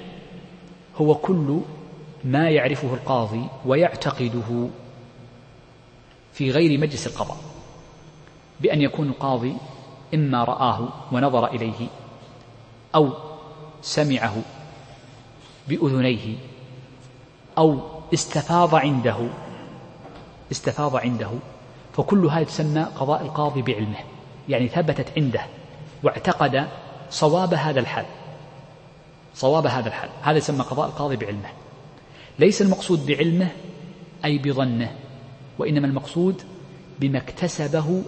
هو 0.98 1.16
كل 1.16 1.60
ما 2.24 2.50
يعرفه 2.50 2.94
القاضي 2.94 3.46
ويعتقده 3.66 4.70
في 6.34 6.52
غير 6.52 6.80
مجلس 6.80 7.08
القضاء 7.08 7.38
بأن 8.62 8.82
يكون 8.82 9.10
القاضي 9.10 9.54
إما 10.14 10.44
رآه 10.44 10.90
ونظر 11.12 11.48
إليه 11.48 11.88
أو 12.96 13.14
سمعه 13.82 14.36
بأذنيه 15.68 16.36
أو 17.58 17.80
استفاض 18.14 18.76
عنده 18.76 19.18
استفاض 20.52 20.96
عنده. 20.96 21.30
فكل 21.94 22.26
هذا 22.26 22.44
تسمى 22.44 22.82
قضاء 22.84 23.22
القاضي 23.22 23.62
بعلمه 23.62 24.00
يعني 24.50 24.68
ثبتت 24.68 25.08
عنده 25.18 25.42
واعتقد 26.04 26.68
صواب 27.10 27.54
هذا 27.54 27.80
الحال. 27.80 28.06
صواب 29.36 29.68
هذا 29.68 29.88
الحال. 29.88 30.10
هذا 30.22 30.38
يسمى 30.38 30.64
قضاء 30.64 30.88
القاضي 30.88 31.16
بعلمه. 31.16 31.50
ليس 32.40 32.62
المقصود 32.62 33.06
بعلمه 33.06 33.48
أي 34.26 34.38
بظنه 34.38 34.96
وإنما 35.58 35.88
المقصود 35.88 36.42
بما 37.00 37.18
اكتسبه 37.18 38.04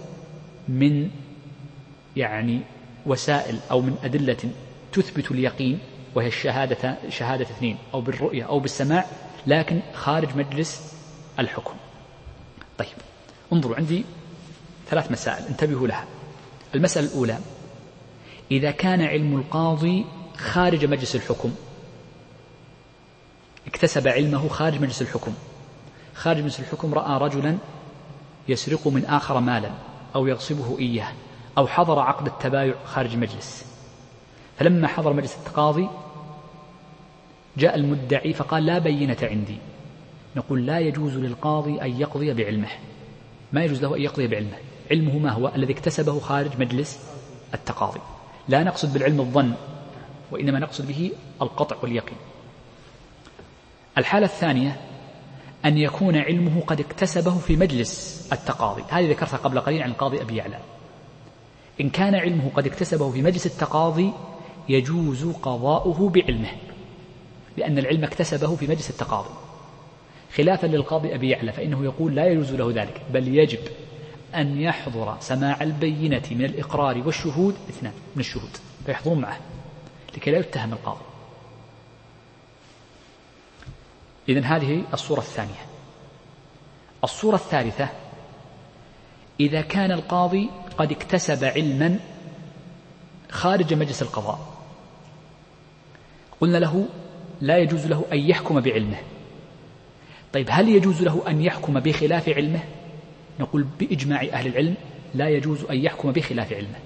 من 0.68 1.10
يعني 2.16 2.60
وسائل 3.06 3.58
أو 3.70 3.80
من 3.80 3.96
أدلة 4.04 4.36
تثبت 4.94 5.30
اليقين 5.30 5.78
وهي 6.14 6.26
الشهادة 6.26 6.96
شهادة 7.08 7.44
اثنين 7.44 7.78
أو 7.94 8.00
بالرؤية 8.00 8.44
أو 8.44 8.60
بالسماع 8.60 9.06
لكن 9.46 9.80
خارج 9.94 10.36
مجلس 10.36 10.94
الحكم. 11.38 11.74
طيب 12.78 12.96
انظروا 13.52 13.76
عندي 13.76 14.04
ثلاث 14.88 15.10
مسائل 15.10 15.44
انتبهوا 15.44 15.88
لها. 15.88 16.04
المسألة 16.74 17.06
الأولى 17.06 17.38
إذا 18.50 18.70
كان 18.70 19.02
علم 19.02 19.36
القاضي 19.36 20.04
خارج 20.36 20.84
مجلس 20.84 21.16
الحكم 21.16 21.54
اكتسب 23.66 24.08
علمه 24.08 24.48
خارج 24.48 24.80
مجلس 24.82 25.02
الحكم 25.02 25.34
خارج 26.14 26.38
مجلس 26.38 26.60
الحكم 26.60 26.94
رأى 26.94 27.18
رجلا 27.18 27.58
يسرق 28.48 28.88
من 28.88 29.04
آخر 29.04 29.40
مالا 29.40 29.70
أو 30.14 30.26
يغصبه 30.26 30.78
إياه 30.78 31.12
أو 31.58 31.66
حضر 31.66 31.98
عقد 31.98 32.26
التبايع 32.26 32.74
خارج 32.84 33.16
مجلس. 33.16 33.73
فلما 34.58 34.88
حضر 34.88 35.12
مجلس 35.12 35.36
التقاضي 35.36 35.88
جاء 37.56 37.74
المدعي 37.74 38.32
فقال 38.32 38.66
لا 38.66 38.78
بينة 38.78 39.16
عندي. 39.22 39.58
نقول 40.36 40.66
لا 40.66 40.78
يجوز 40.78 41.16
للقاضي 41.16 41.82
أن 41.82 42.00
يقضي 42.00 42.34
بعلمه. 42.34 42.68
ما 43.52 43.64
يجوز 43.64 43.82
له 43.82 43.96
أن 43.96 44.00
يقضي 44.00 44.26
بعلمه. 44.26 44.56
علمه 44.90 45.18
ما 45.18 45.30
هو 45.30 45.52
الذي 45.54 45.72
اكتسبه 45.72 46.20
خارج 46.20 46.50
مجلس 46.58 46.98
التقاضي. 47.54 48.00
لا 48.48 48.64
نقصد 48.64 48.92
بالعلم 48.92 49.20
الظن 49.20 49.54
وإنما 50.30 50.58
نقصد 50.58 50.88
به 50.88 51.12
القطع 51.42 51.76
واليقين. 51.82 52.18
الحالة 53.98 54.26
الثانية 54.26 54.80
أن 55.64 55.78
يكون 55.78 56.16
علمه 56.16 56.60
قد 56.60 56.80
اكتسبه 56.80 57.38
في 57.38 57.56
مجلس 57.56 58.28
التقاضي. 58.32 58.82
هذه 58.90 59.10
ذكرتها 59.10 59.36
قبل 59.36 59.60
قليل 59.60 59.82
عن 59.82 59.90
القاضي 59.90 60.22
أبي 60.22 60.36
يعلى. 60.36 60.58
إن 61.80 61.90
كان 61.90 62.14
علمه 62.14 62.50
قد 62.54 62.66
اكتسبه 62.66 63.10
في 63.10 63.22
مجلس 63.22 63.46
التقاضي 63.46 64.12
يجوز 64.68 65.24
قضاؤه 65.24 66.08
بعلمه 66.08 66.50
لأن 67.56 67.78
العلم 67.78 68.04
اكتسبه 68.04 68.56
في 68.56 68.66
مجلس 68.66 68.90
التقاضي. 68.90 69.34
خلافا 70.36 70.66
للقاضي 70.66 71.14
أبي 71.14 71.30
يعلى 71.30 71.52
فإنه 71.52 71.84
يقول 71.84 72.14
لا 72.14 72.26
يجوز 72.26 72.52
له 72.52 72.82
ذلك 72.82 73.02
بل 73.12 73.28
يجب 73.36 73.58
أن 74.34 74.60
يحضر 74.60 75.16
سماع 75.20 75.62
البينة 75.62 76.22
من 76.30 76.44
الإقرار 76.44 77.02
والشهود 77.06 77.54
اثنان 77.68 77.92
من 78.14 78.20
الشهود 78.20 78.50
فيحضرون 78.86 79.20
معه 79.20 79.40
لكي 80.16 80.30
لا 80.30 80.38
يتهم 80.38 80.72
القاضي. 80.72 81.04
إذا 84.28 84.40
هذه 84.40 84.82
الصورة 84.92 85.20
الثانية. 85.20 85.66
الصورة 87.04 87.36
الثالثة 87.36 87.88
إذا 89.40 89.60
كان 89.60 89.92
القاضي 89.92 90.50
قد 90.78 90.92
اكتسب 90.92 91.44
علما 91.44 92.00
خارج 93.30 93.74
مجلس 93.74 94.02
القضاء 94.02 94.53
قلنا 96.44 96.58
له 96.58 96.86
لا 97.40 97.58
يجوز 97.58 97.86
له 97.86 98.04
أن 98.12 98.18
يحكم 98.18 98.60
بعلمه. 98.60 98.96
طيب 100.32 100.46
هل 100.50 100.68
يجوز 100.68 101.02
له 101.02 101.22
أن 101.28 101.42
يحكم 101.42 101.80
بخلاف 101.80 102.28
علمه؟ 102.28 102.60
نقول 103.40 103.66
بإجماع 103.80 104.22
أهل 104.22 104.46
العلم 104.46 104.74
لا 105.14 105.28
يجوز 105.28 105.64
أن 105.64 105.76
يحكم 105.76 106.12
بخلاف 106.12 106.52
علمه. 106.52 106.78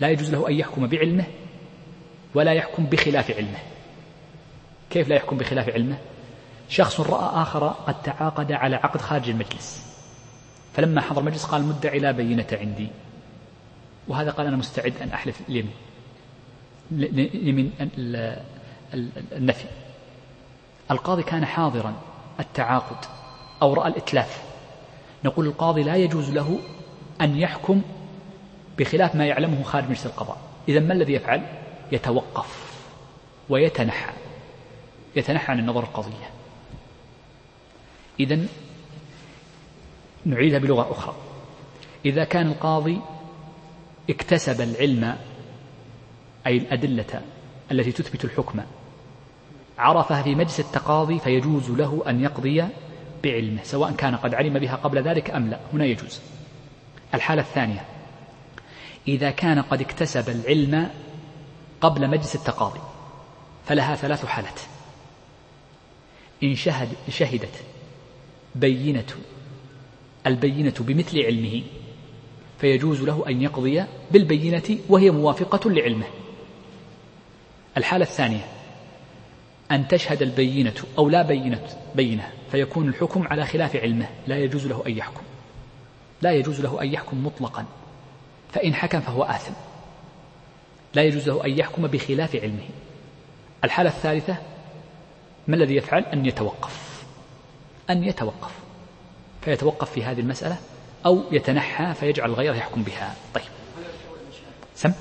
لا 0.00 0.08
يجوز 0.08 0.30
له 0.30 0.48
أن 0.48 0.54
يحكم 0.54 0.86
بعلمه 0.86 1.24
ولا 2.34 2.52
يحكم 2.52 2.86
بخلاف 2.86 3.30
علمه. 3.30 3.58
كيف 4.90 5.08
لا 5.08 5.16
يحكم 5.16 5.36
بخلاف 5.36 5.68
علمه؟ 5.68 5.98
شخص 6.68 7.00
رأى 7.00 7.42
آخر 7.42 7.68
قد 7.68 8.02
تعاقد 8.02 8.52
على 8.52 8.76
عقد 8.76 9.00
خارج 9.00 9.30
المجلس. 9.30 9.96
فلما 10.74 11.00
حضر 11.00 11.20
المجلس 11.20 11.44
قال 11.44 11.60
المدعي 11.60 11.98
لا 11.98 12.10
بينة 12.10 12.46
عندي. 12.52 12.88
وهذا 14.08 14.30
قال 14.30 14.46
أنا 14.46 14.56
مستعد 14.56 14.92
أن 15.02 15.08
أحلف 15.08 15.40
اليمين 15.48 15.72
يمين 17.34 17.72
النفي. 19.32 19.64
القاضي 20.90 21.22
كان 21.22 21.46
حاضرا 21.46 21.94
التعاقد 22.40 23.04
أو 23.62 23.74
رأى 23.74 23.88
الإتلاف. 23.88 24.42
نقول 25.24 25.46
القاضي 25.46 25.82
لا 25.82 25.96
يجوز 25.96 26.30
له 26.30 26.58
أن 27.20 27.36
يحكم 27.36 27.82
بخلاف 28.78 29.14
ما 29.14 29.26
يعلمه 29.26 29.62
خارج 29.62 29.84
مجلس 29.84 30.06
القضاء. 30.06 30.38
إذا 30.68 30.80
ما 30.80 30.92
الذي 30.92 31.12
يفعل؟ 31.12 31.46
يتوقف 31.92 32.74
ويتنحى. 33.48 34.12
يتنحى 35.16 35.52
عن 35.52 35.58
النظر 35.58 35.82
القضية. 35.82 36.30
إذا 38.20 38.46
نعيدها 40.24 40.58
بلغة 40.58 40.90
أخرى. 40.92 41.14
إذا 42.04 42.24
كان 42.24 42.46
القاضي 42.46 43.00
اكتسب 44.10 44.60
العلم 44.60 45.16
أي 46.46 46.56
الأدلة 46.56 47.22
التي 47.70 47.92
تثبت 47.92 48.24
الحكم 48.24 48.60
عرفها 49.80 50.22
في 50.22 50.34
مجلس 50.34 50.60
التقاضي 50.60 51.18
فيجوز 51.18 51.70
له 51.70 52.02
أن 52.08 52.20
يقضي 52.20 52.64
بعلمه 53.24 53.62
سواء 53.62 53.92
كان 53.92 54.16
قد 54.16 54.34
علم 54.34 54.58
بها 54.58 54.76
قبل 54.76 55.02
ذلك 55.02 55.30
أم 55.30 55.50
لا. 55.50 55.60
هنا 55.72 55.84
يجوز. 55.84 56.20
الحالة 57.14 57.42
الثانية 57.42 57.84
إذا 59.08 59.30
كان 59.30 59.62
قد 59.62 59.80
اكتسب 59.80 60.28
العلم 60.28 60.90
قبل 61.80 62.10
مجلس 62.10 62.34
التقاضي 62.34 62.80
فلها 63.66 63.94
ثلاث 63.94 64.24
حالات. 64.26 64.60
إن 66.42 66.54
شهد 66.54 66.88
شهدت 67.08 67.64
بينة 68.54 69.06
البينة 70.26 70.74
بمثل 70.80 71.22
علمه 71.22 71.62
فيجوز 72.60 73.02
له 73.02 73.24
أن 73.28 73.42
يقضي 73.42 73.84
بالبينة 74.10 74.78
وهي 74.88 75.10
موافقة 75.10 75.70
لعلمه. 75.70 76.06
الحالة 77.76 78.04
الثانية 78.04 78.59
أن 79.70 79.88
تشهد 79.88 80.22
البينة 80.22 80.74
أو 80.98 81.08
لا 81.08 81.22
بينة 81.22 81.68
بينة 81.94 82.30
فيكون 82.50 82.88
الحكم 82.88 83.28
على 83.28 83.46
خلاف 83.46 83.76
علمه 83.76 84.06
لا 84.26 84.38
يجوز 84.38 84.66
له 84.66 84.82
أن 84.86 84.96
يحكم. 84.96 85.22
لا 86.22 86.32
يجوز 86.32 86.60
له 86.60 86.82
أن 86.82 86.92
يحكم 86.92 87.26
مطلقا. 87.26 87.64
فإن 88.52 88.74
حكم 88.74 89.00
فهو 89.00 89.22
آثم. 89.22 89.52
لا 90.94 91.02
يجوز 91.02 91.28
له 91.28 91.44
أن 91.44 91.58
يحكم 91.58 91.86
بخلاف 91.86 92.36
علمه. 92.36 92.68
الحالة 93.64 93.90
الثالثة 93.90 94.36
ما 95.48 95.56
الذي 95.56 95.76
يفعل؟ 95.76 96.02
أن 96.02 96.26
يتوقف. 96.26 97.04
أن 97.90 98.04
يتوقف. 98.04 98.52
فيتوقف 99.42 99.90
في 99.90 100.04
هذه 100.04 100.20
المسألة 100.20 100.56
أو 101.06 101.22
يتنحى 101.32 101.94
فيجعل 101.94 102.32
غيره 102.32 102.54
يحكم 102.54 102.82
بها. 102.82 103.14
طيب. 103.34 103.44
سم 104.74 104.92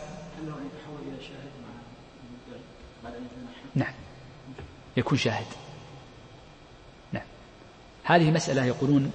نعم 3.75 3.93
يكون 4.99 5.17
شاهد. 5.17 5.45
نعم. 7.11 7.23
هذه 8.03 8.31
مسألة 8.31 8.65
يقولون 8.65 9.11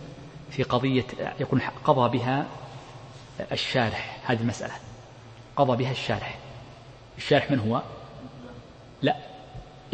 في 0.50 0.62
قضية 0.62 1.06
يقول 1.40 1.62
قضى 1.84 2.18
بها 2.18 2.46
الشارح. 3.52 4.18
هذه 4.24 4.40
المسألة. 4.40 4.72
قضى 5.56 5.76
بها 5.76 5.90
الشارح. 5.90 6.38
الشارح 7.18 7.50
من 7.50 7.58
هو؟ 7.58 7.82
لا. 9.02 9.16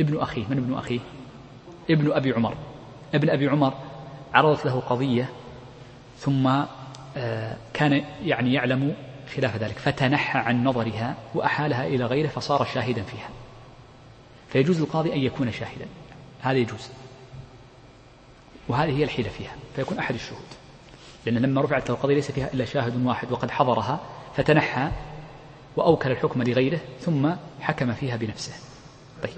ابن 0.01 0.21
أخيه. 0.21 0.45
من 0.49 0.57
ابن 0.59 0.75
أخيه؟ 0.75 1.01
ابن 1.91 2.13
أبي 2.13 2.33
عمر. 2.33 2.55
ابن 3.15 3.31
أبي 3.31 3.49
عمر 3.49 3.75
عرضت 4.35 4.67
له 4.67 4.81
قضية 4.81 5.29
ثم 6.19 6.51
آه، 7.17 7.57
كان 7.75 8.05
يعني 8.25 8.55
يعلم 8.55 8.95
خلاف 9.37 9.57
ذلك 9.57 9.79
فتنحى 9.79 10.39
عن 10.39 10.65
نظرها 10.65 11.15
وأحالها 11.35 11.87
إلى 11.87 12.05
غيره 12.05 12.29
فصار 12.29 12.65
شاهدا 12.65 13.03
فيها. 13.03 13.29
فيجوز 14.53 14.81
للقاضي 14.81 15.13
أن 15.13 15.19
يكون 15.19 15.53
شاهدا. 15.53 15.87
هذا 16.41 16.59
يجوز. 16.59 16.89
وهذه 18.69 18.99
هي 18.99 19.05
الحيلة 19.05 19.29
فيها 19.29 19.55
فيكون 19.77 19.99
أحد 19.99 20.15
الشهود. 20.15 20.45
لأن 21.27 21.39
لما 21.39 21.61
رفعت 21.61 21.91
القضية 21.91 22.15
ليس 22.15 22.31
فيها 22.31 22.53
إلا 22.55 22.65
شاهد 22.65 23.07
واحد 23.07 23.33
وقد 23.33 23.51
حضرها 23.51 24.01
فتنحى 24.37 24.91
وأوكل 25.77 26.11
الحكم 26.11 26.43
لغيره 26.43 26.81
ثم 27.01 27.31
حكم 27.61 27.93
فيها 27.93 28.17
بنفسه. 28.17 28.53
طيب. 29.23 29.33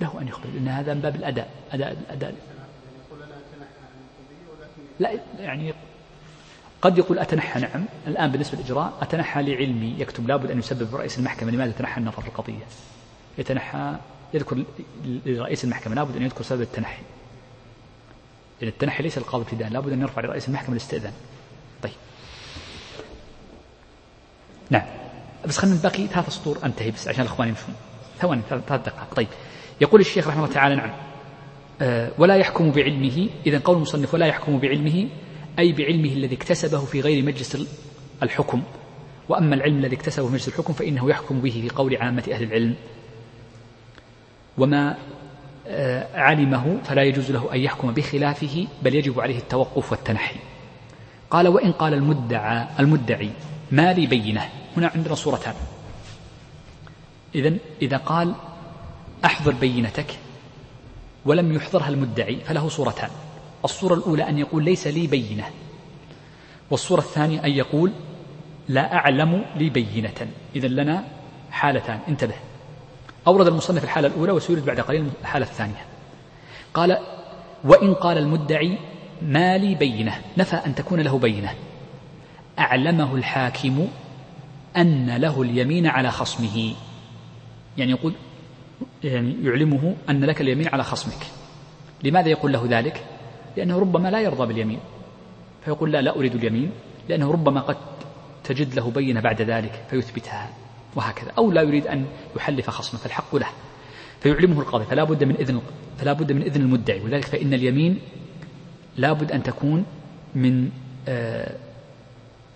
له 0.00 0.20
أن 0.20 0.28
يخبر 0.28 0.46
لأن 0.54 0.68
هذا 0.68 0.94
من 0.94 1.00
باب 1.00 1.16
الأداء 1.16 1.50
أداء 1.72 1.92
الأداء 1.92 2.34
لا 5.00 5.20
يعني 5.38 5.74
قد 6.82 6.98
يقول 6.98 7.18
أتنحى 7.18 7.60
نعم. 7.60 7.84
الآن 8.06 8.30
بالنسبة 8.32 8.58
للإجراء 8.58 8.92
أتنحى 9.02 9.42
لعلمي 9.42 9.94
يكتب 9.98 10.28
لابد 10.28 10.50
أن 10.50 10.58
يسبب 10.58 10.94
رئيس 10.94 11.18
المحكمة. 11.18 11.50
لماذا 11.50 11.72
تنحى 11.72 12.00
النظر 12.00 12.22
في 12.22 12.28
القضية 12.28 12.64
يتنحى 13.38 13.96
يذكر 14.34 14.64
لرئيس 15.04 15.64
المحكمة 15.64 15.94
لابد 15.94 16.16
أن 16.16 16.22
يذكر 16.22 16.42
سبب 16.42 16.60
التنحي. 16.60 17.02
لأن 18.60 18.70
التنحي 18.70 19.02
ليس 19.02 19.18
القاضي 19.18 19.44
ابتداء 19.44 19.68
لابد 19.68 19.92
أن 19.92 20.00
يرفع 20.00 20.22
لرئيس 20.22 20.48
المحكمة 20.48 20.72
الاستئذان. 20.72 21.12
طيب. 21.82 21.92
نعم. 24.70 24.86
بس 25.46 25.58
خلينا 25.58 25.76
باقي 25.82 26.06
ثلاث 26.06 26.30
سطور 26.30 26.58
أنتهي 26.64 26.90
بس 26.90 27.08
عشان 27.08 27.20
الإخوان 27.20 27.48
يمشون. 27.48 27.74
ثواني 28.20 28.42
ثلاث 28.50 28.70
دقائق. 28.70 29.14
طيب. 29.16 29.28
يقول 29.80 30.00
الشيخ 30.00 30.28
رحمه 30.28 30.44
الله 30.44 30.54
تعالى 30.54 30.76
نعم. 30.76 30.90
آه، 31.80 32.10
ولا 32.18 32.36
يحكم 32.36 32.70
بعلمه 32.70 33.28
إذا 33.46 33.60
قول 33.64 33.76
المصنف 33.76 34.14
ولا 34.14 34.26
يحكم 34.26 34.58
بعلمه 34.58 35.08
أي 35.58 35.72
بعلمه 35.72 36.12
الذي 36.12 36.34
اكتسبه 36.34 36.78
في 36.78 37.00
غير 37.00 37.24
مجلس 37.24 37.66
الحكم. 38.22 38.62
وأما 39.28 39.54
العلم 39.54 39.78
الذي 39.78 39.96
اكتسبه 39.96 40.26
في 40.26 40.32
مجلس 40.32 40.48
الحكم 40.48 40.72
فإنه 40.72 41.10
يحكم 41.10 41.40
به 41.40 41.50
في 41.50 41.68
قول 41.68 41.96
عامة 41.96 42.24
أهل 42.32 42.42
العلم. 42.42 42.74
وما 44.58 44.96
آه، 45.66 46.20
علمه 46.20 46.78
فلا 46.84 47.02
يجوز 47.02 47.30
له 47.30 47.54
أن 47.54 47.60
يحكم 47.60 47.92
بخلافه 47.94 48.66
بل 48.82 48.94
يجب 48.94 49.20
عليه 49.20 49.38
التوقف 49.38 49.92
والتنحي. 49.92 50.36
قال 51.30 51.48
وإن 51.48 51.72
قال 51.72 51.94
المدعى 51.94 52.66
المدعي 52.80 53.30
ما 53.70 53.92
لي 53.92 54.06
بينة؟ 54.06 54.48
هنا 54.76 54.90
عندنا 54.94 55.14
صورتان. 55.14 55.54
إذا 57.34 57.54
إذا 57.82 57.96
قال 57.96 58.34
أحضر 59.24 59.52
بينتك 59.52 60.18
ولم 61.24 61.52
يحضرها 61.52 61.88
المدعي 61.88 62.36
فله 62.36 62.68
صورتان. 62.68 63.10
الصورة 63.64 63.94
الأولى 63.94 64.28
أن 64.28 64.38
يقول 64.38 64.64
ليس 64.64 64.86
لي 64.86 65.06
بينة. 65.06 65.44
والصورة 66.70 67.00
الثانية 67.00 67.44
أن 67.44 67.50
يقول 67.50 67.92
لا 68.68 68.94
أعلم 68.94 69.44
لي 69.56 69.70
بينة. 69.70 70.28
إذا 70.56 70.68
لنا 70.68 71.04
حالتان. 71.50 71.98
انتبه. 72.08 72.34
أورد 73.26 73.46
المصنف 73.46 73.84
الحالة 73.84 74.08
الأولى 74.08 74.32
وسيرد 74.32 74.64
بعد 74.64 74.80
قليل 74.80 75.08
الحالة 75.20 75.46
الثانية. 75.46 75.84
قال 76.74 76.98
وإن 77.64 77.94
قال 77.94 78.18
المدعي 78.18 78.78
ما 79.22 79.58
لي 79.58 79.74
بينة. 79.74 80.20
نفى 80.38 80.56
أن 80.56 80.74
تكون 80.74 81.00
له 81.00 81.18
بينة. 81.18 81.54
أعلمه 82.58 83.14
الحاكم 83.14 83.88
أن 84.76 85.16
له 85.16 85.42
اليمين 85.42 85.86
على 85.86 86.10
خصمه. 86.10 86.74
يعني 87.78 87.90
يقول 87.90 88.12
يعني 89.04 89.36
يعلمه 89.42 89.96
أن 90.10 90.24
لك 90.24 90.40
اليمين 90.40 90.68
على 90.68 90.84
خصمك. 90.84 91.26
لماذا 92.04 92.28
يقول 92.28 92.52
له 92.52 92.66
ذلك؟ 92.70 93.04
لأنه 93.56 93.78
ربما 93.78 94.08
لا 94.10 94.20
يرضى 94.20 94.46
باليمين. 94.46 94.78
فيقول 95.64 95.92
لا 95.92 96.02
لا 96.02 96.16
أريد 96.16 96.34
اليمين 96.34 96.70
لأنه 97.08 97.32
ربما 97.32 97.60
قد 97.60 97.76
تجد 98.44 98.74
له 98.74 98.90
بينة 98.90 99.20
بعد 99.20 99.42
ذلك 99.42 99.84
فيثبتها 99.90 100.50
وهكذا. 100.96 101.30
أو 101.38 101.52
لا 101.52 101.62
يريد 101.62 101.86
أن 101.86 102.06
يحلف 102.36 102.70
خصمه 102.70 103.00
فالحق 103.00 103.36
له. 103.36 103.48
فيعلمه 104.20 104.60
القاضي 104.60 104.84
فلا 104.84 105.04
بد 105.04 105.24
من 105.24 105.36
إذن 105.36 105.60
فلا 105.98 106.12
بد 106.12 106.32
من 106.32 106.42
إذن 106.42 106.60
المدعي. 106.60 107.00
ولذلك 107.00 107.24
فإن 107.24 107.54
اليمين 107.54 107.98
لا 108.96 109.12
بد 109.12 109.32
أن 109.32 109.42
تكون 109.42 109.84
من 110.34 110.70
آه 111.08 111.56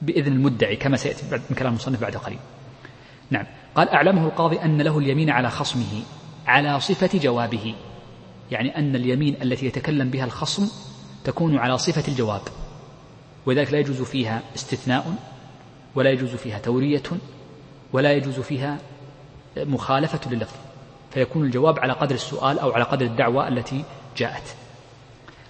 بإذن 0.02 0.32
المدعي 0.32 0.76
كما 0.76 0.96
سيأتي 0.96 1.22
من 1.50 1.56
كلام 1.56 1.72
المصنف 1.72 2.00
بعد 2.00 2.16
قليل. 2.16 2.38
نعم. 3.30 3.44
قال 3.74 3.88
أعلمه 3.88 4.24
القاضي 4.24 4.56
أن 4.56 4.82
له 4.82 4.98
اليمين 4.98 5.30
على 5.30 5.50
خصمه 5.50 6.02
على 6.46 6.80
صفة 6.80 7.18
جوابه. 7.18 7.74
يعني 8.50 8.78
أن 8.78 8.96
اليمين 8.96 9.36
التي 9.42 9.66
يتكلم 9.66 10.10
بها 10.10 10.24
الخصم 10.24 10.68
تكون 11.24 11.58
على 11.58 11.78
صفة 11.78 12.08
الجواب 12.08 12.42
ولذلك 13.46 13.72
لا 13.72 13.78
يجوز 13.78 14.02
فيها 14.02 14.42
استثناء 14.56 15.14
ولا 15.94 16.10
يجوز 16.10 16.34
فيها 16.34 16.58
تورية 16.58 17.02
ولا 17.92 18.12
يجوز 18.12 18.40
فيها 18.40 18.78
مخالفة 19.56 20.20
لللفظ 20.30 20.56
فيكون 21.10 21.44
الجواب 21.44 21.78
على 21.78 21.92
قدر 21.92 22.14
السؤال 22.14 22.58
أو 22.58 22.72
على 22.72 22.84
قدر 22.84 23.06
الدعوة 23.06 23.48
التي 23.48 23.84
جاءت. 24.16 24.54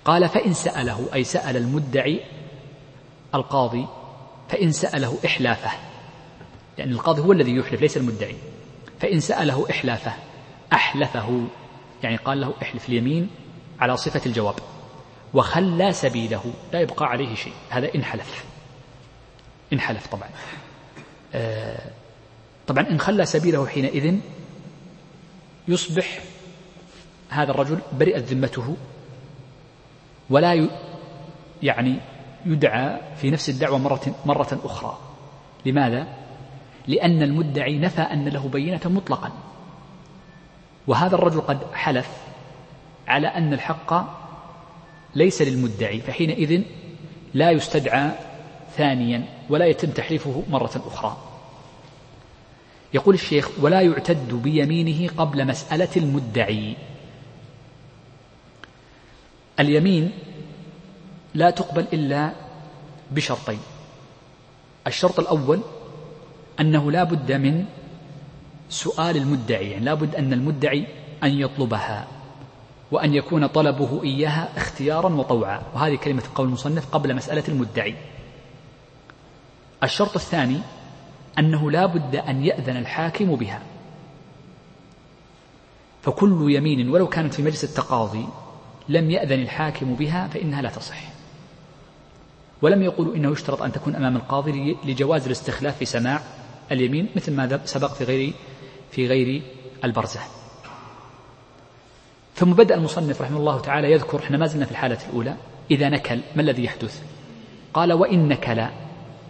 قال 0.05 0.28
فإن 0.28 0.52
سأله 0.52 1.09
أي 1.14 1.24
سأل 1.24 1.56
المدعي 1.56 2.20
القاضي 3.35 3.86
فإن 4.48 4.73
سأله 4.73 5.18
إحلافه 5.27 5.70
يعني 6.78 6.93
القاضي 6.93 7.23
هو 7.23 7.32
الذي 7.32 7.56
يحلف 7.56 7.81
ليس 7.81 7.97
المدعي. 7.97 8.36
فإن 9.01 9.20
سأله 9.20 9.66
إحلافه 9.70 10.12
أحلفه. 10.73 11.47
يعني 12.02 12.16
قال 12.16 12.40
له 12.40 12.55
احلف 12.62 12.89
اليمين 12.89 13.31
على 13.81 13.97
صفة 13.97 14.20
الجواب. 14.27 14.55
وخلى 15.35 15.93
سبيله 15.93 16.52
لا 16.73 16.81
يبقى 16.81 17.06
عليه 17.06 17.35
شيء. 17.35 17.52
هذا 17.70 17.94
إن 17.94 18.05
حلف 18.05 18.44
إن 19.73 19.81
حلف 19.81 20.06
طبعا. 20.06 20.28
آه 21.35 21.90
طبعا 22.66 22.89
إن 22.90 23.01
خلى 23.01 23.27
سبيله 23.27 23.66
حينئذ 23.66 24.18
يصبح 25.68 26.20
هذا 27.28 27.51
الرجل 27.51 27.78
برئت 27.93 28.23
ذمته 28.24 28.77
ولا 30.31 30.68
يعني 31.62 31.97
يدعى 32.47 33.01
في 33.16 33.31
نفس 33.31 33.48
الدعوة 33.48 33.78
مرة, 33.78 34.14
مرة 34.27 34.60
أخرى. 34.64 34.98
لماذا؟ 35.66 36.06
لأن 36.86 37.23
المدعي 37.23 37.78
نفى 37.78 38.01
أن 38.01 38.28
له 38.28 38.48
بينة 38.48 38.81
مطلقا. 38.85 39.32
وهذا 40.87 41.15
الرجل 41.15 41.41
قد 41.41 41.59
حلف 41.75 42.09
على 43.09 43.27
أن 43.27 43.53
الحق 43.53 43.95
ليس 45.15 45.43
للمدعي 45.43 46.01
فحينئذ 46.01 46.63
لا 47.35 47.51
يستدعى 47.51 48.11
ثانيا 48.77 49.25
ولا 49.51 49.67
يتم 49.67 49.91
تحليفه 49.91 50.43
مرة 50.51 50.83
أخرى. 50.87 51.17
يقول 52.95 53.15
الشيخ 53.15 53.51
ولا 53.61 53.81
يعتد 53.81 54.35
بيمينه 54.35 55.09
قبل 55.17 55.47
مسألة 55.47 55.89
المدعي. 55.97 56.77
اليمين 59.61 60.13
لا 61.35 61.51
تقبل 61.51 61.87
إلا 61.93 62.33
بشرطين. 63.11 63.59
الشرط 64.87 65.21
الأول 65.21 65.61
أنه 66.61 66.91
لا 66.93 67.05
بد 67.05 67.33
من 67.33 67.65
سؤال 68.68 69.16
المدعي 69.16 69.70
يعني 69.70 69.84
لا 69.84 69.94
بد 69.94 70.14
أن 70.14 70.32
المدعي 70.32 70.86
أن 71.22 71.40
يطلبها 71.40 72.06
وأن 72.93 73.14
يكون 73.14 73.47
طلبه 73.47 74.02
إياها 74.02 74.48
اختيارا 74.56 75.14
وطوعا. 75.14 75.62
وهذه 75.74 75.94
كلمة 75.94 76.22
قول 76.34 76.47
المصنف 76.47 76.94
قبل 76.94 77.14
مسألة 77.14 77.44
المدعي. 77.48 77.94
الشرط 79.82 80.14
الثاني 80.14 80.60
أنه 81.38 81.70
لا 81.70 81.86
بد 81.86 82.16
أن 82.16 82.44
يأذن 82.44 82.76
الحاكم 82.76 83.36
بها. 83.36 83.62
فكل 86.02 86.47
يمين 86.51 86.90
ولو 86.90 87.09
كانت 87.09 87.34
في 87.34 87.43
مجلس 87.43 87.64
التقاضي 87.64 88.26
لم 88.88 89.10
يأذن 89.10 89.43
الحاكم 89.43 89.94
بها 89.94 90.28
فإنها 90.28 90.62
لا 90.62 90.70
تصح. 90.70 90.97
ولم 92.62 92.82
يقولوا 92.82 93.14
إنه 93.14 93.32
يشترط 93.32 93.62
أن 93.62 93.72
تكون 93.72 93.97
أمام 93.97 94.16
القاضي 94.16 94.76
لجواز 94.84 95.26
الاستخلاف 95.26 95.76
في 95.76 95.84
سماع 95.84 96.22
اليمين 96.72 97.09
مثل 97.16 97.32
ما 97.32 97.60
سبق 97.64 97.93
في 97.93 98.05
غير 98.05 98.32
في 98.97 99.06
غير 99.06 99.43
البرزة 99.85 100.20
ثم 102.35 102.52
بدأ 102.52 102.74
المصنف 102.74 103.23
رحمه 103.23 103.39
الله 103.39 103.60
تعالى 103.60 103.93
يذكر 103.93 104.18
إحنا 104.18 104.39
ما 104.39 104.47
زلنا 104.47 104.64
في 104.64 104.70
الحالة 104.70 104.98
الأولى 105.09 105.36
إذا 105.70 105.89
نكل 105.89 106.20
ما 106.36 106.43
الذي 106.43 106.64
يحدث؟ 106.64 107.02
قال 107.74 107.93
وإن 107.93 108.28
نكل 108.28 108.59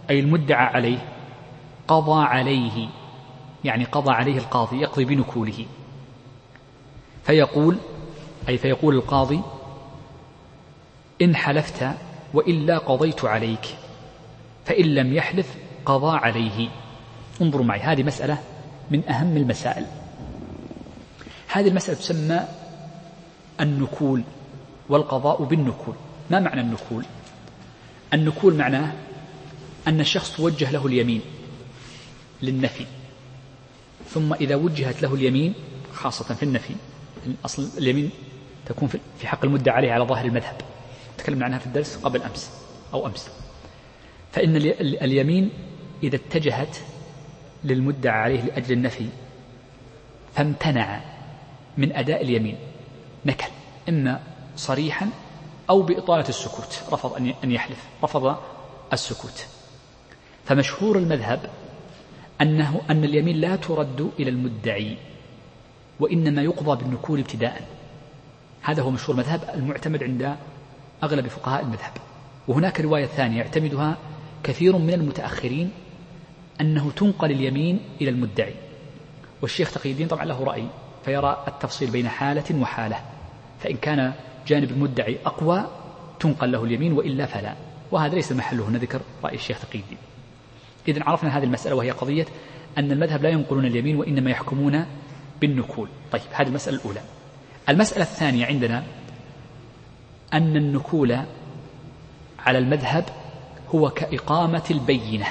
أي 0.09 0.19
المدعى 0.19 0.65
عليه 0.65 0.97
قضى 1.87 2.25
عليه 2.25 2.87
يعني 3.63 3.83
قضى 3.83 4.11
عليه 4.11 4.37
القاضي 4.37 4.81
يقضي 4.81 5.05
بنكوله. 5.05 5.65
فيقول 7.23 7.77
أي 8.49 8.57
فيقول 8.57 8.95
القاضي 8.95 9.41
إن 11.21 11.35
حلفت 11.35 11.87
وإلا 12.33 12.77
قضيت 12.77 13.25
عليك 13.25 13.65
فإن 14.65 14.85
لم 14.85 15.13
يحلف 15.13 15.55
قضى 15.85 16.17
عليه. 16.17 16.69
انظروا 17.41 17.65
معي 17.65 17.79
هذه 17.79 18.03
مسألة 18.03 18.37
من 18.91 19.09
أهم 19.09 19.37
المسائل. 19.37 19.85
هذه 21.47 21.67
المسألة 21.67 21.99
تسمى 21.99 22.39
النكول 23.61 24.23
والقضاء 24.89 25.43
بالنكول. 25.43 25.95
ما 26.31 26.39
معنى 26.39 26.61
النكول؟ 26.61 27.05
النكول 28.13 28.53
معناه 28.55 28.93
أن 29.87 29.99
الشخص 29.99 30.35
توجه 30.37 30.71
له 30.71 30.85
اليمين 30.87 31.21
للنفي 32.41 32.85
ثم 34.09 34.33
إذا 34.33 34.55
وجهت 34.55 35.01
له 35.01 35.13
اليمين 35.13 35.53
خاصة 35.93 36.35
في 36.35 36.43
النفي 36.43 36.73
أصل 37.45 37.69
اليمين 37.77 38.09
تكون 38.65 38.89
في 39.19 39.27
حق 39.27 39.45
المدة 39.45 39.71
عليه 39.71 39.91
على 39.91 40.03
ظاهر 40.03 40.25
المذهب. 40.25 40.55
تكلمنا 41.17 41.45
عنها 41.45 41.59
في 41.59 41.65
الدرس 41.65 41.95
قبل 41.95 42.21
أمس 42.21 42.51
أو 42.93 43.07
أمس. 43.07 43.29
فإن 44.31 44.55
اليمين 44.81 45.49
إذا 46.03 46.15
اتجهت 46.15 46.77
للمدعى 47.63 48.19
عليه 48.19 48.41
لأجل 48.41 48.71
النفي. 48.71 49.07
فامتنع 50.35 51.01
من 51.77 51.95
أداء 51.95 52.21
اليمين. 52.21 52.57
نكل 53.25 53.47
إما 53.89 54.19
صريحا 54.55 55.09
أو 55.69 55.81
بإطالة 55.81 56.29
السكوت. 56.29 56.83
رفض 56.91 57.13
أن 57.43 57.51
يحلف. 57.51 57.83
رفض 58.03 58.37
السكوت. 58.93 59.45
فمشهور 60.45 60.97
المذهب 60.97 61.49
أنه 62.41 62.81
أن 62.89 63.03
اليمين 63.03 63.37
لا 63.37 63.55
ترد 63.55 64.11
إلى 64.19 64.29
المدعي 64.29 64.97
وإنما 65.99 66.41
يقضى 66.41 66.83
بالنكول 66.83 67.19
ابتداء. 67.19 67.67
هذا 68.61 68.81
هو 68.81 68.91
مشهور 68.91 69.15
المذهب 69.15 69.49
المعتمد 69.53 70.03
عند 70.03 70.35
أغلب 71.03 71.27
فقهاء 71.27 71.61
المذهب. 71.63 71.91
وهناك 72.47 72.81
رواية 72.81 73.05
ثانية 73.05 73.37
يعتمدها 73.37 73.97
كثير 74.43 74.77
من 74.77 74.93
المتأخرين 74.93 75.71
أنه 76.61 76.91
تنقل 76.91 77.31
اليمين 77.31 77.79
إلى 78.01 78.09
المدعي. 78.09 78.53
والشيخ 79.41 79.71
تقي 79.71 79.91
الدين 79.91 80.07
طبعا 80.07 80.25
له 80.25 80.43
رأي 80.43 80.67
فيرى 81.05 81.43
التفصيل 81.47 81.91
بين 81.91 82.09
حالة 82.09 82.61
وحالة. 82.61 82.99
فإن 83.59 83.77
كان 83.77 84.13
جانب 84.47 84.71
المدعي 84.71 85.17
أقوى 85.25 85.67
تنقل 86.19 86.51
له 86.51 86.63
اليمين 86.63 86.93
وإلا 86.93 87.25
فلا. 87.25 87.55
وهذا 87.91 88.15
ليس 88.15 88.31
محله 88.31 88.67
ذكر 88.71 89.01
رأي 89.23 89.35
الشيخ 89.35 89.59
تقي 89.59 89.79
الدين. 89.79 89.97
إذا 90.87 91.03
عرفنا 91.03 91.37
هذه 91.37 91.43
المسألة 91.43 91.75
وهي 91.75 91.91
قضية 91.91 92.25
أن 92.77 92.91
المذهب 92.91 93.23
لا 93.23 93.29
ينقلون 93.29 93.65
اليمين 93.65 93.95
وإنما 93.95 94.31
يحكمون 94.31 94.85
بالنكول. 95.41 95.87
طيب 96.11 96.21
هذه 96.31 96.47
المسألة 96.47 96.77
الأولى. 96.77 97.01
المسألة 97.69 98.03
الثانية 98.03 98.45
عندنا 98.45 98.83
أن 100.33 100.57
النكول 100.57 101.17
على 102.39 102.57
المذهب 102.57 103.05
هو 103.75 103.89
كإقامة 103.89 104.63
البينة. 104.71 105.27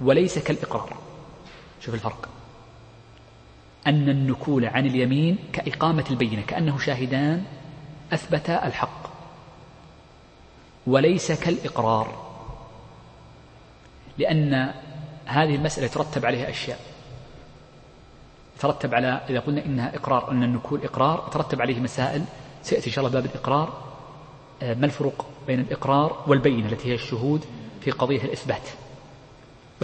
وليس 0.00 0.38
كالإقرار. 0.38 0.96
شوف 1.80 1.94
الفرق. 1.94 2.28
أن 3.86 4.08
النكول 4.08 4.64
عن 4.64 4.86
اليمين 4.86 5.38
كإقامة 5.52 6.04
البينة 6.10 6.42
كأنه 6.42 6.78
شاهدان 6.78 7.44
أثبتا 8.12 8.66
الحق. 8.66 9.04
وليس 10.86 11.32
كالإقرار. 11.32 12.34
لأن 14.18 14.74
هذه 15.24 15.54
المسألة 15.54 15.86
يترتب 15.86 16.26
عليها 16.26 16.50
أشياء. 16.50 16.80
يترتب 18.56 18.94
على 18.94 19.20
إذا 19.28 19.40
قلنا 19.40 19.64
إنها 19.64 19.96
إقرار 19.96 20.30
أن 20.30 20.42
النكول 20.42 20.84
إقرار 20.84 21.24
يترتب 21.28 21.60
عليه 21.60 21.80
مسائل. 21.80 22.24
سيأتي 22.62 22.86
إن 22.86 22.92
شاء 22.92 23.06
الله 23.06 23.20
باب 23.20 23.30
الإقرار. 23.30 23.84
آه، 24.62 24.74
ما 24.74 24.86
الفرق 24.86 25.26
بين 25.46 25.60
الإقرار 25.60 26.24
والبينة 26.26 26.68
التي 26.68 26.88
هي 26.88 26.94
الشهود 26.94 27.44
في 27.80 27.90
قضية 27.90 28.24
الإثبات؟ 28.24 28.68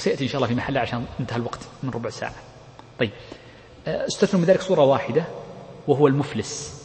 وسيأتي 0.00 0.24
إن 0.24 0.28
شاء 0.28 0.36
الله 0.36 0.48
في 0.48 0.54
محله 0.54 0.80
عشان 0.80 1.04
انتهى 1.20 1.36
الوقت 1.36 1.60
من 1.82 1.90
ربع 1.90 2.10
ساعة. 2.10 2.34
طيب. 2.98 3.10
آه، 3.86 4.06
استثنوا 4.06 4.42
من 4.42 4.48
ذلك 4.48 4.60
صورة 4.60 4.84
واحدة 4.84 5.24
وهو 5.88 6.06
المفلس. 6.06 6.82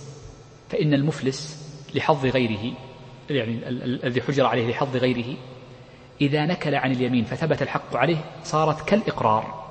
فإن 0.69 0.93
المفلس 0.93 1.65
لحظ 1.93 2.25
غيره 2.25 2.73
يعني 3.29 3.69
الذي 3.69 4.21
حجر 4.21 4.45
عليه 4.45 4.71
لحظ 4.71 4.97
غيره 4.97 5.37
إذا 6.21 6.45
نكل 6.45 6.75
عن 6.75 6.91
اليمين 6.91 7.25
فثبت 7.25 7.61
الحق 7.61 7.95
عليه 7.95 8.17
صارت 8.43 8.89
كالإقرار. 8.89 9.65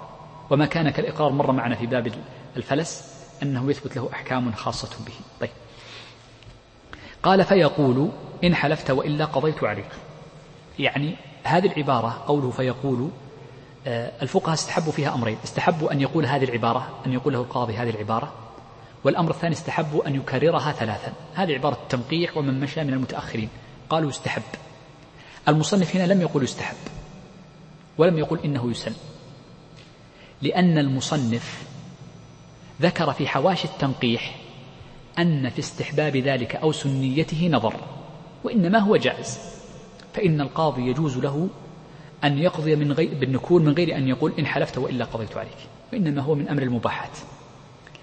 وما 0.50 0.66
كان 0.66 0.90
كالإقرار 0.90 1.32
مر 1.32 1.52
معنا 1.52 1.74
في 1.74 1.86
باب 1.86 2.12
الفلس 2.56 3.14
أنه 3.42 3.70
يثبت 3.70 3.96
له 3.96 4.10
أحكام 4.12 4.52
خاصة 4.52 5.04
به. 5.06 5.14
طيب. 5.40 5.50
قال 7.22 7.44
فيقول 7.44 8.10
إن 8.44 8.54
حلفت 8.54 8.90
وإلا 8.90 9.24
قضيت 9.24 9.64
عليك. 9.64 9.90
يعني 10.78 11.16
هذه 11.44 11.66
العبارة 11.66 12.24
قوله 12.26 12.50
فيقول 12.50 13.10
الفقهاء 13.86 14.54
استحبوا 14.54 14.92
فيها 14.92 15.14
أمرين. 15.14 15.36
استحبوا 15.44 15.92
أن 15.92 16.00
يقول 16.00 16.26
هذه 16.26 16.44
العبارة 16.44 17.00
أن 17.06 17.12
يقول 17.12 17.32
له 17.32 17.40
القاضي 17.40 17.76
هذه 17.76 17.90
العبارة. 17.90 18.32
والأمر 19.04 19.30
الثاني 19.30 19.54
استحبوا 19.54 20.08
أن 20.08 20.14
يكررها 20.14 20.72
ثلاثا. 20.72 21.12
هذه 21.34 21.54
عبارة 21.54 21.74
التنقيح 21.74 22.36
ومن 22.36 22.60
مشى 22.60 22.84
من 22.84 22.92
المتأخرين. 22.92 23.48
قالوا 23.90 24.08
يستحب 24.08 24.42
المصنف 25.48 25.96
هنا 25.96 26.12
لم 26.12 26.20
يقل 26.20 26.42
يستحب 26.42 26.76
ولم 27.98 28.18
يقل 28.18 28.38
إنه 28.44 28.70
يسن. 28.70 28.92
لأن 30.42 30.78
المصنف 30.78 31.62
ذكر 32.82 33.12
في 33.12 33.26
حواشي 33.26 33.68
التنقيح 33.68 34.36
أن 35.18 35.50
في 35.50 35.58
استحباب 35.58 36.16
ذلك 36.16 36.56
أو 36.56 36.72
سنيته 36.72 37.48
نظر 37.48 37.74
وإنما 38.44 38.78
هو 38.78 38.96
جائز. 38.96 39.38
فإن 40.14 40.40
القاضي 40.40 40.90
يجوز 40.90 41.18
له 41.18 41.48
أن 42.24 42.38
يقضي 42.38 42.76
من 42.76 42.92
غير 42.92 43.14
بالنكول 43.14 43.62
من 43.62 43.72
غير 43.72 43.96
أن 43.96 44.08
يقول 44.08 44.32
إن 44.38 44.46
حلفت 44.46 44.78
وإلا 44.78 45.04
قضيت 45.04 45.36
عليك. 45.36 45.58
وإنما 45.92 46.22
هو 46.22 46.34
من 46.34 46.48
أمر 46.48 46.62
المباحات. 46.62 47.18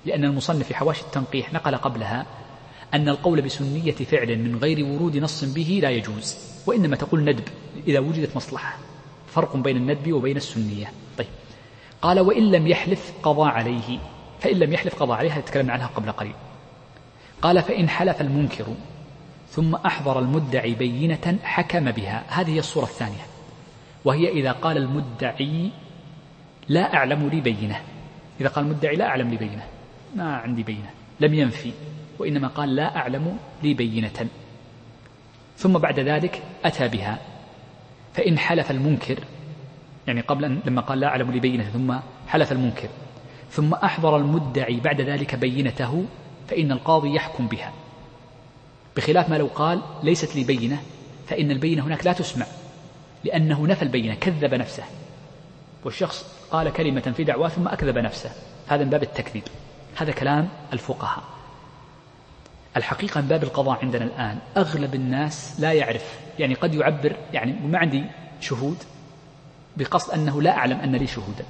لأن 0.06 0.26
المصنف 0.26 0.68
في 0.68 0.76
حواشي 0.76 1.02
التنقيح 1.02 1.54
نقل 1.54 1.76
قبلها 1.76 2.26
أن 2.94 3.10
القول 3.10 3.42
بسنية 3.42 3.92
فعل 3.92 4.40
من 4.40 4.58
غير 4.58 4.86
ورود 4.86 5.18
نص 5.18 5.44
به 5.44 5.80
لا 5.82 5.90
يجوز 5.90 6.38
وإنما 6.66 6.96
تقول 6.96 7.24
ندب 7.24 7.44
إذا 7.88 8.00
وجدت 8.00 8.36
مصلحة. 8.36 8.78
فرق 9.28 9.58
بين 9.58 9.78
الندب 9.78 10.14
وبين 10.14 10.38
السنية. 10.38 10.92
طيب. 11.18 11.28
قال 12.02 12.20
وإن 12.20 12.52
لم 12.52 12.68
يحلف 12.68 13.14
قضى 13.24 13.50
عليه. 13.50 14.00
فإن 14.40 14.56
لم 14.60 14.74
يحلف 14.74 14.96
قضى 14.96 15.14
عليه 15.14 15.32
هذه 15.32 15.40
تكلمنا 15.40 15.74
عنها 15.74 15.88
قبل 15.88 16.12
قليل. 16.12 16.34
قال 17.42 17.62
فإن 17.62 17.90
حلف 17.90 18.22
المنكر 18.22 18.66
ثم 19.50 19.76
أحضر 19.76 20.20
المدعي 20.20 20.74
بينة 20.74 21.40
حكم 21.44 21.92
بها. 21.92 22.24
هذه 22.28 22.50
هي 22.50 22.60
الصورة 22.60 22.86
الثانية. 22.86 23.31
وهي 24.06 24.30
إذا 24.30 24.52
قال 24.52 24.78
المدعي 24.78 25.70
لا 26.70 26.94
أعلم 26.94 27.30
لي 27.30 27.42
بينة. 27.42 27.82
إذا 28.42 28.50
قال 28.50 28.66
المدعي 28.66 28.96
لا 28.96 29.06
أعلم 29.06 29.30
لي 29.30 29.38
بينة. 29.38 29.64
ما 30.16 30.36
عندي 30.36 30.64
بينة. 30.64 30.90
لم 31.20 31.34
ينفي. 31.34 31.72
وإنما 32.20 32.48
قال 32.48 32.76
لا 32.76 32.96
أعلم 32.96 33.38
لي 33.64 33.74
بينة. 33.74 34.28
ثم 35.58 35.78
بعد 35.78 36.00
ذلك 36.00 36.44
أتى 36.66 36.88
بها. 36.88 37.20
فإن 38.14 38.40
حلف 38.40 38.72
المنكر 38.72 39.20
يعني 40.08 40.22
قبل 40.22 40.46
أن 40.46 40.60
لما 40.66 40.82
قال 40.82 41.00
لا 41.00 41.08
أعلم 41.08 41.32
لي 41.32 41.40
بينة 41.40 41.64
ثم 41.64 41.96
حلف 42.28 42.52
المنكر 42.52 42.90
ثم 43.52 43.74
أحضر 43.74 44.18
المدعي 44.18 44.80
بعد 44.80 45.02
ذلك 45.02 45.36
بينته 45.36 46.06
فإن 46.48 46.72
القاضي 46.72 47.16
يحكم 47.16 47.48
بها. 47.48 47.74
بخلاف 48.96 49.30
ما 49.30 49.36
لو 49.36 49.48
قال 49.56 49.82
ليست 50.04 50.36
لي 50.36 50.44
بينة 50.44 50.82
فإن 51.28 51.52
البينة 51.52 51.84
هناك 51.84 52.06
لا 52.06 52.14
تسمع. 52.14 52.46
لأنه 53.24 53.68
نفى 53.68 53.82
البينة 53.82 54.16
كذب 54.16 54.54
نفسه. 54.54 54.84
والشخص 55.86 56.26
قال 56.52 56.74
كلمة 56.74 57.14
في 57.18 57.24
دعواه 57.24 57.50
ثم 57.50 57.68
أكذب 57.68 57.98
نفسه. 57.98 58.32
هذا 58.68 58.84
من 58.84 58.90
باب 58.90 59.04
التكذيب. 59.04 59.44
هذا 59.96 60.12
كلام 60.12 60.50
الفقهاء. 60.74 61.24
الحقيقة 62.78 63.22
من 63.22 63.28
باب 63.28 63.44
القضاء 63.44 63.80
عندنا 63.82 64.06
الآن 64.06 64.38
أغلب 64.58 64.96
الناس 64.96 65.60
لا 65.60 65.74
يعرف 65.74 66.20
يعني 66.40 66.54
قد 66.54 66.76
يعبر 66.76 67.16
يعني 67.34 67.54
ما 67.54 67.78
عندي 67.78 68.04
شهود 68.42 68.78
بقصد 69.78 70.14
أنه 70.14 70.42
لا 70.42 70.58
أعلم 70.58 70.80
أن 70.80 70.96
لي 70.96 71.08
شهودا. 71.08 71.46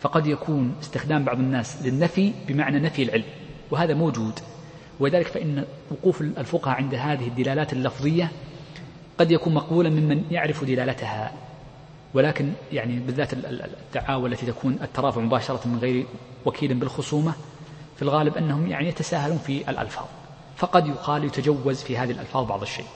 فقد 0.00 0.26
يكون 0.26 0.74
استخدام 0.82 1.24
بعض 1.24 1.38
الناس 1.38 1.82
للنفي 1.82 2.32
بمعنى 2.48 2.80
نفي 2.80 3.02
العلم 3.02 3.24
وهذا 3.70 3.94
موجود. 3.94 4.40
ولذلك 5.00 5.26
فإن 5.26 5.64
وقوف 5.90 6.20
الفقهاء 6.20 6.76
عند 6.76 6.94
هذه 6.94 7.28
الدلالات 7.28 7.72
اللفظية 7.72 8.30
قد 9.18 9.30
يكون 9.30 9.54
مقبولا 9.54 9.90
ممن 9.90 10.24
يعرف 10.30 10.64
دلالتها. 10.64 11.32
ولكن 12.14 12.52
يعني 12.72 12.98
بالذات 12.98 13.32
الدعاوى 13.32 14.28
التي 14.28 14.46
تكون 14.46 14.78
الترافع 14.82 15.20
مباشرة 15.20 15.60
من 15.68 15.78
غير 15.78 16.06
وكيل 16.46 16.74
بالخصومة 16.74 17.34
في 17.96 18.02
الغالب 18.02 18.36
أنهم 18.36 18.66
يعني 18.66 18.88
يتساهلون 18.88 19.38
في 19.38 19.70
الألفاظ. 19.70 20.04
فقد 20.56 20.86
يقال 20.86 21.24
يتجوز 21.24 21.82
في 21.82 21.98
هذه 21.98 22.10
الألفاظ 22.10 22.46
بعض 22.46 22.62
الشيء. 22.62 22.86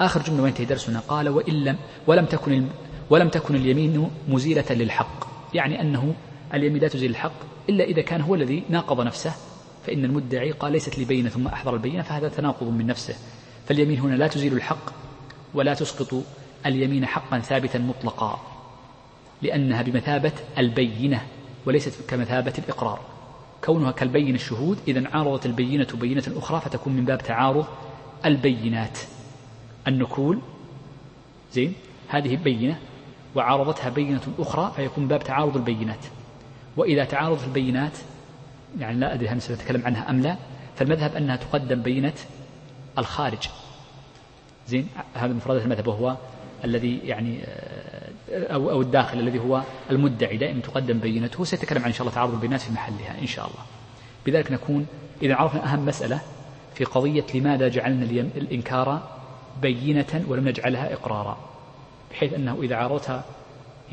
آخر 0.00 0.22
جملة 0.22 0.42
وينتهي 0.42 0.64
درسنا؟ 0.64 1.00
قال 1.00 1.28
وإن 1.28 1.64
لم 1.64 1.76
ولم 2.06 2.24
تكن 2.24 2.66
ولم 3.10 3.28
تكن 3.28 3.54
اليمين 3.54 4.10
مزيلة 4.28 4.64
للحق. 4.70 5.26
يعني 5.54 5.80
أنه 5.80 6.14
اليمين 6.54 6.82
لا 6.82 6.88
تزيل 6.88 7.10
الحق 7.10 7.32
إلا 7.68 7.84
إذا 7.84 8.02
كان 8.02 8.20
هو 8.20 8.34
الذي 8.34 8.62
ناقض 8.68 9.00
نفسه. 9.00 9.32
فإن 9.86 10.04
المدعي 10.04 10.50
قال 10.50 10.72
ليست 10.72 10.98
لي 10.98 11.04
بينة 11.04 11.28
ثم 11.28 11.46
أحضر 11.46 11.74
البينة 11.74 12.02
فهذا 12.02 12.28
تناقض 12.28 12.68
من 12.68 12.86
نفسه. 12.86 13.14
فاليمين 13.66 14.00
هنا 14.00 14.14
لا 14.14 14.26
تزيل 14.26 14.52
الحق 14.52 15.01
ولا 15.54 15.74
تسقط 15.74 16.22
اليمين 16.66 17.06
حقا 17.06 17.38
ثابتا 17.38 17.78
مطلقا 17.78 18.40
لأنها 19.42 19.82
بمثابة 19.82 20.32
البينة 20.58 21.22
وليست 21.66 22.10
كمثابة 22.10 22.52
الإقرار. 22.58 23.00
كونها 23.64 23.90
كالبين 23.90 24.34
الشهود 24.34 24.78
إذا 24.88 25.08
عارضت 25.08 25.46
البينة 25.46 25.86
بينة 25.94 26.24
أخرى 26.36 26.60
فتكون 26.60 26.92
من 26.92 27.04
باب 27.04 27.22
تعارض 27.22 27.66
البينات. 28.24 28.98
النكول 29.88 30.38
زين 31.52 31.74
هذه 32.08 32.36
بينة 32.36 32.78
وعارضتها 33.34 33.88
بينة 33.88 34.20
أخرى 34.38 34.72
فيكون 34.76 35.08
باب 35.08 35.24
تعارض 35.24 35.56
البينات. 35.56 36.04
وإذا 36.76 37.04
تعارضت 37.04 37.44
البينات 37.44 37.98
يعني 38.78 39.00
لا 39.00 39.14
أدري 39.14 39.28
هل 39.28 39.42
سنتكلم 39.42 39.86
عنها 39.86 40.10
أم 40.10 40.20
لا 40.20 40.36
فالمذهب 40.76 41.16
أنها 41.16 41.36
تقدم 41.36 41.82
بينة 41.82 42.14
الخارج. 42.98 43.48
زين 44.68 44.88
هذا 45.14 45.32
مفردات 45.32 45.62
المذهب 45.62 45.86
وهو 45.86 46.16
الذي 46.64 46.98
يعني 46.98 47.40
آه، 47.44 48.54
أو, 48.54 48.70
أو 48.70 48.80
الداخل 48.80 49.20
الذي 49.20 49.38
هو 49.38 49.62
المدعي 49.90 50.36
دائما 50.36 50.60
تقدم 50.60 50.98
بينته 50.98 51.44
سيتكلم 51.44 51.82
عن 51.82 51.86
إن 51.86 51.92
شاء 51.92 52.02
الله 52.02 52.14
تعارض 52.14 52.34
البينات 52.34 52.60
في 52.60 52.72
محلها 52.72 53.20
إن 53.20 53.26
شاء 53.26 53.46
الله. 53.46 53.60
بذلك 54.26 54.52
نكون 54.52 54.86
إذا 55.22 55.34
عرفنا 55.34 55.72
أهم 55.72 55.86
مسألة 55.86 56.20
في 56.74 56.84
قضية 56.84 57.24
لماذا 57.34 57.68
جعلنا 57.68 58.04
الإنكار 58.36 59.02
بينة 59.62 60.24
ولم 60.28 60.48
نجعلها 60.48 60.92
إقرارا 60.92 61.38
بحيث 62.10 62.32
أنه 62.32 62.58
إذا 62.62 62.76
عرضتها 62.76 63.24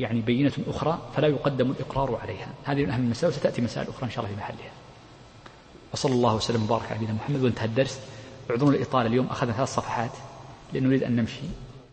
يعني 0.00 0.20
بينة 0.20 0.52
أخرى 0.68 0.98
فلا 1.16 1.28
يقدم 1.28 1.70
الإقرار 1.70 2.18
عليها. 2.22 2.48
هذه 2.64 2.84
من 2.84 2.90
أهم 2.90 3.00
المسائل 3.00 3.32
وستأتي 3.32 3.62
مسائل 3.62 3.88
أخرى 3.88 4.04
إن 4.04 4.10
شاء 4.10 4.24
الله 4.24 4.36
في 4.36 4.40
محلها. 4.40 4.72
وصلى 5.92 6.12
الله 6.12 6.34
وسلم 6.34 6.62
وبارك 6.62 6.86
على 6.86 6.94
نبينا 6.96 7.12
محمد 7.12 7.42
وانتهى 7.42 7.64
الدرس. 7.64 8.00
اعذروا 8.50 8.70
الإطالة 8.70 9.06
اليوم 9.06 9.26
أخذنا 9.26 9.52
ثلاث 9.52 9.74
صفحات. 9.74 10.10
لأن 10.72 10.82
نريد 10.82 11.02
أن 11.02 11.16
نمشي. 11.16 11.69